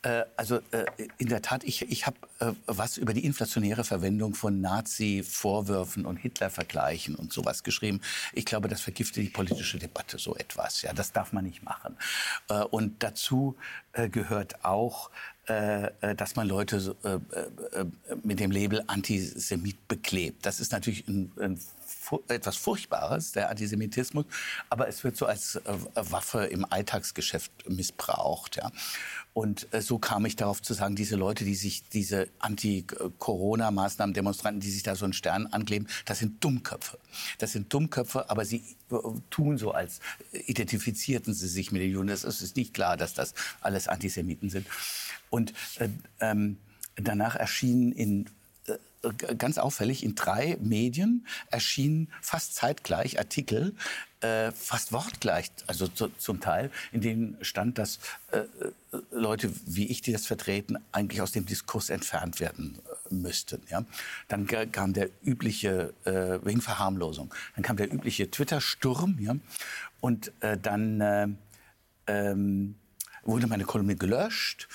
äh, 0.04 0.26
also 0.36 0.58
äh, 0.72 0.86
in 1.18 1.30
der 1.30 1.42
Tat, 1.42 1.64
ich, 1.64 1.82
ich 1.90 2.06
habe 2.06 2.18
äh, 2.40 2.52
was 2.66 2.98
über 2.98 3.14
die 3.14 3.26
inflationäre 3.26 3.84
Verwendung 3.84 4.36
von 4.36 4.62
Nazi-Vorwürfen 4.62 6.06
und 6.06 6.18
Hitler-Vergleichen 6.18 7.16
und 7.16 7.34
sowas 7.34 7.64
geschrieben. 7.64 8.02
Ich 8.34 8.46
glaube, 8.46 8.68
das 8.68 8.82
vergiftet 8.82 9.24
die 9.24 9.30
politische 9.30 9.80
Debatte 9.80 10.18
so 10.18 10.36
etwas. 10.36 10.82
Ja, 10.82 10.94
das 10.94 11.12
darf 11.12 11.34
man 11.34 11.46
nicht 11.46 11.64
machen. 11.64 11.98
Äh, 12.50 12.64
und 12.64 13.02
dazu 13.02 13.56
äh, 13.94 14.10
gehört 14.10 14.64
auch, 14.66 15.10
dass 15.46 16.36
man 16.36 16.48
Leute 16.48 16.96
äh, 17.04 17.10
äh, 17.10 17.82
äh, 17.82 17.86
mit 18.24 18.40
dem 18.40 18.52
Label 18.52 18.84
Antisemit 18.88 19.88
beklebt. 19.90 20.46
Das 20.46 20.62
ist 20.62 20.72
natürlich 20.72 21.06
ein, 21.08 21.32
ein 21.38 21.60
etwas 22.28 22.58
Furchtbares, 22.58 23.32
der 23.32 23.50
Antisemitismus, 23.50 24.26
aber 24.70 24.88
es 24.88 25.04
wird 25.04 25.18
so 25.18 25.26
als 25.26 25.56
äh, 25.56 25.62
Waffe 25.96 26.46
im 26.46 26.66
Alltagsgeschäft 26.70 27.52
missbraucht. 27.70 28.58
Ja. 28.58 28.72
Und 29.34 29.68
äh, 29.74 29.82
so 29.82 29.98
kam 29.98 30.26
ich 30.26 30.36
darauf 30.36 30.62
zu 30.62 30.74
sagen, 30.74 30.96
diese 30.96 31.16
Leute, 31.16 31.44
die 31.44 31.56
sich, 31.56 31.84
diese 31.90 32.28
Anti-Corona-Maßnahmen, 32.40 34.14
Demonstranten, 34.14 34.60
die 34.60 34.70
sich 34.70 34.84
da 34.84 34.96
so 34.96 35.06
einen 35.06 35.14
Stern 35.14 35.48
ankleben, 35.48 35.88
das 36.06 36.20
sind 36.20 36.44
Dummköpfe. 36.44 37.00
Das 37.38 37.52
sind 37.52 37.74
Dummköpfe, 37.74 38.30
aber 38.30 38.46
sie 38.46 38.64
äh, 38.83 38.83
tun 39.30 39.58
so, 39.58 39.72
als 39.72 40.00
identifizierten 40.32 41.34
sie 41.34 41.48
sich 41.48 41.72
mit 41.72 41.82
den 41.82 41.92
Juden. 41.92 42.10
Es 42.10 42.24
ist 42.24 42.56
nicht 42.56 42.74
klar, 42.74 42.98
dass 42.98 43.14
das 43.14 43.34
alles 43.62 43.88
Antisemiten 43.88 44.50
sind. 44.50 44.68
Und 45.30 45.54
äh, 45.80 45.90
ähm, 46.20 46.58
danach 46.96 47.36
erschienen 47.36 47.92
in 47.92 48.30
ganz 49.38 49.58
auffällig, 49.58 50.04
in 50.04 50.16
drei 50.16 50.58
Medien 50.62 51.26
erschienen 51.50 52.10
fast 52.22 52.56
zeitgleich 52.56 53.20
Artikel, 53.20 53.76
äh, 54.22 54.52
fast 54.52 54.94
wortgleich, 54.94 55.52
also 55.68 55.88
zu, 55.88 56.08
zum 56.18 56.40
Teil, 56.40 56.72
in 56.92 57.02
denen 57.02 57.38
stand, 57.42 57.78
dass 57.78 58.00
äh, 58.32 58.40
äh, 58.40 58.48
Leute 59.12 59.52
wie 59.66 59.88
ich, 59.88 60.02
die 60.02 60.14
das 60.14 60.26
vertreten, 60.26 60.78
eigentlich 60.92 61.22
aus 61.22 61.34
dem 61.34 61.46
Diskurs 61.46 61.90
entfernt 61.90 62.40
werden 62.40 62.80
äh, 63.10 63.14
müssten. 63.14 63.62
Ja? 63.70 63.84
Dann 64.30 64.48
kam 64.48 64.94
der 64.94 65.10
übliche, 65.24 65.94
äh, 66.06 66.40
wegen 66.46 66.62
Verharmlosung, 66.62 67.34
dann 67.56 67.64
kam 67.64 67.76
der 67.76 67.94
übliche 67.94 68.32
Twitter-Sturm 68.32 69.18
ja? 69.20 69.36
und 70.00 70.32
äh, 70.40 70.58
dann 70.58 71.02
äh, 71.02 71.28
ähm, 72.08 72.76
wurde 73.24 73.48
meine 73.48 73.66
Kolumne 73.66 73.96
gelöscht. 73.96 74.68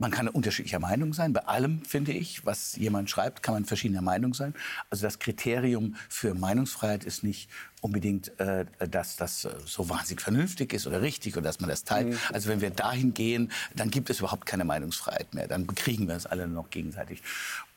Man 0.00 0.12
kann 0.12 0.28
unterschiedlicher 0.28 0.78
Meinung 0.78 1.12
sein. 1.12 1.32
Bei 1.32 1.40
allem, 1.46 1.84
finde 1.84 2.12
ich, 2.12 2.46
was 2.46 2.76
jemand 2.76 3.10
schreibt, 3.10 3.42
kann 3.42 3.54
man 3.54 3.64
verschiedener 3.64 4.00
Meinung 4.00 4.32
sein. 4.32 4.54
Also 4.90 5.02
das 5.02 5.18
Kriterium 5.18 5.96
für 6.08 6.34
Meinungsfreiheit 6.34 7.04
ist 7.04 7.24
nicht 7.24 7.50
unbedingt, 7.80 8.38
äh, 8.38 8.64
dass 8.88 9.16
das 9.16 9.48
so 9.64 9.88
wahnsinnig 9.88 10.20
vernünftig 10.20 10.72
ist 10.72 10.86
oder 10.86 11.02
richtig 11.02 11.36
oder 11.36 11.42
dass 11.42 11.60
man 11.60 11.68
das 11.68 11.82
teilt. 11.82 12.16
Also 12.32 12.48
wenn 12.48 12.60
wir 12.60 12.70
dahin 12.70 13.12
gehen, 13.12 13.50
dann 13.74 13.90
gibt 13.90 14.08
es 14.08 14.20
überhaupt 14.20 14.46
keine 14.46 14.64
Meinungsfreiheit 14.64 15.34
mehr. 15.34 15.48
Dann 15.48 15.66
bekriegen 15.66 16.06
wir 16.06 16.14
uns 16.14 16.26
alle 16.26 16.46
noch 16.46 16.70
gegenseitig. 16.70 17.22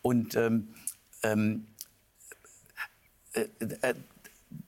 Und 0.04 0.36
ähm, 0.36 0.68
ähm, 1.24 1.66
äh, 3.34 3.48
äh, 3.82 3.94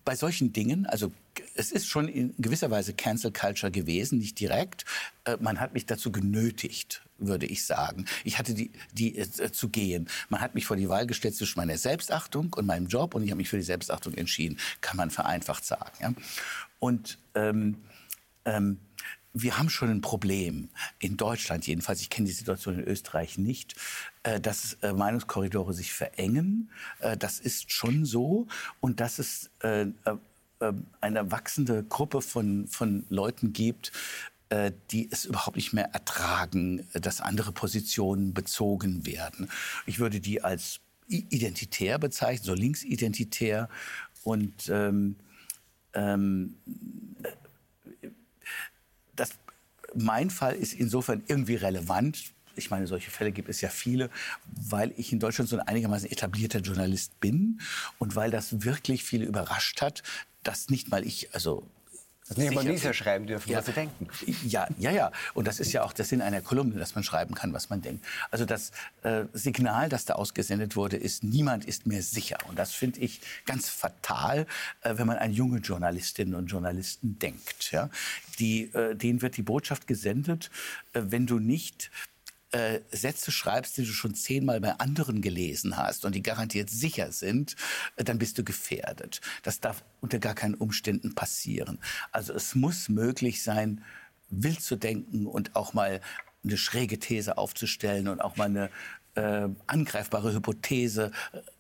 bei 0.06 0.16
solchen 0.16 0.54
Dingen, 0.54 0.86
also 0.86 1.12
es 1.56 1.72
ist 1.72 1.88
schon 1.88 2.08
in 2.08 2.34
gewisser 2.38 2.72
Weise 2.72 2.94
Cancel 2.94 3.32
Culture 3.32 3.72
gewesen, 3.72 4.20
nicht 4.20 4.40
direkt. 4.40 4.86
Äh, 5.26 5.38
man 5.40 5.60
hat 5.60 5.74
mich 5.74 5.86
dazu 5.86 6.12
genötigt, 6.12 7.02
würde 7.18 7.46
ich 7.46 7.66
sagen. 7.66 8.06
Ich 8.24 8.38
hatte 8.38 8.54
die, 8.54 8.72
die 8.94 9.18
äh, 9.18 9.52
zu 9.52 9.70
gehen. 9.70 10.08
Man 10.30 10.42
hat 10.42 10.56
mich 10.56 10.66
vor 10.66 10.78
die 10.78 10.90
Wahl 10.90 11.08
gestellt 11.08 11.36
zwischen 11.36 11.60
meiner 11.60 11.78
Selbstachtung 11.78 12.54
und 12.54 12.66
meinem 12.66 12.88
Job 12.88 13.16
und 13.16 13.24
ich 13.24 13.32
habe 13.32 13.38
mich 13.38 13.50
für 13.50 13.58
die 13.58 13.64
Selbstachtung 13.64 14.14
entschieden, 14.14 14.60
kann 14.82 14.98
man 14.98 15.10
vereinfacht 15.10 15.66
sagen. 15.66 15.92
Ja? 16.02 16.14
Und 16.80 17.18
ähm, 17.36 17.78
ähm, 18.46 18.80
wir 19.36 19.58
haben 19.58 19.70
schon 19.70 19.90
ein 19.90 20.02
Problem, 20.02 20.70
in 21.00 21.18
Deutschland 21.18 21.66
jedenfalls, 21.66 22.02
ich 22.02 22.12
kenne 22.12 22.28
die 22.28 22.34
Situation 22.34 22.76
in 22.76 22.86
Österreich 22.86 23.40
nicht, 23.40 23.74
äh, 24.22 24.40
dass 24.40 24.78
äh, 24.84 24.94
Meinungskorridore 24.94 25.74
sich 25.74 25.92
verengen. 25.92 26.70
Das 27.18 27.40
ist 27.40 27.72
schon 27.72 28.06
so. 28.06 28.48
Und 28.80 29.00
dass 29.00 29.18
es 29.18 29.50
eine 31.02 31.32
wachsende 31.32 31.84
Gruppe 31.84 32.22
von, 32.22 32.68
von 32.68 33.06
Leuten 33.10 33.54
gibt, 33.54 33.92
die 34.92 35.10
es 35.12 35.26
überhaupt 35.26 35.56
nicht 35.56 35.74
mehr 35.74 35.90
ertragen, 35.94 36.88
dass 36.94 37.22
andere 37.22 37.52
Positionen 37.52 38.36
bezogen 38.36 39.06
werden. 39.06 39.50
Ich 39.88 39.98
würde 39.98 40.20
die 40.20 40.44
als 40.44 40.80
identitär 41.08 41.98
bezeichnen, 42.00 42.46
so 42.46 42.54
linksidentitär. 42.54 43.70
Und 44.24 44.70
ähm, 44.70 45.16
ähm, 45.94 46.56
das, 49.16 49.32
mein 49.96 50.30
Fall 50.30 50.56
ist 50.56 50.74
insofern 50.74 51.24
irgendwie 51.28 51.56
relevant. 51.56 52.34
Ich 52.56 52.70
meine, 52.70 52.88
solche 52.88 53.12
Fälle 53.12 53.32
gibt 53.32 53.50
es 53.50 53.62
ja 53.62 53.70
viele, 53.70 54.10
weil 54.46 54.94
ich 54.98 55.12
in 55.12 55.20
Deutschland 55.20 55.50
so 55.50 55.58
ein 55.58 55.68
einigermaßen 55.68 56.10
etablierter 56.10 56.60
Journalist 56.60 57.20
bin 57.20 57.60
und 58.00 58.16
weil 58.16 58.32
das 58.32 58.64
wirklich 58.64 59.04
viele 59.04 59.26
überrascht 59.26 59.82
hat, 59.82 60.04
dass 60.44 60.70
nicht 60.70 60.90
mal 60.90 61.06
ich, 61.06 61.34
also 61.34 61.68
dass 62.28 62.38
nicht 62.38 62.50
einmal 62.50 62.66
Leser 62.66 62.94
schreiben 62.94 63.28
dürfen, 63.28 63.52
ja, 63.52 63.58
was 63.58 63.66
sie 63.66 63.74
denken. 63.74 64.08
Ja, 64.46 64.68
ja, 64.78 64.92
ja. 64.92 65.12
Und 65.34 65.46
das 65.46 65.60
ist 65.60 65.74
ja 65.74 65.84
auch 65.84 65.92
der 65.92 66.06
Sinn 66.06 66.22
einer 66.22 66.42
Kolumne, 66.42 66.80
dass 66.80 66.96
man 66.96 67.04
schreiben 67.04 67.36
kann, 67.36 67.52
was 67.52 67.70
man 67.70 67.82
denkt. 67.82 68.06
Also 68.32 68.46
das 68.46 68.72
äh, 69.04 69.26
Signal, 69.34 69.90
das 69.90 70.06
da 70.06 70.14
ausgesendet 70.14 70.76
wurde, 70.78 70.96
ist, 70.96 71.24
niemand 71.24 71.66
ist 71.66 71.86
mehr 71.86 72.02
sicher. 72.02 72.38
Und 72.48 72.58
das 72.58 72.74
finde 72.74 73.02
ich 73.02 73.20
ganz 73.46 73.70
fatal, 73.70 74.48
äh, 74.82 74.98
wenn 74.98 75.06
man 75.06 75.18
an 75.18 75.34
junge 75.34 75.60
Journalistinnen 75.60 76.36
und 76.36 76.48
Journalisten 76.48 77.20
denkt. 77.20 77.72
Ja? 77.72 77.90
Die, 78.40 78.74
äh, 78.74 78.96
denen 78.96 79.22
wird 79.22 79.36
die 79.36 79.44
Botschaft 79.44 79.86
gesendet, 79.86 80.50
äh, 80.94 81.02
wenn 81.04 81.26
du 81.26 81.40
nicht 81.40 81.92
äh, 82.54 82.82
Sätze 82.92 83.32
schreibst, 83.32 83.78
die 83.78 83.86
du 83.86 83.92
schon 83.92 84.16
zehnmal 84.16 84.62
bei 84.62 84.80
anderen 84.80 85.22
gelesen 85.22 85.78
hast 85.78 86.06
und 86.06 86.16
die 86.16 86.24
garantiert 86.24 86.70
sicher 86.70 87.12
sind, 87.12 87.56
äh, 87.96 88.04
dann 88.04 88.20
bist 88.20 88.38
du 88.38 88.44
gefährdet. 88.44 89.22
Das 89.42 89.60
darf 89.60 89.84
unter 90.02 90.20
gar 90.20 90.36
keinen 90.36 90.56
Umständen 90.56 91.16
passieren. 91.16 91.80
Also 92.12 92.34
es 92.34 92.56
muss 92.56 92.90
möglich 92.90 93.44
sein, 93.44 93.84
wild 94.30 94.62
zu 94.62 94.76
denken 94.76 95.26
und 95.26 95.56
auch 95.56 95.74
mal 95.74 96.02
eine 96.44 96.58
schräge 96.58 97.00
These 97.00 97.38
aufzustellen 97.38 98.08
und 98.08 98.22
auch 98.22 98.36
mal 98.36 98.46
eine 98.46 98.70
äh, 99.16 99.50
angreifbare 99.68 100.34
Hypothese 100.34 101.12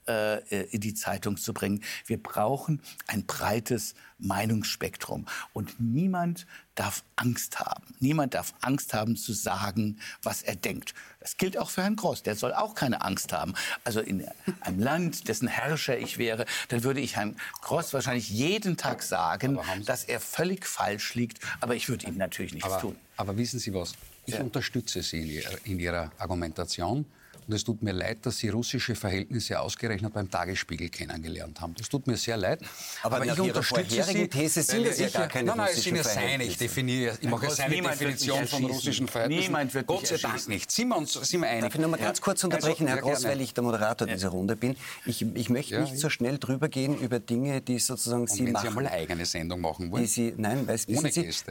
äh, 0.07 0.63
in 0.71 0.81
die 0.81 0.93
Zeitung 0.93 1.37
zu 1.37 1.53
bringen. 1.53 1.83
Wir 2.05 2.21
brauchen 2.21 2.81
ein 3.07 3.25
breites 3.25 3.95
Meinungsspektrum. 4.23 5.25
Und 5.53 5.79
niemand 5.79 6.47
darf 6.75 7.03
Angst 7.15 7.59
haben. 7.59 7.83
Niemand 7.99 8.33
darf 8.33 8.53
Angst 8.61 8.93
haben 8.93 9.15
zu 9.15 9.33
sagen, 9.33 9.99
was 10.23 10.41
er 10.41 10.55
denkt. 10.55 10.93
Das 11.19 11.37
gilt 11.37 11.57
auch 11.57 11.69
für 11.69 11.83
Herrn 11.83 11.95
Gross. 11.95 12.23
Der 12.23 12.35
soll 12.35 12.53
auch 12.53 12.73
keine 12.73 13.01
Angst 13.01 13.31
haben. 13.33 13.53
Also 13.83 13.99
in 13.99 14.27
einem 14.61 14.79
Land, 14.79 15.27
dessen 15.27 15.47
Herrscher 15.47 15.97
ich 15.97 16.17
wäre, 16.17 16.45
dann 16.69 16.83
würde 16.83 16.99
ich 16.99 17.15
Herrn 17.15 17.35
Gross 17.61 17.93
wahrscheinlich 17.93 18.29
jeden 18.29 18.77
Tag 18.77 19.03
sagen, 19.03 19.59
dass 19.85 20.03
er 20.03 20.19
völlig 20.19 20.65
falsch 20.65 21.13
liegt. 21.15 21.39
Aber 21.59 21.75
ich 21.75 21.89
würde 21.89 22.07
ihm 22.07 22.17
natürlich 22.17 22.53
nichts 22.53 22.69
aber, 22.69 22.81
tun. 22.81 22.95
Aber 23.17 23.37
wissen 23.37 23.59
Sie 23.59 23.73
was? 23.73 23.93
Ich 24.25 24.35
ja. 24.35 24.41
unterstütze 24.41 25.01
Sie 25.03 25.43
in 25.65 25.79
Ihrer 25.79 26.11
Argumentation. 26.17 27.05
Und 27.47 27.53
es 27.53 27.63
tut 27.63 27.81
mir 27.83 27.91
leid, 27.91 28.25
dass 28.25 28.37
Sie 28.37 28.49
russische 28.49 28.95
Verhältnisse 28.95 29.59
ausgerechnet 29.59 30.13
beim 30.13 30.29
Tagesspiegel 30.29 30.89
kennengelernt 30.89 31.61
haben. 31.61 31.73
Das 31.75 31.89
tut 31.89 32.07
mir 32.07 32.17
sehr 32.17 32.37
leid. 32.37 32.61
Aber, 33.01 33.17
aber 33.17 33.25
ich 33.25 33.39
unterstütze 33.39 34.03
Sie. 34.03 34.27
These 34.27 34.63
sind 34.63 34.85
es 34.85 34.99
ja 34.99 35.09
gar 35.09 35.27
keine 35.27 35.47
Nein, 35.47 35.57
nein, 35.57 35.69
es 35.71 35.83
sind 35.83 35.95
ja 35.95 36.03
seine. 36.03 36.43
Ich 36.43 36.57
definiere, 36.57 37.17
ich 37.19 37.29
mache 37.29 37.49
seine 37.49 37.81
Definition 37.81 38.47
von 38.47 38.65
russischen 38.65 39.07
Verhältnissen. 39.07 39.43
Niemand 39.43 39.73
wird 39.73 39.87
Gott 39.87 40.07
sei 40.07 40.17
Dank 40.17 40.47
nicht. 40.47 40.71
Sind 40.71 40.89
wir 40.89 40.97
uns 40.97 41.13
sind 41.13 41.41
wir 41.41 41.49
einig? 41.49 41.63
Darf 41.63 41.75
ich 41.75 41.81
noch 41.81 41.89
mal 41.89 41.97
ganz 41.97 42.21
kurz 42.21 42.43
unterbrechen, 42.43 42.87
also, 42.87 42.95
Herr 42.95 43.01
Gross, 43.01 43.23
weil 43.23 43.41
ich 43.41 43.53
der 43.53 43.63
Moderator 43.63 44.07
dieser 44.07 44.29
Runde 44.29 44.55
bin. 44.55 44.75
Ich, 45.05 45.21
ich 45.21 45.49
möchte 45.49 45.79
nicht 45.81 45.97
so 45.97 46.09
schnell 46.09 46.37
drüber 46.37 46.69
gehen 46.69 46.97
über 46.99 47.19
Dinge, 47.19 47.61
die 47.61 47.79
sozusagen 47.79 48.27
Sie 48.27 48.45
wenn 48.45 48.53
machen. 48.53 48.63
Sie 48.63 48.67
einmal 48.69 48.87
eine 48.87 48.95
eigene 48.95 49.25
Sendung 49.25 49.61
machen 49.61 49.91
wollen? 49.91 50.05
Sie, 50.05 50.33
nein, 50.37 50.67
weil 50.67 50.77
Sie, 50.77 50.95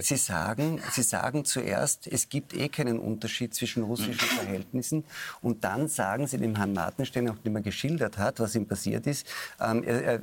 Sie, 0.00 0.16
sagen, 0.16 0.80
Sie 0.90 1.02
sagen 1.02 1.44
zuerst, 1.44 2.06
es 2.06 2.28
gibt 2.28 2.54
eh 2.54 2.68
keinen 2.68 2.98
Unterschied 2.98 3.54
zwischen 3.54 3.82
russischen 3.82 4.14
Verhältnissen 4.14 5.04
und 5.40 5.64
dann 5.64 5.81
sagen 5.88 6.26
Sie 6.26 6.38
dem 6.38 6.56
Herrn 6.56 6.72
Martenstein 6.72 7.28
auch 7.28 7.34
nicht 7.34 7.46
mehr 7.52 7.62
geschildert 7.62 8.18
hat, 8.18 8.40
was 8.40 8.54
ihm 8.54 8.66
passiert 8.66 9.06
ist. 9.06 9.26
Ähm, 9.60 9.82
er, 9.84 10.02
er, 10.02 10.20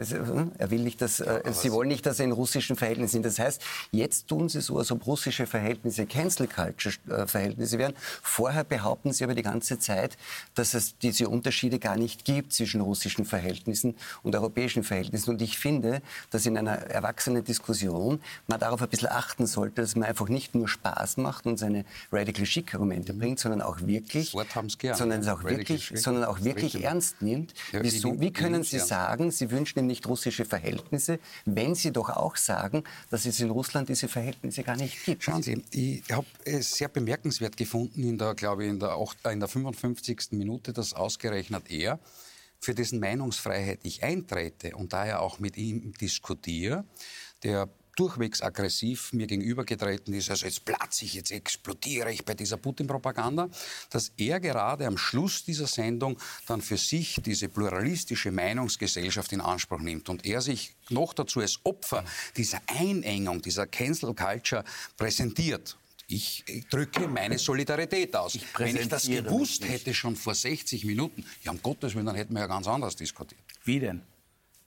er, 0.58 0.72
will 0.72 0.82
nicht, 0.82 1.02
dass, 1.02 1.20
äh, 1.20 1.42
Sie 1.52 1.72
wollen 1.72 1.88
nicht, 1.88 2.06
dass 2.06 2.20
er 2.20 2.26
in 2.26 2.32
russischen 2.32 2.76
Verhältnissen 2.76 3.14
sind. 3.14 3.26
Das 3.26 3.40
heißt, 3.40 3.62
jetzt 3.92 4.28
tun 4.28 4.50
Sie 4.50 4.62
so, 4.62 4.78
als 4.78 4.92
ob 4.92 5.06
russische 5.06 5.46
Verhältnisse 5.46 6.06
Cancel 6.06 6.48
Culture 6.48 6.96
äh, 7.10 7.28
Verhältnisse 7.28 7.78
wären. 7.78 7.94
Vorher 8.22 8.64
behaupten 8.64 9.14
Sie 9.14 9.24
aber 9.24 9.36
die 9.36 9.42
ganze 9.42 9.80
Zeit, 9.80 10.18
dass 10.56 10.74
es 10.74 10.98
diese 10.98 11.30
Unterschiede 11.30 11.80
gar 11.80 11.98
nicht 11.98 12.26
gibt 12.26 12.54
zwischen 12.54 12.82
russischen 12.82 13.26
Verhältnissen 13.26 13.96
und 14.24 14.36
europäischen 14.36 14.84
Verhältnissen. 14.84 15.32
Und 15.32 15.42
ich 15.42 15.58
finde, 15.58 16.02
dass 16.32 16.46
in 16.46 16.58
einer 16.58 16.78
erwachsenen 16.78 17.44
Diskussion 17.44 18.22
man 18.48 18.60
darauf 18.60 18.82
ein 18.82 18.90
bisschen 18.90 19.10
achten 19.10 19.46
sollte, 19.46 19.82
dass 19.82 19.96
man 19.96 20.08
einfach 20.08 20.30
nicht 20.30 20.56
nur 20.56 20.68
Spaß 20.68 21.18
macht 21.18 21.46
und 21.46 21.58
seine 21.58 21.86
radical 22.12 22.46
chic 22.46 22.74
Argumente 22.74 23.14
bringt, 23.14 23.40
sondern 23.40 23.62
auch 23.62 23.80
wirklich, 23.82 24.36
sondern 24.94 25.22
es 25.22 25.28
auch 25.28 25.44
wirklich, 25.50 25.92
sondern 25.96 26.26
auch 26.26 26.42
wirklich 26.44 26.76
Richtig. 26.76 26.84
ernst 26.84 27.22
nimmt. 27.22 27.54
Ja, 27.72 27.84
Wieso, 27.84 28.20
wie 28.20 28.32
können 28.32 28.64
Sie 28.64 28.80
sagen, 28.80 29.32
Sie 29.32 29.52
wünschen 29.52 29.80
ihm 29.80 29.88
nicht 29.88 30.08
russische 30.08 30.46
Verhältnisse, 30.46 31.20
wenn 31.46 31.76
Sie 31.76 31.92
doch 31.92 32.10
auch 32.10 32.36
sagen, 32.36 32.84
dass 33.10 33.26
es 33.26 33.40
in 33.40 33.50
Russland 33.50 33.90
diese 33.90 34.08
Verhältnisse 34.08 34.64
gar 34.64 34.76
nicht 34.76 35.04
gibt? 35.06 35.24
Schauen 35.24 35.44
Sie, 35.44 35.64
ich 35.72 36.04
habe 36.12 36.28
es 36.46 36.72
sehr 36.72 36.90
bemerkenswert 36.90 37.58
gefunden 37.58 38.04
in 38.04 38.18
der, 38.18 38.36
glaube 38.36 38.64
ich, 38.64 38.70
in 38.70 38.80
der, 38.80 38.92
8, 38.92 39.18
in 39.32 39.40
der 39.40 39.50
55. 39.50 40.32
Minute, 40.32 40.74
dass 40.74 40.94
ausgerechnet 40.94 41.70
er, 41.70 42.00
für 42.60 42.76
dessen 42.76 43.00
Meinungsfreiheit 43.00 43.80
ich 43.84 44.04
eintrete 44.04 44.76
und 44.76 44.92
daher 44.94 45.22
auch 45.22 45.40
mit 45.40 45.56
ihm 45.58 45.94
diskutiere, 45.94 46.84
der 47.44 47.70
durchwegs 48.00 48.42
aggressiv 48.42 49.12
mir 49.12 49.28
gegenübergetreten 49.28 50.14
ist, 50.14 50.30
also 50.30 50.46
jetzt 50.46 50.64
platze 50.64 51.04
ich, 51.06 51.16
jetzt 51.16 51.32
explodiere 51.32 52.12
ich 52.12 52.24
bei 52.24 52.34
dieser 52.34 52.58
Putin-Propaganda, 52.58 53.50
dass 53.90 54.14
er 54.16 54.40
gerade 54.40 54.88
am 54.88 54.98
Schluss 54.98 55.44
dieser 55.44 55.68
Sendung 55.68 56.18
dann 56.48 56.62
für 56.62 56.78
sich 56.78 57.20
diese 57.26 57.50
pluralistische 57.50 58.32
Meinungsgesellschaft 58.32 59.34
in 59.34 59.42
Anspruch 59.42 59.80
nimmt 59.80 60.08
und 60.08 60.26
er 60.26 60.42
sich 60.42 60.76
noch 60.90 61.14
dazu 61.14 61.42
als 61.42 61.60
Opfer 61.64 62.06
dieser 62.38 62.62
Einengung, 62.68 63.42
dieser 63.42 63.68
Cancel 63.68 64.14
Culture 64.14 64.64
präsentiert 64.96 65.78
ich 66.12 66.44
drücke 66.72 67.08
meine 67.08 67.38
Solidarität 67.38 68.16
aus. 68.16 68.34
Ich 68.34 68.44
Wenn 68.58 68.76
ich 68.76 68.88
das 68.88 69.06
gewusst 69.06 69.68
hätte 69.70 69.94
schon 69.94 70.16
vor 70.16 70.34
60 70.34 70.84
Minuten, 70.86 71.24
ja 71.44 71.52
um 71.52 71.62
Gottes 71.62 71.94
Willen, 71.94 72.08
dann 72.08 72.16
hätten 72.16 72.34
wir 72.34 72.40
ja 72.40 72.48
ganz 72.48 72.68
anders 72.68 72.96
diskutiert. 72.96 73.40
Wie 73.64 73.80
denn? 73.80 74.02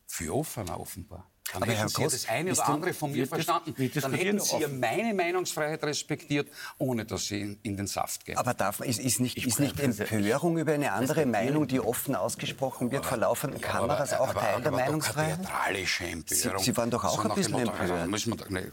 Für 0.06 0.36
offener 0.36 0.78
offenbar. 0.78 1.31
Dann 1.52 1.62
aber 1.62 1.72
hätten 1.72 1.88
Sie 1.88 1.94
Groß, 1.94 2.12
das 2.12 2.28
eine 2.28 2.52
oder 2.52 2.68
andere 2.68 2.94
von 2.94 3.12
mir 3.12 3.26
verstanden. 3.26 3.74
Dann 4.00 4.14
hätten 4.14 4.40
Sie 4.40 4.58
ja 4.58 4.68
meine 4.68 5.14
Meinungsfreiheit 5.14 5.82
respektiert, 5.84 6.48
ohne 6.78 7.04
dass 7.04 7.26
Sie 7.26 7.58
in, 7.62 7.76
den 7.76 7.86
Saft 7.86 8.24
gehen. 8.24 8.36
Aber 8.36 8.54
darf, 8.54 8.80
ist, 8.80 8.98
ist 8.98 9.20
nicht, 9.20 9.36
ist 9.44 9.60
nicht 9.60 9.78
Empörung 9.78 10.58
über 10.58 10.72
eine 10.72 10.92
andere 10.92 11.26
Meinung, 11.26 11.66
die 11.66 11.80
offen 11.80 12.14
ausgesprochen 12.14 12.90
wird, 12.90 13.04
vor 13.04 13.18
laufenden 13.18 13.60
ja, 13.60 13.68
Kameras 13.68 14.14
auch 14.14 14.28
aber, 14.28 14.40
Teil 14.40 14.54
aber, 14.54 14.62
der 14.62 14.72
Meinungsfreiheit? 14.72 15.42
Theatralische 15.42 16.04
Empörung. 16.04 16.58
Sie, 16.58 16.64
Sie 16.64 16.76
waren 16.76 16.90
doch 16.90 17.04
auch 17.04 17.22
so 17.22 17.28
ein 17.28 17.34
bisschen 17.34 17.52
Motto, 17.52 17.70
empört. 17.70 18.12
Also, 18.12 18.30
doch, 18.30 18.50
ne, 18.50 18.70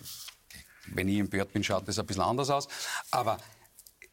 wenn 0.93 1.07
ich 1.07 1.19
empört 1.19 1.51
bin, 1.53 1.63
schaut 1.63 1.87
das 1.87 1.99
ein 1.99 2.05
bisschen 2.05 2.23
anders 2.23 2.49
aus. 2.49 2.67
Aber 3.11 3.37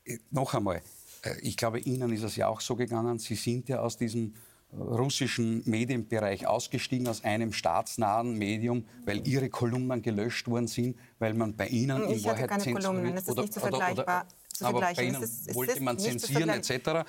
äh, 0.05 0.19
noch 0.31 0.55
einmal, 0.55 0.83
äh, 1.23 1.39
ich 1.41 1.57
glaube, 1.57 1.81
Ihnen 1.81 2.13
ist 2.13 2.23
es 2.23 2.37
ja 2.37 2.49
auch 2.49 2.61
so 2.61 2.77
gegangen. 2.77 3.19
Sie 3.19 3.35
sind 3.35 3.69
ja 3.69 3.81
aus 3.81 3.97
diesem 3.97 4.35
russischen 4.73 5.63
Medienbereich 5.65 6.47
ausgestiegen 6.47 7.09
aus 7.09 7.25
einem 7.25 7.53
staatsnahen 7.53 8.37
Medium, 8.37 8.87
weil 9.05 9.27
ihre 9.27 9.49
Kolumnen 9.49 10.03
gelöscht 10.03 10.49
worden 10.49 10.67
sind, 10.67 10.99
weil 11.19 11.35
man 11.35 11.57
bei 11.57 11.69
ihnen 11.69 12.05
ich 12.11 12.19
in 12.19 12.25
Wahrheit 12.25 12.51
keine 12.51 12.75
Kolumnen, 12.75 13.15
das 13.15 13.25
ist 13.25 13.31
oder, 13.31 13.43
nicht 13.43 13.55
so 13.55 13.61
vergleichbar. 13.61 14.27
Oder, 14.61 14.69
aber 14.69 14.81
bei 14.81 14.93
Ihnen 14.93 15.23
ist, 15.23 15.55
wollte 15.55 15.83
man 15.83 15.99
zensieren 15.99 16.49
etc. 16.49 17.07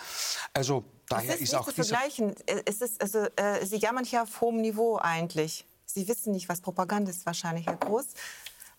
Also 0.54 0.84
daher 1.08 1.36
ist, 1.36 1.42
ist 1.42 1.56
auch 1.56 1.66
zu 1.66 1.74
vergleichen. 1.74 2.36
Es 2.66 2.82
ist 2.82 3.02
also 3.02 3.20
äh, 3.38 3.66
Sie 3.66 3.78
jammern 3.78 4.04
hier 4.04 4.24
auf 4.24 4.42
hohem 4.42 4.62
Niveau 4.62 4.98
eigentlich. 5.02 5.66
Sie 5.86 6.08
wissen 6.08 6.34
nicht, 6.34 6.50
was 6.50 6.60
Propaganda 6.60 7.10
ist, 7.10 7.26
wahrscheinlich 7.26 7.66
Herr 7.66 7.78
Groß. 7.78 8.08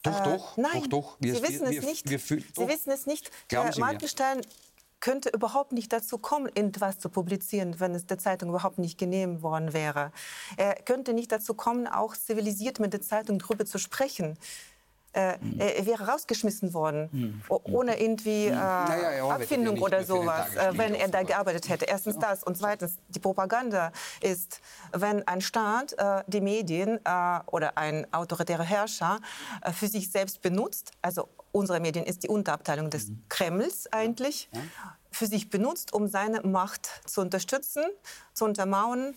Doch, 0.03 0.23
doch, 0.23 0.59
äh, 0.59 0.61
nein, 0.61 0.83
doch, 0.83 0.89
doch. 0.89 1.17
Wir, 1.19 1.35
Sie 1.35 1.43
wissen 1.43 1.71
wir, 1.71 1.79
es 1.79 1.85
nicht. 1.85 2.11
Wir, 2.11 2.31
wir, 2.31 2.41
Sie 2.41 2.69
wissen 2.69 2.91
es 2.91 3.07
nicht. 3.07 3.31
Glauben 3.49 3.69
Herr 3.71 3.81
Markenstein 3.81 4.43
könnte 5.01 5.31
überhaupt 5.31 5.73
nicht 5.73 5.93
dazu 5.93 6.19
kommen, 6.19 6.51
etwas 6.55 6.99
zu 6.99 7.09
publizieren, 7.09 7.79
wenn 7.81 7.95
es 7.95 8.07
der 8.07 8.19
Zeitung 8.19 8.51
überhaupt 8.51 8.79
nicht 8.79 8.99
genehm 8.99 9.43
worden 9.43 9.73
wäre. 9.73 10.13
Er 10.57 10.75
könnte 10.75 11.13
nicht 11.13 11.33
dazu 11.33 11.55
kommen, 11.55 11.87
auch 11.87 12.17
zivilisiert 12.17 12.81
mit 12.81 12.93
der 12.93 13.03
Zeitung 13.03 13.39
darüber 13.39 13.65
zu 13.65 13.79
sprechen. 13.79 14.39
Äh, 15.13 15.39
er 15.59 15.87
wäre 15.87 16.07
rausgeschmissen 16.07 16.75
worden, 16.75 17.09
mhm. 17.11 17.43
ohne 17.49 17.99
irgendwie 17.99 18.47
äh, 18.47 18.51
naja, 18.51 19.13
ja, 19.17 19.29
Abfindung 19.29 19.77
ja 19.77 19.83
oder 19.83 20.05
sowas, 20.05 20.55
äh, 20.55 20.77
wenn 20.77 20.95
er 20.95 21.09
da 21.09 21.23
gearbeitet 21.23 21.71
hätte. 21.71 21.87
Erstens 21.87 22.17
ja. 22.17 22.21
das 22.21 22.45
und 22.45 22.59
zweitens, 22.59 22.99
die 23.09 23.19
Propaganda 23.19 23.91
ist, 24.21 24.61
wenn 24.93 25.27
ein 25.27 25.41
Staat 25.41 25.95
äh, 25.95 26.23
die 26.27 26.43
Medien 26.43 27.01
äh, 27.05 27.41
oder 27.47 27.79
ein 27.79 28.07
autoritärer 28.13 28.65
Herrscher 28.65 29.19
äh, 29.63 29.73
für 29.73 29.89
sich 29.89 30.11
selbst 30.11 30.43
benutzt, 30.43 30.93
also 31.01 31.29
unsere 31.53 31.81
Medien 31.81 32.05
ist 32.05 32.23
die 32.23 32.29
Unterabteilung 32.29 32.91
des 32.91 33.09
mhm. 33.09 33.23
Kremls 33.31 33.91
eigentlich, 33.91 34.51
für 35.11 35.27
sich 35.27 35.49
benutzt, 35.49 35.95
um 35.95 36.07
seine 36.07 36.43
Macht 36.43 36.87
zu 37.07 37.23
unterstützen, 37.23 37.83
zu 38.35 38.45
untermauern 38.45 39.15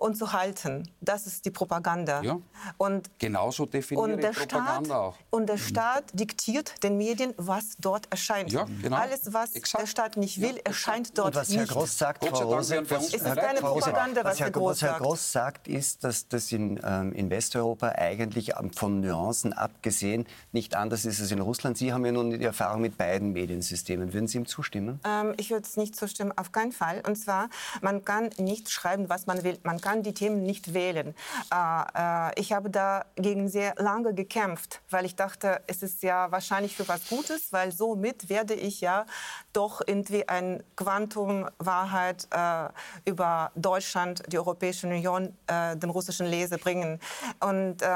und 0.00 0.16
zu 0.16 0.32
halten. 0.32 0.88
Das 1.00 1.26
ist 1.26 1.44
die 1.44 1.50
Propaganda. 1.50 2.22
Ja, 2.22 2.38
und 2.78 3.10
genauso 3.18 3.66
definiert 3.66 4.04
und 4.04 4.22
der 4.22 4.30
Propaganda 4.30 4.84
Staat, 4.84 4.96
auch. 4.96 5.16
Und 5.30 5.46
der 5.48 5.58
Staat 5.58 6.04
diktiert 6.12 6.82
den 6.82 6.96
Medien, 6.96 7.34
was 7.36 7.76
dort 7.78 8.10
erscheint. 8.10 8.50
Ja, 8.50 8.66
genau. 8.82 8.96
Alles, 8.96 9.32
was 9.32 9.54
Exakt. 9.54 9.82
der 9.82 9.86
Staat 9.86 10.16
nicht 10.16 10.40
will, 10.40 10.56
ja, 10.56 10.62
erscheint 10.64 11.16
dort 11.18 11.28
und 11.28 11.36
was 11.36 11.54
Herr 11.54 11.66
Gross 11.66 11.98
sagt, 11.98 12.24
Frau 12.24 12.54
Rose, 12.54 12.76
es 12.76 13.14
ist 13.14 13.24
keine 13.24 13.60
Propaganda, 13.60 14.24
was, 14.24 14.32
was 14.32 14.40
Herr, 14.40 14.50
Groß 14.50 14.70
was 14.70 14.82
Herr 14.82 14.98
Gross 14.98 15.32
sagt, 15.32 15.68
ist, 15.68 16.04
dass 16.04 16.28
das 16.28 16.50
in, 16.52 16.80
ähm, 16.82 17.12
in 17.12 17.30
Westeuropa 17.30 17.90
eigentlich 17.96 18.52
von 18.74 19.00
Nuancen 19.00 19.52
abgesehen 19.52 20.26
nicht 20.52 20.74
anders 20.74 21.04
ist 21.04 21.20
als 21.20 21.30
in 21.30 21.40
Russland. 21.40 21.76
Sie 21.76 21.92
haben 21.92 22.04
ja 22.04 22.12
nun 22.12 22.30
die 22.30 22.44
Erfahrung 22.44 22.80
mit 22.80 22.96
beiden 22.96 23.32
Mediensystemen. 23.32 24.12
Würden 24.12 24.28
Sie 24.28 24.38
ihm 24.38 24.46
zustimmen? 24.46 25.00
Ähm, 25.04 25.34
ich 25.36 25.50
würde 25.50 25.66
es 25.66 25.76
nicht 25.76 25.94
zustimmen, 25.94 26.32
auf 26.36 26.52
keinen 26.52 26.72
Fall. 26.72 27.02
Und 27.06 27.16
zwar, 27.16 27.50
man 27.82 28.04
kann 28.04 28.30
nicht 28.38 28.70
schreiben, 28.70 29.08
was 29.08 29.26
man 29.26 29.42
will. 29.42 29.58
Man 29.62 29.80
kann 29.80 29.89
kann 29.90 30.04
die 30.04 30.14
Themen 30.14 30.44
nicht 30.44 30.72
wählen. 30.72 31.16
Äh, 31.52 32.28
äh, 32.28 32.40
ich 32.40 32.52
habe 32.52 32.70
dagegen 32.70 33.48
sehr 33.48 33.74
lange 33.76 34.14
gekämpft, 34.14 34.80
weil 34.88 35.04
ich 35.04 35.16
dachte, 35.16 35.62
es 35.66 35.82
ist 35.82 36.04
ja 36.04 36.30
wahrscheinlich 36.30 36.76
für 36.76 36.86
was 36.86 37.08
Gutes, 37.08 37.52
weil 37.52 37.72
somit 37.72 38.28
werde 38.28 38.54
ich 38.54 38.80
ja 38.80 39.04
doch 39.52 39.80
irgendwie 39.84 40.28
ein 40.28 40.62
Quantum 40.76 41.48
Wahrheit 41.58 42.28
äh, 42.30 42.68
über 43.04 43.50
Deutschland, 43.56 44.22
die 44.28 44.38
Europäische 44.38 44.86
Union, 44.86 45.36
den 45.50 45.90
russischen 45.90 46.26
Leser 46.26 46.58
bringen. 46.58 47.00
Und 47.40 47.82
äh, 47.82 47.86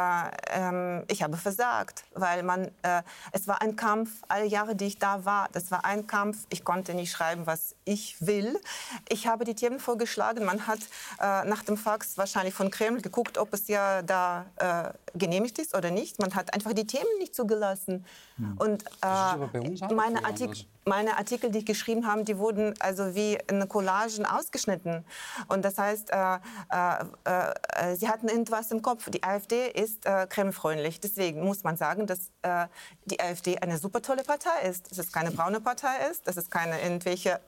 ähm, 0.49 1.05
ich 1.09 1.23
habe 1.23 1.37
versagt, 1.37 2.05
weil 2.15 2.43
man, 2.43 2.71
es 3.33 3.47
war 3.47 3.63
ein 3.63 3.77
Kampf, 3.77 4.11
alle 4.29 4.47
Jahre, 4.47 4.75
die 4.75 4.87
ich 4.87 4.99
da 4.99 5.25
war, 5.25 5.49
das 5.53 5.71
war 5.71 5.85
ein 5.85 6.07
Kampf. 6.07 6.47
Ich 6.51 6.65
konnte 6.65 6.95
nicht 6.95 7.13
schreiben, 7.13 7.47
was 7.47 7.77
ich 7.85 8.17
will. 8.21 8.59
Ich 9.09 9.27
habe 9.27 9.45
die 9.45 9.55
Themen 9.55 9.79
vorgeschlagen. 9.79 10.45
Man 10.45 10.67
hat 10.67 10.81
nach 11.21 11.63
dem 11.63 11.77
Fax 11.85 12.17
wahrscheinlich 12.17 12.55
von 12.55 12.71
Kreml 12.71 13.03
geguckt, 13.03 13.37
ob 13.37 13.53
es 13.53 13.69
ja 13.69 14.01
da 14.03 14.47
äh, 14.57 15.19
genehmigt 15.19 15.59
ist 15.59 15.77
oder 15.77 15.91
nicht. 15.91 16.19
Man 16.19 16.35
hat 16.35 16.55
einfach 16.55 16.73
die 16.73 16.87
Themen 16.87 17.19
nicht 17.19 17.35
zugelassen. 17.35 18.07
Hm. 18.37 18.57
Und 18.57 18.85
äh, 19.03 19.95
meine, 19.95 20.25
Artik 20.25 20.67
meine, 20.87 21.17
Artikel, 21.17 21.51
die 21.51 21.59
ich 21.61 21.67
geschrieben 21.67 22.07
habe, 22.07 22.25
die 22.25 22.39
wurden 22.39 22.75
also 22.79 23.15
wie 23.15 23.39
in 23.51 23.67
Collagen 23.69 24.27
ausgeschnitten. 24.27 25.05
Und 25.49 25.65
das 25.65 25.79
heißt, 25.79 26.11
äh, 26.11 26.35
äh, 26.71 27.05
äh 27.25 27.97
sie 27.97 28.09
hatten 28.09 28.29
irgendwas 28.29 28.71
im 28.71 28.83
Kopf. 28.83 29.11
Die 29.11 29.23
AfD 29.23 29.69
ist 29.69 30.05
äh, 30.07 30.27
kremlfreundlich. 30.29 31.01
Deswegen 31.01 31.45
muss 31.45 31.65
man 31.65 31.77
sagen, 31.77 32.07
dass 32.07 32.31
äh, 32.43 32.67
die 33.07 33.21
AfD 33.21 33.59
eine 33.59 33.79
super 33.79 34.03
tolle 34.03 34.25
Partei 34.25 34.69
ist. 34.69 34.91
Dass 34.91 34.99
es 34.99 35.13
keine 35.13 35.31
braune 35.31 35.61
Partei 35.61 36.09
ist, 36.11 36.27
dass 36.27 36.37
es 36.37 36.51
keine 36.51 36.81
irgendwelche 36.81 37.41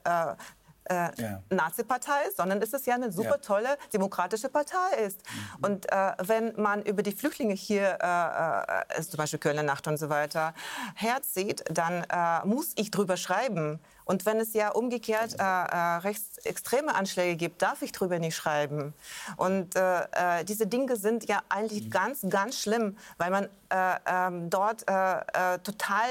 äh, 0.88 1.10
ja. 1.20 1.42
Nazi-Partei 1.50 2.28
ist, 2.28 2.36
sondern 2.36 2.60
dass 2.60 2.72
es 2.72 2.86
ja 2.86 2.94
eine 2.94 3.12
super 3.12 3.40
tolle 3.40 3.76
demokratische 3.92 4.48
Partei 4.48 5.04
ist. 5.06 5.20
Mhm. 5.58 5.64
Und 5.64 5.92
äh, 5.92 6.12
wenn 6.18 6.60
man 6.60 6.82
über 6.82 7.02
die 7.02 7.12
Flüchtlinge 7.12 7.54
hier, 7.54 7.98
äh, 8.00 8.98
äh 8.98 9.02
zum 9.02 9.18
Beispiel 9.18 9.38
Kölner 9.38 9.62
Nacht 9.62 9.86
und 9.86 9.96
so 9.96 10.08
weiter, 10.08 10.54
herzieht, 10.94 11.64
dann 11.70 12.04
äh, 12.04 12.46
muss 12.46 12.72
ich 12.76 12.90
drüber 12.90 13.16
schreiben. 13.16 13.80
Und 14.06 14.24
wenn 14.24 14.38
es 14.38 14.54
ja 14.54 14.70
umgekehrt 14.70 15.34
äh, 15.34 15.42
äh, 15.42 15.96
rechtsextreme 15.98 16.94
Anschläge 16.94 17.36
gibt, 17.36 17.60
darf 17.60 17.82
ich 17.82 17.92
darüber 17.92 18.18
nicht 18.18 18.36
schreiben. 18.36 18.94
Und 19.36 19.76
äh, 19.76 20.00
äh, 20.12 20.44
diese 20.44 20.66
Dinge 20.66 20.96
sind 20.96 21.28
ja 21.28 21.42
eigentlich 21.48 21.86
mhm. 21.86 21.90
ganz, 21.90 22.26
ganz 22.30 22.58
schlimm, 22.58 22.96
weil 23.18 23.30
man 23.30 23.48
äh, 23.68 23.96
ähm, 24.06 24.48
dort 24.48 24.88
äh, 24.88 25.58
total 25.58 26.06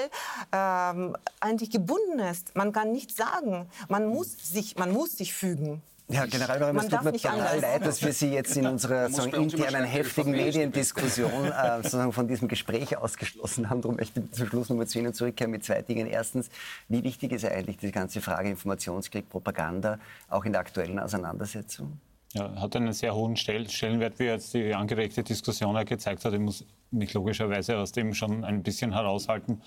ähm, 0.51 1.17
eigentlich 1.39 1.71
gebunden 1.71 2.19
ist. 2.19 2.53
Man 2.55 2.73
kann 2.73 2.91
nichts 2.91 3.15
sagen. 3.15 3.69
Man 3.87 4.07
muss 4.07 4.35
sich, 4.51 4.75
man 4.75 4.91
muss 4.91 5.17
sich 5.17 5.33
fügen. 5.33 5.81
Ja, 6.07 6.27
Generalbaron, 6.27 6.77
es 6.77 6.87
tut 6.87 7.03
mir 7.03 7.13
total 7.13 7.59
leid, 7.59 7.83
dass 7.83 8.03
wir 8.03 8.13
Sie 8.13 8.31
jetzt 8.31 8.55
in 8.55 8.67
unserer 8.67 9.09
so 9.09 9.23
internen 9.23 9.85
heftigen 9.85 10.31
Mediendiskussion 10.31 11.45
äh, 11.51 11.77
sozusagen 11.77 12.13
von 12.13 12.27
diesem 12.27 12.47
Gespräch 12.47 12.95
ausgeschlossen 12.95 13.71
haben. 13.71 13.81
Darum 13.81 13.97
möchte 13.97 14.19
ich 14.19 14.31
zum 14.31 14.47
Schluss 14.47 14.69
nochmal 14.69 14.85
zu 14.85 14.99
Ihnen 14.99 15.15
zurückkehren 15.15 15.49
mit 15.49 15.65
zwei 15.65 15.81
Dingen. 15.81 16.05
Erstens, 16.05 16.49
wie 16.89 17.03
wichtig 17.03 17.31
ist 17.31 17.43
eigentlich 17.45 17.77
die 17.77 17.91
ganze 17.91 18.21
Frage 18.21 18.49
Informationskrieg, 18.49 19.27
Propaganda, 19.29 19.97
auch 20.29 20.45
in 20.45 20.51
der 20.51 20.61
aktuellen 20.61 20.99
Auseinandersetzung? 20.99 21.99
Ja, 22.33 22.53
hat 22.61 22.75
einen 22.75 22.93
sehr 22.93 23.15
hohen 23.15 23.35
Stellenwert, 23.35 24.19
wie 24.19 24.25
jetzt 24.25 24.53
die 24.53 24.75
angeregte 24.75 25.23
Diskussion 25.23 25.83
gezeigt 25.85 26.23
hat. 26.23 26.33
Ich 26.33 26.39
muss 26.39 26.65
mich 26.91 27.13
logischerweise 27.13 27.77
aus 27.77 27.93
dem 27.93 28.13
schon 28.13 28.43
ein 28.43 28.61
bisschen 28.61 28.93
heraushalten. 28.93 29.61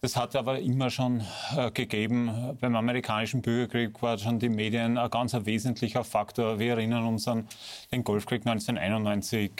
Das 0.00 0.14
hat 0.14 0.36
aber 0.36 0.60
immer 0.60 0.90
schon 0.90 1.24
äh, 1.56 1.72
gegeben. 1.72 2.56
Beim 2.60 2.76
amerikanischen 2.76 3.42
Bürgerkrieg 3.42 4.00
war 4.00 4.16
schon 4.16 4.38
die 4.38 4.48
Medien 4.48 4.96
ein 4.96 5.10
ganz 5.10 5.34
ein 5.34 5.44
wesentlicher 5.44 6.04
Faktor. 6.04 6.60
Wir 6.60 6.74
erinnern 6.74 7.04
uns 7.04 7.26
an 7.26 7.48
den 7.90 8.04
Golfkrieg 8.04 8.46
1991, 8.46 9.50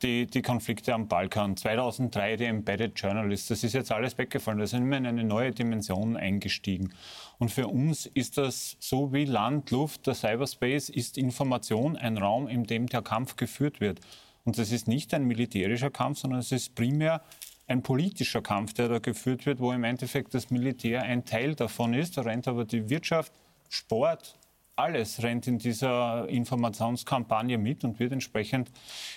die, 0.00 0.26
die 0.26 0.42
Konflikte 0.42 0.94
am 0.94 1.08
Balkan, 1.08 1.56
2003 1.56 2.36
die 2.36 2.44
Embedded 2.44 2.96
Journalists. 3.00 3.48
Das 3.48 3.64
ist 3.64 3.72
jetzt 3.72 3.90
alles 3.90 4.16
weggefallen. 4.16 4.60
Da 4.60 4.66
sind 4.68 4.88
wir 4.88 4.96
in 4.96 5.06
eine 5.06 5.24
neue 5.24 5.50
Dimension 5.50 6.16
eingestiegen. 6.16 6.94
Und 7.40 7.50
für 7.50 7.66
uns 7.66 8.06
ist 8.06 8.38
das 8.38 8.76
so 8.78 9.12
wie 9.12 9.24
Land, 9.24 9.72
Luft, 9.72 10.06
der 10.06 10.14
Cyberspace 10.14 10.88
ist 10.88 11.18
Information 11.18 11.96
ein 11.96 12.16
Raum, 12.16 12.46
in 12.46 12.62
dem 12.62 12.86
der 12.86 13.02
Kampf 13.02 13.34
geführt 13.34 13.80
wird. 13.80 13.98
Und 14.44 14.56
das 14.56 14.70
ist 14.70 14.86
nicht 14.86 15.12
ein 15.14 15.24
militärischer 15.24 15.90
Kampf, 15.90 16.18
sondern 16.18 16.38
es 16.38 16.52
ist 16.52 16.76
primär 16.76 17.22
ein 17.66 17.82
politischer 17.82 18.42
Kampf, 18.42 18.74
der 18.74 18.88
da 18.88 18.98
geführt 18.98 19.46
wird, 19.46 19.60
wo 19.60 19.72
im 19.72 19.84
Endeffekt 19.84 20.34
das 20.34 20.50
Militär 20.50 21.02
ein 21.02 21.24
Teil 21.24 21.54
davon 21.54 21.94
ist. 21.94 22.16
Da 22.16 22.22
rennt 22.22 22.48
aber 22.48 22.64
die 22.64 22.90
Wirtschaft, 22.90 23.32
Sport, 23.68 24.38
alles 24.74 25.22
rennt 25.22 25.46
in 25.46 25.58
dieser 25.58 26.26
Informationskampagne 26.28 27.58
mit 27.58 27.84
und 27.84 27.98
wird 28.00 28.12
entsprechend 28.12 28.70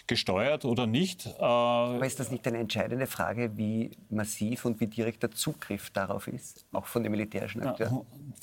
gesteuert 0.05 0.65
oder 0.65 0.85
nicht. 0.85 1.25
Äh, 1.25 1.43
aber 1.43 2.05
ist 2.05 2.19
das 2.19 2.29
nicht 2.29 2.45
eine 2.47 2.57
entscheidende 2.57 3.07
Frage, 3.07 3.57
wie 3.57 3.91
massiv 4.09 4.65
und 4.65 4.79
wie 4.79 4.87
direkt 4.87 5.23
der 5.23 5.31
Zugriff 5.31 5.89
darauf 5.91 6.27
ist, 6.27 6.65
auch 6.73 6.85
von 6.85 7.03
den 7.03 7.11
militärischen 7.11 7.63
Akteuren? 7.63 8.01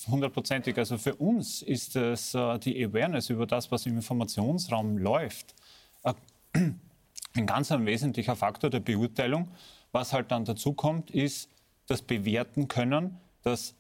Hundertprozentig. 0.09 0.77
Also 0.79 0.97
für 0.97 1.15
uns 1.15 1.63
ist 1.63 1.97
es 1.97 2.35
äh, 2.35 2.59
die 2.59 2.83
Awareness 2.85 3.29
über 3.29 3.47
das, 3.47 3.71
was 3.71 3.85
im 3.87 3.97
Informationsraum 3.97 4.97
läuft, 4.97 5.55
äh, 6.05 6.15
ein 7.35 7.47
ganz 7.47 7.71
ein 7.73 7.85
wesentlicher 7.85 8.37
Faktor 8.37 8.71
der 8.71 8.81
Beurteilung. 8.81 9.49
Was 9.93 10.13
halt 10.13 10.31
dann 10.31 10.45
dazu 10.45 10.73
kommt, 10.73 11.11
ist 11.11 11.49
das 11.87 12.03
Bewerten 12.03 12.69
können, 12.69 13.19
das 13.43 13.75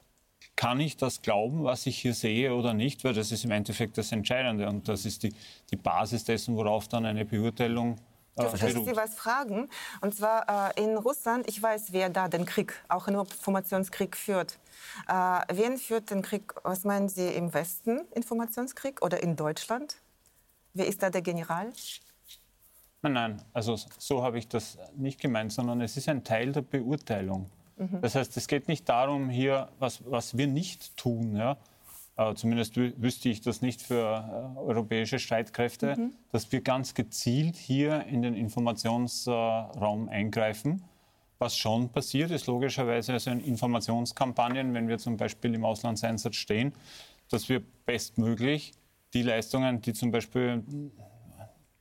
kann 0.56 0.80
ich 0.80 0.96
das 0.96 1.22
glauben, 1.22 1.64
was 1.64 1.86
ich 1.86 1.98
hier 1.98 2.14
sehe 2.14 2.54
oder 2.54 2.74
nicht, 2.74 3.04
weil 3.04 3.14
das 3.14 3.32
ist 3.32 3.44
im 3.44 3.52
Endeffekt 3.52 3.96
das 3.96 4.12
Entscheidende 4.12 4.68
und 4.68 4.88
das 4.88 5.06
ist 5.06 5.22
die, 5.22 5.34
die 5.70 5.76
Basis 5.76 6.24
dessen, 6.24 6.56
worauf 6.56 6.88
dann 6.88 7.06
eine 7.06 7.24
Beurteilung 7.24 7.96
äh, 8.36 8.42
Darf 8.42 8.54
ich 8.54 8.72
Sie 8.72 8.96
was 8.96 9.14
fragen? 9.14 9.68
Und 10.00 10.14
zwar 10.14 10.72
äh, 10.76 10.82
in 10.82 10.96
Russland, 10.96 11.46
ich 11.48 11.62
weiß, 11.62 11.92
wer 11.92 12.08
da 12.08 12.28
den 12.28 12.46
Krieg, 12.46 12.74
auch 12.88 13.04
den 13.04 13.14
Informationskrieg 13.14 14.16
führt. 14.16 14.58
Äh, 15.06 15.40
wen 15.52 15.76
führt 15.76 16.10
den 16.10 16.22
Krieg, 16.22 16.54
was 16.62 16.84
meinen 16.84 17.08
Sie, 17.08 17.28
im 17.28 17.52
Westen 17.52 18.00
Informationskrieg 18.14 19.02
oder 19.02 19.22
in 19.22 19.36
Deutschland? 19.36 19.96
Wer 20.74 20.86
ist 20.86 21.02
da 21.02 21.10
der 21.10 21.22
General? 21.22 21.72
Nein, 23.02 23.12
nein, 23.12 23.42
also 23.52 23.76
so 23.98 24.22
habe 24.22 24.38
ich 24.38 24.48
das 24.48 24.78
nicht 24.96 25.20
gemeint, 25.20 25.52
sondern 25.52 25.80
es 25.80 25.96
ist 25.96 26.08
ein 26.08 26.22
Teil 26.22 26.52
der 26.52 26.62
Beurteilung. 26.62 27.50
Mhm. 27.76 28.00
Das 28.00 28.14
heißt, 28.14 28.36
es 28.36 28.46
geht 28.46 28.68
nicht 28.68 28.88
darum, 28.88 29.28
hier, 29.28 29.68
was, 29.80 30.02
was 30.08 30.36
wir 30.36 30.46
nicht 30.46 30.96
tun. 30.96 31.34
Ja? 31.36 31.56
Äh, 32.16 32.34
zumindest 32.34 32.76
wüsste 32.76 33.28
ich 33.28 33.40
das 33.40 33.60
nicht 33.60 33.82
für 33.82 34.54
äh, 34.56 34.58
europäische 34.58 35.18
Streitkräfte, 35.18 35.96
mhm. 35.96 36.12
dass 36.30 36.52
wir 36.52 36.60
ganz 36.60 36.94
gezielt 36.94 37.56
hier 37.56 38.04
in 38.06 38.22
den 38.22 38.34
Informationsraum 38.34 40.08
eingreifen. 40.08 40.84
Was 41.38 41.56
schon 41.56 41.88
passiert, 41.88 42.30
ist 42.30 42.46
logischerweise 42.46 43.14
also 43.14 43.30
in 43.30 43.40
Informationskampagnen, 43.40 44.74
wenn 44.74 44.86
wir 44.86 44.98
zum 44.98 45.16
Beispiel 45.16 45.54
im 45.54 45.64
Auslandseinsatz 45.64 46.36
stehen, 46.36 46.72
dass 47.30 47.48
wir 47.48 47.62
bestmöglich 47.84 48.72
die 49.12 49.22
Leistungen, 49.22 49.80
die 49.80 49.92
zum 49.92 50.12
Beispiel 50.12 50.62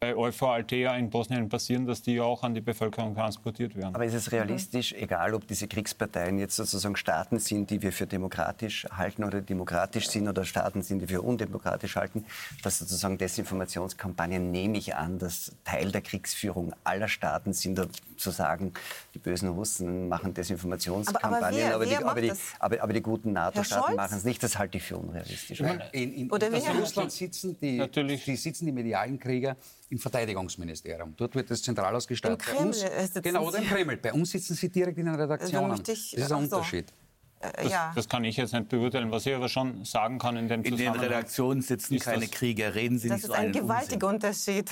bei 0.03 0.15
Euphor 0.15 0.53
Altea 0.53 0.95
in 0.95 1.11
Bosnien 1.11 1.47
passieren, 1.47 1.85
dass 1.85 2.01
die 2.01 2.19
auch 2.19 2.41
an 2.41 2.55
die 2.55 2.61
Bevölkerung 2.61 3.13
transportiert 3.13 3.75
werden. 3.75 3.93
Aber 3.93 4.03
ist 4.03 4.15
es 4.15 4.31
realistisch, 4.31 4.93
egal 4.93 5.35
ob 5.35 5.45
diese 5.45 5.67
Kriegsparteien 5.67 6.39
jetzt 6.39 6.55
sozusagen 6.55 6.95
Staaten 6.95 7.37
sind, 7.37 7.69
die 7.69 7.83
wir 7.83 7.91
für 7.91 8.07
demokratisch 8.07 8.87
halten 8.91 9.23
oder 9.23 9.41
demokratisch 9.41 10.09
sind 10.09 10.27
oder 10.27 10.43
Staaten 10.43 10.81
sind, 10.81 11.03
die 11.03 11.09
wir 11.09 11.23
undemokratisch 11.23 11.97
halten, 11.97 12.25
dass 12.63 12.79
sozusagen 12.79 13.19
Desinformationskampagnen, 13.19 14.49
nehme 14.49 14.79
ich 14.79 14.95
an, 14.95 15.19
dass 15.19 15.51
Teil 15.65 15.91
der 15.91 16.01
Kriegsführung 16.01 16.73
aller 16.83 17.07
Staaten 17.07 17.53
sind, 17.53 17.79
zu 18.17 18.31
sagen, 18.31 18.73
die 19.13 19.19
bösen 19.19 19.49
Russen 19.49 20.09
machen 20.09 20.33
Desinformationskampagnen, 20.33 21.41
aber, 21.41 21.45
aber, 21.45 21.55
wer, 21.55 21.79
wer 21.79 21.85
die, 21.85 22.05
aber, 22.05 22.21
die, 22.21 22.31
aber, 22.59 22.81
aber, 22.81 22.93
die, 22.93 23.01
guten 23.01 23.33
NATO-Staaten 23.33 23.95
machen 23.95 24.17
es 24.17 24.23
nicht. 24.23 24.41
Das 24.41 24.57
halte 24.57 24.77
ich 24.77 24.83
für 24.83 24.97
unrealistisch. 24.97 25.59
In, 25.91 26.13
in, 26.13 26.31
Oder 26.31 26.47
in 26.47 26.77
Russland 26.79 27.11
sitzen 27.11 27.55
die, 27.59 27.87
die, 27.87 28.35
sitzen 28.35 28.65
die 28.65 28.71
medialen 28.71 29.19
Krieger 29.19 29.57
im 29.91 29.99
Verteidigungsministerium. 29.99 31.13
Dort 31.17 31.35
wird 31.35 31.51
das 31.51 31.61
zentral 31.61 31.93
ausgestattet. 31.95 32.41
Im 32.47 32.55
Kreml 32.55 32.67
uns, 32.67 32.85
genau, 33.21 33.47
oder 33.47 33.57
im 33.59 33.65
Kreml. 33.65 33.97
Bei 33.97 34.13
uns 34.13 34.31
sitzen 34.31 34.55
sie 34.55 34.69
direkt 34.69 34.97
in 34.97 35.05
den 35.05 35.15
Redaktionen. 35.15 35.71
Also 35.71 35.83
das 35.83 36.13
ist 36.13 36.31
ein 36.31 36.37
Unterschied. 36.37 36.93
Äh, 37.41 37.63
das, 37.63 37.71
ja. 37.71 37.91
das, 37.93 38.07
kann 38.07 38.23
ich 38.23 38.37
jetzt 38.37 38.53
nicht 38.53 38.69
beurteilen. 38.69 39.11
Was 39.11 39.25
ich 39.25 39.35
aber 39.35 39.49
schon 39.49 39.83
sagen 39.83 40.17
kann 40.17 40.37
in 40.37 40.47
dem 40.47 40.63
In 40.63 40.77
den 40.77 40.93
Redaktionen 40.93 41.61
sitzen 41.61 41.99
keine 41.99 42.27
Krieger, 42.27 42.73
reden 42.75 42.99
Sie 42.99 43.09
nicht 43.09 43.23
so 43.23 43.29
Das 43.29 43.37
ist 43.37 43.43
ein 43.43 43.51
gewaltiger 43.51 44.07
Unterschied. 44.07 44.69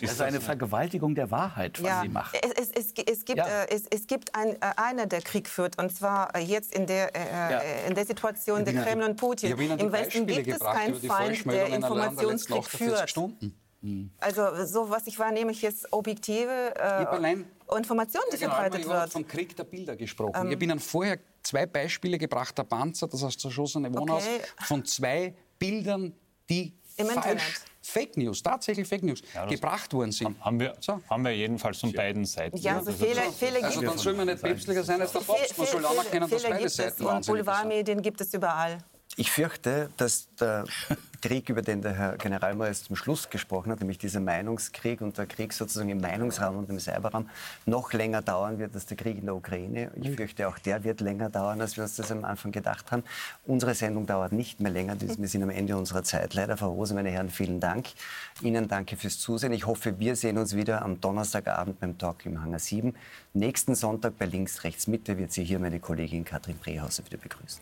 Das 0.00 0.12
ist 0.12 0.20
eine 0.20 0.40
Vergewaltigung 0.40 1.14
der 1.14 1.30
Wahrheit, 1.30 1.82
was 1.82 1.88
ja. 1.88 2.02
Sie 2.02 2.08
machen. 2.08 2.38
Es, 2.56 2.70
es, 2.70 2.92
es 2.92 3.24
gibt, 3.24 3.38
ja. 3.38 3.64
äh, 3.64 3.80
es, 3.90 4.06
gibt 4.06 4.34
ein, 4.34 4.50
äh, 4.50 4.58
einer, 4.76 5.06
der 5.06 5.22
Krieg 5.22 5.48
führt, 5.48 5.78
und 5.82 5.92
zwar 5.92 6.34
äh, 6.36 6.40
jetzt 6.40 6.74
in 6.74 6.86
der, 6.86 7.10
äh, 7.14 7.88
in 7.88 7.94
der 7.94 8.06
Situation 8.06 8.64
der 8.64 8.74
Kreml 8.74 9.04
und 9.04 9.16
Putin. 9.16 9.58
Im 9.58 9.92
Westen 9.92 10.26
gibt 10.26 10.46
es 10.46 10.60
keinen 10.60 10.94
Feind, 10.94 11.44
der 11.46 11.68
Informationskrieg 11.68 12.64
führt. 12.64 13.10
Stunden. 13.10 13.56
Mhm. 13.82 14.10
Also 14.18 14.64
so 14.66 14.90
was 14.90 15.06
ich 15.06 15.18
wahrnehme, 15.18 15.52
ich 15.52 15.62
jetzt 15.62 15.90
objektive 15.92 16.74
äh, 16.76 17.76
Informationen, 17.76 18.26
die 18.32 18.38
genau, 18.38 18.54
verbreitet 18.54 18.86
wird. 18.86 19.10
vom 19.10 19.26
Krieg 19.26 19.56
der 19.56 19.64
Bilder 19.64 19.96
gesprochen. 19.96 20.34
Ähm, 20.36 20.48
ich 20.48 20.54
habe 20.54 20.64
Ihnen 20.64 20.78
vorher 20.80 21.18
zwei 21.42 21.66
Beispiele 21.66 22.18
gebracht, 22.18 22.56
der 22.58 22.64
Panzer, 22.64 23.08
das 23.08 23.22
heißt 23.22 23.40
zerschossene 23.40 23.92
Wohnhaus, 23.94 24.24
okay. 24.24 24.40
von 24.66 24.84
zwei 24.84 25.34
Bildern, 25.58 26.14
die 26.48 26.74
Im 26.96 27.06
falsch, 27.06 27.16
Internet. 27.16 27.42
Fake 27.82 28.16
News, 28.18 28.42
tatsächlich 28.42 28.86
Fake 28.86 29.02
News, 29.02 29.22
ja, 29.34 29.46
gebracht 29.46 29.92
worden 29.94 30.12
sind. 30.12 30.38
Haben 30.44 30.60
wir, 30.60 30.76
so. 30.80 31.00
haben 31.08 31.24
wir 31.24 31.34
jedenfalls 31.34 31.80
von 31.80 31.92
beiden 31.92 32.26
Seiten. 32.26 32.56
Ja, 32.58 32.76
also, 32.76 32.90
also 32.90 33.04
Fehler, 33.04 33.32
Fehler 33.32 33.64
also 33.64 33.80
dann 33.80 33.96
soll 33.96 34.12
man 34.12 34.26
nicht 34.26 34.42
päpstlicher 34.42 34.84
sein 34.84 35.00
als 35.00 35.12
der 35.12 35.20
Papst, 35.20 35.56
man 35.56 35.66
soll 35.66 35.86
anerkennen, 35.86 36.28
dass 36.28 36.42
beide 36.42 36.68
Seiten 36.68 37.06
Und 37.06 37.26
Boulevardmedien 37.26 38.02
gibt 38.02 38.20
es 38.20 38.34
überall. 38.34 38.78
Ich 39.20 39.30
fürchte, 39.30 39.90
dass 39.98 40.34
der 40.40 40.64
Krieg, 41.20 41.50
über 41.50 41.60
den 41.60 41.82
der 41.82 41.92
Herr 41.92 42.16
Generalmajor 42.16 42.72
zum 42.72 42.96
Schluss 42.96 43.28
gesprochen 43.28 43.70
hat, 43.70 43.80
nämlich 43.80 43.98
dieser 43.98 44.18
Meinungskrieg 44.18 45.02
und 45.02 45.18
der 45.18 45.26
Krieg 45.26 45.52
sozusagen 45.52 45.90
im 45.90 46.00
Meinungsraum 46.00 46.56
und 46.56 46.70
im 46.70 46.80
Cyberraum, 46.80 47.28
noch 47.66 47.92
länger 47.92 48.22
dauern 48.22 48.58
wird 48.58 48.74
als 48.74 48.86
der 48.86 48.96
Krieg 48.96 49.18
in 49.18 49.26
der 49.26 49.36
Ukraine. 49.36 49.90
Ich 49.94 50.16
fürchte, 50.16 50.48
auch 50.48 50.58
der 50.58 50.84
wird 50.84 51.02
länger 51.02 51.28
dauern, 51.28 51.60
als 51.60 51.76
wir 51.76 51.84
uns 51.84 51.96
das 51.96 52.10
am 52.10 52.24
Anfang 52.24 52.50
gedacht 52.50 52.90
haben. 52.92 53.04
Unsere 53.44 53.74
Sendung 53.74 54.06
dauert 54.06 54.32
nicht 54.32 54.58
mehr 54.60 54.72
länger. 54.72 54.96
Wir 54.98 55.28
sind 55.28 55.42
am 55.42 55.50
Ende 55.50 55.76
unserer 55.76 56.02
Zeit. 56.02 56.32
Leider, 56.32 56.56
Frau 56.56 56.72
Rose, 56.72 56.94
meine 56.94 57.10
Herren, 57.10 57.28
vielen 57.28 57.60
Dank. 57.60 57.88
Ihnen 58.40 58.68
danke 58.68 58.96
fürs 58.96 59.18
Zusehen. 59.18 59.52
Ich 59.52 59.66
hoffe, 59.66 59.98
wir 59.98 60.16
sehen 60.16 60.38
uns 60.38 60.56
wieder 60.56 60.80
am 60.80 60.98
Donnerstagabend 60.98 61.78
beim 61.78 61.98
Talk 61.98 62.24
im 62.24 62.42
Hangar 62.42 62.58
7. 62.58 62.94
Nächsten 63.34 63.74
Sonntag 63.74 64.16
bei 64.16 64.24
Links, 64.24 64.64
Rechts, 64.64 64.86
Mitte 64.86 65.18
wird 65.18 65.30
Sie 65.30 65.44
hier 65.44 65.58
meine 65.58 65.78
Kollegin 65.78 66.24
Katrin 66.24 66.56
Brehauser 66.56 67.04
wieder 67.04 67.18
begrüßen. 67.18 67.60